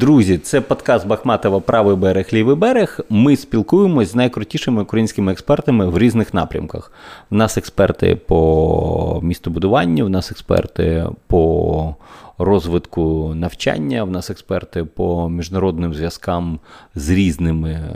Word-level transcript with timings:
Друзі, 0.00 0.38
це 0.38 0.60
подкаст 0.60 1.06
Бахматова 1.06 1.60
Правий 1.60 1.96
берег, 1.96 2.28
лівий 2.32 2.56
берег. 2.56 3.00
Ми 3.10 3.36
спілкуємось 3.36 4.08
з 4.08 4.14
найкрутішими 4.14 4.82
українськими 4.82 5.32
експертами 5.32 5.86
в 5.86 5.98
різних 5.98 6.34
напрямках. 6.34 6.92
У 7.30 7.34
нас 7.34 7.58
експерти 7.58 8.16
по 8.16 9.20
містобудуванню, 9.22 10.06
у 10.06 10.08
нас 10.08 10.30
експерти 10.30 11.06
по 11.26 11.94
розвитку 12.38 13.32
навчання, 13.34 14.02
у 14.02 14.06
нас 14.06 14.30
експерти 14.30 14.84
по 14.84 15.28
міжнародним 15.28 15.94
зв'язкам 15.94 16.60
з 16.94 17.10
різними 17.10 17.70
е, 17.70 17.90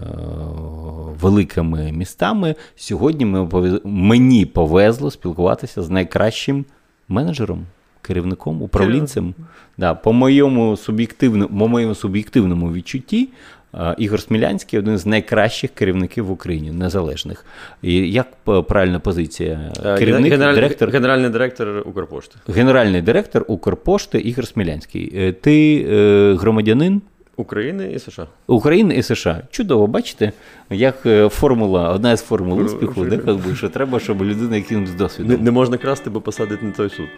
великими 1.21 1.93
містами. 1.93 2.55
Сьогодні 2.77 3.25
ми 3.25 3.49
мені 3.85 4.47
повезло 4.47 5.11
спілкуватися 5.11 5.83
з 5.83 5.91
найкращим 5.91 6.65
менеджером 7.09 7.67
керівником, 8.11 8.63
управлінцем. 8.63 9.35
Да, 9.79 9.95
По 9.95 10.13
моєму 10.13 10.77
суб'єктивному, 10.77 11.59
по 11.59 11.69
моєму 11.69 11.95
суб'єктивному 11.95 12.73
відчутті, 12.73 13.29
Ігор 13.99 14.21
Смілянський 14.21 14.79
один 14.79 14.99
з 14.99 15.07
найкращих 15.07 15.71
керівників 15.71 16.27
в 16.27 16.31
Україні, 16.31 16.71
незалежних. 16.71 17.45
І 17.83 18.13
Як 18.13 18.27
правильна 18.69 19.01
позиція? 19.01 19.73
Е, 19.85 19.99
Керівник, 19.99 20.33
Генеральний 20.33 20.63
директор 20.63 20.91
Генеральний 20.91 21.31
директор 21.31 21.83
Укрпошти. 21.87 22.37
Генеральний 22.49 23.03
директор 23.03 23.45
Укрпошти 23.49 24.19
Ігор 24.19 24.47
Смілянський. 24.47 25.13
Е, 25.17 25.33
ти 25.33 25.87
е, 25.91 26.35
громадянин? 26.35 27.03
України 27.37 27.93
і 27.93 27.99
США. 27.99 28.27
України 28.47 28.95
і 28.95 29.03
США. 29.03 29.43
Чудово, 29.51 29.87
бачите, 29.87 30.33
як 30.71 31.07
формула, 31.29 31.93
одна 31.93 32.17
з 32.17 32.23
формул 32.23 32.61
успіху, 32.61 33.05
де, 33.05 33.17
би, 33.17 33.55
що 33.55 33.69
треба, 33.69 34.01
щоб 34.01 34.23
людина 34.23 34.57
якимсь 34.57 34.91
досвідом. 34.91 35.37
Не, 35.37 35.43
не 35.43 35.51
можна 35.51 35.77
красти, 35.77 36.11
бо 36.11 36.21
посадить 36.21 36.63
на 36.63 36.71
той 36.71 36.91
суд. 36.91 37.09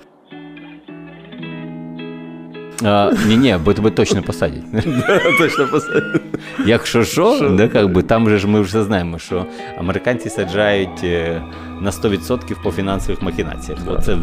Ні, 3.26 3.36
ні, 3.36 3.56
бо 3.64 3.74
тебе 3.74 3.90
точно 3.90 4.22
посадять. 4.22 4.62
Точно 5.38 5.66
посадять. 5.66 6.22
Якщо 6.66 7.04
що, 7.04 7.54
да, 7.56 7.68
как 7.68 7.92
би, 7.92 8.02
там 8.02 8.28
же 8.28 8.38
ж 8.38 8.46
ми 8.46 8.60
вже 8.60 8.84
знаємо, 8.84 9.18
що 9.18 9.46
американці 9.78 10.28
саджають 10.28 11.04
е, 11.04 11.42
на 11.80 11.90
100% 11.90 12.62
по 12.62 12.70
фінансових 12.70 13.22
махінаціях. 13.22 13.78
Да. 13.86 13.98
Це 13.98 14.16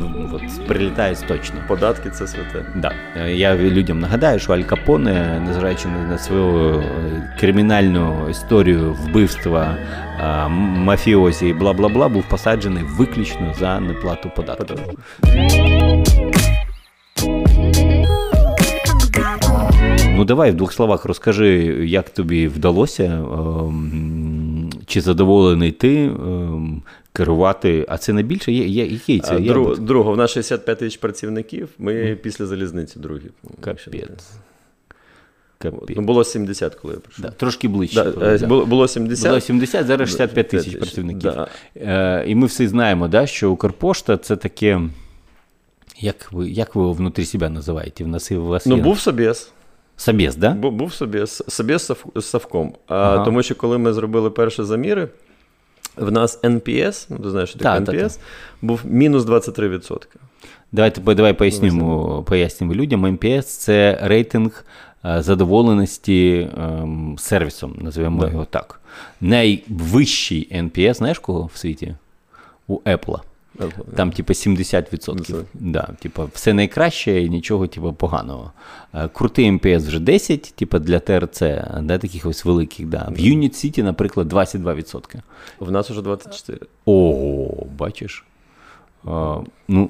прилітає 0.67 1.15
точно. 1.27 1.55
Податки 1.67 2.09
це 2.09 2.27
святе. 2.27 2.65
Да. 2.75 2.91
Я 3.27 3.55
людям 3.55 3.99
нагадаю, 3.99 4.39
що 4.39 4.53
Аль 4.53 4.61
Капоне, 4.61 5.41
незважаючи 5.47 5.87
на 5.87 6.17
свою 6.17 6.79
е, 6.79 7.35
кримінальну 7.39 8.29
історію 8.29 8.93
вбивства 8.93 9.75
мафіозі 10.57 11.47
і 11.47 11.53
бла 11.53 11.73
бла 11.73 11.89
бла, 11.89 12.09
був 12.09 12.23
посаджений 12.29 12.83
виключно 12.83 13.53
за 13.59 13.79
неплату 13.79 14.31
податків. 14.35 14.77
Ну, 20.19 20.25
давай 20.25 20.51
в 20.51 20.55
двох 20.55 20.73
словах 20.73 21.05
розкажи, 21.05 21.49
як 21.87 22.09
тобі 22.09 22.47
вдалося, 22.47 23.03
ем, 23.03 24.69
чи 24.85 25.01
задоволений 25.01 25.71
ти 25.71 26.05
ем, 26.05 26.81
керувати, 27.13 27.85
а 27.89 27.97
це 27.97 28.13
не 28.13 28.23
більше? 28.23 28.51
Є, 28.51 28.65
є, 28.65 28.85
який 28.85 29.19
це? 29.19 29.39
Друг, 29.39 29.79
друго, 29.79 30.11
в 30.11 30.17
нас 30.17 30.31
65 30.31 30.79
тисяч 30.79 30.97
працівників, 30.97 31.69
ми 31.77 31.93
mm. 31.93 32.15
після 32.15 32.45
залізниці 32.45 32.99
другі. 32.99 33.29
Капець. 33.61 33.87
Капець. 35.57 35.95
Ну, 35.97 36.01
Було 36.01 36.23
70, 36.23 36.75
коли 36.75 36.93
я 36.93 36.99
прийшов. 36.99 37.25
Да, 37.25 37.31
трошки 37.31 37.67
ближче. 37.67 38.03
Да, 38.03 38.11
коли, 38.11 38.37
було, 38.37 38.65
було 38.65 38.87
70, 38.87 39.29
Було 39.29 39.41
70, 39.41 39.87
зараз 39.87 40.09
65 40.09 40.49
тисяч 40.49 40.75
працівників. 40.75 41.31
Да. 41.31 41.47
Е, 41.75 42.23
І 42.27 42.35
ми 42.35 42.47
всі 42.47 42.67
знаємо, 42.67 43.07
да, 43.07 43.27
що 43.27 43.51
Укрпошта 43.51 44.17
це 44.17 44.35
таке. 44.35 44.81
Як 45.99 46.31
ви 46.31 46.49
як 46.49 46.75
ви 46.75 46.91
внутрі 46.91 47.25
себе 47.25 47.49
називаєте? 47.49 48.03
В 48.03 48.07
нас, 48.07 48.31
у 48.31 48.45
вас 48.45 48.65
Ну, 48.65 48.75
є... 48.75 48.81
був 48.81 48.99
Собєс. 48.99 49.51
Собєс, 49.99 50.35
да? 50.35 50.49
Був 50.49 50.71
був 50.71 50.93
Собєс, 50.93 51.43
Собєс 51.47 51.91
з 52.15 52.25
Савком. 52.25 52.73
Ага. 52.87 53.25
Тому 53.25 53.43
що 53.43 53.55
коли 53.55 53.77
ми 53.77 53.93
зробили 53.93 54.29
перші 54.29 54.63
заміри, 54.63 55.07
в 55.97 56.11
нас 56.11 56.41
NPS, 56.41 57.05
ну 57.09 57.17
ти 57.17 57.29
знаєш, 57.29 57.49
що 57.49 57.59
таке 57.59 57.79
NPS, 57.79 57.85
та, 57.85 58.09
та. 58.09 58.15
був 58.61 58.81
мінус 58.85 59.23
23%. 59.23 59.97
Давайте 60.71 61.01
давай 61.01 61.33
пояснимо, 61.33 62.23
пояснимо 62.23 62.73
людям. 62.73 63.05
NPS– 63.05 63.41
це 63.41 63.99
рейтинг 64.01 64.65
е, 65.05 65.21
задоволеності 65.21 66.49
ем, 66.57 67.15
сервісом, 67.19 67.75
називаємо 67.81 68.21
да. 68.21 68.31
його 68.31 68.45
так. 68.45 68.81
Найвищий 69.21 70.47
NPS, 70.51 70.93
знаєш 70.93 71.19
кого 71.19 71.49
в 71.53 71.57
світі? 71.57 71.95
У 72.67 72.79
Apple. 72.79 73.19
Там, 73.95 74.11
типу, 74.11 74.33
70%. 74.33 75.43
Да, 75.53 75.89
типу, 75.99 76.29
все 76.33 76.53
найкраще 76.53 77.21
і 77.21 77.29
нічого 77.29 77.67
типу, 77.67 77.93
поганого. 77.93 78.51
Е, 78.93 79.07
крутий 79.07 79.51
МПС 79.51 79.87
вже 79.87 79.99
10, 79.99 80.41
типу, 80.41 80.79
для 80.79 80.99
ТРЦ, 80.99 81.39
да, 81.81 81.97
таких 81.97 82.25
ось 82.25 82.45
великих. 82.45 82.87
Да. 82.87 83.07
В 83.09 83.19
Unit 83.19 83.51
City, 83.51 83.83
наприклад, 83.83 84.33
22%. 84.33 85.15
В 85.59 85.71
нас 85.71 85.89
вже 85.89 86.01
24. 86.01 86.59
Ого, 86.85 87.67
бачиш. 87.77 88.25
А, 89.05 89.39
ну, 89.67 89.89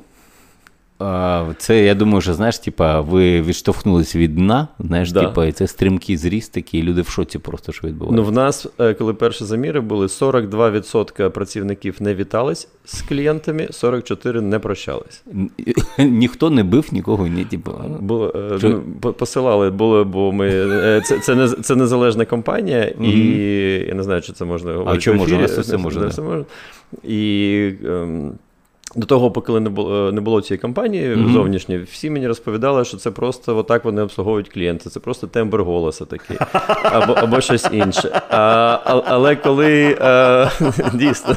це, 1.58 1.84
я 1.84 1.96
думаю, 1.96 2.22
що 2.22 2.34
знаєш, 2.34 2.60
типа, 2.60 3.02
ви 3.02 3.42
відштовхнулись 3.42 4.16
від 4.16 4.36
дна, 4.36 4.68
знаєш, 4.80 5.12
да. 5.12 5.26
типа, 5.26 5.46
і 5.46 5.52
це 5.52 5.68
стрімкий 5.68 6.18
зріст 6.18 6.54
такий, 6.54 6.80
і 6.80 6.84
люди 6.84 7.02
в 7.02 7.08
шоці 7.08 7.40
просто 7.40 7.72
що 7.72 7.88
відбувається. 7.88 8.22
Ну, 8.22 8.30
в 8.30 8.32
нас, 8.32 8.68
е, 8.80 8.94
коли 8.94 9.14
перші 9.14 9.44
заміри 9.44 9.80
були, 9.80 10.08
42% 10.08 11.30
працівників 11.30 11.96
не 12.00 12.16
вітались 12.16 12.68
з 12.86 13.02
клієнтами, 13.02 13.68
44% 13.72 14.42
не 14.42 14.60
прощались. 14.60 15.24
Ніхто 15.98 16.50
не 16.50 16.64
бив 16.64 16.88
нікого, 16.92 17.28
ні, 17.28 17.46
типу. 17.46 17.72
Було, 18.00 18.34
що? 18.58 18.82
посилали, 19.18 19.70
було, 19.70 20.06
бо 20.06 20.32
ми. 20.32 20.48
Е, 20.50 21.02
це 21.06 21.20
це, 21.20 21.36
не, 21.36 21.48
це 21.48 21.76
незалежна 21.76 22.26
компанія, 22.26 22.84
і 22.84 23.12
я 23.88 23.94
не 23.94 24.04
знаю, 24.04 24.22
чи 24.22 24.34
це 24.34 24.46
можна 24.46 24.72
говорити. 24.74 24.98
А 24.98 25.02
чому 25.02 25.20
можна? 25.20 25.48
Це 25.48 25.62
все 25.62 25.78
можна. 25.78 26.46
І. 27.04 27.72
До 28.96 29.06
того, 29.06 29.32
поки 29.32 29.52
не 29.52 29.70
було 29.70 30.12
не 30.12 30.22
було 30.22 30.42
цієї 30.42 30.60
кампанії 30.60 31.16
mm-hmm. 31.16 31.34
зовнішньої, 31.34 31.84
всі 31.84 32.10
мені 32.10 32.28
розповідали, 32.28 32.86
що 32.86 32.98
це 32.98 33.12
просто 33.12 33.58
отак 33.58 33.86
вони 33.86 34.02
обслуговують 34.02 34.50
клієнти, 34.50 34.90
це 34.90 35.00
просто 35.00 35.28
тембр 35.28 35.64
голоса 35.64 36.06
такий, 36.06 36.38
або 36.84 37.14
або 37.14 37.42
щось 37.42 37.68
інше. 37.72 38.22
А, 38.30 38.38
а, 38.86 39.02
Але 39.06 39.36
коли 39.36 39.98
а, 40.02 40.50
дійсно. 40.94 41.36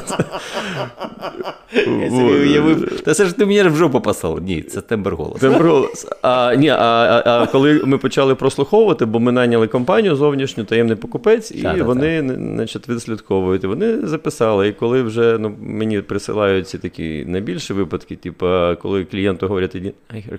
Та 3.04 3.14
це 3.14 3.26
ж 3.26 3.36
ти 3.36 3.46
мені 3.46 3.62
в 3.62 3.76
жопу 3.76 4.00
посал. 4.00 4.38
Ні, 4.42 4.62
це 4.62 4.80
тембр 4.80 5.14
голоса. 5.14 5.40
Тембр 5.40 5.68
голос. 5.68 6.06
А, 6.22 6.54
ні, 6.54 6.68
а, 6.68 7.22
а 7.26 7.46
коли 7.46 7.82
ми 7.84 7.98
почали 7.98 8.34
прослуховувати, 8.34 9.04
бо 9.04 9.20
ми 9.20 9.32
найняли 9.32 9.68
компанію 9.68 10.16
зовнішню, 10.16 10.64
таємний 10.64 10.96
покупець, 10.96 11.50
і 11.50 11.62
та, 11.62 11.84
вони 11.84 12.36
значить, 12.38 12.88
відслідковують. 12.88 13.64
Вони 13.64 14.06
записали, 14.06 14.68
і 14.68 14.72
коли 14.72 15.02
вже 15.02 15.38
ну, 15.38 15.52
мені 15.60 16.00
присилають 16.00 16.68
ці 16.68 16.78
такі 16.78 17.24
найбільші 17.42 17.72
випадки, 17.72 18.16
типу, 18.16 18.46
коли 18.82 19.04
клієнту 19.04 19.48
говорять, 19.48 19.74
іди 19.74 19.92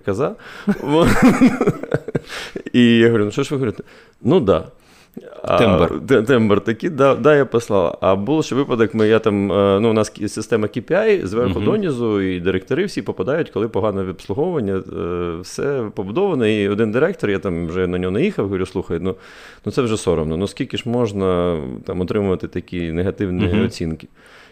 коза. 0.05 0.35
І 2.73 2.97
я 2.97 3.07
говорю, 3.07 3.25
ну 3.25 3.31
що 3.31 3.43
ж 3.43 3.49
ви 3.51 3.57
говорите? 3.57 3.83
Ну 4.21 4.41
так. 4.41 4.45
Да. 4.45 4.71
Тембр. 5.57 6.01
А, 6.09 6.21
тембр 6.21 6.61
такий, 6.61 6.89
да, 6.89 7.15
да, 7.15 7.35
я 7.35 7.45
послала. 7.45 7.97
А 8.01 8.15
був 8.15 8.43
ще 8.43 8.55
випадок, 8.55 8.93
ми, 8.93 9.07
я 9.07 9.19
там, 9.19 9.51
е, 9.51 9.79
ну, 9.79 9.89
у 9.89 9.93
нас 9.93 10.11
система 10.27 10.67
KPI 10.67 11.25
зверху 11.25 11.59
uh-huh. 11.59 11.65
донизу, 11.65 12.21
і 12.21 12.39
директори 12.39 12.85
всі 12.85 13.01
попадають, 13.01 13.49
коли 13.49 13.67
погане 13.67 14.01
обслуговування, 14.01 14.73
е, 14.73 15.37
все 15.41 15.83
побудовано. 15.95 16.47
І 16.47 16.69
один 16.69 16.91
директор, 16.91 17.29
я 17.29 17.39
там 17.39 17.67
вже 17.67 17.87
на 17.87 17.97
нього 17.97 18.11
наїхав, 18.11 18.45
говорю, 18.45 18.65
слухай, 18.65 18.99
ну 19.01 19.15
ну 19.65 19.71
це 19.71 19.81
вже 19.81 19.97
соромно. 19.97 20.37
Ну 20.37 20.47
скільки 20.47 20.77
ж 20.77 20.89
можна 20.89 21.59
там 21.85 22.01
отримувати 22.01 22.47
такі 22.47 22.91
негативні 22.91 23.45
uh-huh. 23.45 23.65
оцінки? 23.65 24.07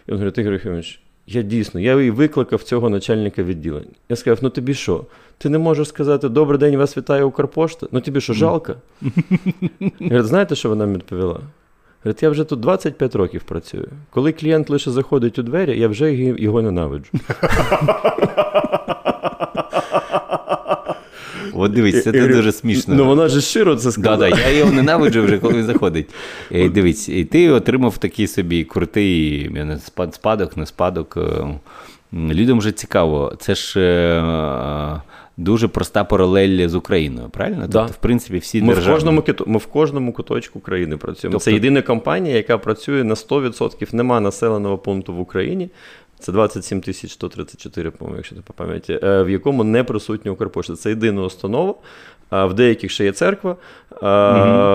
І 0.07 0.11
він 0.11 0.17
говорить, 0.17 0.38
Ігор 0.38 0.53
Єфимович, 0.53 1.01
я 1.28 1.42
дійсно, 1.42 1.80
я 1.80 2.02
і 2.02 2.09
викликав 2.09 2.64
цього 2.64 2.90
начальника 2.90 3.44
відділення. 3.44 3.92
Я 4.09 4.16
сказав: 4.16 4.40
ну 4.42 4.50
тобі 4.50 4.74
що? 4.74 5.06
Ти 5.38 5.50
не 5.50 5.58
можеш 5.58 5.88
сказати 5.88 6.30
Добрий 6.30 6.59
день, 6.59 6.78
вас 6.78 6.98
вітає 6.98 7.24
Укрпошта? 7.24 7.88
Ну 7.92 8.02
тобі 8.02 8.22
що, 8.22 8.34
жалко? 8.34 8.76
Говорить, 10.00 10.26
знаєте, 10.26 10.56
що 10.56 10.70
вона 10.70 10.85
мені 10.85 10.97
відповіла? 10.97 11.40
Говорить, 12.03 12.23
я 12.23 12.29
вже 12.29 12.44
тут 12.44 12.59
25 12.59 13.16
років 13.16 13.44
працюю. 13.44 13.88
Коли 14.09 14.32
клієнт 14.32 14.70
лише 14.70 14.91
заходить 14.91 15.40
у 15.40 15.44
двері, 15.44 15.79
я 15.79 15.88
вже 15.88 16.14
його 16.14 16.62
ненавиджу. 16.62 17.12
От 21.61 21.72
дивись, 21.72 22.03
це 22.03 22.11
дуже 22.11 22.52
смішно. 22.52 22.96
Ну 22.96 23.05
вона 23.05 23.28
ж 23.28 23.41
щиро 23.41 23.75
це 23.75 23.91
сказала. 23.91 24.29
Да, 24.29 24.35
да, 24.35 24.49
Я 24.49 24.58
його 24.58 24.72
ненавиджу 24.72 25.23
вже, 25.23 25.37
коли 25.37 25.53
він 25.53 25.66
заходить. 25.66 26.09
І, 26.52 26.69
Дивись, 26.69 27.09
і 27.09 27.25
ти 27.25 27.49
отримав 27.49 27.97
такий 27.97 28.28
собі 28.28 28.63
крутий 28.63 29.52
спадок, 30.11 30.58
не 30.58 30.66
спадок. 30.66 31.17
Е, 31.17 31.59
людям 32.13 32.59
вже 32.59 32.72
цікаво. 32.72 33.34
Це 33.40 33.55
ж. 33.55 33.79
Е, 33.79 35.02
дуже 35.37 35.67
проста 35.67 36.03
паралель 36.03 36.67
з 36.67 36.75
Україною, 36.75 37.29
правильно? 37.29 37.67
Да. 37.67 37.79
Тобто, 37.79 37.93
в 37.93 37.97
принципі, 37.97 38.37
всі 38.37 38.61
ми 38.61 38.73
державні... 38.73 38.91
в 38.91 38.96
кожному 38.96 39.23
ми 39.46 39.57
в 39.57 39.66
кожному 39.66 40.14
куточку 40.14 40.59
країни 40.59 40.97
працюємо. 40.97 41.31
Тобто... 41.31 41.46
Це 41.46 41.53
єдина 41.53 41.81
компанія, 41.81 42.35
яка 42.35 42.57
працює 42.57 43.03
на 43.03 43.14
100%. 43.14 43.96
Нема 43.96 44.19
населеного 44.19 44.78
пункту 44.78 45.14
в 45.14 45.19
Україні, 45.19 45.69
це 46.22 46.32
27 46.32 46.82
тисяч 46.82 47.12
134, 47.12 47.91
по-моєму, 47.91 48.18
якщо 48.18 48.35
ти 48.35 48.41
по 48.41 48.53
пам'яті, 48.53 49.00
е, 49.03 49.23
в 49.23 49.29
якому 49.29 49.64
не 49.64 49.84
присутня 49.84 50.32
Укрпошта. 50.32 50.76
Це 50.76 50.90
єдина 50.90 51.22
установа. 51.22 51.76
В 52.32 52.53
деяких 52.53 52.91
ще 52.91 53.06
є 53.06 53.12
церква, 53.12 53.56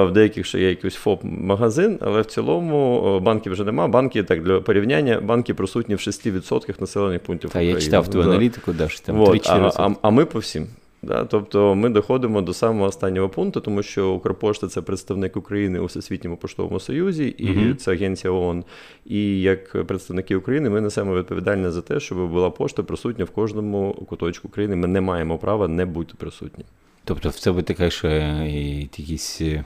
в 0.06 0.10
деяких 0.12 0.46
ще 0.46 0.60
є 0.60 0.68
якийсь 0.68 0.94
ФОП-магазин, 0.94 1.98
але 2.00 2.20
в 2.20 2.24
цілому 2.24 3.20
банків 3.20 3.52
вже 3.52 3.64
нема. 3.64 3.88
Банки, 3.88 4.22
так, 4.22 4.42
для 4.42 4.60
порівняння, 4.60 5.20
банки 5.20 5.54
присутні 5.54 5.94
в 5.94 5.98
6% 5.98 6.80
населених 6.80 7.20
пунктів. 7.20 7.50
Та 7.50 7.58
України. 7.58 7.74
я 7.74 7.80
читав 7.80 8.08
твою 8.08 8.26
Да. 8.26 8.30
аналітику, 8.30 8.72
да, 8.72 8.88
що 8.88 9.00
там 9.00 9.16
Вот, 9.16 9.30
тричі 9.30 9.48
а, 9.50 9.70
а, 9.76 9.90
а 10.02 10.10
ми 10.10 10.24
по 10.24 10.38
всім. 10.38 10.66
Да? 11.06 11.24
Тобто 11.24 11.74
ми 11.74 11.88
доходимо 11.88 12.42
до 12.42 12.52
самого 12.52 12.86
останнього 12.86 13.28
пункту, 13.28 13.60
тому 13.60 13.82
що 13.82 14.10
Укрпошта 14.12 14.68
це 14.68 14.82
представник 14.82 15.36
України 15.36 15.78
у 15.78 15.84
Всесвітньому 15.84 16.36
поштовому 16.36 16.80
союзі, 16.80 17.34
і 17.38 17.46
Мгм. 17.50 17.76
це 17.76 17.92
агенція 17.92 18.32
ООН. 18.32 18.64
І 19.06 19.40
як 19.40 19.86
представники 19.86 20.36
України 20.36 20.70
ми 20.70 20.80
несемо 20.80 21.16
відповідальність 21.16 21.72
за 21.72 21.82
те, 21.82 22.00
щоб 22.00 22.30
була 22.30 22.50
пошта 22.50 22.82
присутня 22.82 23.24
в 23.24 23.30
кожному 23.30 23.92
куточку 24.08 24.48
України. 24.48 24.76
Ми 24.76 24.86
не 24.88 25.00
маємо 25.00 25.38
права 25.38 25.68
не 25.68 25.86
бути 25.86 26.14
присутні. 26.18 26.64
Тобто 27.04 27.28
в 27.28 27.34
це 27.34 27.50
витикає 27.50 27.90
ще 27.90 28.42
і 28.48 28.80
якийсь 28.80 29.40
е, 29.40 29.64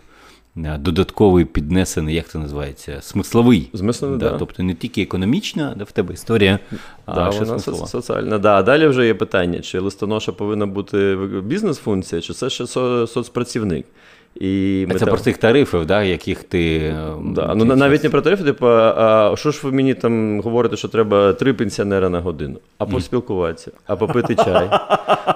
додатковий 0.56 1.44
піднесений, 1.44 2.14
як 2.14 2.29
це 2.29 2.38
називається, 2.38 2.99
смисловий. 3.00 3.70
Змислений, 3.73 4.19
да, 4.19 4.31
да. 4.31 4.38
Тобто 4.38 4.62
не 4.62 4.75
тільки 4.75 5.02
економічна, 5.02 5.75
да, 5.76 5.85
в 5.85 5.93
тебе 5.93 6.14
історія, 6.14 6.58
а 7.06 7.14
Да, 7.14 7.32
ще 7.32 7.44
вона 7.44 7.58
со- 7.58 7.64
смислова. 7.64 7.87
соціальна. 7.87 8.38
Да. 8.38 8.58
А 8.58 8.62
далі 8.62 8.87
вже 8.87 9.06
є 9.06 9.14
питання, 9.14 9.61
чи 9.61 9.79
листоноша 9.79 10.32
повинна 10.32 10.67
бути 10.67 11.17
бізнес-функція, 11.44 12.20
чи 12.20 12.32
це 12.32 12.50
ще 12.50 12.67
со- 12.67 13.06
соцпрацівник. 13.06 13.87
І 14.35 14.85
А 14.88 14.93
ми 14.93 14.99
це 14.99 15.05
там- 15.05 15.15
про 15.15 15.25
цих 15.25 15.38
тарифів, 15.38 15.87
да, 15.87 16.03
яких 16.03 16.44
ти. 16.44 16.77
е, 16.77 17.05
Да, 17.25 17.55
ну 17.55 17.65
на- 17.65 17.77
навіть 17.77 18.05
не 18.05 18.11
про 18.11 18.21
тарифи, 18.21 18.44
типу, 18.44 18.67
а 18.69 19.35
що 19.37 19.50
ж 19.50 19.61
ви 19.62 19.73
мені 19.73 19.94
там 19.94 20.41
говорите, 20.41 20.77
що 20.77 20.88
треба 20.88 21.32
три 21.32 21.53
пенсіонера 21.55 22.09
на 22.09 22.21
годину, 22.21 22.59
а 22.79 22.87
поспілкуватися, 22.87 23.71
а 23.87 23.97
попити 23.97 24.35
чай. 24.35 24.69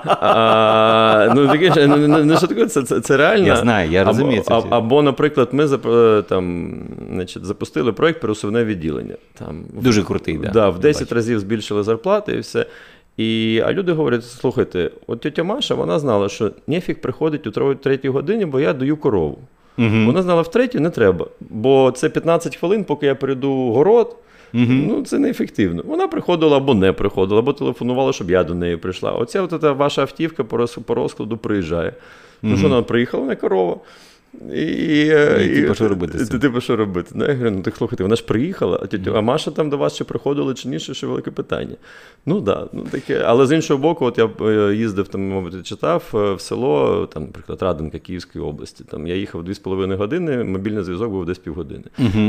А, 0.06 1.32
ну, 1.34 1.48
таке, 1.48 1.72
ж, 1.72 1.86
ну, 1.86 1.96
ну, 1.96 2.24
ну, 2.24 2.36
що 2.36 2.46
таке, 2.46 2.66
це, 2.66 3.00
це, 3.00 3.16
реально. 3.16 3.46
Я 3.46 3.56
знаю, 3.56 3.90
я 3.90 4.04
розумію 4.04 4.42
це 4.42 4.54
Або, 4.54 4.76
або, 4.76 5.02
наприклад, 5.02 5.48
ми 5.52 5.68
там, 6.28 6.74
значить, 7.12 7.44
запустили 7.44 7.92
проєкт 7.92 8.20
пересувне 8.20 8.64
відділення. 8.64 9.14
Там, 9.38 9.64
Дуже 9.72 10.02
крутий, 10.02 10.38
да. 10.38 10.48
Да, 10.50 10.68
в 10.68 10.78
10 10.78 11.12
разів 11.12 11.40
збільшили 11.40 11.82
зарплати 11.82 12.32
і 12.32 12.38
все. 12.38 12.66
І, 13.16 13.62
а 13.64 13.72
люди 13.72 13.92
говорять: 13.92 14.24
слухайте, 14.24 14.90
от 15.06 15.20
тетя 15.20 15.44
Маша, 15.44 15.74
вона 15.74 15.98
знала, 15.98 16.28
що 16.28 16.50
нефіг 16.66 17.00
приходить 17.00 17.46
у 17.46 17.74
третій 17.74 18.08
годині, 18.08 18.46
бо 18.46 18.60
я 18.60 18.72
даю 18.72 18.96
корову. 18.96 19.38
Мгм. 19.76 20.06
Вона 20.06 20.22
знала 20.22 20.42
в 20.42 20.50
третій 20.50 20.80
не 20.80 20.90
треба, 20.90 21.26
бо 21.40 21.92
це 21.96 22.08
15 22.08 22.56
хвилин, 22.56 22.84
поки 22.84 23.06
я 23.06 23.14
перейду 23.14 23.52
в 23.52 23.72
город. 23.74 24.16
Ну, 24.86 25.02
це 25.02 25.18
неефективно. 25.18 25.82
Вона 25.86 26.08
приходила 26.08 26.56
або 26.56 26.74
не 26.74 26.92
приходила, 26.92 27.38
або 27.38 27.52
телефонувала, 27.52 28.12
щоб 28.12 28.30
я 28.30 28.44
до 28.44 28.54
неї 28.54 28.76
прийшла. 28.76 29.12
Оця 29.12 29.42
от 29.42 29.62
ваша 29.62 30.02
автівка 30.02 30.44
по 30.44 30.94
розкладу 30.94 31.36
приїжджає. 31.36 31.92
Ну, 32.42 32.56
що 32.56 32.68
вона 32.68 32.82
приїхала 32.82 33.24
на 33.24 33.36
корова. 33.36 33.76
І, 34.54 34.62
і, 34.62 35.06
І, 35.44 35.54
типу, 35.60 35.74
що 35.74 35.88
робити 35.88 36.18
з 36.18 36.20
Ти, 36.20 36.26
цим? 36.26 36.40
типу, 36.40 36.60
що 36.60 36.76
робити? 36.76 37.10
Ну, 37.14 37.24
я 37.24 37.32
говорю, 37.32 37.50
ну 37.50 37.62
так 37.62 37.76
слухайте, 37.76 38.02
вона 38.02 38.16
ж 38.16 38.24
приїхала, 38.24 38.80
а, 38.82 38.86
тітю, 38.86 39.16
а 39.16 39.20
Маша 39.20 39.50
там 39.50 39.70
до 39.70 39.78
вас 39.78 39.94
ще 39.94 40.04
приходила 40.04 40.54
чи 40.54 40.68
ні, 40.68 40.78
ще 40.78 40.94
ще 40.94 41.06
велике 41.06 41.30
питання. 41.30 41.76
Ну 42.26 42.40
да, 42.40 42.66
ну 42.72 42.82
таке. 42.90 43.22
Але 43.24 43.46
з 43.46 43.52
іншого 43.52 43.78
боку, 43.80 44.04
от 44.04 44.18
я 44.18 44.30
е, 44.40 44.74
їздив 44.74 45.08
там, 45.08 45.28
мабуть, 45.28 45.66
читав 45.66 46.10
е, 46.14 46.34
в 46.34 46.40
село, 46.40 47.06
там, 47.12 47.22
наприклад, 47.22 47.62
Радинка 47.62 47.98
Київської 47.98 48.44
області. 48.44 48.84
Там 48.90 49.06
я 49.06 49.14
їхав 49.14 49.44
2,5 49.48 49.96
години, 49.96 50.44
мобільний 50.44 50.84
зв'язок 50.84 51.10
був 51.10 51.26
десь 51.26 51.38
півгодини 51.38 51.84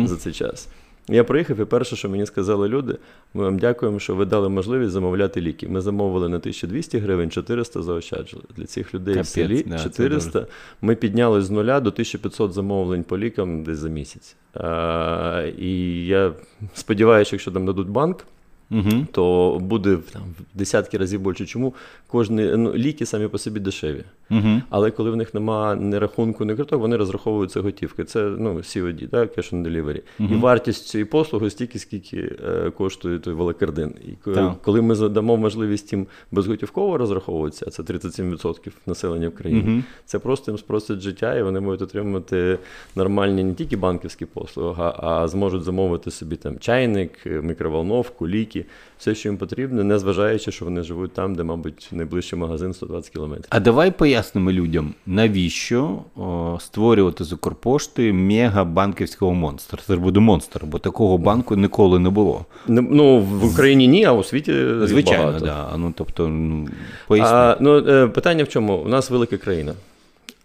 за 0.05 0.15
цей 0.15 0.33
час. 0.33 0.67
Я 1.09 1.23
приїхав, 1.23 1.59
і 1.59 1.65
перше, 1.65 1.95
що 1.95 2.09
мені 2.09 2.25
сказали 2.25 2.67
люди, 2.67 2.97
ми 3.33 3.43
вам 3.43 3.59
дякуємо, 3.59 3.99
що 3.99 4.15
ви 4.15 4.25
дали 4.25 4.49
можливість 4.49 4.91
замовляти 4.91 5.41
ліки. 5.41 5.67
Ми 5.67 5.81
замовили 5.81 6.29
на 6.29 6.37
1200 6.37 6.97
гривень, 6.97 7.31
400 7.31 7.81
заощаджили. 7.81 8.43
Для 8.57 8.65
цих 8.65 8.93
людей 8.93 9.13
Капець, 9.13 9.27
в 9.27 9.31
селі 9.31 9.63
да, 9.67 9.79
400. 9.79 10.47
Ми 10.81 10.95
підняли 10.95 11.41
з 11.41 11.49
нуля 11.49 11.79
до 11.79 11.89
1500 11.89 12.53
замовлень 12.53 13.03
по 13.03 13.17
лікам 13.17 13.63
десь 13.63 13.77
за 13.77 13.89
місяць. 13.89 14.35
А, 14.53 15.49
і 15.57 16.05
я 16.05 16.31
сподіваюся, 16.73 17.35
якщо 17.35 17.51
нам 17.51 17.65
дадуть 17.65 17.89
банк, 17.89 18.25
Угу. 18.71 19.07
то 19.11 19.57
буде 19.61 19.97
там, 20.13 20.21
в 20.21 20.57
десятки 20.57 20.97
разів 20.97 21.21
більше. 21.21 21.45
Чому 21.45 21.73
кожні 22.15 22.43
ну, 22.57 22.73
ліки 22.73 23.05
самі 23.05 23.27
по 23.27 23.37
собі 23.37 23.59
дешеві. 23.59 24.03
Угу. 24.31 24.61
Але 24.69 24.91
коли 24.91 25.11
в 25.11 25.15
них 25.15 25.33
немає 25.33 25.75
ні 25.75 25.97
рахунку, 25.97 26.45
ні 26.45 26.55
карток, 26.55 26.79
вони 26.81 26.97
розраховуються 26.97 27.61
готівкою. 27.61 28.05
Це 28.05 28.19
ну, 28.19 28.53
COD, 28.53 29.09
да, 29.09 29.21
Cash 29.21 29.53
on 29.53 29.63
Delivery. 29.67 30.01
І 30.19 30.35
вартість 30.35 30.87
цієї 30.87 31.05
послуги 31.05 31.49
стільки, 31.49 31.79
скільки 31.79 32.17
е, 32.47 32.71
коштує 32.71 33.19
той 33.19 33.33
великардин. 33.33 33.93
І 34.07 34.31
Так. 34.31 34.61
коли 34.61 34.81
ми 34.81 34.95
задамо 34.95 35.37
можливість 35.37 35.93
їм 35.93 36.07
безготівково 36.31 36.97
розраховуватися, 36.97 37.65
а 37.67 37.69
це 37.69 37.83
37% 37.83 38.71
населення 38.85 39.29
в 39.29 39.35
країні, 39.35 39.61
Мгм. 39.61 39.83
це 40.05 40.19
просто 40.19 40.51
їм 40.51 40.57
спростить 40.57 40.99
життя, 40.99 41.35
і 41.35 41.43
вони 41.43 41.59
можуть 41.59 41.81
отримати 41.81 42.59
нормальні 42.95 43.43
не 43.43 43.53
тільки 43.53 43.77
банківські 43.77 44.25
послуги, 44.25 44.83
а, 44.83 45.07
а 45.07 45.27
зможуть 45.27 45.63
замовити 45.63 46.11
собі 46.11 46.35
там 46.35 46.59
чайник, 46.59 47.11
мікроволновку, 47.25 48.27
ліки, 48.27 48.65
все, 48.97 49.15
що 49.15 49.29
їм 49.29 49.37
потрібно, 49.37 49.83
не 49.83 49.99
зважаючи, 49.99 50.51
що 50.51 50.65
вони 50.65 50.81
живуть 50.83 51.13
там, 51.13 51.35
де, 51.35 51.43
мабуть, 51.43 51.89
найближчий 51.91 52.39
магазин 52.39 52.73
120 52.73 53.09
кілометрів. 53.13 53.45
А 53.49 53.59
давай 53.59 53.91
пояснимо 53.91 54.51
людям, 54.51 54.93
навіщо 55.05 55.99
о, 56.15 56.57
створювати 56.61 57.23
з 57.23 57.33
Укрпошти 57.33 58.13
мега 58.13 58.63
банківського 58.63 59.33
монстра. 59.33 59.79
Це 59.87 59.93
ж 59.93 59.99
буде 59.99 60.19
монстр, 60.19 60.61
бо 60.65 60.79
такого 60.79 61.17
банку 61.17 61.55
ніколи 61.55 61.99
не 61.99 62.09
було. 62.09 62.45
Не- 62.67 62.81
Ну, 62.81 63.19
в 63.19 63.45
Україні 63.53 63.87
ні, 63.87 64.05
а 64.05 64.11
у 64.11 64.23
світі 64.23 64.53
Звичайно, 64.83 65.25
багато. 65.25 65.45
да. 65.45 65.77
Ну, 65.77 65.93
тобто, 65.97 66.27
ну, 66.27 66.67
поясни. 67.07 67.37
А, 67.37 67.57
ну, 67.59 67.77
е, 67.77 68.07
питання 68.07 68.43
в 68.43 68.47
чому? 68.47 68.75
У 68.77 68.87
нас 68.87 69.09
велика 69.09 69.37
країна. 69.37 69.73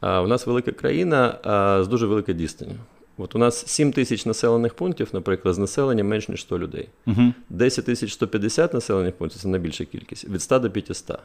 А, 0.00 0.22
у 0.22 0.26
нас 0.26 0.46
велика 0.46 0.72
країна 0.72 1.34
а, 1.44 1.82
з 1.84 1.88
дуже 1.88 2.06
великою 2.06 2.38
дістанню. 2.38 2.72
От 3.18 3.36
у 3.36 3.38
нас 3.38 3.66
7 3.66 3.92
тисяч 3.92 4.26
населених 4.26 4.74
пунктів, 4.74 5.08
наприклад, 5.12 5.54
з 5.54 5.58
населенням 5.58 6.08
менш 6.08 6.28
ніж 6.28 6.40
100 6.40 6.58
людей. 6.58 6.88
Угу. 7.06 7.34
10 7.50 7.84
тисяч 7.84 8.12
150 8.12 8.74
населених 8.74 9.14
пунктів 9.14 9.40
це 9.42 9.48
найбільша 9.48 9.84
кількість, 9.84 10.28
від 10.28 10.42
100 10.42 10.58
до 10.58 10.70
500. 10.70 11.18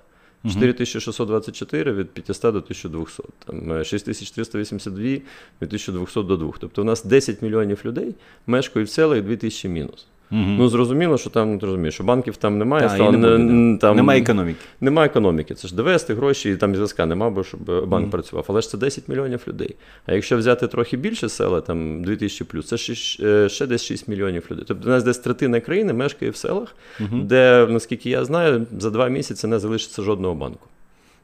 4624 0.49 1.93
від 1.93 2.09
500 2.09 2.41
до 2.53 2.59
1200, 2.59 3.23
там 3.45 3.71
е, 3.71 3.83
6382 3.83 5.03
від 5.03 5.21
1200 5.61 6.23
до 6.23 6.37
2. 6.37 6.53
Тобто 6.59 6.81
у 6.81 6.85
нас 6.85 7.05
10 7.05 7.41
мільйонів 7.41 7.81
людей 7.85 8.15
мешкають 8.47 8.89
в 8.89 8.91
селах 8.91 9.21
2000 9.21 9.69
мінус. 9.69 10.07
Ну, 10.31 10.69
зрозуміло, 10.69 11.17
що 11.17 11.29
там, 11.29 11.59
ти 11.59 11.65
розумієш, 11.65 11.93
що 11.93 12.03
банків 12.03 12.37
там 12.37 12.57
немає, 12.57 12.89
Та, 12.89 13.11
не 13.37 13.77
там, 13.77 13.95
Немає 13.95 14.21
економіки. 14.21 14.59
Немає 14.81 15.09
економіки. 15.09 15.53
Це 15.53 15.67
ж 15.67 15.75
довести 15.75 16.13
гроші, 16.13 16.51
і 16.51 16.55
там 16.55 16.75
зв'язка 16.75 17.05
нема, 17.05 17.29
бо 17.29 17.43
щоб 17.43 17.87
банк 17.87 18.11
працював. 18.11 18.45
Але 18.47 18.61
ж 18.61 18.69
це 18.69 18.77
10 18.77 19.07
мільйонів 19.07 19.43
людей. 19.47 19.75
А 20.05 20.13
якщо 20.13 20.37
взяти 20.37 20.67
трохи 20.67 20.97
більше 20.97 21.29
села, 21.29 21.61
там 21.61 22.03
2000 22.03 22.45
плюс, 22.45 22.67
це 22.67 22.77
ще, 22.77 23.23
е, 23.27 23.49
ще 23.49 23.67
десь 23.67 23.83
6 23.83 24.07
мільйонів 24.07 24.47
людей. 24.51 24.65
Тобто 24.67 24.87
у 24.89 24.91
нас 24.91 25.03
десь 25.03 25.17
третина 25.17 25.59
країни 25.59 25.93
мешкає 25.93 26.31
в 26.31 26.35
селах, 26.35 26.75
де, 27.23 27.67
наскільки 27.69 28.09
я 28.09 28.25
знаю, 28.25 28.65
за 28.79 28.89
два 28.89 29.07
місяці 29.07 29.47
не 29.47 29.59
залишиться 29.59 30.01
жодного 30.01 30.35
банку. 30.35 30.67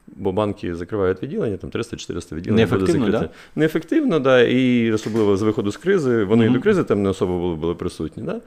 Бо 0.06 0.32
банки 0.32 0.74
закривають 0.74 1.22
відділення, 1.22 1.56
там 1.56 1.70
300-400 1.70 2.34
відділень. 2.34 2.56
Неефективно, 2.56 3.00
буде 3.00 3.12
закрите. 3.12 3.34
Неефективно, 3.56 4.18
да, 4.18 4.40
і 4.40 4.92
особливо 4.92 5.36
з 5.36 5.42
виходу 5.42 5.70
з 5.70 5.76
кризи, 5.76 6.24
вони 6.24 6.46
і 6.46 6.48
до 6.48 6.60
кризи 6.60 6.84
там 6.84 7.02
не 7.02 7.08
особо 7.08 7.38
були, 7.38 7.54
були 7.54 7.74
присутні. 7.74 8.22
Да? 8.22 8.40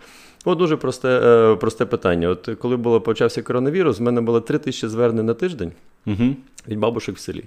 От 0.46 0.58
дуже 0.58 0.78
просте, 0.78 1.10
е, 1.10 1.56
просте 1.56 1.86
питання. 1.86 2.30
От 2.30 2.50
коли 2.60 2.78
було 2.78 3.02
почався 3.02 3.42
коронавірус, 3.42 4.00
в 4.00 4.02
мене 4.02 4.22
було 4.22 4.42
3 4.42 4.58
тисячі 4.58 4.88
звернень 4.88 5.26
на 5.26 5.34
тиждень 5.34 5.72
Угу. 6.08 6.36
від 6.68 6.80
бабушек 6.80 7.16
в 7.16 7.20
селі, 7.20 7.44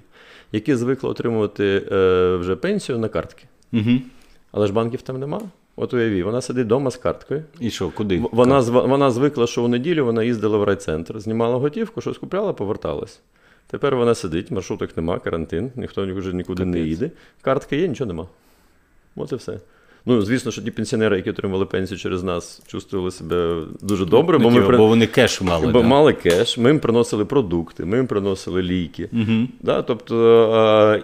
які 0.51 0.75
звикли 0.75 1.09
отримувати 1.09 1.83
е, 1.91 2.35
вже 2.35 2.55
пенсію 2.55 2.97
на 2.97 3.07
картки. 3.07 3.43
Угу. 3.73 3.91
Але 4.51 4.67
ж 4.67 4.73
банків 4.73 5.01
там 5.01 5.19
нема. 5.19 5.41
От 5.75 5.93
уяві, 5.93 6.23
вона 6.23 6.41
сидить 6.41 6.65
вдома 6.65 6.91
з 6.91 6.97
карткою. 6.97 7.43
І 7.59 7.69
що, 7.69 7.89
куди? 7.89 8.23
Вона, 8.31 8.59
вона 8.59 9.11
звикла, 9.11 9.47
що 9.47 9.63
у 9.63 9.67
неділю 9.67 10.05
вона 10.05 10.23
їздила 10.23 10.57
в 10.57 10.63
райцентр, 10.63 11.19
знімала 11.19 11.57
готівку, 11.57 12.01
щось 12.01 12.17
купляла, 12.17 12.53
поверталась. 12.53 13.21
Тепер 13.71 13.95
вона 13.95 14.15
сидить, 14.15 14.51
маршруток 14.51 14.97
нема, 14.97 15.19
карантин, 15.19 15.71
ніхто 15.75 16.13
вже 16.13 16.33
нікуди 16.33 16.65
не 16.65 16.79
їде. 16.79 17.11
Картки 17.41 17.77
є, 17.77 17.87
нічого 17.87 18.07
нема. 18.07 18.27
От 19.15 19.31
і 19.31 19.35
все. 19.35 19.59
Ну, 20.05 20.21
звісно, 20.21 20.51
що 20.51 20.61
ті 20.61 20.71
пенсіонери, 20.71 21.17
які 21.17 21.29
отримали 21.29 21.65
пенсію 21.65 21.97
через 21.97 22.23
нас, 22.23 22.61
чувствували 22.67 23.11
себе 23.11 23.63
дуже 23.81 24.05
добре, 24.05 24.37
Ну, 24.39 24.43
бо 24.43 24.51
ми 24.51 24.77
бо 24.77 24.87
вони 24.87 25.05
кеш 25.07 25.41
мали. 25.41 25.67
бо 25.71 25.81
да. 25.81 25.87
мали 25.87 26.13
кеш, 26.13 26.57
ми 26.57 26.69
їм 26.69 26.79
приносили 26.79 27.25
продукти, 27.25 27.85
ми 27.85 27.97
їм 27.97 28.07
приносили 28.07 28.61
ліки. 28.61 29.09
Угу. 29.13 29.47
Да, 29.61 29.81
тобто, 29.81 30.15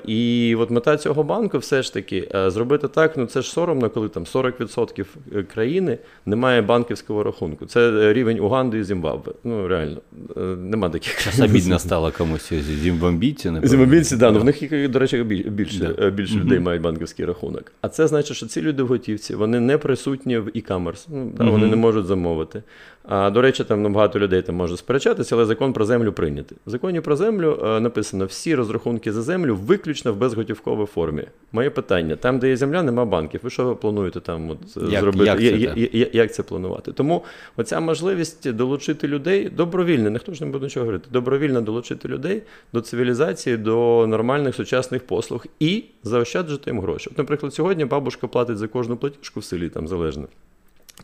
е, 0.05 0.11
і 0.11 0.55
от 0.55 0.69
мета 0.69 0.97
цього 0.97 1.23
банку 1.23 1.57
все 1.57 1.83
ж 1.83 1.93
таки 1.93 2.29
е, 2.35 2.51
зробити 2.51 2.87
так, 2.87 3.17
ну 3.17 3.25
це 3.25 3.41
ж 3.41 3.49
соромно, 3.49 3.89
коли 3.89 4.09
там 4.09 4.23
40% 4.23 5.05
країни 5.53 5.97
немає 6.25 6.61
банківського 6.61 7.23
рахунку. 7.23 7.65
Це 7.65 7.89
е, 7.89 8.13
рівень 8.13 8.39
Уганди 8.39 8.79
і 8.79 8.83
Зімбабве. 8.83 9.33
Ну 9.43 9.67
реально, 9.67 9.97
е, 10.37 10.39
нема 10.41 10.89
таких 10.89 11.23
Час 11.23 11.39
обідно 11.39 11.79
стало 11.79 12.11
комусь 12.17 12.49
зі 12.53 12.61
зімбамбійці, 12.61 13.47
напевно. 13.49 13.69
Зімбабвійці, 13.69 14.17
да, 14.17 14.31
ну 14.31 14.39
в 14.39 14.43
них, 14.45 14.89
до 14.89 14.99
речі, 14.99 15.23
більше, 15.23 15.79
Да. 15.79 16.05
е, 16.07 16.09
більше 16.11 16.35
людей 16.35 16.59
мають 16.59 16.81
банківський 16.81 17.25
рахунок. 17.25 17.71
А 17.81 17.89
це 17.89 18.07
значить, 18.07 18.37
що 18.37 18.45
ці 18.45 18.61
люди 18.61 18.83
в 18.85 18.87
готівці, 18.87 19.35
вони 19.35 19.59
не 19.59 19.77
присутні 19.77 20.37
в 20.37 20.47
e-commerce, 20.47 21.07
ну, 21.09 21.31
да, 21.37 21.43
вони 21.43 21.67
не 21.67 21.75
можуть 21.75 22.05
замовити. 22.05 22.63
А 23.07 23.29
до 23.29 23.41
речі, 23.41 23.63
там 23.63 23.81
ну, 23.81 23.89
багато 23.89 24.19
людей 24.19 24.41
там 24.41 24.55
може 24.55 24.77
сперечатися, 24.77 25.35
але 25.35 25.45
закон 25.45 25.73
про 25.73 25.85
землю 25.85 26.11
прийнятий. 26.13 26.57
В 26.65 26.69
законі 26.69 27.01
про 27.01 27.15
землю 27.15 27.59
е, 27.65 27.79
написано 27.79 28.25
всі 28.25 28.55
розрахунки 28.55 29.11
за 29.11 29.21
землю 29.21 29.55
виключно 29.55 30.13
в 30.13 30.17
безготівковій 30.17 30.85
формі. 30.85 31.23
Моє 31.51 31.69
питання: 31.69 32.15
там, 32.15 32.39
де 32.39 32.49
є 32.49 32.57
земля, 32.57 32.83
нема 32.83 33.05
банків. 33.05 33.39
Ви 33.43 33.49
що 33.49 33.65
ви 33.65 33.75
плануєте 33.75 34.19
там 34.19 34.49
от, 34.49 34.57
Як- 34.91 35.01
зробити? 35.01 35.25
як 35.25 35.39
це, 35.39 35.45
Я- 35.45 35.73
я- 35.75 35.89
я- 35.91 36.09
як 36.13 36.33
це 36.33 36.43
планувати? 36.43 36.91
Тому 36.91 37.23
оця 37.57 37.79
можливість 37.79 38.51
долучити 38.51 39.07
людей 39.07 39.49
добровільно, 39.49 40.09
ніхто 40.09 40.33
ж 40.33 40.45
не 40.45 40.51
буде 40.51 40.65
нічого 40.65 40.83
говорити, 40.83 41.07
добровільно 41.11 41.61
долучити 41.61 42.07
людей 42.07 42.41
до 42.73 42.81
цивілізації, 42.81 43.57
до 43.57 44.07
нормальних 44.07 44.55
сучасних 44.55 45.07
послуг 45.07 45.45
і 45.59 45.83
заощаджувати 46.03 46.69
їм 46.69 46.79
гроші. 46.81 47.09
От, 47.11 47.17
наприклад, 47.17 47.53
сьогодні 47.53 47.85
бабушка 47.85 48.27
платить 48.27 48.57
за 48.57 48.67
кожну 48.67 48.97
платіжку 48.97 49.39
в 49.39 49.43
селі, 49.43 49.69
там 49.69 49.87
залежно. 49.87 50.27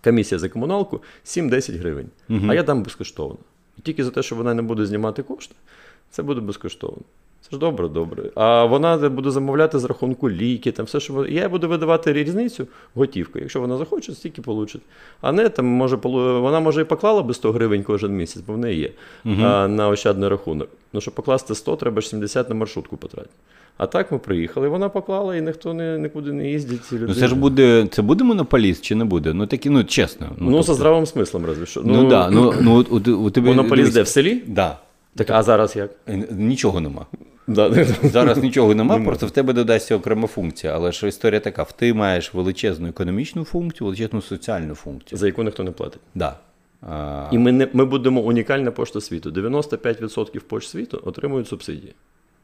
Комісія 0.04 0.40
за 0.40 0.50
комуналку 0.50 1.02
7-10 1.26 1.80
гривень. 1.80 2.10
А 2.50 2.54
я 2.54 2.64
дам 2.64 2.84
безкоштовно. 2.84 3.38
Тільки 3.84 4.04
за 4.04 4.12
те, 4.12 4.24
що 4.24 4.36
вона 4.36 4.54
не 4.54 4.62
буде 4.62 4.86
знімати 4.86 5.24
кошти, 5.24 5.56
це 6.10 6.24
буде 6.24 6.42
безкоштовно. 6.42 7.02
Це 7.42 7.50
ж 7.52 7.58
добре, 7.60 7.88
добре. 7.88 8.24
А 8.36 8.66
вона 8.66 9.10
буде 9.10 9.32
замовляти 9.32 9.80
з 9.80 9.84
рахунку 9.84 10.30
ліки, 10.30 10.72
там 10.72 10.86
все, 10.86 11.00
що 11.00 11.14
вона- 11.14 11.28
я 11.30 11.50
буду 11.50 11.68
видавати 11.70 12.14
різницю 12.14 12.68
готівкою. 12.96 13.44
Якщо 13.44 13.62
вона 13.62 13.78
захоче, 13.78 14.14
стільки 14.14 14.42
получить. 14.42 14.82
А 15.22 15.32
не 15.32 15.50
там 15.50 15.66
може 15.66 15.96
вона 16.04 16.60
може 16.60 16.82
і 16.82 16.84
поклала 16.84 17.22
би 17.24 17.34
100 17.34 17.52
гривень 17.52 17.84
кожен 17.84 18.12
місяць, 18.18 18.44
бо 18.48 18.54
в 18.54 18.58
неї 18.58 18.80
є 18.80 18.92
а, 19.44 19.68
на 19.68 19.90
ощадний 19.90 20.30
рахунок. 20.30 20.70
Ну, 20.94 21.02
щоб 21.02 21.14
покласти 21.14 21.56
100, 21.56 21.76
треба 21.76 22.02
ж 22.02 22.08
70 22.10 22.50
на 22.50 22.56
маршрутку 22.56 22.98
потратити. 22.98 23.34
А 23.78 23.86
так 23.86 24.12
ми 24.12 24.18
приїхали, 24.18 24.68
вона 24.68 24.90
поклала, 24.90 25.36
і 25.36 25.42
ніхто 25.42 25.74
не, 25.74 25.98
нікуди 26.00 26.34
не 26.34 26.50
їздить. 26.52 26.86
Ці 26.86 26.96
Ну 26.96 27.02
люди. 27.02 27.14
це 27.14 27.28
ж 27.28 27.36
буде, 27.36 27.88
це 27.92 28.02
буде 28.02 28.24
монополіст 28.24 28.84
чи 28.84 28.96
не 28.96 29.06
буде? 29.06 29.34
Ну 29.34 29.48
такі, 29.48 29.70
ну 29.70 29.84
чесно. 29.84 30.28
Ну, 30.38 30.46
тобто- 30.52 30.64
за 30.64 30.74
здравим 30.74 31.06
смислом, 31.06 31.46
разве 31.46 31.66
що. 31.66 31.82
Ну, 31.86 32.10
да, 32.10 32.30
ну, 32.30 32.54
ну, 32.62 32.86
у, 32.92 32.96
у 33.14 33.30
тебе 33.30 33.48
Монополіст 33.48 33.94
де 33.94 34.02
в 34.02 34.08
селі? 34.08 34.42
Да. 34.48 34.78
Так, 35.16 35.30
а 35.30 35.44
зараз 35.44 35.76
як? 35.76 35.92
Е, 36.08 36.28
Нічого 36.32 36.80
нема. 36.80 37.06
Да. 37.54 37.86
Зараз 38.04 38.38
нічого 38.38 38.76
нема, 38.76 39.00
просто 39.00 39.28
в 39.28 39.32
тебе 39.32 39.54
додасться 39.54 39.96
окрема 39.96 40.28
функція. 40.28 40.74
Але 40.76 40.92
ж 40.92 41.08
історія 41.08 41.40
така: 41.40 41.66
ти 41.66 41.94
маєш 41.94 42.34
величезну 42.34 42.88
економічну 42.88 43.44
функцію, 43.44 43.86
величезну 43.86 44.22
соціальну 44.22 44.76
функцію. 44.76 45.20
За 45.20 45.28
яку 45.28 45.44
ніхто 45.44 45.64
не 45.64 45.72
платить. 45.72 46.02
Да. 46.16 46.36
А, 46.90 47.30
І 47.32 47.38
ми, 47.38 47.52
не, 47.52 47.68
ми 47.74 47.86
будемо 47.86 48.22
унікальна 48.22 48.72
пошта 48.72 49.02
світу. 49.02 49.30
95% 49.30 50.40
пошт 50.40 50.70
світу 50.70 51.02
отримують 51.06 51.48
субсидії. 51.48 51.94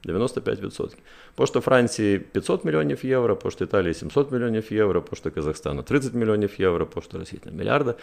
95%. 0.05 0.89
Пошта 1.35 1.59
Франції 1.59 2.19
500 2.19 2.65
мільйонів 2.65 3.05
євро, 3.05 3.35
пошта 3.35 3.65
Італії 3.65 3.93
700 3.93 4.31
мільйонів 4.31 4.73
євро, 4.73 5.01
пошта 5.01 5.29
Казахстану 5.29 5.83
30 5.83 6.13
мільйонів 6.13 6.55
євро, 6.57 6.85
пошта 6.85 7.17
Росії 7.17 7.41
там 7.43 7.55
мільярда, 7.55 7.93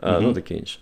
а, 0.00 0.20
ну 0.20 0.32
таке 0.32 0.54
інше. 0.54 0.78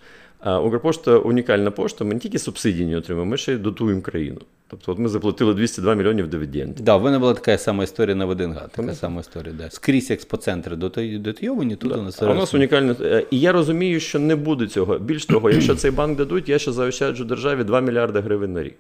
Укрпошта 0.47 1.19
унікальна 1.19 1.71
пошта, 1.71 2.05
ми 2.05 2.15
не 2.15 2.21
тільки 2.21 2.39
субсидії 2.39 2.87
не 2.87 2.97
отримуємо, 2.97 3.31
ми 3.31 3.37
ще 3.37 3.53
й 3.53 3.57
дотуємо 3.57 4.03
країну. 4.03 4.41
Тобто 4.69 4.93
от 4.93 4.99
ми 4.99 5.09
заплатили 5.09 5.55
202 5.55 5.95
мільйонів 5.95 6.29
дивідендів. 6.29 6.85
Да, 6.85 6.97
в 6.97 7.03
мене 7.05 7.19
була 7.19 7.35
така 7.35 7.59
сама 7.59 7.85
історія 7.85 8.17
на 8.17 8.25
Ваденга. 8.25 8.69
Така 8.69 8.95
сама 8.95 9.21
історія. 9.21 9.55
Да. 9.59 9.71
Скрізь 9.71 10.11
експоцентри 10.11 10.77
дотойовані, 10.77 11.77
тут 11.77 11.93
у 11.97 12.03
нас 12.03 12.23
А 12.23 12.31
у 12.31 12.35
нас 12.35 12.55
унікальне. 12.55 12.95
е, 13.01 13.27
І 13.31 13.41
я 13.41 13.53
розумію, 13.53 14.01
що 14.01 14.19
не 14.19 14.37
буде 14.37 14.67
цього. 14.67 14.99
Більш 14.99 15.27
того, 15.27 15.51
якщо 15.51 15.75
цей 15.75 15.91
банк 15.91 16.19
дадуть, 16.19 16.49
я 16.49 16.59
ще 16.59 16.73
заощаджу 16.73 17.25
державі 17.25 17.65
2 17.65 17.81
мільярди 17.81 18.21
гривень 18.21 18.53
на 18.53 18.63
рік. 18.63 18.77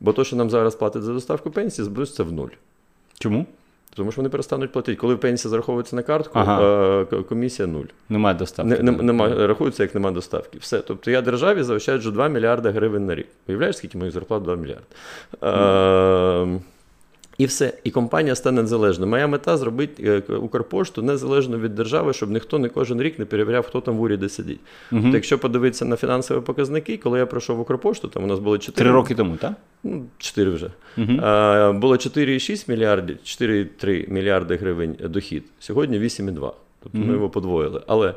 Бо 0.00 0.12
то, 0.12 0.24
що 0.24 0.36
нам 0.36 0.50
зараз 0.50 0.74
платять 0.74 1.02
за 1.02 1.12
доставку 1.12 1.50
пенсії, 1.50 1.84
збудеться 1.84 2.22
в 2.24 2.32
нуль. 2.32 2.48
Чому? 3.18 3.46
Тому 3.94 4.12
що 4.12 4.20
вони 4.20 4.28
перестануть 4.28 4.72
платити. 4.72 4.96
Коли 5.00 5.16
пенсія 5.16 5.50
зараховується 5.50 5.96
на 5.96 6.02
картку, 6.02 6.38
Ага. 6.38 6.62
е, 7.12 7.22
комісія 7.28 7.68
нуль. 7.68 7.84
Немає 8.08 8.34
доставки. 8.36 8.70
Не, 8.82 8.92
не, 8.92 9.02
нема, 9.02 9.28
рахується, 9.46 9.82
як 9.82 9.94
немає 9.94 10.14
доставки. 10.14 10.58
Все. 10.60 10.78
Тобто 10.80 11.10
я 11.10 11.22
державі 11.22 11.62
заощаджу 11.62 12.10
2 12.10 12.28
мільярди 12.28 12.70
гривень 12.70 13.06
на 13.06 13.14
рік. 13.14 13.26
Уявляєш, 13.48 13.76
скільки 13.76 13.98
моїх 13.98 14.14
зарплат 14.14 14.42
2 14.42 14.56
мільярди. 14.56 14.84
Е, 15.42 16.60
і 17.40 17.46
все. 17.46 17.72
І 17.84 17.90
компанія 17.90 18.34
стане 18.34 18.62
незалежною. 18.62 19.10
Моя 19.10 19.26
мета 19.26 19.56
зробити 19.56 20.22
е, 20.30 20.34
Укрпошту 20.34 21.02
незалежно 21.02 21.58
від 21.58 21.74
держави, 21.74 22.12
щоб 22.12 22.30
ніхто 22.30 22.58
не 22.58 22.68
кожен 22.68 23.02
рік 23.02 23.18
не 23.18 23.24
перевіряв, 23.24 23.66
хто 23.66 23.80
там 23.80 23.96
в 23.96 24.00
уряді 24.00 24.28
сидить. 24.28 24.60
Тобто, 24.90 25.08
якщо 25.08 25.38
подивитися 25.38 25.84
на 25.84 25.96
фінансові 25.96 26.40
показники, 26.40 26.96
коли 26.96 27.18
я 27.18 27.26
пройшов 27.26 27.60
Укрпошту, 27.60 28.08
там 28.08 28.24
у 28.24 28.26
нас 28.26 28.38
було 28.38 28.58
4 28.58 28.84
Три 28.84 28.94
роки 28.94 29.14
тому, 29.14 29.36
так? 29.36 29.52
ну, 29.84 30.04
4 30.18 30.50
вже. 30.50 30.70
А, 31.22 31.72
було 31.72 31.94
4,6 31.94 32.70
мільярдів, 32.70 33.16
4,3 33.24 34.12
мільярди 34.12 34.56
гривень 34.56 34.96
дохід. 35.04 35.44
Сьогодні 35.58 35.98
8,2. 35.98 36.52
Тобто 36.82 36.98
ми 36.98 37.12
його 37.12 37.30
подвоїли. 37.30 37.82
Але 37.86 38.14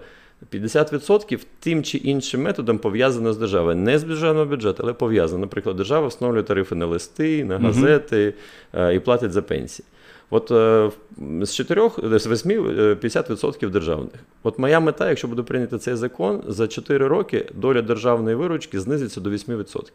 50% 0.51 1.39
тим 1.59 1.83
чи 1.83 1.97
іншим 1.97 2.41
методом 2.41 2.77
пов'язано 2.77 3.33
з 3.33 3.37
державою. 3.37 3.75
Не 3.75 3.99
з 3.99 4.03
державного 4.03 4.45
бюджету, 4.45 4.83
але 4.83 4.93
пов'язано. 4.93 5.39
Наприклад, 5.39 5.75
держава 5.75 6.07
встановлює 6.07 6.43
тарифи 6.43 6.75
на 6.75 6.85
листи, 6.85 7.45
на 7.45 7.57
газети 7.59 8.33
е, 8.73 8.95
і 8.95 8.99
платить 8.99 9.31
за 9.31 9.41
пенсії. 9.41 9.85
От 10.29 10.51
е, 10.51 10.91
з 11.41 11.53
4, 11.53 11.89
з 12.19 12.27
8 12.27 12.51
е, 12.51 12.93
50% 12.93 13.69
державних. 13.69 14.13
От 14.43 14.59
моя 14.59 14.79
мета, 14.79 15.09
якщо 15.09 15.27
буде 15.27 15.41
прийняти 15.41 15.77
цей 15.77 15.95
закон, 15.95 16.43
за 16.47 16.67
4 16.67 17.07
роки 17.07 17.45
доля 17.53 17.81
державної 17.81 18.35
виручки 18.35 18.79
знизиться 18.79 19.21
до 19.21 19.29
8%. 19.29 19.91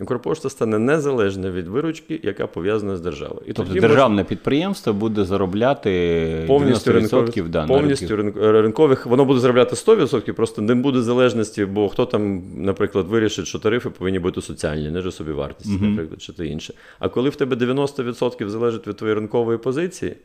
Укрпошта 0.00 0.50
стане 0.50 0.78
незалежна 0.78 1.50
від 1.50 1.68
виручки, 1.68 2.20
яка 2.22 2.46
пов'язана 2.46 2.96
з 2.96 3.00
державою. 3.00 3.42
І 3.46 3.52
Тобто 3.52 3.74
державне 3.74 4.24
підприємство 4.24 4.92
буде 4.92 5.24
заробляти 5.24 6.44
повністю 6.46 6.90
90% 6.90 6.94
ринкових, 6.94 7.48
да, 7.48 7.66
повністю 7.66 8.16
ринку. 8.16 8.40
ринкових, 8.40 9.06
воно 9.06 9.24
буде 9.24 9.40
заробляти 9.40 9.76
100%, 9.76 10.32
просто 10.32 10.62
не 10.62 10.74
буде 10.74 11.02
залежності, 11.02 11.64
бо 11.64 11.88
хто 11.88 12.06
там, 12.06 12.42
наприклад, 12.56 13.06
вирішить, 13.08 13.46
що 13.46 13.58
тарифи 13.58 13.90
повинні 13.90 14.18
бути 14.18 14.42
соціальні, 14.42 14.90
не 14.90 15.02
ж 15.02 15.10
собі 15.10 15.32
вартість, 15.32 15.82
наприклад, 15.82 16.22
чи 16.22 16.32
те 16.32 16.46
інше. 16.46 16.74
А 16.98 17.08
коли 17.08 17.28
в 17.28 17.36
тебе 17.36 17.56
90% 17.56 18.48
залежить 18.48 18.86
від 18.86 18.96
твоєї 18.96 19.18
ринкової 19.18 19.58
позиції, 19.58 20.16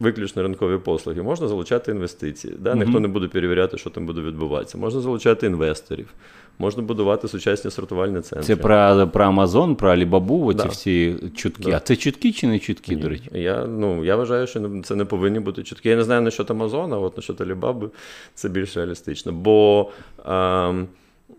виключно 0.00 0.42
ринкові 0.42 0.78
послуги, 0.78 1.22
можна 1.22 1.48
залучати 1.48 1.90
інвестиції. 1.90 2.54
Да? 2.58 2.74
Ніхто 2.74 3.00
не 3.00 3.08
буде 3.08 3.28
перевіряти, 3.28 3.78
що 3.78 3.90
там 3.90 4.06
буде 4.06 4.20
відбуватися. 4.20 4.78
Можна 4.78 5.00
залучати 5.00 5.46
інвесторів, 5.46 6.08
можна 6.58 6.82
будувати 6.82 7.28
сучасні 7.28 7.70
сортувальні 7.70 8.20
центри. 8.20 8.42
Це 8.42 8.56
про, 8.56 9.08
про 9.12 9.24
Амазон, 9.24 9.74
про 9.76 9.90
Alibaba, 9.90 10.44
оці 10.46 10.56
Да. 10.62 10.68
всі 10.68 11.16
чутки. 11.36 11.70
Да. 11.70 11.76
А 11.76 11.80
це 11.80 11.96
чутки 11.96 12.32
чи 12.32 12.46
не 12.46 12.58
чутки, 12.58 12.96
до 12.96 13.08
речі? 13.08 13.30
Я, 13.32 13.66
ну, 13.66 14.04
я 14.04 14.16
вважаю, 14.16 14.46
що 14.46 14.70
це 14.84 14.94
не 14.94 15.04
повинні 15.04 15.40
бути 15.40 15.62
чутки. 15.62 15.88
Я 15.88 15.96
не 15.96 16.04
знаю 16.04 16.20
на 16.20 16.24
насчет 16.24 16.50
Амазона, 16.50 16.96
а 16.96 16.98
от 16.98 17.16
насчет 17.16 17.40
Алібаби 17.40 17.88
це 18.34 18.48
більш 18.48 18.76
реалістично. 18.76 19.32
Бо 19.32 19.90
ем, 20.26 20.86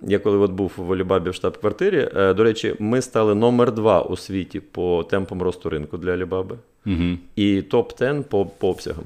я 0.01 0.19
коли 0.19 0.37
от 0.37 0.51
був 0.51 0.71
в 0.77 0.93
Алібабі 0.93 1.29
в 1.29 1.33
штаб-квартирі, 1.33 2.09
е, 2.15 2.33
до 2.33 2.43
речі, 2.43 2.75
ми 2.79 3.01
стали 3.01 3.35
номер 3.35 3.71
два 3.71 4.01
у 4.01 4.17
світі 4.17 4.59
по 4.59 5.03
темпам 5.09 5.41
росту 5.41 5.69
ринку 5.69 5.97
для 5.97 6.11
Алібаби. 6.11 6.55
Угу. 6.85 7.17
І 7.35 7.61
топ-10 7.61 8.23
по, 8.23 8.45
по 8.45 8.69
обсягам. 8.69 9.05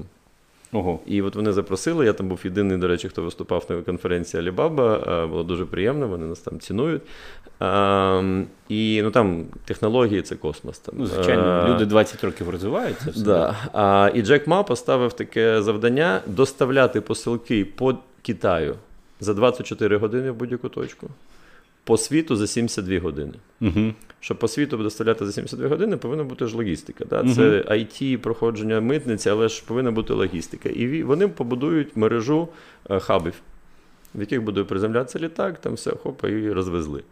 Ого. 0.72 1.00
І 1.06 1.22
от 1.22 1.36
вони 1.36 1.52
запросили. 1.52 2.06
Я 2.06 2.12
там 2.12 2.28
був 2.28 2.40
єдиний, 2.44 2.78
до 2.78 2.88
речі, 2.88 3.08
хто 3.08 3.22
виступав 3.22 3.66
на 3.68 3.82
конференції 3.82 4.42
Alibaba. 4.42 5.12
Е, 5.24 5.26
Було 5.26 5.42
дуже 5.42 5.64
приємно, 5.64 6.08
вони 6.08 6.26
нас 6.26 6.40
там 6.40 6.60
цінують. 6.60 7.02
Ем, 7.60 8.46
І 8.68 9.00
ну 9.02 9.10
там 9.10 9.44
технології 9.64 10.22
це 10.22 10.34
космос. 10.34 10.78
Там. 10.78 10.94
Ну, 10.98 11.06
звичайно, 11.06 11.42
Е, 11.42 11.74
люди 11.74 11.86
20 11.86 12.24
років 12.24 12.48
розвиваються. 12.50 13.10
Все. 13.10 13.24
Да. 13.24 13.56
А, 13.72 14.10
і 14.14 14.22
Джек 14.22 14.46
Ма 14.46 14.62
поставив 14.62 15.12
таке 15.12 15.62
завдання 15.62 16.20
доставляти 16.26 17.00
посилки 17.00 17.64
по 17.64 17.94
Китаю 18.22 18.74
за 19.20 19.34
24 19.34 19.96
години 19.96 20.30
в 20.30 20.34
будь-яку 20.34 20.68
точку, 20.68 21.08
по 21.84 21.96
світу 21.96 22.36
за 22.36 22.46
72 22.46 22.98
години. 22.98 23.32
Угу. 23.60 23.94
Щоб 24.20 24.38
по 24.38 24.48
світу 24.48 24.76
доставляти 24.76 25.26
за 25.26 25.32
72 25.32 25.68
години, 25.68 25.96
повинна 25.96 26.24
бути 26.24 26.46
ж 26.46 26.56
логістика. 26.56 27.04
Да? 27.04 27.34
Це 27.34 27.62
IT, 27.62 28.16
проходження 28.16 28.80
митниці, 28.80 29.30
але 29.30 29.48
ж 29.48 29.62
повинна 29.66 29.90
бути 29.90 30.12
логістика. 30.12 30.68
І 30.68 31.02
вони 31.02 31.28
побудують 31.28 31.96
мережу 31.96 32.48
е, 32.90 33.00
хабів, 33.00 33.34
в 34.14 34.20
яких 34.20 34.42
буде 34.42 34.64
приземлятися 34.64 35.18
літак, 35.18 35.60
там 35.60 35.74
все 35.74 35.90
хопа 35.90 36.28
і 36.28 36.52
розвезли. 36.52 37.02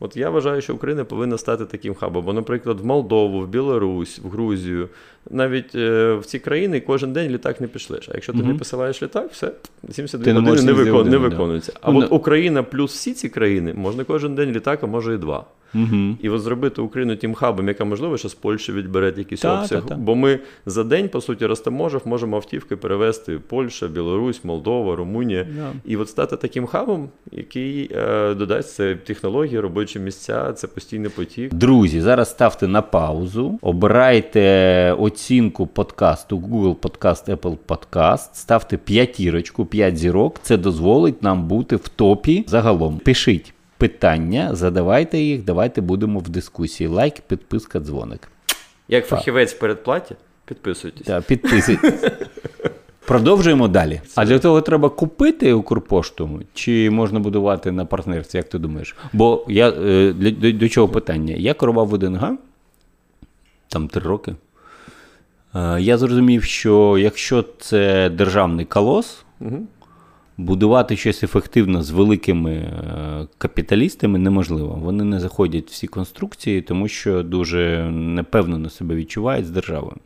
От 0.00 0.16
я 0.16 0.30
вважаю, 0.30 0.60
що 0.60 0.74
Україна 0.74 1.04
повинна 1.04 1.38
стати 1.38 1.64
таким 1.64 1.94
хабом. 1.94 2.24
Бо, 2.24 2.32
наприклад, 2.32 2.80
в 2.80 2.84
Молдову, 2.86 3.40
в 3.40 3.48
Білорусь, 3.48 4.20
в 4.24 4.28
Грузію, 4.28 4.88
навіть 5.30 5.74
е, 5.74 6.14
в 6.14 6.24
ці 6.24 6.38
країни 6.38 6.80
кожен 6.80 7.12
день 7.12 7.30
літак 7.30 7.60
не 7.60 7.66
пішлеш. 7.66 8.08
А 8.08 8.14
якщо 8.14 8.32
ти 8.32 8.38
не 8.38 8.54
посилаєш 8.54 9.02
літак, 9.02 9.30
все, 9.32 9.52
72 9.90 10.24
Ти 10.24 10.32
години 10.32 10.50
не, 10.50 10.56
не, 10.56 10.58
72 10.58 10.92
викон, 10.98 11.10
не 11.10 11.16
виконується. 11.16 11.72
А 11.80 11.92
Ну, 11.92 11.98
от 11.98 12.12
Україна 12.12 12.62
плюс 12.62 12.92
всі 12.92 13.12
ці 13.14 13.28
країни 13.28 13.74
можна 13.74 14.04
кожен 14.04 14.34
день 14.34 14.50
літак, 14.50 14.82
а 14.82 14.86
може 14.86 15.14
і 15.14 15.18
два. 15.18 15.44
Угу. 15.74 16.16
І 16.22 16.28
от 16.28 16.40
зробити 16.40 16.82
Україну 16.82 17.16
тим 17.16 17.34
хабом, 17.34 17.68
яка 17.68 17.84
можливо, 17.84 18.18
що 18.18 18.28
з 18.28 18.34
Польщі 18.34 18.72
відбере 18.72 19.14
якийсь 19.16 19.40
Та, 19.40 19.60
обсяг. 19.60 19.82
та, 19.82 19.88
та. 19.88 19.94
Бо 19.94 20.14
ми 20.14 20.38
за 20.66 20.84
день, 20.84 21.08
по 21.08 21.20
суті, 21.20 21.46
розтаможив, 21.46 22.02
можемо 22.04 22.36
автівки 22.36 22.76
перевезти 22.76 23.38
Польща, 23.48 23.88
Білорусь, 23.88 24.44
Молдова, 24.44 24.96
Румунія. 24.96 25.46
Да. 25.56 25.72
І 25.84 25.96
от 25.96 26.08
стати 26.08 26.36
таким 26.36 26.66
хабом, 26.66 27.08
який 27.32 27.90
е, 27.94 28.34
додасть 28.34 28.74
це 28.74 28.94
технології, 28.94 29.60
робочі 29.60 29.98
місця, 29.98 30.52
це 30.52 30.66
постійний 30.66 31.10
потік. 31.10 31.54
Друзі, 31.54 32.00
зараз 32.00 32.30
ставте 32.30 32.68
на 32.68 32.82
паузу, 32.82 33.58
обирайте 33.62 34.96
оцінку 34.98 35.66
подкасту 35.66 36.38
Google 36.38 36.76
Podcast, 36.76 37.36
Apple 37.36 37.56
Podcast, 37.68 38.28
ставте 38.32 38.76
п'ятірочку, 38.76 39.66
п'ять 39.66 39.96
зірок. 39.96 40.36
Це 40.42 40.56
дозволить 40.56 41.22
нам 41.22 41.48
бути 41.48 41.76
в 41.76 41.88
топі 41.88 42.44
загалом. 42.48 42.98
Пишіть 43.04 43.53
питання, 43.78 44.54
задавайте 44.54 45.18
їх, 45.18 45.44
давайте 45.44 45.80
будемо 45.80 46.18
в 46.18 46.28
дискусії. 46.28 46.88
Лайк, 46.88 47.20
підписка, 47.20 47.80
дзвоник. 47.80 48.28
Як 48.88 49.06
фахівець 49.06 49.52
передплаті, 49.52 50.14
підписуйтесь. 50.44 51.06
Так, 51.06 51.24
підписуйтесь. 51.24 52.04
Продовжуємо 53.06 53.68
далі. 53.68 54.00
А 54.14 54.24
для 54.24 54.38
того 54.38 54.60
треба 54.60 54.88
купити 54.88 55.52
Укрпошту, 55.52 56.40
чи 56.54 56.90
можна 56.90 57.20
будувати 57.20 57.72
на 57.72 57.84
партнерстві, 57.84 58.36
як 58.36 58.48
ти 58.48 58.58
думаєш? 58.58 58.96
Бо 59.12 59.44
я 59.48 59.68
е, 59.68 60.12
для, 60.12 60.30
до, 60.30 60.52
до 60.52 60.68
чого 60.68 60.88
питання? 60.88 61.34
Я 61.38 61.54
керував 61.54 61.88
в 61.88 61.94
1Г, 61.94 62.36
там 63.68 63.88
три 63.88 64.02
роки. 64.02 64.34
Е, 65.54 65.80
Я 65.80 65.98
зрозумів, 65.98 66.44
що 66.44 66.98
якщо 66.98 67.44
це 67.58 68.10
державний 68.10 68.64
колос, 68.64 69.24
Угу. 69.40 69.66
Будувати 70.38 70.96
щось 70.96 71.22
ефективно 71.22 71.82
з 71.82 71.90
великими 71.90 72.52
е, 72.52 73.26
капіталістами 73.38 74.18
неможливо. 74.18 74.78
Вони 74.82 75.04
не 75.04 75.20
заходять 75.20 75.68
в 75.68 75.72
всі 75.72 75.86
конструкції, 75.86 76.62
тому 76.62 76.88
що 76.88 77.22
дуже 77.22 77.90
непевнено 77.90 78.70
себе 78.70 78.94
відчувають 78.94 79.46
з 79.46 79.50
державою. 79.50 79.96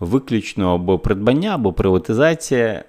Виключно 0.00 0.74
або 0.74 0.98
придбання, 0.98 1.54
або 1.54 1.72
приватизація. 1.72 2.84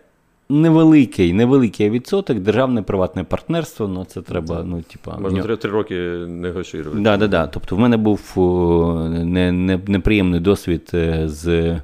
Невеликий, 0.50 1.34
невеликий 1.34 1.89
відсоток, 1.89 2.39
державне 2.39 2.81
приватне 2.81 3.24
партнерство, 3.24 3.88
ну 3.88 4.05
це 4.05 4.22
треба, 4.22 4.63
ну, 4.63 4.81
типа. 4.81 5.17
Можна 5.17 5.41
три, 5.41 5.57
три 5.57 5.72
роки 5.72 5.95
негоширувати. 6.27 7.01
Да, 7.01 7.17
да, 7.17 7.27
да. 7.27 7.48
Тобто 7.48 7.75
в 7.75 7.79
мене 7.79 7.98
був 7.98 8.34
не, 9.10 9.51
не, 9.51 9.79
неприємний 9.88 10.39
досвід 10.39 10.91
е, 10.93 11.27
з 11.27 11.48
е, 11.48 11.81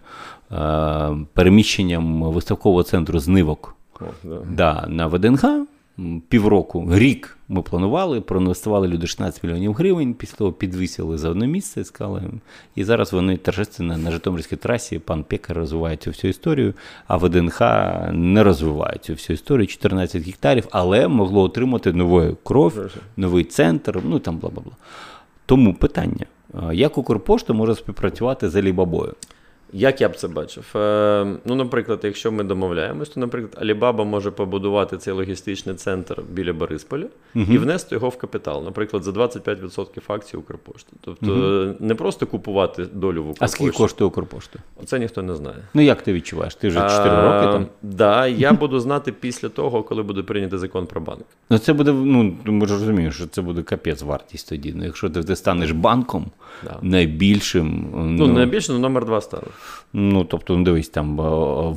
переміщенням 1.33 2.23
виставкового 2.23 2.83
центру 2.83 3.19
з 3.19 3.27
Нивок 3.27 3.75
Да. 4.23 4.37
да, 4.49 4.85
на 4.87 5.07
ВДНГ. 5.07 5.65
М, 5.99 6.21
Півроку, 6.29 6.87
рік 6.91 7.37
ми 7.49 7.61
планували, 7.61 8.21
проінвестували 8.21 8.87
люди 8.87 9.07
16 9.07 9.43
мільйонів 9.43 9.73
гривень, 9.73 10.13
після 10.13 10.37
того 10.37 10.51
підвисили 10.51 11.17
за 11.17 11.29
одне 11.29 11.47
місце, 11.47 11.83
сказали. 11.83 12.23
І 12.75 12.83
зараз 12.83 13.13
вони 13.13 13.37
торжественно 13.37 13.97
на 13.97 14.11
Житомирській 14.11 14.55
трасі, 14.55 14.99
пан 14.99 15.23
Пекар 15.23 15.57
розвиває 15.57 15.97
цю 15.97 16.09
всю 16.09 16.29
історію, 16.29 16.73
а 17.07 17.17
ВДНХ 17.17 17.61
не 18.11 18.43
розвиває 18.43 18.97
цю 19.01 19.13
всю 19.13 19.35
історію, 19.35 19.67
14 19.67 20.23
гектарів, 20.23 20.67
але 20.71 21.07
могло 21.07 21.41
отримати 21.41 21.93
нову 21.93 22.37
кров, 22.43 22.79
новий 23.17 23.43
центр, 23.43 24.01
ну 24.05 24.19
там 24.19 24.37
бла 24.37 24.49
бла 24.49 24.63
бла. 24.63 24.73
Тому 25.45 25.73
питання: 25.73 26.25
як 26.73 26.97
Укрпошта 26.97 27.53
може 27.53 27.75
співпрацювати 27.75 28.49
з 28.49 28.55
Алібабою? 28.55 29.13
Як 29.73 30.01
я 30.01 30.09
б 30.09 30.15
це 30.15 30.27
бачив? 30.27 30.65
Е, 30.75 31.25
ну, 31.45 31.55
наприклад, 31.55 31.99
якщо 32.03 32.31
ми 32.31 32.43
домовляємось, 32.43 33.09
то, 33.09 33.19
наприклад, 33.19 33.57
Алібаба 33.61 34.03
може 34.03 34.31
побудувати 34.31 34.97
цей 34.97 35.13
логістичний 35.13 35.75
центр 35.75 36.21
біля 36.31 36.53
Борисполя 36.53 37.05
і 37.35 37.57
внести 37.57 37.95
його 37.95 38.09
в 38.09 38.17
капітал, 38.17 38.63
наприклад, 38.63 39.03
за 39.03 39.11
25% 39.11 39.99
акцій 40.07 40.37
Укрпошти. 40.37 40.93
Тобто 41.01 41.75
не 41.79 41.95
просто 41.95 42.27
купувати 42.27 42.85
долю 42.93 43.23
в 43.23 43.35
А 43.39 43.47
скільки 43.47 43.77
коштує 43.77 44.07
Укрпошта? 44.07 44.59
Це 44.85 44.99
ніхто 44.99 45.21
не 45.21 45.35
знає. 45.35 45.57
Ну 45.73 45.81
як 45.81 46.01
ти 46.01 46.13
відчуваєш? 46.13 46.55
Ти 46.55 46.67
вже 46.67 46.79
4 46.79 47.09
А, 47.09 47.21
роки 47.41 47.53
там. 47.53 47.65
Да, 47.81 48.27
я 48.27 48.53
буду 48.53 48.79
знати 48.79 49.11
після 49.11 49.49
того, 49.49 49.83
коли 49.83 50.03
буде 50.03 50.23
прийнятий 50.23 50.59
закон 50.59 50.85
про 50.85 51.01
банк. 51.01 51.25
Ну, 51.49 51.57
це 51.57 51.73
буде, 51.73 51.91
ну, 51.93 52.37
ми 52.45 52.65
ж 52.67 52.73
розуміємо, 52.73 53.11
що 53.13 53.27
це 53.27 53.41
буде 53.41 53.63
капець 53.63 54.01
вартість 54.01 54.49
тоді. 54.49 54.73
Ну, 54.75 54.85
якщо 54.85 55.09
ти, 55.09 55.23
ти 55.23 55.35
станеш 55.35 55.71
банком 55.71 56.25
Да. 56.63 56.77
найбільшим, 56.81 57.87
Ну, 57.93 58.27
ну, 58.27 58.33
найбільше 58.33 58.71
ну, 58.71 58.79
номер 58.79 59.05
два 59.05 59.21
стане. 59.21 59.43
Ну, 59.93 60.23
тобто, 60.23 60.57
ну, 60.57 60.63
дивись, 60.63 60.89
там 60.89 61.21
е, 61.21 61.23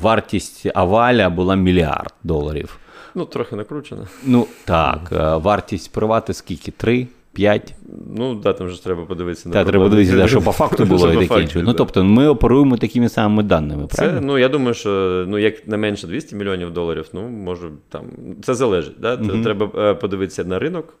вартість 0.01 0.67
Аваля 0.75 1.29
була 1.29 1.55
мільярд 1.55 2.13
доларів. 2.23 2.77
Ну, 3.15 3.25
трохи 3.25 3.55
накручено. 3.55 4.07
Ну, 4.25 4.47
так, 4.65 4.99
е, 5.11 5.35
вартість 5.35 5.91
привати 5.91 6.33
скільки? 6.33 6.71
3, 6.71 7.07
5? 7.33 7.73
Ну, 8.15 8.35
да, 8.35 8.53
там 8.53 8.69
же 8.69 8.83
треба 8.83 9.05
подивитися 9.05 9.49
на 9.49 9.53
Та 9.53 9.65
треба 9.65 9.89
дивитися, 9.89 10.17
да, 10.17 10.27
що 10.27 10.41
по 10.41 10.51
факту 10.51 10.85
було 10.85 11.13
і 11.13 11.27
таке 11.27 11.41
інше. 11.41 11.61
Ну, 11.65 11.73
тобто, 11.73 12.03
ми 12.03 12.27
оперуємо 12.27 12.77
такими 12.77 13.09
самими 13.09 13.43
даними, 13.43 13.87
Це, 13.87 13.97
правильно? 13.97 14.21
ну, 14.21 14.37
я 14.37 14.49
думаю, 14.49 14.73
що 14.73 15.25
ну, 15.27 15.37
як 15.37 15.67
не 15.67 15.77
менше 15.77 16.07
200 16.07 16.35
мільйонів 16.35 16.73
доларів, 16.73 17.05
ну, 17.13 17.21
може, 17.29 17.69
там, 17.89 18.01
це 18.43 18.53
залежить. 18.53 18.95
Да? 18.99 19.17
Т- 19.17 19.43
Треба 19.43 19.69
е, 19.77 19.93
подивитися 19.93 20.43
на 20.43 20.59
ринок, 20.59 20.93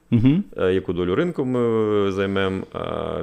е, 0.57 0.73
яку 0.73 0.93
долю 0.93 1.15
ринку 1.15 1.45
ми 1.45 2.11
займемо, 2.11 2.63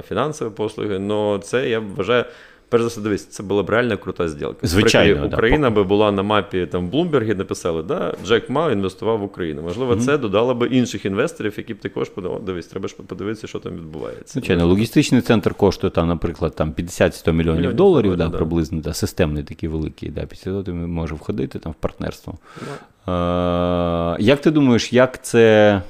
фінансові 0.07 0.49
послуги. 0.49 0.99
Ну, 0.99 1.37
це 1.37 1.69
я 1.69 1.79
вважаю. 1.79 2.25
Перш 2.73 2.83
за 2.83 2.87
все, 2.89 3.01
дивись, 3.01 3.25
це 3.25 3.43
була 3.43 3.63
б 3.63 3.69
реально 3.69 3.97
крута 3.97 4.27
зділка. 4.27 4.67
Звичайно, 4.67 5.09
Наприклад, 5.09 5.31
да. 5.31 5.37
Україна 5.37 5.69
би 5.69 5.83
була 5.83 6.11
на 6.11 6.23
мапі 6.23 6.65
там 6.65 6.87
в 6.87 6.89
Блумбергі, 6.89 7.35
написали, 7.35 7.83
да, 7.83 8.13
Джек 8.25 8.49
Ма 8.49 8.71
інвестував 8.71 9.19
в 9.19 9.23
Україну. 9.23 9.61
Можливо, 9.61 9.95
це 9.95 10.17
додало 10.17 10.55
би 10.55 10.67
інших 10.67 11.05
інвесторів, 11.05 11.53
які 11.57 11.73
б 11.73 11.79
також 11.79 12.09
подумали, 12.09 12.41
дивись, 12.45 12.67
треба 12.67 12.87
ж 12.87 12.95
подивитися, 13.07 13.47
що 13.47 13.59
там 13.59 13.73
відбувається. 13.73 14.33
Звичайно, 14.33 14.67
логістичний 14.67 15.21
центр 15.21 15.53
коштує 15.53 15.91
там, 15.91 16.07
наприклад, 16.07 16.55
там 16.55 16.71
50-100 16.71 17.31
мільйонів 17.31 17.73
доларів, 17.73 18.17
да, 18.17 18.27
да. 18.27 18.37
приблизно, 18.37 18.81
да, 18.81 18.93
системний 18.93 19.43
такий 19.43 19.69
великий. 19.69 20.09
Да, 20.09 20.25
після 20.25 20.51
того 20.51 20.63
ти 20.63 20.71
може 20.71 21.15
входити 21.15 21.59
там 21.59 21.71
в 21.71 21.75
партнерство. 21.75 22.37
Ну, 22.61 22.67
Е, 23.07 24.17
як 24.19 24.41
ти 24.41 24.51
думаєш, 24.51 24.93
як 24.93 25.23
це. 25.23 25.81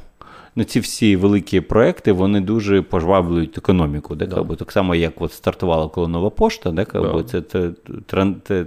Ну, 0.55 0.63
ці 0.63 0.79
всі 0.79 1.15
великі 1.15 1.61
проекти 1.61 2.11
вони 2.11 2.41
дуже 2.41 2.81
пожвавлюють 2.81 3.57
економіку. 3.57 4.15
Да, 4.15 4.25
Да. 4.25 4.55
Так 4.55 4.71
само, 4.71 4.95
як 4.95 5.21
от 5.21 5.33
стартувала 5.33 5.87
коли 5.89 6.07
нова 6.07 6.29
пошта, 6.29 6.71
да, 6.71 6.85
Да. 6.93 7.23
це, 7.23 7.41
це, 7.41 7.71
це 8.43 8.65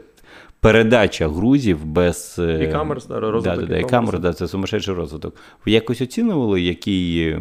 передача 0.60 1.28
грузів 1.28 1.84
без 1.84 2.36
E-commerce, 2.38 3.08
да, 3.08 3.20
розвиток 3.20 3.68
да, 3.68 4.18
да, 4.18 4.32
це 4.32 4.48
сумасшедший 4.48 4.94
розвиток. 4.94 5.34
Ви 5.66 5.72
якось 5.72 6.00
оцінювали, 6.00 6.62
який 6.62 7.36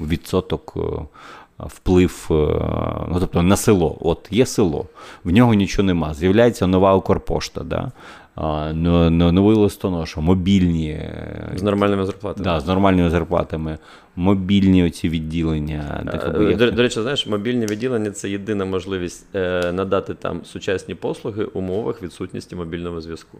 відсоток 0.00 0.74
е, 0.76 0.80
вплив 1.58 2.28
е, 2.30 2.34
ну, 3.08 3.16
тобто 3.20 3.42
на 3.42 3.56
село? 3.56 3.96
От 4.00 4.28
є 4.30 4.46
село, 4.46 4.86
в 5.24 5.30
нього 5.30 5.54
нічого 5.54 5.86
нема. 5.86 6.14
З'являється 6.14 6.66
нова 6.66 6.94
Укрпошта, 6.94 7.62
да? 7.62 7.92
Новий 8.36 9.56
листоноша, 9.56 10.20
мобільні. 10.20 10.88
е, 10.90 11.52
З 11.56 11.62
нормальними 11.62 12.06
зарплатами. 12.06 12.44
Да, 12.44 12.60
з 12.60 12.66
нормальними 12.66 13.10
зарплатами, 13.10 13.78
мобільні 14.16 14.84
оці 14.86 15.08
відділення. 15.08 16.02
Так, 16.12 16.24
аби 16.28 16.46
Е, 16.46 16.48
як 16.48 16.58
До, 16.58 16.70
до 16.70 16.82
речі, 16.82 17.00
знаєш, 17.02 17.26
мобільне 17.26 17.66
відділення 17.66 18.10
це 18.10 18.30
єдина 18.30 18.64
можливість 18.64 19.26
е, 19.34 19.72
надати 19.72 20.14
там 20.14 20.44
сучасні 20.44 20.94
послуги 20.94 21.44
в 21.44 21.50
умовах 21.58 22.02
відсутності 22.02 22.56
мобільного 22.56 23.00
зв'язку. 23.00 23.38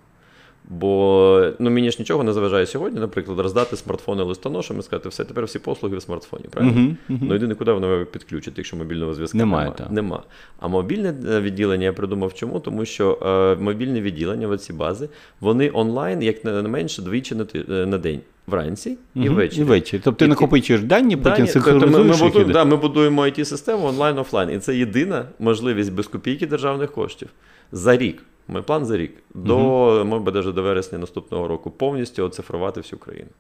Бо 0.69 1.51
ну, 1.59 1.71
мені 1.71 1.91
ж 1.91 1.97
нічого 1.99 2.25
не 2.25 2.33
заважає 2.33 2.67
сьогодні, 2.67 3.01
наприклад, 3.01 3.39
роздати 3.41 3.77
смартфони 3.77 4.23
листоношам 4.23 4.79
і 4.79 4.83
сказати, 4.83 5.09
все, 5.09 5.25
тепер 5.25 5.45
всі 5.45 5.59
послуги 5.59 5.97
в 5.97 6.03
смартфоні, 6.03 6.45
правильно? 6.51 6.73
Мгм, 6.81 6.97
мгм. 7.09 7.21
Ну 7.29 7.35
єдине, 7.35 7.55
куди 7.55 7.73
воно 7.73 8.05
підключити, 8.07 8.55
якщо 8.57 8.77
мобільного 8.77 9.15
зв'язку 9.15 9.39
Немає, 9.39 9.71
немає. 9.71 9.93
Нема. 9.95 10.23
А 10.61 10.69
мобільне 10.69 11.15
е, 11.31 11.41
відділення 11.41 11.85
я 11.85 11.93
придумав 11.93 12.35
чому? 12.35 12.61
Тому 12.61 12.85
що 12.85 13.19
е, 13.59 13.63
мобільне 13.63 14.01
відділення, 14.01 14.59
ці 14.59 14.73
бази, 14.73 15.09
вони 15.41 15.71
онлайн, 15.75 16.23
як 16.23 16.45
не 16.45 16.63
менше, 16.63 17.03
двічі 17.03 17.35
на, 17.35 17.45
ти- 17.45 17.65
е, 17.71 17.87
на 17.87 17.99
день. 17.99 18.21
Вранці 18.47 18.97
і 19.15 19.29
ввечері. 19.29 19.61
І 19.61 19.65
ввечері. 19.65 20.01
Тобто 20.05 20.19
ти 20.19 20.29
накопичуєш 20.29 20.83
дані, 20.83 21.17
потім 21.17 21.47
тобто 21.53 21.71
ми, 21.71 21.75
ми, 21.75 21.83
синхронізуєш 21.83 22.21
їх. 22.21 22.23
будуємо, 22.23 22.53
да, 22.53 22.65
ми 22.65 22.77
будуємо 22.77 23.23
IT-систему 23.23 23.87
онлайн-офлайн. 23.87 24.51
І 24.51 24.59
це 24.59 24.77
єдина 24.77 25.25
можливість 25.39 25.93
без 25.93 26.07
копійки 26.07 26.47
державних 26.47 26.93
коштів 26.93 27.29
за 27.73 27.97
рік. 27.97 28.23
Мій 28.49 28.61
план 28.61 28.87
за 28.87 28.97
рік. 28.97 29.13
До, 29.35 29.59
може, 30.07 30.33
навіть 30.33 30.55
до 30.55 30.63
вересня 30.63 30.99
наступного 30.99 31.49
року 31.49 31.71
повністю 31.71 32.25
оцифрувати 32.25 32.81
всю 32.81 33.01
країну. 33.01 33.31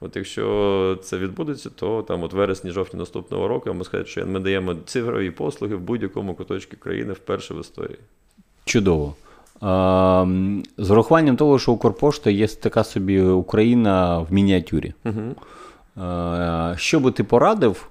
От 0.00 0.16
якщо 0.16 0.98
це 1.02 1.18
відбудеться, 1.18 1.70
то 1.70 2.02
там 2.02 2.22
от 2.22 2.32
вересні, 2.32 2.70
жовтні 2.70 2.98
наступного 2.98 3.48
року 3.48 3.62
я 3.66 3.72
можу 3.72 3.84
сказати, 3.84 4.10
що 4.10 4.26
ми 4.26 4.40
даємо 4.40 4.74
цифрові 4.86 5.30
послуги 5.30 5.76
в 5.76 5.80
будь-якому 5.80 6.34
куточку 6.34 6.76
країни 6.76 7.12
вперше 7.12 7.54
в 7.54 7.60
історії. 7.60 7.98
Чудово. 8.64 9.14
З 10.78 10.90
урахуванням 10.90 11.36
того, 11.36 11.58
що 11.58 11.72
Укрпошта 11.72 12.30
є 12.30 12.46
така 12.46 12.84
собі 12.84 13.20
Україна 13.20 14.18
в 14.18 14.32
мініатюрі. 14.32 14.94
Угу. 15.04 15.34
Що 16.76 17.00
би 17.00 17.10
ти 17.10 17.24
порадив, 17.24 17.88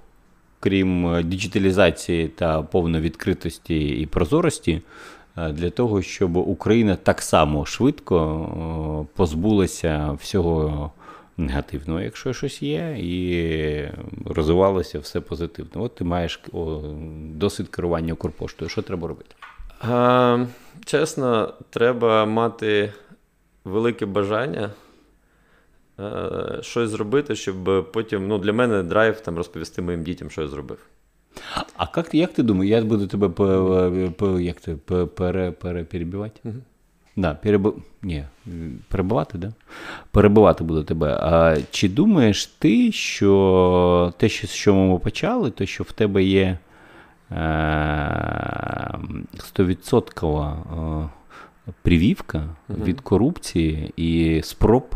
крім 0.65 1.08
е, 1.08 1.23
діджиталізації 1.23 2.28
та 2.28 2.62
повної 2.62 3.04
відкритості 3.04 3.88
і 3.88 4.06
прозорості, 4.06 4.82
е, 5.38 5.51
для 5.51 5.69
того, 5.69 6.01
щоб 6.01 6.38
Україна 6.38 6.95
так 6.95 7.21
само 7.21 7.65
швидко 7.65 9.06
е, 9.06 9.15
позбулася 9.15 10.17
всього 10.21 10.91
негативного, 11.38 12.01
якщо 12.01 12.34
щось 12.34 12.62
є, 12.62 12.97
і 12.99 13.89
розвивалося 14.25 14.99
все 14.99 15.21
позитивно. 15.21 15.84
От 15.84 15.95
ти 15.95 16.04
маєш 16.04 16.41
досвід 17.34 17.67
керування 17.67 18.13
Укрпоштою. 18.13 18.69
Що 18.69 18.82
треба 18.82 19.08
робити? 19.08 19.36
А, 19.82 20.45
чесно, 20.85 21.53
треба 21.69 22.25
мати 22.25 22.93
велике 23.65 24.05
бажання 24.05 24.69
е, 25.99 26.59
щось 26.61 26.89
зробити, 26.89 27.35
щоб 27.35 27.91
потім, 27.91 28.27
ну, 28.27 28.38
для 28.38 28.53
мене 28.53 28.83
драйв 28.83 29.19
там 29.19 29.38
розповісти 29.38 29.81
моїм 29.81 30.03
дітям, 30.03 30.29
що 30.29 30.41
я 30.41 30.47
зробив. 30.47 30.77
А 31.77 31.85
як, 31.97 32.13
як 32.13 32.33
ти 32.33 32.43
думаєш, 32.43 32.71
я 32.71 32.81
буду 32.81 33.07
тебе 33.07 33.27
як 34.43 34.59
ти, 34.59 34.75
пере, 35.05 35.51
пере, 35.51 35.83
перебивати? 35.83 36.39
Угу. 36.43 36.55
Да, 37.15 37.33
переб... 37.33 37.75
Ні, 38.01 38.23
перебивати, 38.88 39.38
да? 39.38 39.53
Перебивати 40.11 40.63
буду 40.63 40.83
тебе. 40.83 41.17
А 41.21 41.57
чи 41.71 41.89
думаєш 41.89 42.45
ти, 42.45 42.91
що 42.91 44.13
те, 44.17 44.29
що, 44.29 44.47
з 44.47 44.53
чого 44.53 44.79
ми 44.79 44.99
почали, 44.99 45.51
то 45.51 45.65
що 45.65 45.83
в 45.83 45.91
тебе 45.91 46.23
є 46.23 46.57
стовідсоткова 49.38 50.57
е, 51.67 51.73
привівка 51.81 52.43
від 52.69 53.01
корупції 53.01 53.93
і 53.97 54.41
спроб 54.43 54.95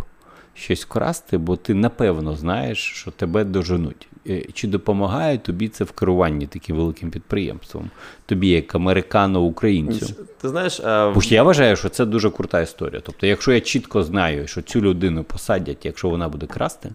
щось 0.54 0.86
вкрасти, 0.86 1.38
бо 1.38 1.56
ти 1.56 1.74
напевно 1.74 2.36
знаєш, 2.36 2.78
що 2.78 3.12
тебе 3.12 3.44
доженуть. 3.44 4.08
Е, 4.28 4.42
Чи 4.54 4.68
допомагає 4.68 5.38
тобі 5.38 5.68
це 5.68 5.84
в 5.84 5.92
керуванні 5.92 6.48
таким 6.48 6.76
великим 6.76 7.12
підприємством? 7.12 7.89
Тобі 8.26 8.48
як 8.48 8.76
американо-українцю? 8.76 10.13
Ти 10.42 10.50
знаєш, 10.50 10.80
а, 10.80 11.12
Бо 11.15 11.22
ж 11.22 11.34
я 11.34 11.44
вважаю, 11.44 11.76
що 11.76 11.89
це 11.89 12.06
дуже 12.06 12.30
крута 12.30 12.62
історія. 12.62 13.02
Тобто, 13.06 13.28
якщо 13.28 13.52
я 13.52 13.62
чітко 13.62 14.04
знаю, 14.04 14.48
що 14.48 14.62
цю 14.62 14.82
людину 14.82 15.24
посадять, 15.24 15.86
якщо 15.86 16.10
вона 16.10 16.30
буде 16.30 16.46
красти, 16.46 16.89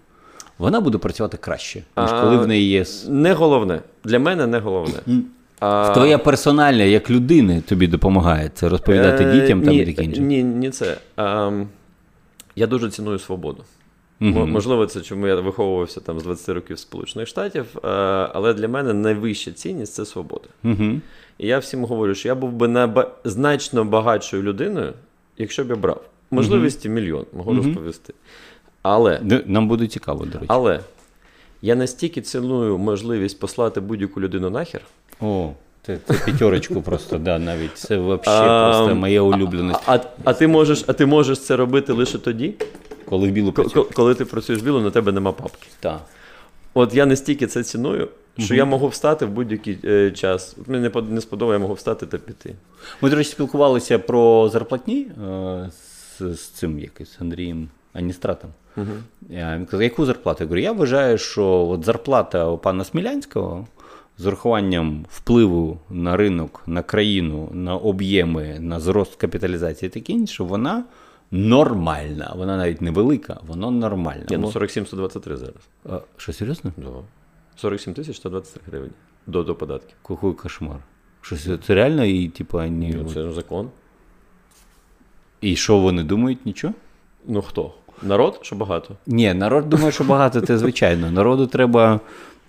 вона 0.58 0.80
буде 0.80 0.98
працювати 0.98 1.36
краще, 1.36 1.78
ніж 1.78 1.84
А, 1.94 2.20
коли 2.22 2.36
в 2.36 2.46
неї 2.46 2.68
є. 2.68 2.84
не 3.08 3.32
головне. 3.32 3.82
Для 4.04 4.18
мене 4.18 4.46
не 4.46 4.58
головне. 4.58 4.94
А, 5.60 5.90
Твоя 5.94 6.18
персональна 6.18 6.82
як 6.84 7.10
людини 7.10 7.60
тобі 7.68 7.86
допомагає 7.86 8.50
це 8.54 8.68
розповідати 8.68 9.24
е, 9.24 9.32
дітям 9.40 9.62
там 9.62 9.74
ні, 9.74 9.78
і 9.82 9.86
таке 9.86 10.04
інше. 10.04 10.20
Ні, 10.20 10.42
ні, 10.44 10.70
це. 10.70 10.96
А, 11.16 11.50
я 12.56 12.66
дуже 12.66 12.90
ціную 12.90 13.18
свободу. 13.18 13.64
М- 14.22 14.50
Можливо, 14.50 14.86
це 14.86 15.00
чому 15.00 15.26
я 15.26 15.34
виховувався 15.36 16.00
там 16.00 16.20
з 16.20 16.22
20 16.22 16.48
років 16.54 16.78
Сполучених 16.78 17.28
Штатів, 17.28 17.64
е, 17.76 17.88
але 18.32 18.54
для 18.54 18.68
мене 18.68 18.92
найвища 18.94 19.50
цінність 19.52 19.94
це 19.94 20.04
свобода. 20.04 20.44
Угу. 20.64 20.84
І 21.38 21.46
я 21.46 21.58
всім 21.58 21.84
говорю, 21.84 22.14
що 22.14 22.28
я 22.28 22.34
був 22.34 22.52
би 22.52 22.66
наба- 22.68 23.08
значно 23.24 23.84
багатшою 23.84 24.42
людиною, 24.42 24.92
якщо 25.38 25.64
б 25.64 25.70
я 25.70 25.76
брав. 25.76 26.04
Можливості 26.30 26.88
мільйон, 26.88 27.24
можу 27.32 27.62
розповісти. 27.62 28.14
Але, 28.84 29.20
Нам 29.46 29.68
буде 29.68 29.86
цікаво, 29.86 30.24
до 30.24 30.32
речі. 30.32 30.44
але 30.48 30.80
я 31.62 31.74
настільки 31.74 32.20
ціную 32.20 32.78
можливість 32.78 33.40
послати 33.40 33.80
будь-яку 33.80 34.20
людину 34.20 34.50
нахер. 34.50 34.80
О, 35.20 35.50
це, 35.82 35.98
це 36.06 36.14
п'ятерочку 36.24 36.82
просто, 36.82 37.18
да, 37.18 37.38
навіть. 37.38 37.78
Це 37.78 37.98
взагалі 37.98 38.70
просто 38.72 38.94
моя 38.94 39.22
улюбленість. 39.22 39.80
А, 39.86 39.98
а, 40.24 40.32
ти 40.32 40.46
можеш, 40.48 40.84
а 40.86 40.92
ти 40.92 41.06
можеш 41.06 41.40
це 41.40 41.56
робити 41.56 41.92
лише 41.92 42.18
тоді, 42.18 42.54
Коли 43.08 43.28
в 43.28 43.32
білу 43.32 43.52
ко- 43.52 43.84
коли 43.94 44.14
ти 44.14 44.24
працюєш 44.24 44.62
біло, 44.62 44.80
на 44.80 44.90
тебе 44.90 45.12
нема 45.12 45.32
папки. 45.32 45.68
Так. 45.80 46.00
От 46.74 46.94
я 46.94 47.06
настільки 47.06 47.46
це 47.46 47.62
ціную, 47.64 48.08
що 48.38 48.54
я 48.54 48.64
можу 48.64 48.88
встати 48.88 49.26
в 49.26 49.30
будь-який 49.30 49.78
е, 49.84 50.10
час. 50.10 50.56
От 50.60 50.68
мені 50.68 50.90
не 50.94 51.02
не 51.02 51.20
сподобає, 51.20 51.58
я 51.58 51.62
можу 51.62 51.74
встати 51.74 52.06
та 52.06 52.18
піти. 52.18 52.54
Ми, 53.00 53.10
до 53.10 53.16
речі, 53.16 53.30
спілкувалися 53.30 53.98
про 53.98 54.48
зарплатні 54.52 55.06
е, 55.26 55.70
з, 56.18 56.34
з 56.36 56.48
цим 56.48 56.78
якось 56.78 57.16
Андрієм 57.20 57.68
Аністратом. 57.94 58.50
Угу. 58.76 58.86
Я, 59.28 59.56
він 59.56 59.66
казав, 59.66 59.82
яку 59.82 60.06
зарплату? 60.06 60.38
Я 60.40 60.46
говорю, 60.46 60.62
я 60.62 60.72
вважаю, 60.72 61.18
що 61.18 61.46
от 61.46 61.84
зарплата 61.84 62.46
у 62.46 62.58
пана 62.58 62.84
Смілянського 62.84 63.66
з 64.18 64.26
урахуванням 64.26 65.06
впливу 65.10 65.78
на 65.90 66.16
ринок, 66.16 66.62
на 66.66 66.82
країну, 66.82 67.48
на 67.52 67.76
об'єми, 67.76 68.56
на 68.60 68.80
зрост 68.80 69.14
капіталізації 69.14 69.88
і 69.88 69.92
таке 69.92 70.12
інше, 70.12 70.42
вона 70.42 70.84
нормальна. 71.30 72.32
Вона 72.36 72.56
навіть 72.56 72.80
невелика, 72.80 73.40
вона 73.46 73.70
нормальна. 73.70 74.24
Ні, 74.30 74.36
ну 74.36 74.50
47 74.50 74.86
123 74.86 75.36
зараз. 75.36 75.54
А, 75.90 76.00
що, 76.16 76.32
серйозно? 76.32 76.72
Да. 76.76 76.90
47 77.56 77.94
тисяч 77.94 78.16
123 78.16 78.62
гривень 78.66 78.90
до, 79.26 79.42
до 79.42 79.54
податків. 79.54 79.96
Какой 80.02 80.32
кошмар. 80.32 80.78
Що 81.20 81.36
це, 81.36 81.74
реально 81.74 82.04
і 82.04 82.28
типу, 82.28 82.62
ні, 82.62 82.94
Ну, 83.02 83.12
це 83.14 83.32
закон. 83.32 83.70
І 85.40 85.56
що 85.56 85.78
вони 85.78 86.02
думають? 86.02 86.46
Нічого? 86.46 86.74
Ну 87.26 87.42
хто? 87.42 87.74
Народ, 88.02 88.38
що 88.42 88.56
багато. 88.56 88.94
Ні, 89.06 89.34
народ 89.34 89.68
думає, 89.68 89.92
що 89.92 90.04
багато 90.04 90.40
це 90.40 90.58
звичайно. 90.58 91.10
Народу 91.10 91.46
треба 91.46 92.00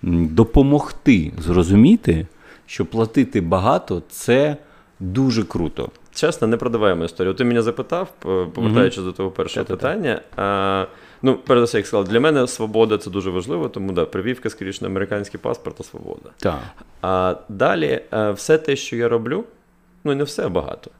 допомогти 0.02 1.32
зрозуміти, 1.38 2.26
що 2.66 2.86
платити 2.86 3.40
багато 3.40 4.02
це 4.08 4.56
дуже 5.00 5.44
круто. 5.44 5.90
Чесно, 6.14 6.48
не 6.48 6.56
продаваємо 6.56 7.04
історію. 7.04 7.34
Ти 7.34 7.44
мене 7.44 7.62
запитав, 7.62 8.08
повертаючись 8.54 9.04
до 9.04 9.12
того 9.12 9.30
першого 9.30 9.64
Та-та-та. 9.66 9.88
питання. 9.94 10.20
А, 10.36 10.86
ну, 11.22 11.38
перш 11.46 11.58
за 11.60 11.64
все, 11.64 11.78
як 11.78 11.86
сказав, 11.86 12.08
для 12.08 12.20
мене 12.20 12.46
свобода 12.46 12.98
це 12.98 13.10
дуже 13.10 13.30
важливо, 13.30 13.68
тому 13.68 13.92
да, 13.92 14.04
привівка, 14.04 14.50
скоріше, 14.50 14.78
на 14.84 14.88
американський 14.88 15.40
паспорт 15.40 15.76
та 15.76 15.84
свобода. 15.84 16.30
Так. 16.38 16.60
А 17.02 17.34
далі, 17.48 18.00
все 18.34 18.58
те, 18.58 18.76
що 18.76 18.96
я 18.96 19.08
роблю, 19.08 19.44
ну 20.04 20.14
не 20.14 20.24
все 20.24 20.48
багато, 20.48 20.90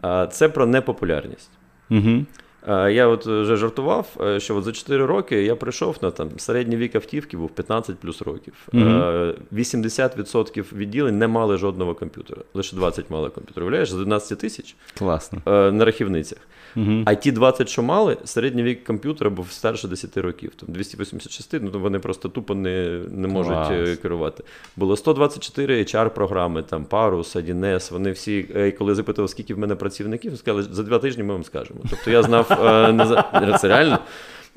а, 0.00 0.26
це 0.26 0.48
про 0.48 0.66
непопулярність. 0.66 1.50
Угу. 1.90 2.24
Е, 2.68 2.92
Я 2.92 3.06
от 3.06 3.26
вже 3.26 3.56
жартував, 3.56 4.06
е, 4.20 4.40
що 4.40 4.56
от 4.56 4.64
за 4.64 4.72
4 4.72 5.06
роки 5.06 5.42
я 5.42 5.56
прийшов 5.56 5.96
на 6.02 6.10
там 6.10 6.28
середній 6.36 6.76
вік 6.76 6.94
автівки 6.94 7.36
був 7.36 7.50
15 7.50 7.96
плюс 7.98 8.22
років. 8.22 8.54
Е, 8.74 9.34
80% 9.52 10.72
відділень 10.72 11.18
не 11.18 11.28
мали 11.28 11.56
жодного 11.56 11.94
комп'ютера, 11.94 12.40
лише 12.54 12.76
20 12.76 13.10
мали 13.10 13.30
комп'ютер. 13.30 13.62
Уявляєш, 13.62 13.90
з 13.90 13.94
11 13.94 14.38
тисяч 14.38 14.76
Класно. 14.98 15.38
е, 15.46 15.72
на 15.72 15.84
рахівницях. 15.84 16.38
Угу. 16.76 17.02
А 17.04 17.14
ті 17.14 17.32
20, 17.32 17.68
що 17.68 17.82
мали, 17.82 18.16
середній 18.24 18.62
вік 18.62 18.84
комп'ютера 18.84 19.30
був 19.30 19.50
старше 19.50 19.88
10 19.88 20.16
років. 20.16 20.52
Там 20.56 20.68
286, 20.74 21.52
ну 21.62 21.70
то 21.70 21.78
вони 21.78 21.98
просто 21.98 22.28
тупо 22.28 22.54
не, 22.54 23.00
не 23.10 23.28
можуть 23.28 23.52
Клас. 23.52 23.70
е, 23.70 23.96
керувати. 23.96 24.44
Було 24.76 24.96
124 24.96 25.82
HR-програми, 25.82 26.62
там 26.62 26.84
Parus, 26.90 27.36
1С, 27.36 27.92
вони 27.92 28.10
всі, 28.12 28.46
е, 28.56 28.70
коли 28.70 28.94
запитував, 28.94 29.30
скільки 29.30 29.54
в 29.54 29.58
мене 29.58 29.74
працівників, 29.74 30.38
сказали, 30.38 30.62
за 30.62 30.82
два 30.82 30.98
тижні 30.98 31.22
ми 31.22 31.32
вам 31.32 31.44
скажемо. 31.44 31.80
Тобто 31.90 32.10
я 32.10 32.22
знав, 32.22 32.46
е. 32.50 32.51
це 33.60 33.68
реально. 33.68 33.98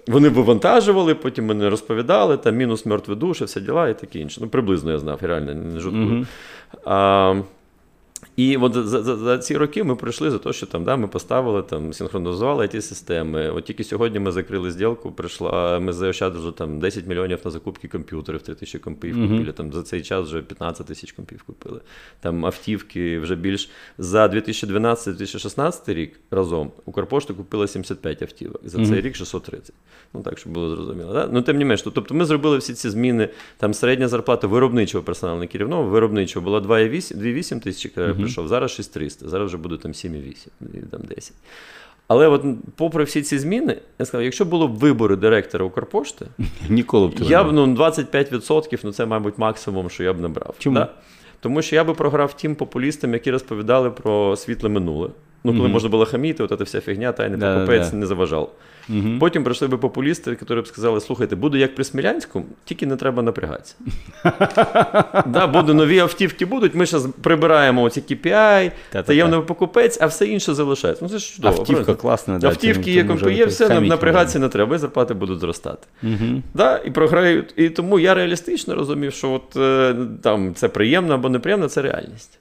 Вони 0.08 0.29
вивантажували, 0.29 1.15
потім 1.15 1.45
мене 1.45 1.69
розповідали, 1.69 2.38
там 2.38 2.55
мінус 2.55 2.86
мертві 2.86 3.15
душі, 3.15 3.43
все 3.45 3.62
діла 3.62 3.89
і 3.89 3.99
таке 3.99 4.19
інше. 4.19 4.39
Ну, 4.41 4.47
приблизно 4.47 4.91
я 4.91 4.97
знав, 4.99 5.19
реально, 5.21 5.53
не 5.53 5.79
жартую. 5.79 6.25
Угу. 6.86 7.43
І 8.36 8.58
от 8.58 8.74
за, 8.74 9.04
за, 9.04 9.15
за 9.17 9.38
ці 9.38 9.58
роки 9.58 9.84
ми 9.84 9.95
прийшли 9.95 10.32
за 10.32 10.38
те, 10.38 10.54
що 10.54 10.65
там 10.65 10.84
да, 10.84 10.95
ми 10.98 11.08
поставили, 11.08 11.62
там, 11.62 11.93
синхронізували 11.93 12.67
ті 12.67 12.82
системи. 12.82 13.50
От 13.50 13.63
тільки 13.63 13.84
сьогодні 13.84 14.19
ми 14.19 14.32
закрили 14.32 14.71
зділку, 14.71 15.12
прийшла, 15.12 15.80
ми 15.80 15.93
заощадили 15.93 16.52
там 16.52 16.80
10 16.80 17.08
мільйонів 17.08 17.39
на 17.45 17.52
закупки 17.52 17.88
комп'ютерів, 17.88 18.41
3 18.41 18.56
тисячі 18.56 18.80
компів 18.80 19.15
купили. 19.21 19.52
Там, 19.52 19.74
за 19.74 19.84
цей 19.84 20.02
час 20.02 20.28
вже 20.28 20.41
15 20.41 20.88
тисяч 20.88 21.12
компів 21.12 21.43
купили. 21.43 21.82
Там 22.19 22.45
автівки 22.45 23.19
вже 23.19 23.36
більш 23.36 23.69
за 23.98 24.28
2012-2016 24.28 25.93
рік 25.93 26.19
разом 26.32 26.71
Укрпошта 26.86 27.34
купила 27.34 27.67
75 27.67 28.21
автівок. 28.21 28.62
За 28.63 28.78
цей 28.78 28.86
Мгм. 28.86 28.95
рік 28.95 29.15
630. 29.15 29.76
Ну 30.13 30.21
так, 30.21 30.38
щоб 30.39 30.54
було 30.54 30.76
зрозуміло. 30.76 31.13
Да? 31.13 31.30
Ну, 31.32 31.41
тим 31.41 31.58
не 31.58 31.65
менш, 31.65 31.82
тобто 31.82 32.13
ми 32.13 32.26
зробили 32.26 32.58
всі 32.58 32.74
ці 32.74 32.89
зміни. 32.89 33.30
Там 33.58 33.74
середня 33.74 34.08
зарплата 34.08 34.48
виробничого 34.48 35.04
персоналу, 35.04 35.39
не 35.39 35.48
керівного, 35.48 35.84
виробничого 35.84 36.43
була 36.43 36.60
2,8 36.60 37.17
2,8 37.17 37.60
тисячі. 37.60 37.91
Прийшов, 38.26 38.48
зараз 38.48 38.72
6,300, 38.72 39.30
зараз 39.30 39.48
вже 39.48 39.58
буде 39.58 39.78
там 39.78 39.92
7,8, 39.92 40.48
і 40.74 40.86
там 40.92 41.02
10. 41.16 41.34
Але 42.08 42.28
от, 42.28 42.46
попри 42.76 43.04
всі 43.04 43.22
ці 43.22 43.40
зміни, 43.40 43.82
я 44.00 44.06
сказав, 44.06 44.24
якщо 44.24 44.46
було 44.46 44.68
б 44.68 44.76
вибори 44.76 45.16
директора 45.16 45.66
Укрпошти, 45.66 46.26
Ніколи 46.70 47.08
б 47.08 47.14
я 47.20 47.44
б 47.44 47.52
ну, 47.52 47.66
25%, 47.76 48.80
ну 48.84 48.92
це, 48.92 49.06
мабуть, 49.06 49.38
максимум, 49.38 49.90
що 49.90 50.04
я 50.04 50.14
б 50.14 50.20
набрав. 50.20 50.56
Чому? 50.58 50.76
Да? 50.76 50.90
Тому 51.40 51.62
що 51.62 51.76
я 51.76 51.84
би 51.84 51.94
програв 51.94 52.34
тим 52.38 52.56
популістам, 52.56 53.14
які 53.14 53.32
розповідали 53.32 53.92
про 53.92 54.36
світле 54.36 54.70
минуле. 54.70 55.10
Ну, 55.45 55.51
коли 55.51 55.63
Мгм. 55.63 55.71
можна 55.71 55.89
було 55.89 56.05
хаміти, 56.05 56.43
от 56.43 56.53
ця 56.58 56.63
вся 56.63 56.81
фігня, 56.81 57.12
тайний 57.12 57.39
Да, 57.39 57.53
покупець 57.55 57.91
да. 57.91 57.97
не 57.97 58.05
заважав. 58.05 58.51
Мгм. 58.89 59.19
Потім 59.19 59.43
прийшли 59.43 59.67
би 59.67 59.77
популісти, 59.77 60.29
які 60.29 60.53
б 60.62 60.67
сказали: 60.67 61.01
слухайте, 61.01 61.36
буду 61.36 61.58
як 61.58 61.75
при 61.75 61.84
Смілянському, 61.84 62.45
тільки 62.65 62.86
не 62.86 62.95
треба 62.95 63.21
напрягатися. 63.21 63.75
да, 65.25 65.47
буде 65.47 65.73
нові 65.73 65.99
автівки 65.99 66.45
будуть. 66.45 66.75
Ми 66.75 66.86
зараз 66.86 67.08
прибираємо 67.21 67.81
оці 67.81 68.01
KPI, 68.01 68.71
таємний 69.05 69.41
покупець, 69.41 69.97
а 70.01 70.05
все 70.05 70.25
інше 70.25 70.53
залишається. 70.53 71.05
Ну 71.05 71.10
це 71.12 71.17
ж 71.17 71.36
чудово. 71.36 71.60
Автівка 71.60 71.95
класна, 71.95 72.39
да, 72.39 72.47
Автівки 72.47 72.91
є, 72.91 73.03
може 73.03 73.34
є, 73.34 73.45
все, 73.45 73.79
напрягатися 73.79 74.39
не 74.39 74.49
треба, 74.49 74.75
і 74.75 74.79
зарплати 74.79 75.13
будуть 75.13 75.39
зростати. 75.39 75.88
Мгм. 76.01 76.43
Да, 76.53 76.81
і 76.86 76.91
програють. 76.91 77.53
І 77.55 77.69
тому 77.69 77.99
я 77.99 78.13
реалістично 78.13 78.75
розумів, 78.75 79.13
що 79.13 79.31
от, 79.31 79.58
е, 79.58 79.95
там, 80.21 80.53
це 80.55 80.69
приємно 80.69 81.13
або 81.13 81.29
неприємно, 81.29 81.67
це 81.67 81.81
реальність. 81.81 82.39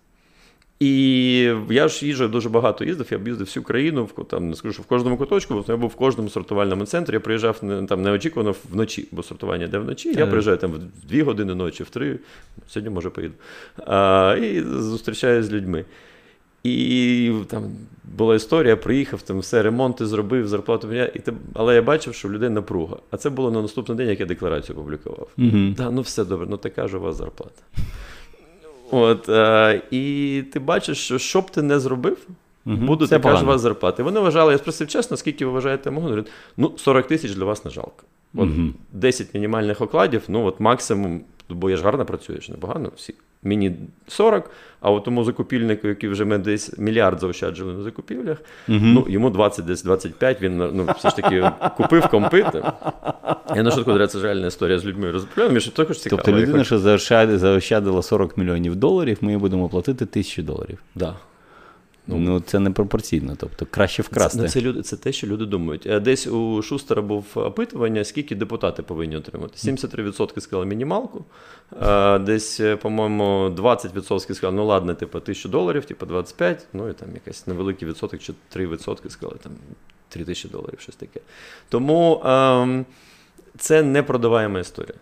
І 0.81 1.53
я 1.71 1.89
ж 1.89 2.07
їжджу 2.07 2.29
дуже 2.29 2.49
багато 2.49 2.85
їздив, 2.85 3.07
я 3.11 3.19
б 3.19 3.29
їздив 3.29 3.47
всю 3.47 3.65
країну, 3.65 4.09
там 4.31 4.51
не 4.51 4.57
скажу, 4.57 4.73
що 4.73 4.83
в 4.83 4.87
кожному 4.87 5.17
куточку, 5.17 5.55
бо 5.55 5.65
я 5.69 5.77
був 5.77 5.91
в 5.91 5.95
кожному 5.95 6.29
сортувальному 6.29 6.87
центрі. 6.87 7.15
Я 7.15 7.21
приїжджав 7.21 7.61
там 7.89 8.03
неочікувано 8.03 8.55
вночі, 8.71 9.09
бо 9.13 9.23
сортування 9.23 9.65
йде 9.65 9.79
вночі. 9.79 10.15
Я 10.19 10.27
приїжджаю 10.27 10.57
там 10.57 10.73
в 10.73 11.07
дві 11.09 11.23
години 11.23 11.55
ночі, 11.55 11.83
в 11.83 11.91
три, 11.91 12.19
сьогодні 12.69 12.95
може 12.95 13.11
поїду. 13.11 13.35
А, 13.87 14.37
І 14.43 14.61
зустрічаюся 14.61 15.49
з 15.49 15.53
людьми. 15.53 15.85
І 16.65 17.33
там 17.49 17.63
була 18.17 18.35
історія, 18.35 18.77
приїхав, 18.77 19.23
там 19.23 19.39
все, 19.39 19.63
ремонти 19.63 20.07
зробив, 20.07 20.49
зарплату 20.49 20.89
мене, 20.89 21.11
і 21.15 21.21
але 21.55 21.75
я 21.75 21.83
бачив, 21.83 22.15
що 22.15 22.29
в 22.29 22.33
людей 22.33 22.51
напруга. 22.51 22.97
А 23.11 23.17
це 23.17 23.31
було 23.31 23.51
на 23.51 23.63
наступний 23.63 23.99
день, 23.99 24.09
як 24.09 24.21
я 24.21 24.27
декларацію 24.27 24.77
публікував. 24.77 25.29
Mm-hmm. 25.39 25.75
Да, 25.75 25.91
ну 25.91 26.01
все 26.01 26.25
добре, 26.25 26.47
ну 26.51 26.57
така 26.57 26.89
ж 26.89 26.97
у 26.97 27.01
вас 27.01 27.17
зарплата. 27.17 27.63
От, 28.91 29.29
е, 29.29 29.83
І 29.91 30.43
ти 30.53 30.59
бачиш, 30.59 30.99
що 30.99 31.19
що 31.19 31.41
б 31.41 31.51
ти 31.51 31.63
не 31.63 31.81
зробив, 31.81 32.27
угу. 32.67 32.77
буде 32.77 33.07
така 33.07 33.37
ж 33.37 33.45
вас 33.45 33.61
зарплата. 33.61 34.03
І 34.03 34.05
вони 34.05 34.21
вважали, 34.21 34.53
я 34.53 34.59
спросив 34.59 34.89
чесно, 34.89 35.17
скільки 35.17 35.47
ви 35.47 35.53
вважаєте 35.53 35.91
мого? 35.91 36.07
Говорять, 36.07 36.31
ну 36.57 36.73
40 36.77 37.07
тисяч 37.07 37.35
для 37.35 37.45
вас 37.45 37.65
не 37.65 37.71
жалко. 37.71 38.05
От 38.35 38.49
угу. 38.49 38.69
10 38.93 39.35
мінімальних 39.35 39.81
окладів, 39.81 40.23
ну 40.29 40.45
от 40.45 40.61
максимум, 40.61 41.21
бо 41.49 41.71
я 41.71 41.77
ж 41.77 41.83
гарно 41.83 42.05
працюєш, 42.05 42.49
непогано. 42.49 42.91
всі. 42.97 43.15
Мені 43.45 43.77
40, 44.09 44.51
а 44.81 44.91
от 44.91 45.05
тому 45.05 45.25
закупільнику, 45.25 45.89
який 45.89 46.11
вже 46.11 46.25
ми 46.25 46.39
десь 46.39 46.79
мільярд 46.79 47.21
заощаджили 47.21 47.73
на 47.73 47.83
закупівлях, 47.83 48.39
угу. 48.69 48.79
ну 48.83 49.07
йому 49.09 49.31
20 49.31 49.65
десь 49.65 49.83
25, 49.83 50.43
він 50.43 50.57
ну, 50.57 50.89
все 50.99 51.11
ж 51.11 51.17
таки 51.17 51.51
купив 51.77 52.09
компити. 52.09 52.63
Я 53.57 53.63
на 53.63 53.71
шутку, 53.71 54.07
це 54.07 54.21
реальна 54.23 54.47
історія 54.47 54.79
з 54.79 54.85
людьми 54.85 55.11
що 55.61 55.71
також 55.71 55.99
цікаво. 55.99 56.23
Тобто 56.25 56.41
людина, 56.41 56.65
що 56.65 56.79
заощадила 56.79 58.03
40 58.03 58.39
мільйонів 58.39 58.77
доларів, 58.77 59.19
ми 59.21 59.33
їй 59.33 59.39
будемо 59.39 59.69
платити 59.69 60.07
тисячу 60.07 60.43
доларів. 60.43 60.79
Да. 60.95 61.15
Ну, 62.07 62.19
ну, 62.19 62.41
це 62.41 62.59
не 62.59 62.71
пропорційно, 62.71 63.37
тобто 63.37 63.67
краще 63.71 64.03
вкрасти. 64.03 64.39
Це, 64.39 64.49
це, 64.49 64.61
люди, 64.61 64.83
це 64.83 64.97
те, 64.97 65.13
що 65.13 65.27
люди 65.27 65.47
думають. 65.47 65.87
Е, 65.87 66.01
десь 66.01 66.27
у 66.27 66.63
Шустера 66.63 67.03
був 67.03 67.27
опитування, 67.35 68.05
скільки 68.05 68.35
депутати 68.35 68.83
повинні 68.83 69.17
отримати. 69.17 69.57
73% 69.57 70.41
сказали 70.41 70.67
мінімалку, 70.67 71.25
е, 71.83 72.19
десь, 72.19 72.61
е, 72.61 72.77
по-моєму, 72.77 73.51
20% 73.51 74.35
сказали, 74.35 74.57
ну 74.57 74.67
ладно, 74.67 74.95
типу, 74.95 75.21
1000 75.21 75.49
доларів, 75.49 75.85
типу 75.85 76.07
25, 76.07 76.67
ну 76.73 76.89
і 76.89 76.93
там 76.93 77.09
якийсь 77.15 77.47
невеликий 77.47 77.89
відсоток, 77.89 78.21
чи 78.21 78.33
3% 78.57 79.11
сказали, 79.11 79.39
там 79.43 79.53
3000 80.09 80.49
доларів, 80.49 80.81
щось 80.81 80.97
таке. 80.97 81.21
Тому 81.69 82.23
ем, 82.25 82.87
це 83.59 83.83
не 83.83 84.03
продаваєма 84.03 84.61
історія. 84.61 84.99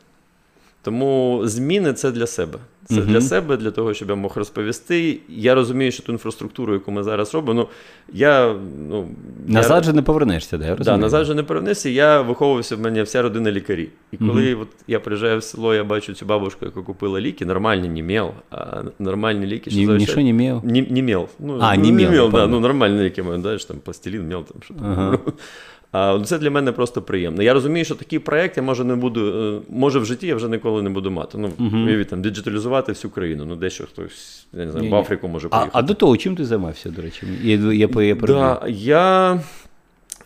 Тому 0.83 1.41
зміни 1.45 1.93
це 1.93 2.11
для 2.11 2.27
себе. 2.27 2.59
Це 2.85 2.95
uh-huh. 2.95 3.07
для 3.07 3.21
себе, 3.21 3.57
для 3.57 3.71
того, 3.71 3.95
щоб 3.95 4.09
я 4.09 4.15
мог 4.15 4.33
розповісти. 4.37 5.19
Я 5.29 5.55
розумію, 5.55 5.93
що 5.93 6.03
ту 6.03 6.13
інфраструктуру, 6.13 6.73
яку 6.73 6.91
ми 6.91 7.03
зараз 7.03 7.35
робимо, 7.35 7.61
ну 7.61 7.69
я 8.13 8.57
ну 8.89 9.09
назад 9.47 9.83
я... 9.83 9.83
же 9.83 9.93
не 9.93 10.03
повернешся, 10.03 10.59
да, 10.59 10.65
я 10.65 10.77
розумію. 10.77 10.97
Да, 10.97 11.03
назад 11.03 11.27
же 11.27 11.35
не 11.35 11.43
повернешся. 11.43 11.89
Я 11.89 12.21
виховувався 12.21 12.77
в 12.77 12.81
мене 12.81 13.03
вся 13.03 13.23
родина 13.23 13.53
лікарі. 13.53 13.89
І 14.13 14.17
коли 14.17 14.55
uh-huh. 14.55 14.61
от 14.61 14.69
я 14.87 15.01
приїжджаю 15.01 15.39
в 15.39 15.43
село, 15.43 15.75
я 15.75 15.85
бачу 15.85 16.15
цю 16.15 16.27
бабушку, 16.27 16.65
яка 16.65 16.83
купила 16.83 17.21
ліки, 17.21 17.47
нормальні 17.47 17.89
не 17.89 18.03
мел, 18.03 18.31
а 18.51 18.83
нормальні 18.99 19.47
ліки, 19.47 19.71
що 19.71 19.81
Ні, 19.81 20.07
що 20.07 20.21
не 20.21 20.33
мел? 20.33 20.61
Не, 20.65 20.83
не 20.83 21.03
мел. 21.03 21.29
Ну, 21.39 21.59
а, 21.61 21.77
ну, 21.77 21.93
не 21.93 22.09
мел, 22.09 22.31
да, 22.31 22.47
ну 22.47 22.61
нормальні 22.61 23.03
ліки, 23.03 23.25
знаєш, 23.37 23.65
там 23.65 23.77
пластилін, 23.77 24.29
мел, 24.29 24.45
там 24.45 24.63
що 24.63 24.75
uh-huh. 24.75 25.19
Це 26.25 26.39
для 26.39 26.51
мене 26.51 26.73
просто 26.73 27.03
приємно. 27.03 27.43
Я 27.43 27.55
розумію, 27.55 27.85
що 27.85 27.95
такий 27.95 28.19
проект 28.19 28.57
я 28.57 28.63
може 28.63 28.85
не 28.85 28.97
буду, 28.97 29.27
е, 29.27 29.61
може 29.69 29.99
в 29.99 30.05
житті 30.05 30.27
я 30.27 30.35
вже 30.35 30.49
ніколи 30.49 30.83
не 30.83 30.91
буду 30.91 31.11
мати. 31.11 31.39
Ну, 31.39 31.49
uh-huh. 31.59 32.05
там, 32.05 32.23
діджиталізувати 32.23 32.93
всю 32.93 33.11
країну. 33.11 33.45
Ну, 33.45 33.57
дещо 33.57 33.85
хтось 33.85 34.47
я 34.53 34.65
не 34.65 34.73
знаю, 34.73 34.91
в 34.91 34.95
Африку 34.95 35.29
може 35.29 35.49
поїхати. 35.49 35.71
А, 35.75 35.79
а 35.79 35.83
до 35.83 35.95
того, 35.95 36.17
чим 36.17 36.37
ти 36.37 36.45
займався, 36.45 36.91
до 36.91 37.03
речі? 37.03 37.27
Я, 37.43 37.57
я, 37.57 37.89
я, 38.03 38.15
да, 38.15 38.63
я 38.69 39.41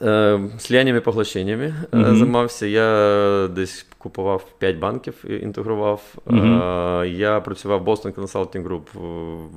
е, 0.02 0.40
злияннями 0.58 1.00
поглощеннями 1.00 1.74
uh-huh. 1.92 2.16
займався. 2.16 2.66
Я 2.66 3.48
десь 3.48 3.86
купував 4.06 4.52
5 4.58 4.78
банків, 4.78 5.24
інтегрував. 5.42 6.14
Uh-huh. 6.26 7.04
Я 7.04 7.40
працював 7.40 7.84
в 7.84 7.88
Boston 7.88 8.12
Consulting 8.14 8.62
Group 8.68 8.86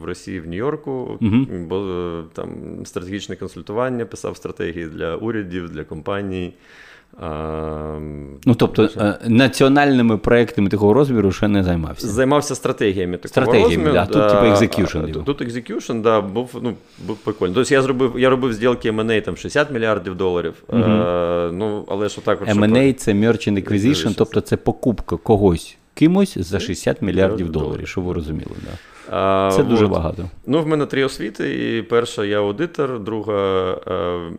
в 0.02 0.04
Росії, 0.04 0.40
в 0.40 0.48
Нью-Йорку, 0.48 1.18
uh-huh. 1.22 1.68
бо 1.68 2.24
там 2.34 2.50
стратегічне 2.86 3.36
консультування, 3.36 4.06
писав 4.06 4.38
стратегії 4.38 4.86
для 4.86 5.16
урядів, 5.16 5.70
для 5.70 5.84
компаній. 5.84 6.54
А, 7.17 7.98
ну, 8.45 8.56
тобто 8.56 8.86
дуже... 8.86 9.17
національними 9.28 10.17
проектами 10.17 10.69
такого 10.69 10.93
розміру 10.93 11.32
ще 11.32 11.48
не 11.48 11.63
займався. 11.63 12.08
Займався 12.08 12.56
стратегіями 12.56 13.17
такого 13.17 13.30
стратегіями, 13.30 13.86
розміру. 13.86 13.93
Да. 13.93 14.06
Тут 14.06 14.30
типу 14.30 14.45
execution. 14.45 14.98
Тут 15.26 15.41
execution, 15.41 16.02
да, 16.02 16.22
був 16.22 16.60
ну, 16.63 16.74
був 17.08 17.17
прикольно. 17.17 17.54
Тобто 17.54 17.74
я 17.74 17.82
зробив 17.82 18.13
я 18.17 18.30
робив 18.30 18.54
зділки 18.54 18.91
M&A 18.91 19.22
там 19.22 19.38
60 19.38 19.72
мільярдів 19.72 20.15
доларів. 20.15 20.54
Угу. 20.67 20.82
А, 20.82 21.50
ну, 21.54 21.86
але 21.88 22.10
що 22.10 22.22
так, 22.22 22.41
M&A– 22.41 22.93
це 22.98 23.13
Merchant 23.13 23.69
Acquisition, 23.69 24.13
тобто 24.17 24.41
це 24.41 24.58
покупка 24.58 25.17
когось 25.17 25.78
кимось 25.93 26.38
за 26.38 26.60
60 26.60 27.02
мільярдів 27.02 27.52
доларів, 27.52 27.88
щоб 27.88 28.04
ви 28.04 28.13
розуміли. 28.13 28.52
Да. 28.62 28.72
А, 29.12 29.52
Це 29.56 29.63
дуже 29.63 29.86
от. 29.86 29.91
багато. 29.91 30.30
Ну, 30.48 30.62
в 30.62 30.67
мене 30.67 30.86
три 30.86 31.04
освіти. 31.04 31.78
І 31.78 31.82
перша 31.82 32.26
я 32.26 32.39
аудитор, 32.39 33.00
друга 33.00 33.34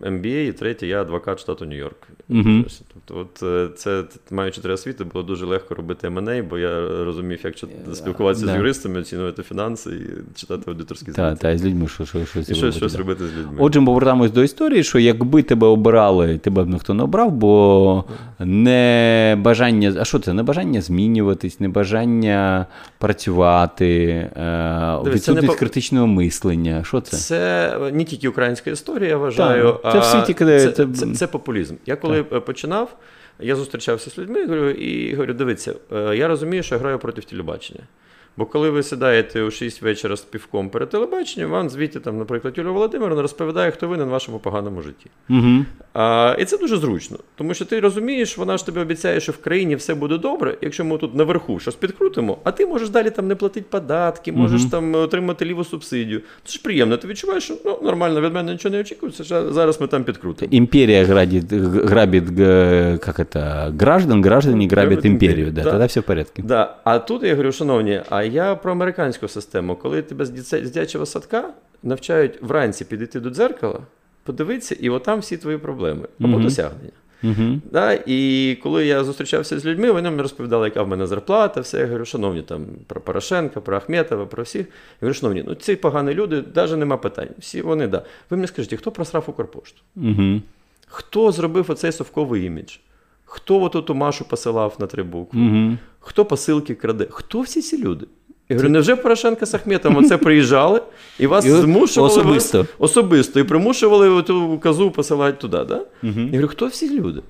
MBA, 0.02 0.48
і 0.48 0.52
третя 0.52 0.86
я 0.86 1.00
адвокат 1.00 1.40
штату 1.40 1.64
Нью-Йорк. 1.64 1.96
Угу. 2.28 2.64
Тобто, 2.94 3.20
от 3.20 3.78
це 3.78 4.04
маючи 4.30 4.60
три 4.60 4.72
освіти, 4.72 5.04
було 5.04 5.24
дуже 5.24 5.46
легко 5.46 5.74
робити 5.74 6.08
M&A, 6.08 6.48
бо 6.48 6.58
я 6.58 6.88
розумів, 7.04 7.38
як 7.44 7.54
спілкуватися 7.94 8.46
да. 8.46 8.52
з 8.52 8.56
юристами, 8.56 9.00
оцінювати 9.00 9.42
фінанси 9.42 9.90
і 9.90 10.38
читати 10.38 10.62
аудиторські 10.66 11.04
звіти. 11.04 11.22
Так, 11.22 11.38
та, 11.38 11.58
з 11.58 11.64
людьми 11.64 11.88
що, 11.88 12.06
що, 12.06 12.24
щось, 12.24 12.48
і 12.48 12.54
щось, 12.54 12.76
щось 12.76 12.94
робити 12.94 13.24
з 13.26 13.38
людьми. 13.38 13.56
Отже, 13.58 13.80
повертаємось 13.80 14.30
до 14.30 14.42
історії, 14.42 14.82
що 14.82 14.98
якби 14.98 15.42
тебе 15.42 15.66
обирали, 15.66 16.38
тебе 16.38 16.64
б 16.64 16.68
ніхто 16.68 16.94
не 16.94 17.02
обрав, 17.02 17.32
бо 17.32 18.04
не 18.38 19.38
бажання, 19.40 19.94
а 20.00 20.04
що 20.04 20.18
це? 20.18 20.32
Не 20.32 20.42
бажання 20.42 20.80
змінюватись, 20.80 21.60
не 21.60 21.68
бажання 21.68 22.66
працювати. 22.98 24.30
Відсутність 25.04 25.48
не... 25.48 25.54
критичного 25.54 26.06
мислення. 26.06 26.84
Що 26.84 27.00
це? 27.00 27.16
Це 27.16 27.78
не 27.92 28.04
тільки 28.04 28.28
українська 28.28 28.70
історія, 28.70 29.08
я 29.08 29.16
вважаю. 29.16 29.76
Так, 29.82 29.92
це 29.92 29.98
в 29.98 30.04
світі, 30.04 30.34
коли 30.34 30.60
це, 30.60 30.72
це, 30.72 30.86
це, 30.86 31.14
це 31.14 31.26
популізм. 31.26 31.74
Я 31.86 31.96
коли 31.96 32.22
так. 32.22 32.44
починав, 32.44 32.96
я 33.40 33.56
зустрічався 33.56 34.10
з 34.10 34.18
людьми 34.18 34.40
і 34.70 35.12
говорю: 35.12 35.34
дивіться, 35.34 35.74
я 36.14 36.28
розумію, 36.28 36.62
що 36.62 36.74
я 36.74 36.78
граю 36.78 36.98
проти 36.98 37.22
телебачення. 37.22 37.80
Бо 38.36 38.46
коли 38.46 38.70
ви 38.70 38.82
сідаєте 38.82 39.42
у 39.42 39.50
6 39.50 39.82
вечора 39.82 40.16
з 40.16 40.20
півком 40.20 40.70
перед 40.70 40.88
телебаченням, 40.88 41.50
вам 41.50 41.70
звідти, 41.70 42.00
там, 42.00 42.18
наприклад, 42.18 42.54
Юлія 42.56 42.72
Володимировна 42.72 43.22
розповідає, 43.22 43.70
хто 43.70 43.88
винен 43.88 44.08
в 44.08 44.10
вашому 44.10 44.38
поганому 44.38 44.82
житті. 44.82 45.06
Угу. 45.30 45.64
А, 45.94 46.36
І 46.38 46.44
це 46.44 46.58
дуже 46.58 46.76
зручно, 46.76 47.18
тому 47.34 47.54
що 47.54 47.64
ти 47.64 47.80
розумієш, 47.80 48.38
вона 48.38 48.56
ж 48.56 48.66
тобі 48.66 48.80
обіцяє, 48.80 49.20
що 49.20 49.32
в 49.32 49.36
країні 49.36 49.76
все 49.76 49.94
буде 49.94 50.18
добре, 50.18 50.56
якщо 50.60 50.84
ми 50.84 50.98
тут 50.98 51.14
наверху 51.14 51.60
щось 51.60 51.74
підкрутимо, 51.74 52.38
а 52.44 52.52
ти 52.52 52.66
можеш 52.66 52.88
далі 52.88 53.10
там 53.10 53.28
не 53.28 53.34
платити 53.34 53.66
податки, 53.70 54.32
можеш 54.32 54.60
угу. 54.60 54.70
там 54.70 54.94
отримати 54.94 55.44
ліву 55.44 55.64
субсидію. 55.64 56.20
Це 56.44 56.52
ж 56.52 56.62
приємно. 56.62 56.96
Ти 56.96 57.08
відчуваєш, 57.08 57.44
що 57.44 57.56
ну, 57.64 57.78
нормально 57.82 58.20
від 58.20 58.34
мене 58.34 58.52
нічого 58.52 58.74
не 58.74 58.80
очікується. 58.80 59.24
Зараз 59.52 59.80
ми 59.80 59.86
там 59.86 60.04
підкрутимо. 60.04 60.52
Імперія 60.52 61.04
грабить, 61.04 61.52
грабить 61.52 62.24
як 63.18 63.30
це, 63.32 63.72
граждан, 63.80 64.24
граждані 64.24 64.68
грабять 64.68 65.04
імперію. 65.04 65.50
Да, 65.50 65.62
да. 65.62 65.72
Тоді 65.72 65.86
все 65.86 66.00
в 66.00 66.02
порядку. 66.02 66.42
Да. 66.42 66.76
А 66.84 66.98
тут 66.98 67.22
я 67.22 67.30
говорю, 67.30 67.52
шановні, 67.52 68.00
а 68.10 68.19
я 68.22 68.54
про 68.54 68.72
американську 68.72 69.28
систему, 69.28 69.76
коли 69.76 70.02
тебе 70.02 70.24
з 70.24 70.30
дитячого 70.50 71.06
садка 71.06 71.50
навчають 71.82 72.42
вранці 72.42 72.84
підійти 72.84 73.20
до 73.20 73.30
дзеркала, 73.30 73.80
подивитися, 74.22 74.76
і 74.80 74.90
отам 74.90 75.20
всі 75.20 75.36
твої 75.36 75.58
проблеми 75.58 76.08
або 76.20 76.36
uh-huh. 76.36 76.42
досягнення. 76.42 76.92
Uh-huh. 77.24 77.60
Да? 77.70 77.98
І 78.06 78.58
коли 78.62 78.86
я 78.86 79.04
зустрічався 79.04 79.58
з 79.58 79.66
людьми, 79.66 79.90
вони 79.90 80.10
мені 80.10 80.22
розповідали, 80.22 80.66
яка 80.66 80.82
в 80.82 80.88
мене 80.88 81.06
зарплата, 81.06 81.60
все. 81.60 81.78
Я 81.78 81.86
говорю, 81.86 82.04
шановні, 82.04 82.42
там 82.42 82.66
про 82.86 83.00
Порошенка, 83.00 83.60
про 83.60 83.76
Ахметова, 83.76 84.26
про 84.26 84.42
всіх. 84.42 84.66
Я 84.66 84.66
говорю, 85.00 85.14
шановні, 85.14 85.44
ну 85.46 85.54
ці 85.54 85.76
погані 85.76 86.14
люди, 86.14 86.44
навіть 86.54 86.76
нема 86.76 86.96
питань. 86.96 87.28
Всі 87.38 87.62
вони, 87.62 87.88
да. 87.88 88.04
Ви 88.30 88.36
мені 88.36 88.46
скажіть, 88.46 88.74
хто 88.74 88.90
просрав 88.90 89.24
Укрпошту? 89.26 89.82
Uh-huh. 89.96 90.40
Хто 90.86 91.32
зробив 91.32 91.70
оцей 91.70 91.92
совковий 91.92 92.44
імідж? 92.44 92.76
Хто 93.32 93.62
оту 93.62 93.94
Машу 93.94 94.24
посилав 94.24 94.76
на 94.78 94.86
три 94.86 95.02
букви? 95.02 95.40
Uh-huh. 95.40 95.76
Хто 96.00 96.24
посилки 96.24 96.74
краде? 96.74 97.06
Хто 97.10 97.40
всі 97.40 97.62
ці 97.62 97.78
люди? 97.78 98.06
Я 98.48 98.56
говорю, 98.56 98.72
невже 98.72 98.96
Порошенко 98.96 99.46
з 99.46 99.54
Ахметом 99.54 99.96
оце 99.96 100.18
приїжджали 100.18 100.82
і 101.18 101.26
вас 101.26 101.46
і 101.46 101.50
змушували 101.50 102.12
особисто 102.12 102.58
вас, 102.58 102.68
особисто 102.78 103.40
і 103.40 103.44
примушували 103.44 104.22
ту 104.22 104.58
казу 104.58 104.90
посилати 104.90 105.36
туди, 105.38 105.64
да? 105.64 105.76
Угу. 106.02 106.20
Я 106.20 106.26
говорю, 106.26 106.48
хто 106.48 106.66
всі 106.66 106.98
люди? 107.00 107.22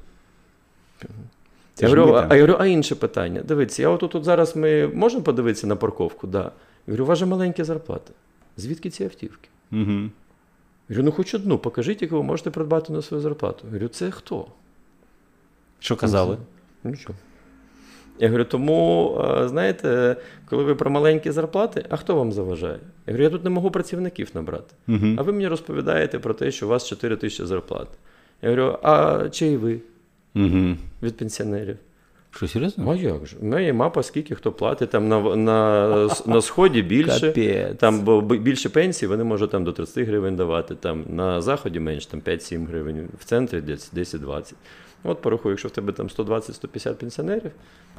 я 1.81 1.89
говорю, 1.89 2.15
а, 2.15 2.35
я 2.35 2.41
говорю, 2.41 2.57
а 2.61 2.67
інше 2.67 2.95
питання. 2.95 3.43
Дивіться, 3.49 3.83
я 3.83 3.89
отут 3.89 4.15
от 4.15 4.25
зараз 4.25 4.57
ми 4.57 4.87
можемо 4.87 5.23
подивитися 5.23 5.67
на 5.67 5.77
парковку? 5.77 6.27
Да. 6.27 6.39
Я 6.39 6.51
говорю, 6.87 7.05
у 7.05 7.07
вас 7.07 7.19
же 7.19 7.27
маленькі 7.27 7.65
зарплати. 7.65 8.13
Звідки 8.57 8.91
ці 8.91 9.05
автівки? 9.05 9.49
Угу. 9.73 9.81
Я 9.81 10.97
говорю, 10.97 11.05
ну 11.05 11.13
хоч 11.13 11.35
одну, 11.35 11.59
покажіть, 11.59 12.03
яку 12.03 12.17
ви 12.17 12.23
можете 12.23 12.51
придбати 12.51 12.93
на 12.93 13.03
свою 13.03 13.23
зарплату. 13.23 13.59
Я 13.63 13.69
говорю, 13.69 13.89
це 13.89 14.11
хто? 14.11 14.47
Що 15.81 15.97
казали? 15.97 16.37
Нічого. 16.85 17.15
Я 18.19 18.29
говорю, 18.29 18.45
тому, 18.45 19.15
е, 19.43 19.49
знаєте, 19.49 20.17
коли 20.49 20.65
ви 20.65 20.75
про 20.75 20.91
маленькі 20.91 21.31
зарплати, 21.31 21.87
а 21.91 21.97
хто 21.97 22.15
вам 22.15 22.33
заважає? 22.33 22.79
Я 23.07 23.13
говорю, 23.13 23.25
я 23.25 23.31
тут 23.31 23.45
не 23.45 23.51
можу 23.51 23.71
працівників 23.71 24.31
набрати. 24.35 24.75
Угу. 24.89 25.07
А 25.17 25.23
ви 25.23 25.33
мені 25.33 25.49
розповідаєте 25.49 26.19
про 26.19 26.35
те, 26.35 26.51
що 26.51 26.67
у 26.67 26.69
вас 26.69 26.89
4 26.89 27.17
тисячі 27.17 27.47
зарплат. 27.47 27.89
Я 28.43 28.51
говорю, 28.51 28.79
а 28.83 29.25
чи 29.31 29.47
і 29.47 29.57
ви 29.57 29.81
Угу. 30.35 30.77
від 31.03 31.17
пенсіонерів? 31.17 31.77
Що, 32.31 32.49
серйозно? 32.49 32.85
Ну, 32.85 32.93
а 32.93 32.97
як 32.97 33.27
же? 33.27 33.37
У 33.41 33.45
мене 33.45 33.65
є 33.65 33.73
мапа, 33.73 34.03
скільки 34.03 34.35
хто 34.35 34.53
платить, 34.53 34.91
там 34.91 35.09
на, 35.09 35.37
на, 35.37 36.09
на 36.27 36.41
сході 36.43 36.83
більше. 36.83 37.27
Капець. 37.27 37.77
Там 37.79 38.01
бо 38.01 38.21
більше 38.21 38.69
пенсій, 38.69 39.07
вони 39.07 39.25
можуть 39.25 39.51
там 39.51 39.65
до 39.65 39.73
30 39.73 40.09
гривень 40.09 40.37
давати, 40.37 40.75
там 40.75 41.05
на 41.09 41.41
заході 41.41 41.81
менше, 41.81 42.09
там 42.11 42.21
5-7 42.21 42.67
гривень, 42.67 43.09
в 43.19 43.25
центрі 43.25 43.61
десь 43.61 43.93
10-20. 43.95 44.55
От 45.05 45.23
порахуй, 45.23 45.51
якщо 45.51 45.69
в 45.69 45.71
тебе 45.71 45.93
там 45.93 46.09
120-150 46.09 46.95
пенсіонерів, 46.95 47.51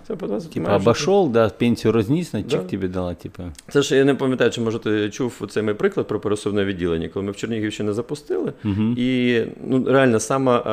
це 0.08 0.16
по 0.16 0.28
20 0.28 0.52
Типа 0.54 0.78
маєш- 0.80 1.30
да, 1.32 1.50
пенсію 1.50 1.92
розніс, 1.92 2.34
на 2.34 2.44
чек 2.44 2.62
Да. 2.62 2.68
тобі 2.70 2.88
дала, 2.88 3.14
типа. 3.14 3.44
Це 3.70 3.82
ж 3.82 3.96
я 3.96 4.06
не 4.06 4.16
пам'ятаю, 4.16 4.52
чи 4.52 4.62
може 4.62 4.80
ти 4.80 5.10
чув 5.10 5.48
цей 5.50 5.64
мій 5.64 5.74
приклад 5.74 6.08
про 6.08 6.20
пересувне 6.20 6.66
відділення, 6.66 7.10
коли 7.10 7.26
ми 7.26 7.32
в 7.32 7.36
Чернігівщині 7.36 7.94
запустили, 7.94 8.54
Угу. 8.66 8.82
і 8.98 9.42
ну, 9.68 9.86
реально 9.86 10.20
сама 10.20 10.58
е, 10.68 10.72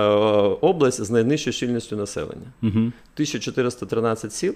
область 0.66 1.04
з 1.04 1.10
найнижчою 1.10 1.54
щільністю 1.54 1.96
населення. 1.96 2.52
Угу. 2.62 2.92
1413 3.14 4.32
сіл 4.32 4.54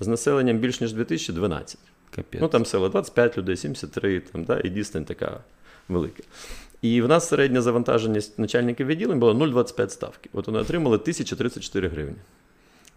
з 0.00 0.06
населенням 0.06 0.58
більш 0.58 0.80
ніж 0.80 0.92
2012. 0.92 1.78
Капець. 2.16 2.40
Ну 2.40 2.48
там 2.48 2.64
село 2.66 2.88
25 2.88 3.38
людей, 3.38 3.56
73, 3.56 4.20
там, 4.20 4.44
да, 4.44 4.60
і 4.64 4.68
дійсно 4.68 5.00
така 5.00 5.40
велика. 5.88 6.22
І 6.82 7.02
в 7.02 7.08
нас 7.08 7.28
середня 7.28 7.62
завантаженість 7.62 8.38
начальників 8.38 8.86
відділень 8.86 9.18
була 9.18 9.32
0,25 9.32 9.88
ставки. 9.88 10.30
От 10.32 10.46
вони 10.46 10.58
отримали 10.58 10.96
1034 10.96 11.88
гривні. 11.88 12.16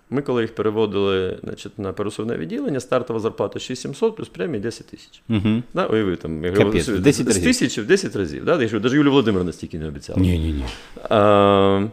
Ми, 0.09 0.21
коли 0.21 0.41
їх 0.41 0.55
переводили 0.55 1.39
значить, 1.43 1.79
на 1.79 1.93
пересувне 1.93 2.37
відділення, 2.37 2.79
стартова 2.79 3.19
зарплата 3.19 3.59
6700 3.59 4.15
плюс 4.15 4.29
премії 4.29 4.61
10 4.61 4.87
тисяч. 4.87 5.21
Угу. 5.29 5.63
Да, 5.73 5.85
уяви, 5.85 6.15
там, 6.15 6.45
я 6.45 6.51
говорю, 6.51 6.69
в 6.69 6.99
10 6.99 7.33
з 7.33 7.39
тисячі 7.39 7.81
в 7.81 7.85
10 7.85 8.15
разів. 8.15 8.45
Да? 8.45 8.57
Навіть 8.57 8.73
Юлія 8.73 9.09
Володимировна 9.09 9.51
стільки 9.51 9.79
не 9.79 9.87
обіцяла. 9.87 10.19
Ні, 10.19 10.39
ні, 10.39 10.53
ні. 10.53 10.65
А, 11.09 11.87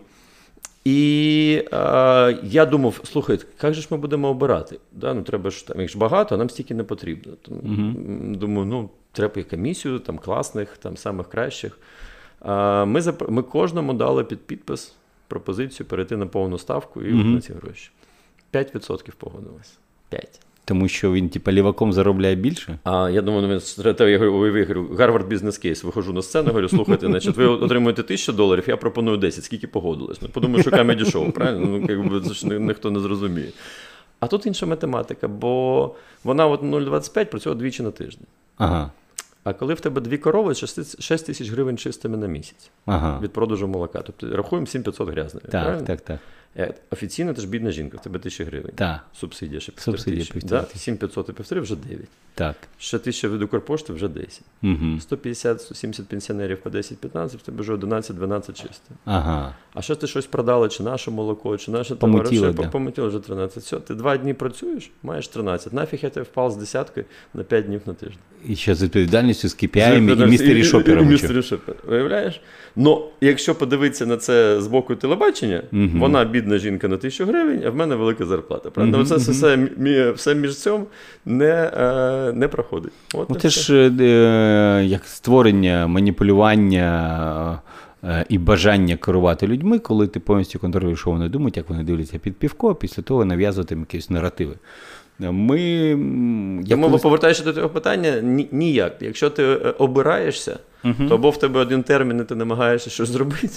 і 0.84 1.62
а, 1.72 2.34
я 2.42 2.66
думав, 2.66 3.00
слухай, 3.04 3.38
як 3.62 3.74
же 3.74 3.82
ж 3.82 3.88
ми 3.90 3.96
будемо 3.96 4.28
обирати? 4.28 4.78
Да, 4.92 5.14
ну, 5.14 5.22
треба 5.22 5.50
ж, 5.50 5.66
там, 5.66 5.80
їх 5.80 5.90
ж 5.90 5.98
багато, 5.98 6.34
а 6.34 6.38
нам 6.38 6.50
стільки 6.50 6.74
не 6.74 6.84
потрібно. 6.84 7.32
Тому, 7.42 7.61
м, 7.64 8.34
Думаю, 8.34 8.66
ну, 8.66 8.90
треба 9.18 9.42
комісію 9.42 9.98
там, 9.98 10.18
класних, 10.18 10.78
там, 10.78 10.96
самих 10.96 11.28
кращих. 11.28 11.78
Ми, 12.87 13.00
зап... 13.00 13.31
ми 13.31 13.42
кожному 13.42 13.92
дали 13.94 14.24
під 14.24 14.40
підпис 14.40 14.94
пропозицію 15.28 15.87
перейти 15.87 16.16
на 16.16 16.26
повну 16.26 16.59
ставку 16.59 17.02
і 17.02 17.12
Мгм. 17.12 17.35
на 17.35 17.40
ці 17.40 17.52
гроші. 17.52 17.90
5% 18.52 19.12
погодилось. 19.18 19.78
5. 20.09 20.40
Тому 20.64 20.88
що 20.88 21.12
він, 21.12 21.28
типа, 21.28 21.52
ліваком 21.52 21.92
заробляє 21.92 22.35
більше. 22.35 22.78
А 22.85 23.11
я 23.11 23.22
думаю, 23.22 23.61
ну, 23.78 23.88
говорю, 24.18 24.33
уяви, 24.35 24.87
Гарвард 24.98 25.28
бізнес 25.28 25.59
кейс. 25.59 25.85
Виходжу 25.85 26.12
на 26.12 26.22
сцену, 26.22 26.48
говорю, 26.48 26.68
слухайте, 26.68 27.07
значить, 27.07 27.37
ви 27.37 27.46
отримуєте 27.46 28.02
тисячу 28.02 28.33
доларів, 28.33 28.64
я 28.66 28.76
пропоную 28.76 29.16
10, 29.16 29.44
скільки 29.44 29.66
погодилось. 29.66 30.22
Ну, 30.22 30.28
подумаю, 30.28 30.62
що 30.62 30.70
камеді 30.70 31.04
шоу, 31.04 31.31
правильно? 31.33 31.66
Ну, 31.66 31.87
якби 31.88 32.20
це 32.20 32.35
ж 32.35 32.46
ні- 32.48 32.59
ніхто 32.59 32.90
не 32.90 33.00
зрозуміє. 33.00 33.48
А 34.20 34.26
тут 34.26 34.46
інша 34.46 34.66
математика, 34.66 35.28
бо 35.28 35.94
вона 36.24 36.46
от 36.46 36.62
0,25 36.62 37.24
працює 37.31 37.54
двічі 37.54 37.83
на 37.83 37.90
тиждень. 37.90 38.26
Ага. 38.57 38.90
А 39.48 39.52
коли 39.52 39.74
в 39.74 39.80
тебе 39.80 40.00
дві 40.00 40.18
корови, 40.18 40.54
6 40.54 41.26
тисяч 41.26 41.50
гривень 41.50 41.78
чистими 41.78 42.16
на 42.16 42.26
місяць 42.26 42.70
Ага. 42.87 43.20
від 43.22 43.32
продажу 43.32 43.68
молока. 43.68 44.02
Тобто 44.06 44.37
рахуємо 44.37 44.66
7500 44.66 45.08
грязних. 45.08 45.42
Так, 45.42 45.50
правильно? 45.50 45.87
так, 45.87 46.00
так. 46.00 46.18
Е, 46.59 46.75
Офіційно 46.90 47.35
ти 47.35 47.40
ж 47.40 47.47
бідна 47.49 47.71
жінка, 47.71 47.97
в 47.97 48.03
тебе 48.03 48.18
1000 48.18 48.44
гривень. 48.44 48.73
Так, 48.75 49.01
Субсидія 49.14 49.61
ще 49.61 49.73
півтори 49.73 49.97
Субсидія 49.99 50.21
тисячі. 50.23 50.40
півтори 50.40 50.62
Да? 50.73 50.79
7500 50.79 51.29
і 51.29 51.33
півтори 51.33 51.61
вже 51.61 51.77
9. 51.77 52.01
так. 52.35 52.57
Ще 52.79 52.97
1000 52.97 53.29
від 53.29 53.42
Укрпошти 53.42 53.92
вже 53.92 54.09
10. 54.09 54.42
Угу. 54.62 54.73
150-170 55.11 56.03
пенсіонерів 56.03 56.59
по 56.59 56.71
10-15, 56.71 57.37
в 57.37 57.42
тебе 57.42 57.61
вже 57.61 57.73
11-12 57.75 58.47
чисто. 58.47 58.94
Ага. 59.05 59.55
А 59.75 59.83
ще 59.83 59.94
ти 59.94 60.07
щось 60.07 60.27
продала, 60.27 60.68
чи 60.68 60.83
наше 60.83 61.11
молоко, 61.11 61.57
чи 61.59 61.71
наше 61.71 61.94
Помутіло, 61.94 62.40
товарище, 62.40 62.62
да. 62.62 62.68
помутіло 62.68 63.09
вже 63.09 63.18
13. 63.18 63.62
Все, 63.62 63.77
ти 63.77 63.94
два 63.94 64.16
дні 64.16 64.35
працюєш, 64.35 64.90
маєш 65.03 65.29
13. 65.29 65.73
Нафіг 65.73 66.01
я 66.03 66.11
тебе 66.11 66.25
впав 66.25 66.51
з 66.51 66.57
десятки 66.57 67.05
на 67.35 67.42
5 67.42 67.66
днів 67.66 67.81
на 67.87 67.94
тиждень. 67.94 68.18
І 68.47 68.57
ще 68.57 68.75
з 68.75 68.83
відповідальністю, 68.83 69.49
з 69.49 69.57
KPI 69.57 69.97
і 70.23 70.27
містері 70.27 70.64
шопером. 70.64 71.07
Містері 71.07 71.42
шопер. 71.42 71.75
Виявляєш? 71.87 72.40
Ну, 72.77 73.09
якщо 73.21 73.55
подивитися 73.55 74.07
на 74.07 74.16
це 74.16 74.61
з 74.62 74.66
боку 74.66 74.97
телебачення, 74.97 75.62
Мгм. 75.71 76.01
вона 76.01 76.25
бідна 76.25 76.47
жінка 76.56 76.88
на 76.88 76.96
тисячу 76.96 77.26
гривень, 77.26 77.62
а 77.66 77.70
в 77.70 77.76
мене 77.76 77.94
велика 77.94 78.24
зарплата. 78.24 78.70
Правда? 78.70 78.98
Мгм, 78.98 79.02
Оце 79.02 79.16
все, 79.16 79.32
все, 79.32 80.12
все 80.12 80.34
між 80.34 80.56
цим 80.56 80.87
не, 81.26 81.70
е, 81.76 82.32
не 82.32 82.48
проходить. 82.48 82.92
От 83.14 83.30
Ну, 83.30 83.37
це 83.37 83.48
ж 83.48 83.92
е, 84.00 84.84
як 84.84 85.04
створення, 85.04 85.87
маніпулювання 85.87 87.61
е, 88.04 88.24
і 88.28 88.38
бажання 88.38 88.96
керувати 88.96 89.46
людьми, 89.46 89.78
коли 89.78 90.06
ти 90.06 90.20
повністю 90.20 90.58
контролюєш, 90.58 90.98
що 91.00 91.11
вони 91.11 91.28
думають, 91.28 91.56
як 91.56 91.68
вони 91.68 91.82
дивляться 91.82 92.18
під 92.18 92.37
півко, 92.37 92.74
після 92.74 93.02
того 93.02 93.24
нав'язувати 93.24 93.74
їм 93.74 93.80
якісь 93.80 94.11
наративи. 94.11 94.54
Ми. 95.18 95.61
я 96.66 96.68
Тому, 96.76 96.87
колись- 96.87 97.02
повертаючись 97.02 97.44
до 97.44 97.52
цього 97.52 97.68
питання, 97.68 98.20
ні, 98.20 98.48
ніяк. 98.52 98.96
Якщо 99.00 99.31
ти 99.31 99.42
е, 99.44 99.57
обираєшся, 99.78 100.59
то 101.09 101.14
або 101.14 101.31
в 101.31 101.38
тебе 101.38 101.61
один 101.61 101.83
термін, 101.83 102.20
і 102.20 102.24
ти 102.24 102.35
намагаєшся 102.35 102.90
щось 102.90 103.09
зробити, 103.09 103.48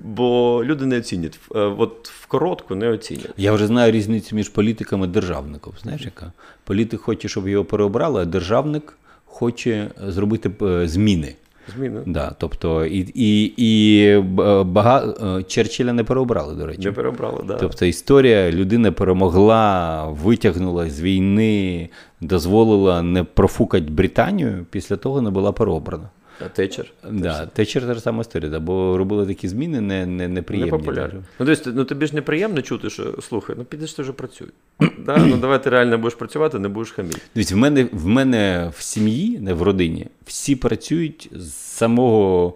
бо 0.00 0.60
люди 0.64 0.86
не 0.86 0.98
оцінять. 0.98 1.38
Е, 1.54 1.58
От 1.58 2.08
в 2.08 2.26
коротку 2.26 2.74
не 2.74 2.88
оцінять. 2.88 3.30
Я 3.36 3.52
вже 3.52 3.66
знаю 3.66 3.92
різницю 3.92 4.36
між 4.36 4.48
політиком 4.48 5.04
і 5.04 5.06
державником. 5.06 5.72
Знаєш, 5.82 6.02
яка? 6.04 6.32
Політик 6.64 7.00
хоче, 7.00 7.28
щоб 7.28 7.48
його 7.48 7.64
переобрали, 7.64 8.22
а 8.22 8.24
державник 8.24 8.98
хоче 9.24 9.90
зробити 10.06 10.50
е, 10.62 10.88
зміни. 10.88 11.34
Зміни. 11.76 12.00
Да, 12.06 12.32
тобто, 12.38 12.84
і, 12.86 13.12
і, 13.14 13.44
і 13.56 14.18
б- 14.20 14.62
бага... 14.64 15.14
е, 15.38 15.42
Черчилля 15.42 15.92
не 15.92 16.04
переобрали, 16.04 16.54
до 16.54 16.66
речі. 16.66 16.80
Не 16.84 16.92
переобрали, 16.92 17.44
да. 17.48 17.54
Тобто 17.54 17.86
історія 17.86 18.50
людина 18.52 18.92
перемогла, 18.92 20.04
витягнула 20.22 20.90
з 20.90 21.00
війни, 21.00 21.88
дозволила 22.20 23.02
не 23.02 23.24
профукати 23.24 23.90
Британію, 23.90 24.66
після 24.70 24.96
того 24.96 25.20
не 25.22 25.30
була 25.30 25.52
переобрана. 25.52 26.08
А 26.40 26.48
Течер. 26.48 26.92
Да, 27.10 27.46
Течер 27.46 27.86
та 27.86 27.94
ж 27.94 28.00
сама 28.00 28.20
історія, 28.20 28.50
да, 28.50 28.60
бо 28.60 28.98
робили 28.98 29.26
такі 29.26 29.48
зміни 29.48 29.80
не, 29.80 30.06
не, 30.06 30.28
неприємні. 30.28 30.70
Непопулярно. 30.70 31.22
дуже. 31.38 31.50
Ну, 31.50 31.56
тобто, 31.56 31.72
ну 31.74 31.84
тобі 31.84 32.06
ж 32.06 32.14
неприємно 32.14 32.62
чути, 32.62 32.90
що 32.90 33.14
слухай, 33.22 33.56
ну 33.58 33.64
підеш 33.64 33.94
ти 33.94 34.02
вже 34.02 34.12
працюй. 34.12 34.48
да? 34.98 35.16
Ну 35.16 35.36
давай 35.36 35.62
ти 35.62 35.70
реально 35.70 35.98
будеш 35.98 36.14
працювати, 36.14 36.58
не 36.58 36.68
будеш 36.68 36.90
хаміти. 36.90 37.20
Дивіться, 37.34 37.54
в 37.54 37.58
мене, 37.58 37.88
в 37.92 38.06
мене 38.06 38.72
в 38.76 38.82
сім'ї, 38.82 39.38
не 39.38 39.54
в 39.54 39.62
родині, 39.62 40.06
всі 40.24 40.56
працюють 40.56 41.30
з 41.34 41.52
самого 41.54 42.54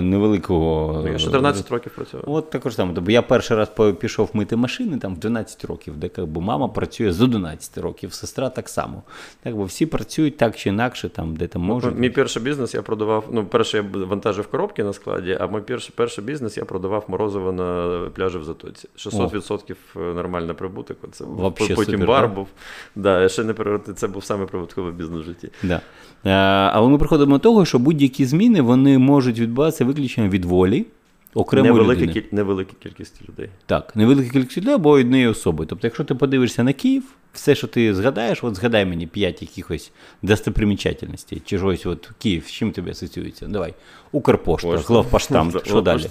невеликого. 0.00 1.02
Ну, 1.04 1.12
я 1.12 1.18
14 1.18 1.70
років 1.70 1.92
працював. 1.96 2.24
От 2.28 2.50
також 2.50 2.74
саме. 2.74 2.94
Тобто 2.94 3.10
я 3.10 3.22
перший 3.22 3.56
раз 3.56 3.68
пішов 4.00 4.30
мити 4.32 4.56
машини 4.56 4.98
там 4.98 5.14
в 5.14 5.18
12 5.18 5.64
років, 5.64 5.96
де 5.96 6.24
би, 6.24 6.40
мама 6.40 6.68
працює 6.68 7.12
з 7.12 7.20
11 7.22 7.78
років, 7.78 8.12
сестра 8.12 8.48
так 8.48 8.68
само. 8.68 9.02
Так, 9.42 9.56
бо 9.56 9.64
всі 9.64 9.86
працюють 9.86 10.36
так 10.36 10.56
чи 10.56 10.68
інакше, 10.68 11.08
там, 11.08 11.36
де 11.36 11.46
там 11.46 11.62
можуть. 11.62 11.98
Мій 11.98 12.10
перший 12.10 12.42
бізнес 12.42 12.74
я 12.74 12.82
продавав. 12.82 13.24
Ну, 13.32 13.44
перший 13.44 13.82
я 13.94 14.04
вантажив 14.04 14.46
коробки 14.46 14.84
на 14.84 14.92
складі, 14.92 15.36
а 15.40 15.46
мій 15.46 15.60
перший, 15.60 15.92
перший 15.96 16.24
бізнес 16.24 16.56
я 16.56 16.64
продавав 16.64 17.04
морозиво 17.08 17.52
на 17.52 18.00
пляжі 18.14 18.38
в 18.38 18.44
Затоці. 18.44 18.88
600% 18.96 19.74
нормальний 20.14 20.54
прибуток. 20.54 20.96
Це. 21.12 21.24
Вообще 21.24 21.74
потім 21.74 21.92
супер, 21.92 22.08
бар 22.08 22.28
да? 22.28 22.34
був. 22.34 22.48
Да, 22.96 23.28
ще 23.28 23.44
не 23.44 23.52
переверти. 23.52 23.94
Це 23.94 24.08
був 24.08 24.24
саме 24.24 24.46
прибутковий 24.46 24.92
бізнес 24.92 25.22
в 25.22 25.24
житті. 25.24 25.48
Да. 25.62 25.80
Е, 26.24 26.30
але 26.72 26.88
ми 26.88 26.98
приходимо 26.98 27.32
до 27.32 27.38
того, 27.38 27.64
що 27.64 27.78
будь-які 27.78 28.24
зміни 28.24 28.60
вони 28.60 28.98
можуть 28.98 29.38
відбуватися 29.38 29.59
виключно 29.68 30.28
від 30.28 30.44
волі 30.44 30.86
окремої 31.34 31.72
Невелика, 31.72 32.00
людини. 32.00 32.12
кіль... 32.12 32.22
невелика 32.32 32.72
кількість 32.82 33.28
людей. 33.28 33.48
Так, 33.66 33.96
невелика 33.96 34.30
кількість 34.30 34.58
людей 34.58 34.74
або 34.74 34.90
однієї 34.90 35.28
особи. 35.28 35.66
Тобто, 35.66 35.86
якщо 35.86 36.04
ти 36.04 36.14
подивишся 36.14 36.62
на 36.64 36.72
Київ, 36.72 37.02
все, 37.32 37.54
що 37.54 37.66
ти 37.66 37.94
згадаєш, 37.94 38.44
от 38.44 38.54
згадай 38.54 38.86
мені 38.86 39.06
п'ять 39.06 39.42
якихось 39.42 39.92
достопримічательностей, 40.22 41.42
чи 41.44 41.58
щось, 41.58 41.86
от 41.86 42.10
Київ, 42.18 42.44
з 42.46 42.50
чим 42.50 42.72
тобі 42.72 42.90
асоціюється? 42.90 43.46
Давай. 43.46 43.74
Укрпошта, 44.12 44.76
главпоштам, 44.76 45.52
що 45.64 45.80
далі? 45.80 46.06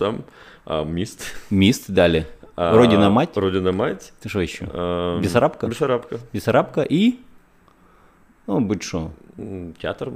А, 0.66 0.84
міст. 0.84 1.36
Міст 1.52 1.92
далі. 1.92 2.26
Родина 2.58 3.10
мать. 3.10 3.38
Родина 3.38 3.72
мать. 3.72 4.14
Ти 4.20 4.30
що 4.30 4.46
ще? 4.46 4.66
А, 4.66 5.20
Бісарабка? 5.22 5.68
Бісарабка. 5.68 6.16
Бісарабка 6.34 6.86
і. 6.90 7.14
Ну, 8.48 8.60
будь-що. 8.60 9.10
М, 9.39 9.73
Театр. 9.83 10.09
е, 10.09 10.11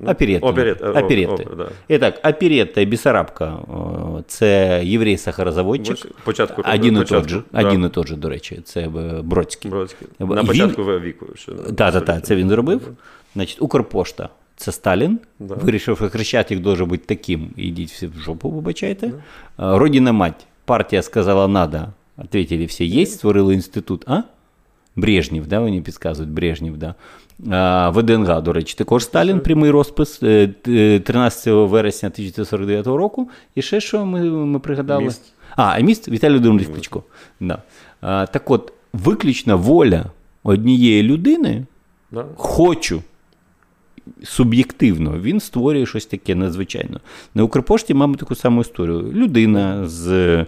ну, 0.00 0.10
Оперетта. 0.10 0.46
Оперет, 0.46 0.82
е, 0.82 0.86
о- 0.86 0.90
Оперетти. 0.90 1.26
опера, 1.44 1.54
да. 1.56 1.68
І 1.94 1.98
так, 1.98 2.20
оперетта 2.24 2.80
і 2.80 2.86
Бісарабка 2.86 3.46
о, 3.52 4.22
це 4.26 4.80
єврей-сахарозаводчик. 4.84 5.94
Ось 5.94 6.06
Початку 6.24 6.62
Один 6.74 6.94
і 6.96 6.98
початку, 6.98 7.20
тот 7.20 7.30
же, 7.30 7.42
да. 7.52 7.60
один 7.68 7.84
і 7.84 7.88
тот 7.88 8.08
же, 8.08 8.16
до 8.16 8.28
речі, 8.28 8.60
це 8.64 8.80
е, 8.80 8.88
Бродський. 9.22 9.70
Бродський. 9.70 10.08
І 10.20 10.24
На 10.24 10.34
він- 10.40 10.46
початку 10.46 10.82
віку. 10.84 11.26
Ще, 11.34 11.52
Так, 11.52 11.92
так, 11.92 12.04
так, 12.04 12.24
це 12.26 12.36
він 12.36 12.48
зробив. 12.48 12.80
Значить, 13.34 13.62
Укрпошта. 13.62 14.28
Це 14.56 14.72
Сталін. 14.72 15.18
Да. 15.38 15.54
Вирішив, 15.54 15.96
що 15.96 16.08
Хрещатик 16.08 16.58
должен 16.60 16.88
бути 16.88 17.02
таким. 17.06 17.50
Ідіть 17.56 17.90
всі 17.90 18.06
в 18.06 18.18
жопу, 18.18 18.50
вибачайте. 18.50 19.12
А, 19.56 19.78
Родина 19.78 20.12
мать. 20.12 20.46
Партія 20.64 21.02
сказала 21.02 21.48
надо. 21.48 21.78
Ответили 22.16 22.64
всі 22.64 22.84
є, 22.84 23.06
створили 23.06 23.54
інститут. 23.54 24.04
А? 24.06 24.20
Брежнів, 24.95 25.47
да, 25.47 25.59
вони 25.59 25.81
підказують 25.81 26.31
Брежнів, 26.31 26.77
да. 26.77 26.95
А, 27.51 27.89
ВДНГ, 27.89 28.41
до 28.41 28.53
речі, 28.53 28.75
також 28.77 29.03
Сталін, 29.03 29.39
прямий 29.39 29.71
розпис 29.71 30.17
13 30.17 31.47
вересня 31.47 32.09
1949 32.09 32.87
року. 32.87 33.29
І 33.55 33.61
ще 33.61 33.81
що 33.81 34.05
ми 34.05 34.23
ми 34.23 34.59
пригадали? 34.59 35.03
Міст. 35.03 35.33
А, 35.55 35.79
міст 35.79 36.07
Віталій 36.09 36.31
Володимирович 36.33 36.67
Кличко. 36.67 37.03
Да. 37.39 37.57
Так 38.01 38.51
от, 38.51 38.73
виключна 38.93 39.55
воля 39.55 40.05
однієї 40.43 41.03
людини, 41.03 41.65
Да? 42.11 42.25
хочу. 42.35 43.01
Суб'єктивно, 44.23 45.19
він 45.19 45.39
створює 45.39 45.85
щось 45.85 46.05
таке 46.05 46.35
надзвичайно. 46.35 46.99
На 47.35 47.43
Укрпошті 47.43 47.93
маємо 47.93 48.15
таку 48.15 48.35
саму 48.35 48.61
історію. 48.61 49.11
Людина 49.13 49.87
з 49.87 50.45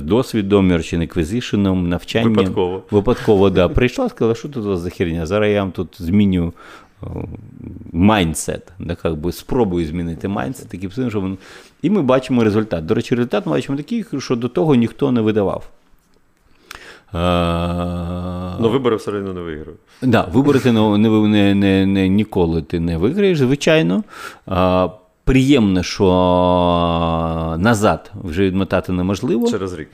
досвідом, 0.00 0.72
merchant 0.72 1.14
acquisition, 1.14 1.74
навчанням. 1.74 2.34
Випадково. 2.34 2.82
Випадково, 2.90 3.50
да. 3.50 3.68
Прийшла, 3.68 4.08
сказала, 4.08 4.34
що 4.34 4.48
тут 4.48 4.64
у 4.64 4.68
вас 4.68 4.80
за 4.80 4.90
херня? 4.90 5.26
Зараз 5.26 5.52
я 5.52 5.62
вам 5.62 5.72
тут 5.72 5.96
зміню 5.98 6.52
майндсет. 7.92 8.72
Да, 8.78 8.94
как 8.94 9.16
би, 9.16 9.32
спробую 9.32 9.86
змінити 9.86 10.28
майндсет, 10.28 10.68
таким 10.68 10.90
чином, 10.90 11.10
що 11.10 11.20
він... 11.20 11.38
І 11.82 11.90
ми 11.90 12.02
бачимо 12.02 12.44
результат. 12.44 12.86
До 12.86 12.94
речі, 12.94 13.14
результат 13.14 13.46
ми 13.46 13.52
бачимо 13.52 13.78
такий, 13.78 14.04
що 14.18 14.36
до 14.36 14.48
того 14.48 14.74
ніхто 14.74 15.12
не 15.12 15.20
видавав. 15.20 15.70
А... 17.12 18.56
Ну, 18.60 18.68
вибори 18.68 18.96
все 18.96 19.10
одно 19.10 19.32
не 19.32 19.40
виграю. 19.40 19.76
Да, 20.02 20.28
вибори 20.32 20.60
ти 20.60 20.72
не, 20.72 20.98
не, 20.98 21.54
не, 21.54 21.86
не, 21.86 22.08
ніколи 22.08 22.62
ти 22.62 22.80
не 22.80 22.98
виграєш, 22.98 23.38
звичайно. 23.38 24.04
А, 24.46 24.88
приємно, 25.24 25.82
що 25.82 26.04
назад 27.58 28.12
вже 28.22 28.42
відмотати 28.42 28.92
неможливо. 28.92 29.50
Через 29.50 29.74
рік. 29.74 29.88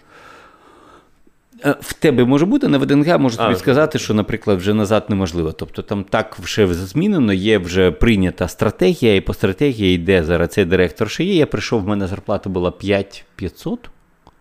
Е, 1.65 1.77
В 1.81 1.93
тебе 1.93 2.25
може 2.25 2.47
бути 2.47 2.69
на 2.69 2.79
ВДНГ, 2.79 3.19
можу 3.19 3.37
тобі 3.37 3.53
А, 3.53 3.57
сказати, 3.57 3.99
що, 3.99 4.15
наприклад, 4.15 4.59
вже 4.59 4.75
назад 4.75 5.05
неможливо. 5.09 5.53
Тобто 5.53 5.83
там 5.83 6.05
так 6.05 6.37
вже 6.39 6.75
змінено, 6.75 7.33
є 7.33 7.59
вже 7.59 7.91
прийнята 7.91 8.49
стратегія, 8.49 9.15
і 9.15 9.21
по 9.21 9.35
стратегії 9.35 9.95
йде 9.95 10.25
зараз 10.25 10.49
цей 10.49 10.65
директор 10.65 11.11
ще 11.11 11.25
є. 11.25 11.35
Я 11.35 11.47
прийшов, 11.47 11.83
в 11.83 11.89
мене 11.89 12.07
зарплата 12.07 12.51
була 12.51 12.71
5500, 12.71 13.91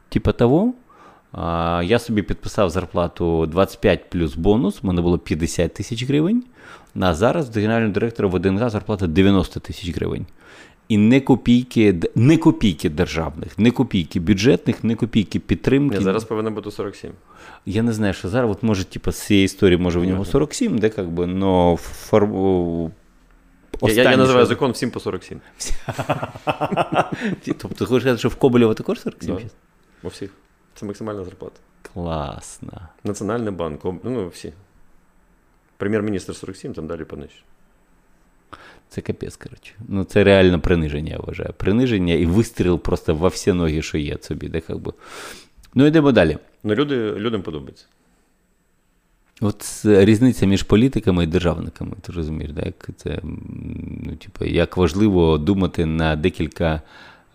типа 0.09 0.31
того. 0.31 0.73
Я 1.83 1.99
собі 1.99 2.21
підписав 2.21 2.69
зарплату 2.69 3.45
25 3.45 4.09
плюс 4.09 4.35
бонус, 4.35 4.83
в 4.83 4.85
мене 4.85 5.01
було 5.01 5.17
50 5.17 5.73
тисяч 5.73 6.03
гривень. 6.03 6.43
А 6.99 7.13
зараз 7.13 7.49
до 7.49 7.59
генерального 7.59 7.93
директора 7.93 8.29
ВДНГ 8.29 8.69
зарплата 8.69 9.07
90 9.07 9.59
тисяч 9.59 9.95
гривень. 9.95 10.25
І 10.87 10.97
не 10.97 11.21
копійки, 11.21 11.95
не 12.15 12.37
копійки 12.37 12.89
державних, 12.89 13.59
не 13.59 13.71
копійки 13.71 14.19
бюджетних, 14.19 14.83
не 14.83 14.95
копійки 14.95 15.39
підтримки. 15.39 15.97
Ні, 15.97 16.03
зараз 16.03 16.23
повинно 16.23 16.51
бути 16.51 16.71
47. 16.71 17.11
Я 17.65 17.83
не 17.83 17.93
знаю, 17.93 18.13
що 18.13 18.29
зараз, 18.29 18.51
от 18.51 18.63
може, 18.63 18.83
типу, 18.83 19.11
з 19.11 19.21
цієї 19.21 19.45
історії, 19.45 19.77
може, 19.77 19.99
в 19.99 20.05
нього 20.05 20.25
47, 20.25 20.77
де 20.77 20.89
как 20.89 21.09
би, 21.09 21.27
но 21.27 21.77
фор... 21.81 22.23
о, 22.23 22.91
Я, 23.81 23.93
я, 23.93 24.11
я 24.11 24.17
називаю 24.17 24.45
що- 24.45 24.49
закон 24.55 24.71
всім 24.71 24.91
по 24.91 24.99
47. 24.99 25.39
Тобто, 27.45 27.67
ти 27.67 27.85
хочеш 27.85 28.01
сказати, 28.01 28.17
що 28.17 28.29
в 28.29 28.35
Коболєва 28.35 28.73
також 28.73 29.01
47? 29.01 29.35
Да. 29.35 29.41
У 30.03 30.07
всіх. 30.07 30.29
Це 30.75 30.85
максимальна 30.85 31.23
зарплата. 31.23 31.59
Класно. 31.93 32.81
Національний 33.03 33.53
банк, 33.53 33.79
ну, 34.03 34.27
всі. 34.27 34.53
Прем'єр-міністр 35.77 36.35
47, 36.35 36.73
там 36.73 36.87
далі 36.87 37.03
понижче. 37.05 37.43
Це 38.89 39.01
капець, 39.01 39.35
коротше. 39.35 39.73
Ну, 39.87 40.03
це 40.03 40.23
реально 40.23 40.59
приниження, 40.59 41.11
я 41.11 41.19
вважаю. 41.19 41.53
Приниження 41.57 42.13
і 42.13 42.25
вистріл 42.25 42.79
просто 42.79 43.15
во 43.15 43.27
всі 43.27 43.53
ноги, 43.53 43.81
що 43.81 43.97
є 43.97 44.17
собі. 44.21 44.47
Де, 44.49 44.59
как 44.59 44.77
би. 44.77 44.93
Ну, 45.73 45.85
йдемо 45.85 46.11
далі. 46.11 46.37
Ну, 46.63 46.75
люди, 46.75 47.11
людям 47.11 47.41
подобається. 47.41 47.85
От 49.41 49.81
різниця 49.85 50.45
між 50.45 50.63
політиками 50.63 51.23
і 51.23 51.27
державниками, 51.27 51.91
ти 52.01 52.11
розумієш, 52.11 52.51
да? 52.51 52.61
як 52.65 52.89
це 52.97 53.19
ну, 54.03 54.15
типу, 54.15 54.45
як 54.45 54.77
важливо 54.77 55.37
думати 55.37 55.85
на 55.85 56.15
декілька, 56.15 56.81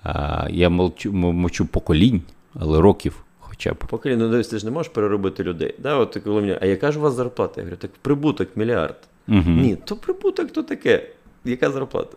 а, 0.02 0.46
я 0.50 0.68
молчу, 0.70 1.08
м- 1.08 1.16
мовчу 1.36 1.66
поколінь, 1.66 2.22
але 2.54 2.80
років 2.80 3.24
хоча 3.58 3.72
б. 3.72 3.76
Поки 3.88 4.16
ну, 4.16 4.28
дивись, 4.28 4.48
ти 4.48 4.58
ж 4.58 4.64
не 4.64 4.70
можеш 4.70 4.92
переробити 4.92 5.44
людей. 5.44 5.74
Да, 5.78 5.96
от 5.96 6.18
коли 6.24 6.40
мені, 6.40 6.58
а 6.60 6.66
яка 6.66 6.92
ж 6.92 6.98
у 6.98 7.02
вас 7.02 7.14
зарплата? 7.14 7.54
Я 7.56 7.62
говорю, 7.62 7.76
так 7.76 7.90
прибуток 8.02 8.48
мільярд. 8.56 8.96
Угу. 9.28 9.50
Ні, 9.50 9.76
то 9.84 9.96
прибуток 9.96 10.50
то 10.50 10.62
таке. 10.62 11.10
Яка 11.44 11.70
зарплата? 11.70 12.16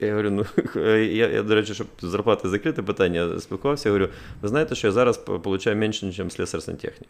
Я 0.00 0.10
говорю, 0.10 0.30
ну 0.30 0.46
я, 0.96 1.28
я, 1.28 1.42
до 1.42 1.54
речі, 1.54 1.74
щоб 1.74 1.86
зарплати 2.00 2.48
закрити 2.48 2.82
питання, 2.82 3.40
спілкувався, 3.40 3.88
я 3.88 3.92
говорю, 3.92 4.12
ви 4.42 4.48
знаєте, 4.48 4.74
що 4.74 4.86
я 4.86 4.92
зараз 4.92 5.18
получаю 5.18 5.76
менше, 5.76 6.06
ніж 6.06 6.22
слесар 6.32 6.62
сантехнік. 6.62 7.08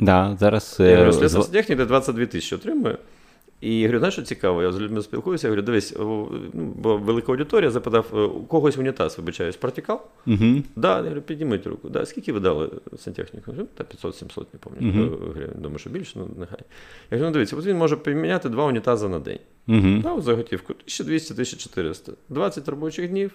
Да, 0.00 0.36
зараз 0.40 0.76
Я 0.80 0.96
говорю, 0.96 1.12
слесар 1.12 1.42
сантехнік 1.42 1.78
де 1.78 1.84
22 1.84 2.26
тисячі 2.26 2.56
отримує. 2.56 2.96
І 3.62 3.78
я 3.78 3.86
говорю, 3.86 3.98
знаєш, 3.98 4.14
що 4.14 4.22
цікаво, 4.22 4.62
я 4.62 4.72
з 4.72 4.80
людьми 4.80 5.02
спілкуюся, 5.02 5.46
я 5.46 5.50
говорю, 5.50 5.62
дивись, 5.66 5.94
ну, 5.98 6.28
бо 6.54 6.96
велика 6.96 7.32
аудиторія 7.32 7.70
запитав, 7.70 8.06
е, 8.14 8.20
у 8.20 8.44
когось 8.44 8.78
унітаз, 8.78 9.18
вибачаюсь, 9.18 9.56
протікав? 9.56 10.08
Мгм. 10.26 10.64
Да, 10.76 10.96
я 10.96 11.02
говорю, 11.02 11.22
підніміть 11.22 11.66
руку. 11.66 11.88
Да, 11.88 12.06
скільки 12.06 12.32
ви 12.32 12.40
дали 12.40 12.70
сантехніку? 12.98 13.44
Я 13.46 13.52
говорю, 13.52 13.68
Та 13.74 13.84
500-700, 13.84 14.44
не 14.52 14.58
пам'ятаю 14.58 15.32
гривень. 15.34 15.56
Думаю, 15.58 15.78
що 15.78 15.90
більше, 15.90 16.12
ну 16.16 16.28
нехай. 16.38 16.58
Я 17.10 17.18
говорю, 17.18 17.26
ну 17.26 17.32
дивіться, 17.32 17.56
от 17.56 17.66
він 17.66 17.76
може 17.76 17.96
поміняти 17.96 18.48
два 18.48 18.64
унітази 18.64 19.08
на 19.08 19.18
день. 19.18 19.38
Мгм. 19.66 20.00
Да, 20.00 20.12
от 20.12 20.24
заготівку 20.24 20.74
1200-1400. 20.86 22.12
20 22.28 22.68
робочих 22.68 23.08
днів. 23.08 23.30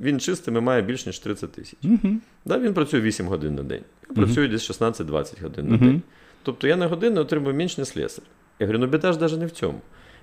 Він 0.00 0.20
чистими 0.20 0.60
має 0.60 0.82
більш 0.82 1.06
ніж 1.06 1.18
30 1.18 1.52
тисяч. 1.52 1.78
Мгм. 1.82 2.20
Да, 2.44 2.58
він 2.58 2.74
працює 2.74 3.00
8 3.00 3.26
годин 3.26 3.54
на 3.54 3.62
день. 3.62 3.82
Я 4.10 4.14
працюю 4.14 4.48
десь 4.48 4.70
16-20 4.70 5.42
годин 5.42 5.68
на 5.68 5.76
день. 5.76 6.02
Тобто 6.42 6.68
я 6.68 6.76
на 6.76 6.86
годину 6.86 7.20
отримую 7.20 7.54
менш 7.54 7.78
ніж 7.78 7.88
слесар. 7.88 8.24
Я 8.60 8.66
говорю, 8.66 8.78
ну 8.78 8.86
біда 8.86 9.12
ж 9.12 9.20
навіть 9.20 9.38
не 9.38 9.46
в 9.46 9.50
цьому. 9.50 9.80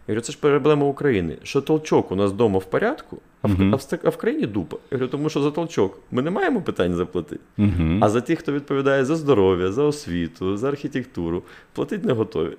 Я 0.07 0.11
говорю, 0.13 0.21
це 0.21 0.31
ж 0.31 0.37
проблема 0.41 0.85
України, 0.85 1.37
що 1.43 1.61
толчок 1.61 2.11
у 2.11 2.15
нас 2.15 2.31
вдома 2.31 2.59
в 2.59 2.65
порядку, 2.65 3.17
а 3.41 3.47
в, 3.47 3.51
Мгм. 3.51 3.73
а 3.73 3.77
в, 3.77 3.99
а 4.03 4.09
в 4.09 4.17
країні 4.17 4.45
дупа. 4.45 4.77
Я 4.91 4.97
говорю, 4.97 5.11
тому 5.11 5.29
що 5.29 5.41
за 5.41 5.51
толчок 5.51 5.99
ми 6.11 6.21
не 6.21 6.31
маємо 6.31 6.61
питань 6.61 6.93
заплатити. 6.95 7.41
Мгм. 7.57 8.03
А 8.03 8.09
за 8.09 8.21
тих, 8.21 8.39
хто 8.39 8.51
відповідає 8.51 9.05
за 9.05 9.15
здоров'я, 9.15 9.71
за 9.71 9.83
освіту, 9.83 10.57
за 10.57 10.67
архітектуру, 10.67 11.43
платити 11.73 12.07
не 12.07 12.13
готові. 12.13 12.53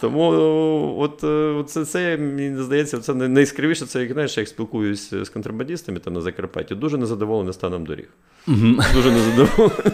Тому 0.00 0.96
от, 0.98 1.24
е, 1.24 1.26
от 1.26 1.70
це, 1.70 1.84
це 1.84 2.16
мені 2.16 2.62
здається, 2.62 2.98
це 2.98 3.14
най- 3.14 3.28
найскравіше, 3.28 3.86
це 3.86 4.00
як 4.00 4.12
знаєш, 4.12 4.38
як 4.38 4.48
спілкуюсь 4.48 5.14
з 5.14 5.28
контрабандистами 5.28 5.98
там 5.98 6.12
на 6.14 6.20
Закарпатті, 6.20 6.74
дуже 6.74 6.98
незадоволений 6.98 7.52
станом 7.52 7.86
доріг. 7.86 8.08
Мгм. 8.46 8.80
Дуже 8.94 9.10
незадоволений. 9.10 9.92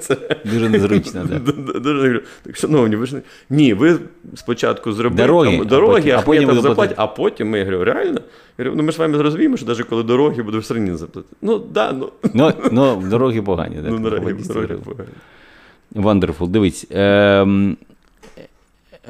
Це. 0.00 0.16
Дуже 0.44 0.68
незручно, 0.68 1.24
д- 1.24 1.52
Дуже 1.80 2.22
так, 2.42 2.56
шановні, 2.56 2.96
ви 2.96 3.06
ж 3.06 3.14
не. 3.14 3.20
Ні, 3.50 3.74
ви 3.74 3.98
спочатку 4.34 4.92
зробили 4.92 5.22
Дороги, 5.26 5.58
там, 5.58 5.66
а 5.78 5.86
потім- 5.86 6.14
а 6.14 6.18
а 6.18 6.22
потім, 6.22 6.48
буде 6.48 6.60
заплатять, 6.60 6.94
а 6.98 7.06
потім 7.06 7.48
ми 7.50 7.58
я 7.58 7.64
говорю, 7.64 7.84
реально? 7.84 8.20
Я 8.58 8.64
говорю, 8.64 8.76
ну 8.76 8.82
ми 8.82 8.90
ж 8.92 8.96
з 8.96 8.98
вами 8.98 9.18
зрозуміємо, 9.18 9.56
що 9.56 9.66
навіть 9.66 9.82
коли 9.82 10.02
дороги 10.02 10.42
будуть 10.42 10.62
все 10.62 10.74
одно 10.74 10.96
заплатити. 10.96 11.36
Ну, 11.42 11.58
да, 11.58 11.92
ну, 11.92 12.10
Ну, 12.34 12.52
ну, 12.72 13.02
дороги 13.10 13.42
погані. 13.42 13.76
Да, 13.76 13.90
ну 13.90 13.98
дороги, 13.98 14.32
дороги 14.32 14.74
погані. 14.84 15.08
Wonderful. 15.94 16.46
Дивись. 16.48 16.86
ем, 16.90 17.76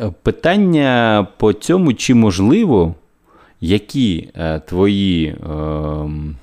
е, 0.02 0.12
питання 0.22 1.26
по 1.36 1.52
цьому, 1.52 1.94
чи 1.94 2.14
можливо, 2.14 2.94
які 3.60 4.30
е, 4.36 4.60
твої 4.60 5.36
м, 5.50 6.36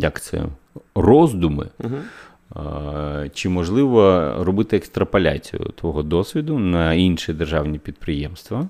як 0.00 0.20
це, 0.20 0.42
роздуми, 0.94 1.68
чи 3.34 3.48
можливо 3.48 4.32
робити 4.40 4.76
екстраполяцію 4.76 5.60
твого 5.60 6.02
досвіду 6.02 6.58
на 6.58 6.94
інші 6.94 7.32
державні 7.32 7.78
підприємства? 7.78 8.68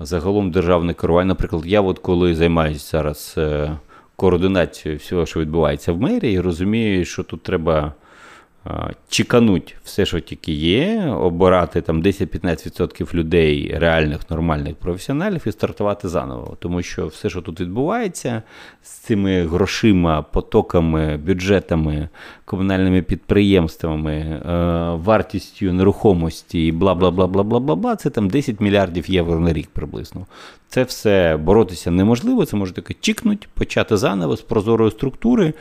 Загалом 0.00 0.50
державне 0.50 0.94
керування. 0.94 1.28
Наприклад, 1.28 1.66
я, 1.66 1.80
от 1.80 1.98
коли 1.98 2.34
займаюся 2.34 2.90
зараз 2.90 3.34
е, 3.38 3.76
координацією 4.16 4.98
всього, 4.98 5.26
що 5.26 5.40
відбувається 5.40 5.92
в 5.92 6.00
мерії, 6.00 6.40
розумію, 6.40 7.04
що 7.04 7.22
тут 7.22 7.42
треба 7.42 7.92
чекануть 9.08 9.76
все, 9.84 10.06
що 10.06 10.20
тільки 10.20 10.52
є, 10.52 11.04
обирати 11.20 11.80
там 11.80 12.02
10-15% 12.02 13.14
людей, 13.14 13.74
реальних 13.78 14.30
нормальних 14.30 14.74
професіоналів, 14.74 15.42
і 15.46 15.52
стартувати 15.52 16.08
заново. 16.08 16.56
Тому 16.60 16.82
що 16.82 17.06
все, 17.06 17.30
що 17.30 17.40
тут 17.40 17.60
відбувається 17.60 18.42
з 18.82 18.90
цими 18.90 19.46
грошима, 19.46 20.22
потоками, 20.22 21.16
бюджетами, 21.16 22.08
комунальними 22.44 23.02
підприємствами, 23.02 24.12
е, 24.12 24.40
вартістю 25.04 25.72
нерухомості 25.72 26.66
і 26.66 26.72
бла 26.72 26.94
бла 26.94 27.10
бла 27.10 27.26
бла 27.26 27.42
бла 27.42 27.60
бла 27.60 27.74
бла 27.74 27.96
це 27.96 28.10
там 28.10 28.28
10 28.28 28.60
мільярдів 28.60 29.10
євро 29.10 29.40
на 29.40 29.52
рік 29.52 29.68
приблизно. 29.72 30.26
Це 30.68 30.82
все 30.82 31.36
боротися 31.36 31.90
неможливо, 31.90 32.44
це 32.44 32.56
може 32.56 32.72
таке 32.72 32.94
чікнуть, 33.00 33.48
почати 33.54 33.96
заново 33.96 34.36
з 34.36 34.40
прозорої 34.40 34.90
структури. 34.90 35.52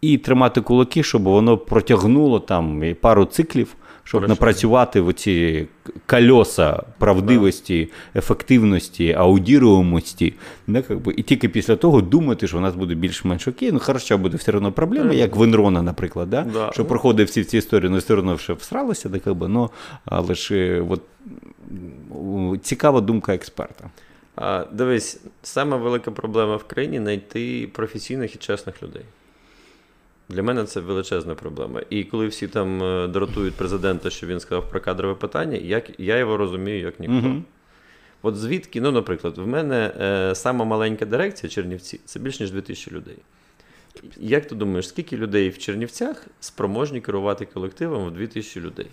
І 0.00 0.18
тримати 0.18 0.60
кулаки, 0.60 1.02
щоб 1.02 1.22
воно 1.22 1.58
протягнуло 1.58 2.40
там 2.40 2.94
пару 3.00 3.24
циклів, 3.24 3.74
щоб 4.04 4.20
Хорошо. 4.20 4.28
напрацювати 4.32 5.00
в 5.00 5.08
оці 5.08 5.66
кольоса 6.06 6.82
правдивості, 6.98 7.88
ефективності, 8.14 9.12
аудіруємості. 9.12 10.34
Как 10.66 11.00
би, 11.00 11.14
і 11.16 11.22
тільки 11.22 11.48
після 11.48 11.76
того 11.76 12.00
думати, 12.00 12.46
що 12.46 12.58
у 12.58 12.60
нас 12.60 12.74
буде 12.74 12.94
більш-менш 12.94 13.48
окей. 13.48 13.72
Ну, 13.72 13.78
хорошо, 13.78 14.18
буде 14.18 14.36
все 14.36 14.52
одно 14.52 14.72
проблема, 14.72 15.12
як 15.12 15.36
в 15.36 15.42
Енрона, 15.42 15.82
наприклад, 15.82 16.30
да? 16.30 16.42
Да. 16.42 16.70
що 16.72 16.84
проходив 16.84 17.26
всі 17.26 17.44
ці 17.44 17.58
історії, 17.58 17.90
ну 17.90 17.98
все 17.98 18.14
одно 18.14 18.38
ще 18.38 18.52
всралося, 18.52 19.08
да, 19.08 19.18
как 19.18 19.34
би, 19.34 19.48
ну, 19.48 19.70
але 20.04 20.34
ж 20.34 20.54
е, 20.54 20.84
от, 20.88 21.02
цікава 22.62 23.00
думка 23.00 23.34
експерта. 23.34 23.90
А, 24.36 24.64
дивись, 24.72 25.20
сама 25.42 25.76
велика 25.76 26.10
проблема 26.10 26.56
в 26.56 26.64
країні 26.64 26.98
знайти 26.98 27.68
професійних 27.72 28.34
і 28.34 28.38
чесних 28.38 28.82
людей. 28.82 29.02
Для 30.30 30.42
мене 30.42 30.64
це 30.64 30.80
величезна 30.80 31.34
проблема. 31.34 31.82
І 31.90 32.04
коли 32.04 32.26
всі 32.26 32.48
там 32.48 32.82
е, 32.82 33.08
дратують 33.08 33.54
президента, 33.54 34.10
що 34.10 34.26
він 34.26 34.40
сказав 34.40 34.70
про 34.70 34.80
кадрове 34.80 35.14
питання, 35.14 35.56
як, 35.56 36.00
я 36.00 36.16
його 36.16 36.36
розумію 36.36 36.80
як 36.80 37.00
ніхто. 37.00 37.28
Угу. 37.28 37.42
От 38.22 38.36
звідки, 38.36 38.80
ну, 38.80 38.92
наприклад, 38.92 39.38
в 39.38 39.46
мене 39.46 39.92
е, 40.00 40.34
сама 40.34 40.64
маленька 40.64 41.06
дирекція 41.06 41.50
Чернівці 41.50 42.00
це 42.04 42.18
більш 42.18 42.40
ніж 42.40 42.50
2000 42.50 42.90
людей. 42.90 43.16
Як 44.16 44.46
ти 44.46 44.54
думаєш, 44.54 44.88
скільки 44.88 45.16
людей 45.16 45.48
в 45.48 45.58
Чернівцях 45.58 46.26
спроможні 46.40 47.00
керувати 47.00 47.44
колективом 47.44 48.06
в 48.06 48.10
2000 48.10 48.60
людей? 48.60 48.86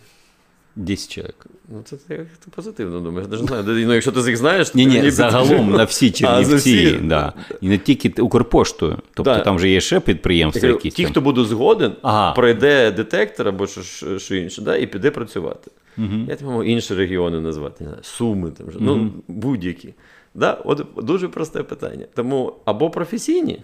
10 0.77 1.11
чоловік. 1.11 1.45
Ну, 1.69 1.81
це 1.85 1.95
ти, 1.97 2.15
ти 2.15 2.51
позитивно 2.55 2.99
думаєш. 2.99 3.27
Я 3.31 3.37
не 3.39 3.47
знаю. 3.47 3.63
Ну, 3.67 3.93
якщо 3.93 4.11
ти 4.11 4.19
їх 4.19 4.37
знаєш, 4.37 4.69
то 4.69 4.77
Ні, 4.77 4.85
ні, 4.85 5.11
загалом 5.11 5.71
на 5.71 5.83
всі 5.83 6.11
Чернівці, 6.11 6.99
да. 7.03 7.33
і 7.61 7.67
не 7.69 7.77
тільки 7.77 8.21
Укрпоштою. 8.21 8.97
Тобто 9.13 9.33
Да. 9.35 9.39
там 9.39 9.59
же 9.59 9.69
є 9.69 9.81
ще 9.81 9.99
підприємства, 9.99 10.61
кажу, 10.61 10.73
якісь 10.73 10.93
Ті, 10.93 11.03
там. 11.03 11.11
хто 11.11 11.21
буде 11.21 11.43
згоден, 11.43 11.91
Ага. 12.01 12.31
пройде 12.33 12.91
детектор 12.91 13.47
або 13.47 13.67
що, 13.67 13.81
що, 14.19 14.35
інше, 14.35 14.61
да, 14.61 14.75
і 14.77 14.87
піде 14.87 15.11
працювати. 15.11 15.71
Угу. 15.97 16.13
Я 16.27 16.35
там 16.35 16.47
можу 16.47 16.63
інші 16.63 16.93
регіони 16.95 17.39
назвати, 17.39 17.83
не 17.83 17.89
знаю, 17.89 18.03
Суми, 18.03 18.51
там, 18.51 18.71
же, 18.71 18.77
ну, 18.81 19.11
будь-які. 19.27 19.93
Да? 20.35 20.61
От 20.65 20.85
дуже 20.97 21.27
просте 21.27 21.63
питання. 21.63 22.05
Тому 22.15 22.53
або 22.65 22.89
професійні, 22.89 23.61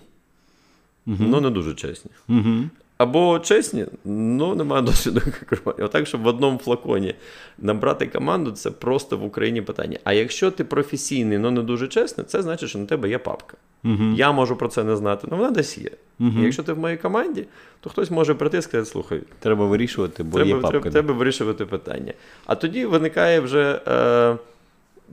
ну 1.05 1.41
не 1.41 1.49
дуже 1.49 1.73
чесні. 1.73 2.11
Угу. 2.29 2.49
Або 2.97 3.39
чесні, 3.39 3.85
ну 4.05 4.55
немає 4.55 4.81
досвіду 4.85 5.21
керування. 5.49 5.85
Отак, 5.85 6.07
щоб 6.07 6.21
в 6.21 6.27
одному 6.27 6.57
флаконі 6.57 7.15
набрати 7.57 8.07
команду, 8.07 8.51
це 8.51 8.71
просто 8.71 9.17
в 9.17 9.25
Україні 9.25 9.61
питання. 9.61 9.99
А 10.03 10.13
якщо 10.13 10.51
ти 10.51 10.63
професійний, 10.63 11.37
але 11.37 11.51
не 11.51 11.61
дуже 11.61 11.87
чесний, 11.87 12.27
це 12.27 12.41
значить, 12.41 12.69
що 12.69 12.79
на 12.79 12.85
тебе 12.85 13.09
є 13.09 13.17
папка. 13.17 13.57
Угу. 13.83 14.03
Я 14.15 14.31
можу 14.31 14.55
про 14.55 14.67
це 14.67 14.83
не 14.83 14.95
знати, 14.95 15.27
але 15.31 15.37
вона 15.37 15.51
десь 15.51 15.77
є. 15.77 15.91
Мгм. 16.19 16.41
І 16.41 16.43
якщо 16.43 16.63
ти 16.63 16.73
в 16.73 16.79
моїй 16.79 16.97
команді, 16.97 17.45
то 17.79 17.89
хтось 17.89 18.11
може 18.11 18.33
прийти 18.33 18.57
і 18.57 18.61
сказати, 18.61 18.89
слухай, 18.89 19.21
Треба 19.39 19.65
вирішувати, 19.65 20.23
бо 20.23 20.39
є 20.39 20.45
треба, 20.45 20.61
папка. 20.61 20.79
треба, 20.79 20.91
треба 20.91 21.13
вирішувати 21.13 21.65
питання. 21.65 22.13
А 22.45 22.55
тоді 22.55 22.85
виникає 22.85 23.39
вже. 23.39 23.81
Е, 23.87 24.37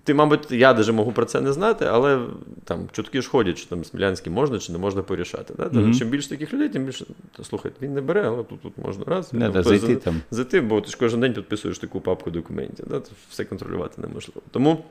ти, 0.04 0.14
мабуть, 0.14 0.50
я 0.50 0.74
даже 0.74 0.92
можу 0.92 1.12
про 1.12 1.24
це 1.24 1.40
не 1.40 1.52
знати, 1.52 1.84
але 1.84 2.26
там 2.64 2.88
чутки 2.92 3.22
ж 3.22 3.28
ходять, 3.30 3.58
що 3.58 3.68
там 3.70 3.84
Смілянський 3.84 4.32
можна 4.32 4.58
чи 4.58 4.72
не 4.72 4.78
можна 4.78 5.02
порішати. 5.02 5.54
Да? 5.56 5.80
Мгм. 5.80 5.94
Чим 5.94 6.08
більше 6.08 6.28
таких 6.28 6.52
людей, 6.52 6.68
тим 6.68 6.84
більше. 6.84 7.04
Та, 7.36 7.44
слухай, 7.44 7.72
він 7.82 7.94
не 7.94 8.00
бере, 8.00 8.22
але 8.26 8.42
тут, 8.44 8.60
тут 8.60 8.78
можна 8.78 9.04
раз. 9.06 9.32
Не, 9.32 9.50
там, 9.50 9.62
зайти 9.62 9.86
за- 9.86 9.96
там. 9.96 10.20
Зайти, 10.30 10.60
бо 10.60 10.80
ти 10.80 10.90
ж 10.90 10.96
кожен 10.98 11.20
день 11.20 11.32
підписуєш 11.32 11.78
таку 11.78 12.00
папку 12.00 12.30
документів. 12.30 12.86
Да? 12.90 13.00
Все 13.30 13.44
контролювати 13.44 14.02
неможливо. 14.02 14.40
Тому, 14.50 14.84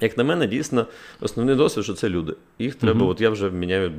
як 0.00 0.18
на 0.18 0.24
мене, 0.24 0.46
дійсно, 0.46 0.86
основний 1.20 1.56
досвід, 1.56 1.84
що 1.84 1.94
це 1.94 2.08
люди. 2.08 2.34
Їх 2.58 2.74
треба, 2.74 2.98
Мгм. 3.00 3.08
от 3.08 3.20
я 3.20 3.30
вже 3.30 3.50
міняю. 3.50 3.92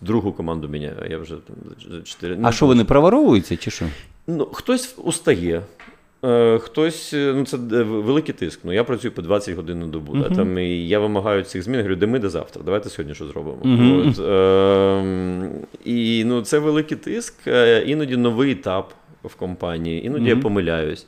Другу 0.00 0.32
команду 0.32 0.68
міняю, 0.68 0.96
а 1.02 1.06
я 1.06 1.18
вже 1.18 1.34
там 1.34 1.56
за 1.90 2.02
чотири. 2.02 2.38
А 2.42 2.52
що 2.52 2.66
вони 2.66 2.84
проворовуються 2.84 3.56
чи 3.56 3.70
що? 3.70 3.86
Ну, 4.26 4.46
хтось 4.46 4.94
устає. 4.98 5.62
Е, 6.24 6.58
Хтось, 6.58 7.14
е, 7.14 7.32
ну 7.36 7.44
це 7.44 7.56
е, 7.56 7.82
великий 7.82 8.34
тиск. 8.34 8.60
Ну 8.64 8.72
я 8.72 8.84
працюю 8.84 9.12
по 9.12 9.22
20 9.22 9.54
годин 9.54 9.80
на 9.80 9.86
добу. 9.86 10.16
Да, 10.16 10.34
там 10.34 10.58
і 10.58 10.88
я 10.88 10.98
вимагаю 10.98 11.42
цих 11.42 11.62
змін. 11.62 11.76
Говорю, 11.76 11.96
де 11.96 12.06
ми, 12.06 12.18
де 12.18 12.28
завтра. 12.28 12.62
Давайте 12.64 12.88
сьогодні 12.88 13.14
що 13.14 13.26
зробимо. 13.26 13.58
Мгм. 13.62 14.08
От, 14.08 14.18
е, 14.18 15.50
і 15.84 16.24
ну, 16.24 16.42
це 16.42 16.58
великий 16.58 16.96
тиск. 16.96 17.34
Іноді 17.86 18.16
новий 18.16 18.52
етап 18.52 18.92
в 19.24 19.34
компанії, 19.34 20.06
іноді 20.06 20.28
я 20.28 20.36
помиляюсь. 20.36 21.06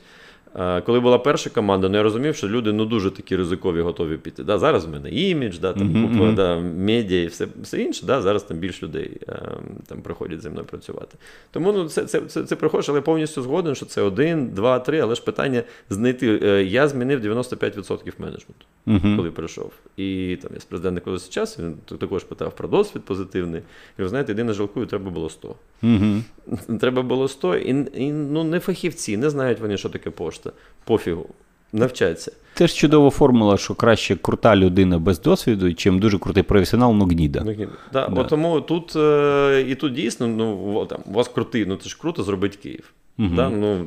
Е, 0.55 0.81
Коли 0.81 0.99
була 0.99 1.17
перша 1.19 1.49
команда, 1.49 1.89
ну 1.89 1.97
я 1.97 2.03
розумів, 2.03 2.35
що 2.35 2.47
люди 2.47 2.71
ну 2.73 2.85
дуже 2.85 3.11
такі 3.11 3.35
ризикові, 3.35 3.81
готові 3.81 4.17
піти. 4.17 4.43
Да, 4.43 4.57
зараз 4.57 4.85
в 4.85 4.89
мене 4.89 5.09
імідж, 5.11 5.57
да, 5.57 5.73
там 5.73 5.87
Мгм, 5.87 6.19
купа 6.19 6.31
да, 6.31 6.59
медіа 6.59 7.23
і 7.23 7.27
все, 7.27 7.47
все 7.61 7.81
інше. 7.81 8.05
Да, 8.05 8.21
зараз 8.21 8.43
там 8.43 8.57
більш 8.57 8.83
людей 8.83 9.11
е, 9.29 9.41
там 9.87 10.01
приходять 10.01 10.41
зі 10.41 10.49
мною 10.49 10.65
працювати. 10.65 11.17
Тому 11.51 11.71
ну, 11.71 11.89
це, 11.89 12.05
це, 12.05 12.21
це, 12.21 12.43
це 12.43 12.55
приходиш, 12.55 12.89
але 12.89 12.97
я 12.97 13.01
повністю 13.01 13.41
згоден, 13.41 13.75
що 13.75 13.85
це 13.85 14.01
один, 14.01 14.47
два, 14.47 14.79
три, 14.79 14.99
але 14.99 15.15
ж 15.15 15.23
питання 15.23 15.63
знайти. 15.89 16.39
Е, 16.43 16.63
Я 16.63 16.87
змінив 16.87 17.25
95% 17.25 18.13
менеджменту, 18.17 18.65
Угу. 18.87 19.15
коли 19.17 19.31
прийшов. 19.31 19.71
І 19.97 20.37
там 20.41 20.51
я 20.53 20.59
з 20.59 20.65
президентом 20.65 21.03
колись 21.03 21.29
час, 21.29 21.59
він 21.59 21.75
також 21.99 22.23
питав 22.23 22.55
про 22.55 22.67
досвід 22.67 23.05
позитивний. 23.05 23.61
І 23.99 24.01
ви 24.01 24.09
знаєте, 24.09 24.31
єдине 24.31 24.53
жалкую, 24.53 24.85
треба 24.85 25.09
було 25.09 25.29
100. 25.29 25.55
Угу. 25.83 26.77
Треба 26.79 27.01
було 27.01 27.27
100, 27.27 27.55
і, 27.55 27.85
і 27.95 28.11
ну, 28.11 28.43
не 28.43 28.59
фахівці, 28.59 29.17
не 29.17 29.29
знають 29.29 29.59
вони, 29.59 29.77
що 29.77 29.89
таке 29.89 30.09
пошта. 30.09 30.42
Пофігу. 30.85 31.25
Навчаться. 31.73 32.31
Це 32.55 32.67
ж 32.67 32.75
чудова 32.75 33.09
формула, 33.09 33.57
що 33.57 33.75
краще 33.75 34.15
крута 34.15 34.55
людина 34.55 34.99
без 34.99 35.21
досвіду, 35.21 35.73
чим 35.73 35.99
дуже 35.99 36.19
крутий 36.19 36.43
професіонал, 36.43 36.93
ну 36.93 37.05
гніда. 37.05 37.41
Ну, 37.45 37.51
ні. 37.51 37.67
да, 37.93 38.07
Да. 38.07 38.23
Тому 38.23 38.61
тут 38.61 38.95
е, 38.95 39.65
і 39.67 39.75
тут 39.75 39.93
дійсно, 39.93 40.27
ну 40.27 40.85
там, 40.85 40.99
у 41.05 41.11
вас 41.13 41.27
крутий, 41.27 41.65
ну 41.65 41.75
це 41.75 41.89
ж 41.89 41.97
круто 42.01 42.23
зробити 42.23 42.57
Київ. 42.63 42.93
Мгм. 43.17 43.35
Да? 43.35 43.49
Ну, 43.49 43.85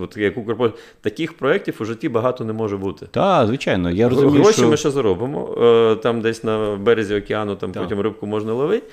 от 0.00 0.16
як 0.16 0.36
Укрпошта. 0.38 0.76
Таких 1.00 1.32
проєктів 1.36 1.76
у 1.80 1.84
житті 1.84 2.08
багато 2.08 2.44
не 2.44 2.52
може 2.52 2.76
бути. 2.76 3.06
Так, 3.10 3.46
звичайно, 3.46 3.90
я 3.90 4.08
розумію, 4.08 4.42
Гроші 4.42 4.58
що... 4.58 4.68
ми 4.68 4.76
ще 4.76 4.90
заробимо. 4.90 5.54
е, 5.62 5.96
Там 6.02 6.20
десь 6.20 6.44
на 6.44 6.76
березі 6.76 7.14
океану, 7.14 7.56
там 7.56 7.72
Так. 7.72 7.82
потім 7.82 8.00
рибку 8.00 8.26
можна 8.26 8.52
ловити. 8.52 8.86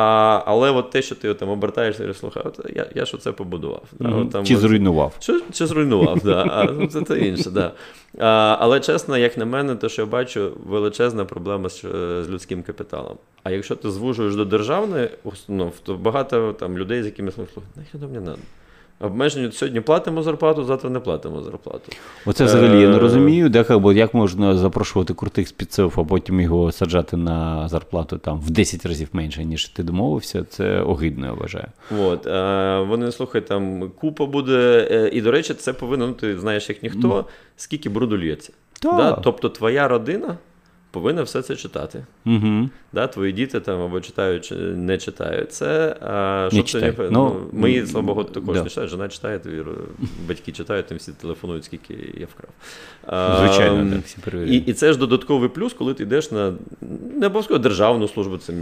А, 0.00 0.42
але 0.46 0.70
от 0.70 0.90
те, 0.90 1.02
що 1.02 1.14
ти 1.14 1.34
там 1.34 1.48
обертаєшся 1.48 2.04
і 2.04 2.14
слухай, 2.14 2.42
от 2.46 2.60
я, 2.76 2.86
я 2.94 3.04
ж 3.04 3.16
це 3.18 3.32
побудував. 3.32 3.82
Да? 4.00 4.08
От 4.08 4.30
там, 4.30 4.44
Чи 4.44 4.54
от- 4.54 4.60
зруйнував. 4.60 5.16
Чи, 5.18 5.40
чи 5.52 5.66
зруйнував, 5.66 6.20
да. 6.24 6.44
а, 6.50 6.64
ну, 6.64 6.86
це, 6.86 7.02
це 7.02 7.18
інше. 7.18 7.50
Да. 7.50 7.72
А, 8.18 8.56
але 8.60 8.80
чесно, 8.80 9.18
як 9.18 9.38
на 9.38 9.44
мене, 9.44 9.76
те, 9.76 9.88
що 9.88 10.02
я 10.02 10.06
бачу, 10.06 10.52
величезна 10.66 11.24
проблема 11.24 11.68
з, 11.68 11.84
е, 11.84 12.24
з 12.24 12.30
людським 12.30 12.62
капіталом. 12.62 13.16
А 13.42 13.50
якщо 13.50 13.76
ти 13.76 13.90
звужуєш 13.90 14.34
до 14.34 14.44
державної 14.44 15.10
установ, 15.24 15.72
то 15.82 15.94
багато 15.94 16.52
там 16.52 16.78
людей, 16.78 17.02
з 17.02 17.06
якими 17.06 17.32
слухай, 17.32 17.62
нахер 17.76 18.00
мені 18.08 18.24
надо. 18.24 18.38
Обмеження 19.00 19.52
сьогодні 19.52 19.80
платимо 19.80 20.22
зарплату, 20.22 20.64
завтра 20.64 20.90
не 20.90 21.00
платимо 21.00 21.42
зарплату. 21.42 21.92
Оце 22.26 22.44
взагалі 22.44 22.80
я 22.80 22.88
не 22.88 22.96
Е, 22.96 22.98
розумію, 22.98 23.48
де, 23.48 23.58
як, 23.68 23.80
би, 23.80 23.94
як 23.94 24.14
можна 24.14 24.56
запрошувати 24.56 25.14
крутих 25.14 25.48
спеців, 25.48 25.92
а 25.96 26.04
потім 26.04 26.40
його 26.40 26.72
саджати 26.72 27.16
на 27.16 27.68
зарплату 27.68 28.18
там 28.18 28.40
в 28.40 28.50
10 28.50 28.86
разів 28.86 29.08
менше, 29.12 29.44
ніж 29.44 29.68
ти 29.68 29.82
домовився. 29.82 30.44
Це 30.44 30.80
огидно, 30.80 31.26
я 31.26 31.32
вважаю. 31.32 31.66
От, 32.00 32.26
е, 32.26 32.80
вони 32.88 33.12
слухай, 33.12 33.40
там 33.40 33.90
купа 34.00 34.26
буде. 34.26 34.88
Е, 34.90 35.10
і, 35.12 35.20
до 35.20 35.30
речі, 35.30 35.54
це 35.54 35.72
повинно, 35.72 36.06
ну 36.06 36.12
ти 36.12 36.38
знаєш, 36.38 36.68
як 36.68 36.82
ніхто, 36.82 37.24
скільки 37.56 37.88
бруду 37.88 38.18
лється. 38.18 38.52
Да? 38.82 39.12
Тобто 39.12 39.48
твоя 39.48 39.88
родина 39.88 40.36
повинна 40.90 41.22
все 41.22 41.42
це 41.42 41.56
читати. 41.56 42.04
Угу. 42.26 42.68
Да, 42.92 43.06
твої 43.06 43.32
діти 43.32 43.60
там 43.60 43.80
або 43.80 44.00
читають, 44.00 44.44
чи 44.44 44.54
не 44.54 44.98
читають. 44.98 45.52
Це 45.52 45.96
а, 46.00 46.48
Не. 46.52 46.62
Це, 46.62 46.80
не, 46.80 46.94
Ну, 46.98 47.08
ну, 47.10 47.60
мої, 47.60 47.86
слава 47.86 48.06
Богу, 48.06 48.24
також 48.24 48.56
да. 48.56 48.62
не 48.62 48.68
читають, 48.68 48.90
жена 48.90 49.08
читає, 49.08 49.38
твої 49.38 49.62
ро- 49.62 49.74
батьки 50.28 50.52
читають, 50.52 50.86
там 50.86 50.98
всі 50.98 51.12
телефонують, 51.12 51.64
скільки 51.64 51.94
я 52.20 52.26
вкрав. 52.26 52.50
А, 53.06 53.46
Звичайно, 53.46 53.90
так, 53.92 54.04
всі 54.04 54.16
і, 54.18 54.24
перевіряють. 54.24 54.68
і 54.68 54.72
це 54.72 54.92
ж 54.92 54.98
додатковий 54.98 55.48
плюс, 55.48 55.72
коли 55.72 55.94
ти 55.94 56.02
йдеш 56.02 56.30
на 56.30 56.52
не 57.16 57.26
обов'язково 57.26 57.58
державну 57.58 58.08
службу, 58.08 58.36
це 58.36 58.52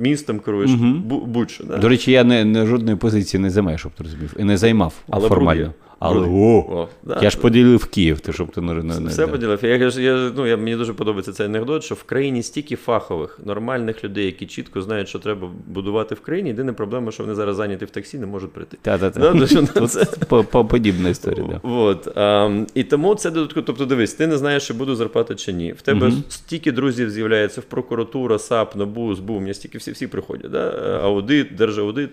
містом 0.00 0.38
керуєш, 0.40 0.70
бу- 0.70 1.20
будь-що. 1.26 1.64
Да? 1.64 1.76
До 1.78 1.88
речі, 1.88 2.12
я 2.12 2.24
не, 2.24 2.44
не 2.44 2.66
жодної 2.66 2.96
позиції 2.96 3.40
не 3.40 3.50
займаю, 3.50 3.78
щоб 3.78 3.92
ти 3.92 4.04
розумів. 4.04 4.34
І 4.38 4.44
не 4.44 4.56
займав 4.56 4.94
Але 5.10 5.28
формально. 5.28 5.60
бруд 5.62 5.74
є. 5.76 5.89
Але 6.00 6.28
о, 6.28 6.64
О, 6.70 6.88
да. 7.02 7.18
я 7.22 7.30
ж 7.30 7.38
поділив 7.38 7.84
Київ, 7.84 8.20
ти 8.20 8.32
щоб 8.32 8.50
ти 8.52 8.60
не, 8.60 8.74
не, 8.74 9.00
не 9.00 9.08
Все 9.08 9.26
да. 9.26 9.32
поділив. 9.32 9.58
Я, 9.62 9.76
я, 10.02 10.32
ну, 10.36 10.46
я, 10.46 10.56
мені 10.56 10.76
дуже 10.76 10.92
подобається 10.92 11.32
цей 11.32 11.46
анекдот, 11.46 11.84
що 11.84 11.94
в 11.94 12.02
країні 12.02 12.42
стільки 12.42 12.76
фахових, 12.76 13.40
нормальних 13.44 14.04
людей, 14.04 14.24
які 14.26 14.46
чітко 14.46 14.82
знають, 14.82 15.08
що 15.08 15.18
треба 15.18 15.48
будувати 15.66 16.14
в 16.14 16.20
країні. 16.20 16.48
Єдина 16.48 16.72
проблема, 16.72 17.12
що 17.12 17.22
вони 17.22 17.34
зараз 17.34 17.56
зайняті 17.56 17.84
в 17.84 17.90
таксі, 17.90 18.18
не 18.18 18.26
можуть 18.26 18.52
прийти. 18.52 18.78
Та-та-та. 18.82 19.46
Це- 19.88 20.04
по- 20.28 20.44
по- 20.44 20.64
подібна 20.64 21.08
історія. 21.08 21.46
Да. 21.64 21.68
От, 21.68 22.08
а, 22.16 22.64
і 22.74 22.84
тому 22.84 23.14
це 23.14 23.30
додатково. 23.30 23.66
Тобто, 23.66 23.84
дивись, 23.86 24.14
ти 24.14 24.26
не 24.26 24.38
знаєш, 24.38 24.66
чи 24.66 24.74
буду 24.74 24.94
зарплата 24.94 25.34
чи 25.34 25.52
ні. 25.52 25.72
В 25.72 25.82
тебе 25.82 26.12
стільки 26.28 26.72
друзів 26.72 27.10
з'являється 27.10 27.60
в 27.60 27.64
прокуратура, 27.64 28.38
САП, 28.38 28.76
НАБУ, 28.76 29.16
СБУ, 29.16 29.34
у 29.34 29.40
мене 29.40 29.54
стільки 29.54 29.78
всі, 29.78 29.90
всі 29.92 30.06
приходять. 30.06 30.50
Да? 30.50 30.70
Аудит, 31.02 31.56
держаудит, 31.56 32.10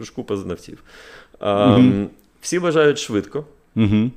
е, 0.00 0.04
ж 0.04 0.12
купа 0.12 0.36
знавців. 0.36 0.82
А, 1.38 1.78
Мгм. 1.78 2.08
Всі 2.40 2.58
бажають 2.58 2.98
швидко. 2.98 3.44
Угу. 3.76 4.10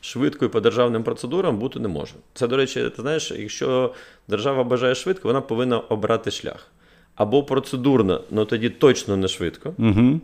Швидко 0.00 0.44
і 0.44 0.48
по 0.48 0.60
державним 0.60 1.02
процедурам 1.02 1.58
бути 1.58 1.80
не 1.80 1.88
може. 1.88 2.14
Це, 2.34 2.46
до 2.46 2.56
речі, 2.56 2.90
ти 2.96 3.02
знаєш, 3.02 3.30
якщо 3.30 3.94
держава 4.28 4.64
бажає 4.64 4.94
швидко, 4.94 5.28
вона 5.28 5.40
повинна 5.40 5.78
обрати 5.78 6.30
шлях. 6.30 6.66
Або 7.14 7.42
процедурно, 7.42 8.20
ну 8.30 8.44
тоді 8.44 8.70
точно 8.70 9.16
не 9.16 9.28
швидко. 9.28 9.74
Угу. 9.78 10.20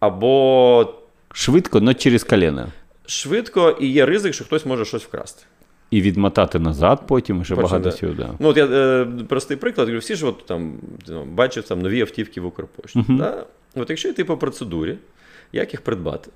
або 0.00 0.94
Швидко, 1.32 1.78
але 1.78 1.94
через 1.94 2.24
коліно. 2.24 2.68
швидко, 3.06 3.70
і 3.80 3.86
є 3.88 4.06
ризик, 4.06 4.34
що 4.34 4.44
хтось 4.44 4.66
може 4.66 4.84
щось 4.84 5.02
вкрасти. 5.02 5.42
І 5.90 6.02
відмотати 6.02 6.58
назад 6.58 7.06
потім, 7.06 7.44
ще 7.44 7.54
багато 7.54 7.88
всього. 7.88 8.12
Да. 8.12 8.30
Ну, 8.38 8.48
от 8.48 8.56
я 8.56 8.66
е, 8.66 9.06
простий 9.28 9.56
приклад, 9.56 9.86
говорю, 9.86 10.00
всі 10.00 10.14
ж 10.14 10.26
от, 10.26 10.46
там, 10.46 10.74
бачив 11.26 11.64
там, 11.64 11.82
нові 11.82 12.00
автівки 12.00 12.40
в 12.40 12.46
Укрпошті. 12.46 13.04
Да? 13.08 13.44
От 13.74 13.90
якщо 13.90 14.08
йти 14.08 14.24
по 14.24 14.36
процедурі, 14.36 14.96
як 15.52 15.72
їх 15.72 15.80
придбати? 15.80 16.30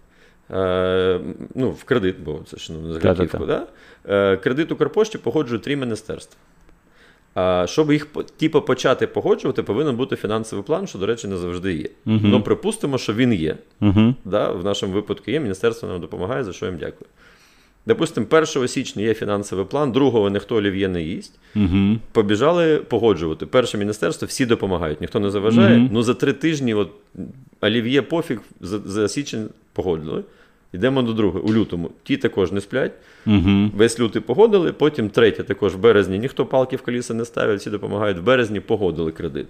Е, 0.51 1.21
ну, 1.55 1.71
в 1.71 1.85
кредит, 1.85 2.17
бо 2.25 2.41
це 2.47 2.57
ж 2.57 2.73
ну, 2.73 2.93
готівку. 2.93 3.47
Да? 3.47 3.67
Е, 4.09 4.37
кредит 4.37 4.73
Укрпошті 4.73 5.19
погоджує 5.19 5.61
три 5.61 5.77
міністерства. 5.77 6.41
А 7.35 7.67
щоб 7.69 7.93
їх 7.93 8.07
типу, 8.37 8.61
почати 8.61 9.07
погоджувати, 9.07 9.63
повинен 9.63 9.97
бути 9.97 10.17
фінансовий 10.17 10.65
план, 10.65 10.87
що, 10.87 10.99
до 10.99 11.07
речі, 11.07 11.29
не 11.29 11.37
завжди 11.37 11.75
є. 11.75 11.89
Ну, 12.05 12.43
припустимо, 12.43 12.99
що 12.99 13.15
він 13.15 13.33
є. 13.33 13.57
Угу. 13.81 14.15
Да? 14.25 14.51
В 14.51 14.65
нашому 14.65 14.93
випадку 14.93 15.31
є, 15.31 15.41
міністерство 15.41 15.89
нам 15.89 16.01
допомагає, 16.01 16.45
за 16.45 16.53
що 16.53 16.67
їм 16.67 16.77
дякую. 16.81 17.09
Допустимо, 17.87 18.27
1 18.31 18.69
січня 18.69 19.03
є 19.03 19.15
фінансовий 19.15 19.65
план, 19.65 19.93
другого 19.93 20.31
ніхто 20.31 20.57
олів'є 20.57 20.89
не 20.89 21.03
їсть. 21.03 21.39
Угу. 21.57 21.99
Побіжали 22.13 22.77
погоджувати. 22.77 23.47
Перше 23.47 23.79
міністерство, 23.79 24.27
всі 24.27 24.47
допомагають, 24.47 25.01
ніхто 25.01 25.21
не 25.21 25.31
заважає. 25.31 25.89
Ну 25.93 26.03
за 26.03 26.15
три 26.15 26.33
тижні, 26.33 26.75
от 26.75 26.91
олів'є 27.67 28.03
пофіг, 28.03 28.41
за, 28.61 28.79
за 28.79 29.09
січень 29.09 29.49
погодили. 29.73 30.23
Йдемо 30.73 31.03
до 31.03 31.13
другого, 31.13 31.45
у 31.45 31.55
лютому. 31.55 31.91
Ті 32.03 32.17
також 32.17 32.53
не 32.53 32.61
сплять. 32.61 32.93
Угу. 33.27 33.71
Весь 33.77 34.01
лютий 34.01 34.23
погодили, 34.23 34.73
потім 34.73 35.11
третє 35.11 35.43
також 35.43 35.75
в 35.75 35.79
березні. 35.79 36.19
Ніхто 36.19 36.47
палки 36.47 36.77
в 36.77 36.83
коліса 36.83 37.15
не 37.15 37.25
ставив, 37.25 37.59
всі 37.59 37.71
допомагають. 37.71 38.19
В 38.19 38.23
березні 38.23 38.61
погодили 38.61 39.13
кредит. 39.13 39.47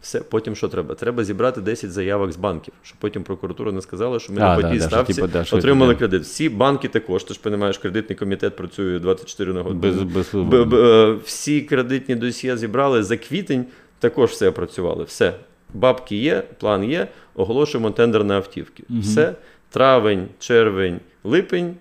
Все, 0.00 0.20
потім 0.20 0.56
що 0.56 0.68
треба? 0.68 0.94
Треба 0.94 1.24
зібрати 1.24 1.60
10 1.60 1.92
заявок 1.92 2.32
з 2.32 2.36
банків, 2.36 2.74
щоб 2.82 2.98
потім 2.98 3.22
прокуратура 3.22 3.72
не 3.72 3.80
сказала, 3.82 4.18
що 4.18 4.32
ми 4.32 4.40
А, 4.40 4.44
на 4.44 4.56
да, 4.56 4.62
потій 4.62 4.74
да, 4.74 4.80
що, 4.80 4.88
ставці 4.88 5.14
типу, 5.14 5.28
да, 5.28 5.44
що 5.44 5.56
отримали 5.56 5.92
да. 5.94 5.98
кредит. 5.98 6.22
Всі 6.22 6.48
банки 6.48 6.88
також, 6.88 7.24
ти 7.24 7.34
ж 7.34 7.40
розумієш, 7.44 7.78
кредитний 7.78 8.16
комітет 8.16 8.56
працює 8.56 8.98
24 8.98 9.52
на 9.52 9.62
годину. 9.62 10.04
Без, 10.04 10.32
без... 10.32 10.44
Б- 10.44 10.64
б- 10.64 10.74
е, 10.74 11.16
всі 11.24 11.60
кредитні 11.60 12.14
досьє 12.14 12.56
зібрали 12.56 13.02
за 13.02 13.16
квітень, 13.16 13.64
також 13.98 14.30
все 14.30 14.48
опрацювали. 14.48 15.04
Все. 15.04 15.34
Бабки 15.74 16.16
є, 16.16 16.42
план 16.58 16.84
є, 16.84 17.08
оголошуємо 17.34 17.90
тендер 17.90 18.24
на 18.24 18.36
автівки. 18.36 18.82
Все. 19.00 19.34
Травень, 19.70 20.28
червень, 20.38 21.00
липень, 21.24 21.74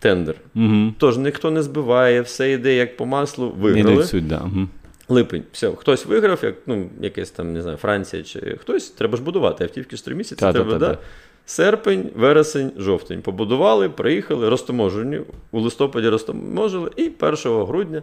тендер. 0.00 0.34
Угу. 0.56 0.92
Тож 0.98 1.18
ніхто 1.18 1.50
не 1.50 1.62
збиває, 1.62 2.20
все 2.20 2.52
йде 2.52 2.74
як 2.74 2.96
по 2.96 3.06
маслу, 3.06 3.50
виграли. 3.50 4.04
суть, 4.04 4.26
да. 4.26 4.40
Угу. 4.44 4.68
Липень, 5.08 5.42
все, 5.52 5.70
хтось 5.70 6.06
виграв, 6.06 6.38
як 6.42 6.54
ну, 6.66 6.90
якесь 7.00 7.30
там, 7.30 7.52
не 7.52 7.62
знаю, 7.62 7.76
Франція 7.76 8.22
чи 8.22 8.56
хтось, 8.60 8.90
треба 8.90 9.16
ж 9.16 9.22
будувати. 9.22 9.64
Автівки 9.64 9.96
ж 9.96 10.04
три 10.04 10.14
місяці 10.14 10.40
треба, 10.40 10.58
Та-та-та-та. 10.58 10.92
да? 10.92 10.98
Серпень, 11.46 12.10
вересень, 12.14 12.72
жовтень. 12.76 13.22
Побудували, 13.22 13.88
приїхали, 13.88 14.48
розтоможені. 14.48 15.20
У 15.50 15.60
листопаді 15.60 16.08
розтоможили, 16.08 16.90
і 16.96 17.10
1 17.20 17.36
грудня 17.44 18.02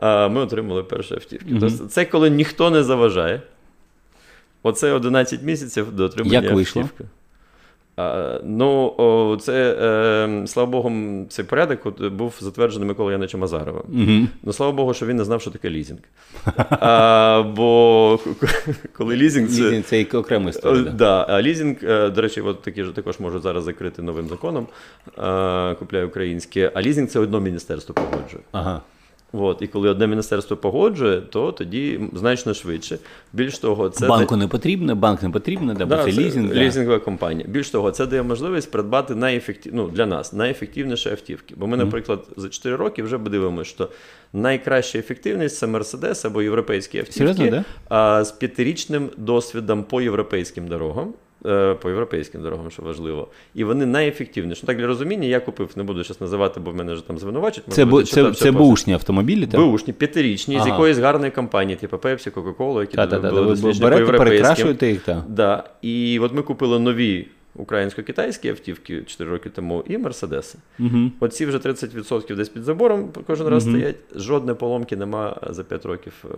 а, 0.00 0.28
ми 0.28 0.40
отримали 0.40 0.82
перші 0.82 1.14
автівки. 1.14 1.56
Тобто 1.60 1.84
це 1.86 2.04
коли 2.04 2.30
ніхто 2.30 2.70
не 2.70 2.82
заважає. 2.82 3.40
Оце 4.66 4.92
11 4.92 5.42
місяців 5.42 5.92
до 5.92 6.04
отримання 6.04 6.40
Як 6.40 6.52
вийшло? 6.54 6.82
автівки. 6.82 7.04
А, 7.96 8.38
ну, 8.44 8.94
о, 8.98 9.36
це, 9.40 9.76
е, 10.42 10.46
слава 10.46 10.70
Богу, 10.70 10.92
цей 11.28 11.44
порядок 11.44 11.86
от, 11.86 12.02
був 12.12 12.34
затверджений 12.40 12.88
Миколою 12.88 13.12
Яничем 13.12 13.44
Азаровим. 13.44 13.82
Угу. 13.88 14.28
Ну, 14.42 14.52
слава 14.52 14.72
Богу, 14.72 14.94
що 14.94 15.06
він 15.06 15.16
не 15.16 15.24
знав, 15.24 15.40
що 15.40 15.50
таке 15.50 15.70
лізинг. 15.70 16.00
А, 16.70 17.42
бо 17.56 18.18
коли 18.92 19.16
лізинг 19.16 19.48
це. 19.48 19.62
Лізінг 19.62 19.84
це 19.84 20.00
і 20.00 20.04
окрема 20.04 20.50
історія. 20.50 20.82
Да. 20.82 20.90
Да, 20.90 21.26
а 21.28 21.42
лізинг, 21.42 21.76
е, 21.82 22.10
до 22.10 22.22
речі, 22.22 22.40
от 22.40 22.62
такі 22.62 22.84
ж 22.84 22.92
також 22.92 23.20
можуть 23.20 23.42
зараз 23.42 23.64
закрити 23.64 24.02
новим 24.02 24.28
законом. 24.28 24.66
е, 25.18 25.74
Купляю 25.74 26.06
українське. 26.08 26.70
А 26.74 26.82
лізинг 26.82 27.08
це 27.08 27.18
одно 27.18 27.40
міністерство 27.40 27.94
погоджує. 27.94 28.42
Ага. 28.52 28.80
От, 29.38 29.62
і 29.62 29.66
коли 29.66 29.88
одне 29.88 30.06
міністерство 30.06 30.56
погоджує, 30.56 31.20
то 31.20 31.52
тоді 31.52 32.00
значно 32.12 32.54
швидше. 32.54 32.98
Більш 33.32 33.58
того, 33.58 33.88
це 33.88 34.06
Банку 34.06 34.36
не 34.36 34.48
потрібно, 34.48 34.96
банк 34.96 35.22
не 35.22 35.30
потрібно, 35.30 35.74
да, 35.74 35.86
бо 35.86 35.96
Да, 35.96 36.04
це 36.04 36.12
лізінг. 36.12 36.48
да. 36.48 36.54
лізингова 36.54 36.98
компанія. 36.98 37.46
Більш 37.48 37.70
того, 37.70 37.90
це 37.90 38.06
дає 38.06 38.22
можливість 38.22 38.70
придбати 38.70 39.14
найефектив... 39.14 39.72
ну, 39.74 39.88
для 39.88 40.06
нас 40.06 40.32
найефективніші 40.32 41.08
автівки. 41.08 41.54
Бо 41.58 41.66
ми, 41.66 41.76
наприклад, 41.76 42.24
за 42.36 42.48
4 42.48 42.76
роки 42.76 43.02
вже 43.02 43.18
дивимося, 43.18 43.70
що 43.70 43.88
найкраща 44.32 44.98
ефективність 44.98 45.56
це 45.58 45.66
Мерседес 45.66 46.24
або 46.24 46.42
європейські 46.42 46.98
автівки 46.98 47.18
Серйозно, 47.18 47.50
да? 47.50 47.64
а, 47.88 48.24
з 48.24 48.32
п'ятирічним 48.32 49.10
досвідом 49.16 49.84
по 49.84 50.00
європейським 50.00 50.68
дорогам. 50.68 51.12
Е, 51.46 51.74
По 51.74 51.88
європейським 51.88 52.42
дорогам, 52.42 52.70
що 52.70 52.82
важливо, 52.82 53.28
і 53.54 53.64
вони 53.64 53.86
найефективніші. 53.86 54.60
Ну, 54.62 54.66
так 54.66 54.78
для 54.78 54.86
розуміння, 54.86 55.28
я 55.28 55.40
купив, 55.40 55.70
не 55.76 55.82
буду 55.82 56.02
зараз 56.02 56.20
називати, 56.20 56.60
бо 56.60 56.70
в 56.70 56.74
мене 56.74 56.92
вже 56.92 57.06
там 57.06 57.18
звинувачать. 57.18 57.64
Це, 57.68 57.84
бу, 57.84 58.02
це, 58.02 58.32
це 58.32 58.50
бушні 58.50 58.92
автомобілі, 58.92 59.46
так? 59.46 59.60
Бушні, 59.60 59.92
п'ятирічні, 59.92 60.60
з 60.60 60.66
якоїсь 60.66 60.98
гарної 60.98 61.30
компанії, 61.30 61.76
типу 61.76 61.96
Pepsi, 61.96 62.30
Coca-Cola, 62.34 62.80
які 62.80 62.96
Та, 62.96 63.06
та, 63.06 63.18
та, 63.18 63.28
були 63.30 63.42
ви 63.42 63.48
досліджені 63.50 63.90
по 63.90 63.98
європейським. 63.98 64.18
перекрашуєте 64.18 64.88
їх, 64.88 65.00
так. 65.00 65.18
Да. 65.28 65.64
І 65.82 66.18
от 66.18 66.34
ми 66.34 66.42
купили 66.42 66.78
нові 66.78 67.26
українсько-китайські 67.56 68.48
автівки 68.48 69.02
4 69.02 69.30
роки 69.30 69.50
тому 69.50 69.84
і 69.88 69.98
Мерседеси. 69.98 70.58
Угу. 70.78 71.10
Оці 71.20 71.46
вже 71.46 71.58
30% 71.58 72.36
десь 72.36 72.48
під 72.48 72.64
забором 72.64 73.08
кожен 73.26 73.48
раз 73.48 73.62
стоять. 73.62 73.96
Жодної 74.16 74.58
поломки 74.58 74.96
нема 74.96 75.36
за 75.50 75.64
5 75.64 75.86
років 75.86 76.12
е, 76.24 76.28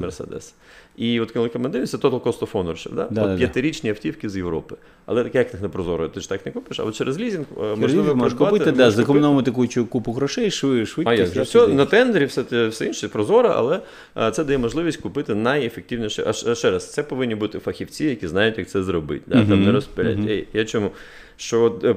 Мерседес. 0.00 0.54
І 0.96 1.20
от 1.20 1.30
коли 1.30 1.50
ми 1.54 1.68
дивимося, 1.68 1.96
Total 1.96 2.20
Cost 2.20 2.38
of 2.38 2.52
Ownership, 2.52 2.94
да? 2.94 3.06
Да, 3.10 3.22
от 3.22 3.26
да, 3.26 3.26
да. 3.26 3.36
п'ятирічні 3.36 3.90
автівки 3.90 4.28
з 4.28 4.36
Європи. 4.36 4.76
Але 5.06 5.24
таке 5.24 5.38
як 5.38 5.62
не 5.62 5.68
прозоро, 5.68 6.08
ти 6.08 6.20
ж 6.20 6.28
так 6.28 6.46
не 6.46 6.52
купиш, 6.52 6.80
а 6.80 6.82
от 6.82 6.94
через 6.94 7.18
лізинг 7.18 7.46
е, 7.62 7.76
можливо 7.76 8.14
можеш 8.14 8.38
купити, 8.38 8.72
да, 8.72 8.90
зекономити 8.90 9.50
кучу 9.50 9.86
купу 9.86 10.12
грошей, 10.12 10.50
швидко. 10.50 11.02
А 11.06 11.14
як 11.14 11.28
все 11.28 11.66
на 11.68 11.86
тендері, 11.86 12.24
все, 12.24 12.68
все 12.68 12.86
інше 12.86 13.08
прозоро, 13.08 13.48
але 13.56 13.80
е, 14.16 14.30
це 14.30 14.44
дає 14.44 14.58
можливість 14.58 15.00
купити 15.00 15.34
найефективніше. 15.34 16.24
А 16.26 16.32
ще- 16.32 16.54
ще 16.54 16.70
раз, 16.70 16.92
це 16.92 17.02
повинні 17.02 17.34
бути 17.34 17.58
фахівці, 17.58 18.04
які 18.04 18.28
знають, 18.28 18.58
як 18.58 18.68
це 18.68 18.82
зробити. 18.82 19.22
Да? 19.26 19.44
Там 19.44 19.64
не 19.64 19.72
розпилять. 19.72 20.18
Я 20.56 20.64
чому? 20.64 20.90
Що 21.36 21.78
е, 21.84 21.90
е, 21.90 21.94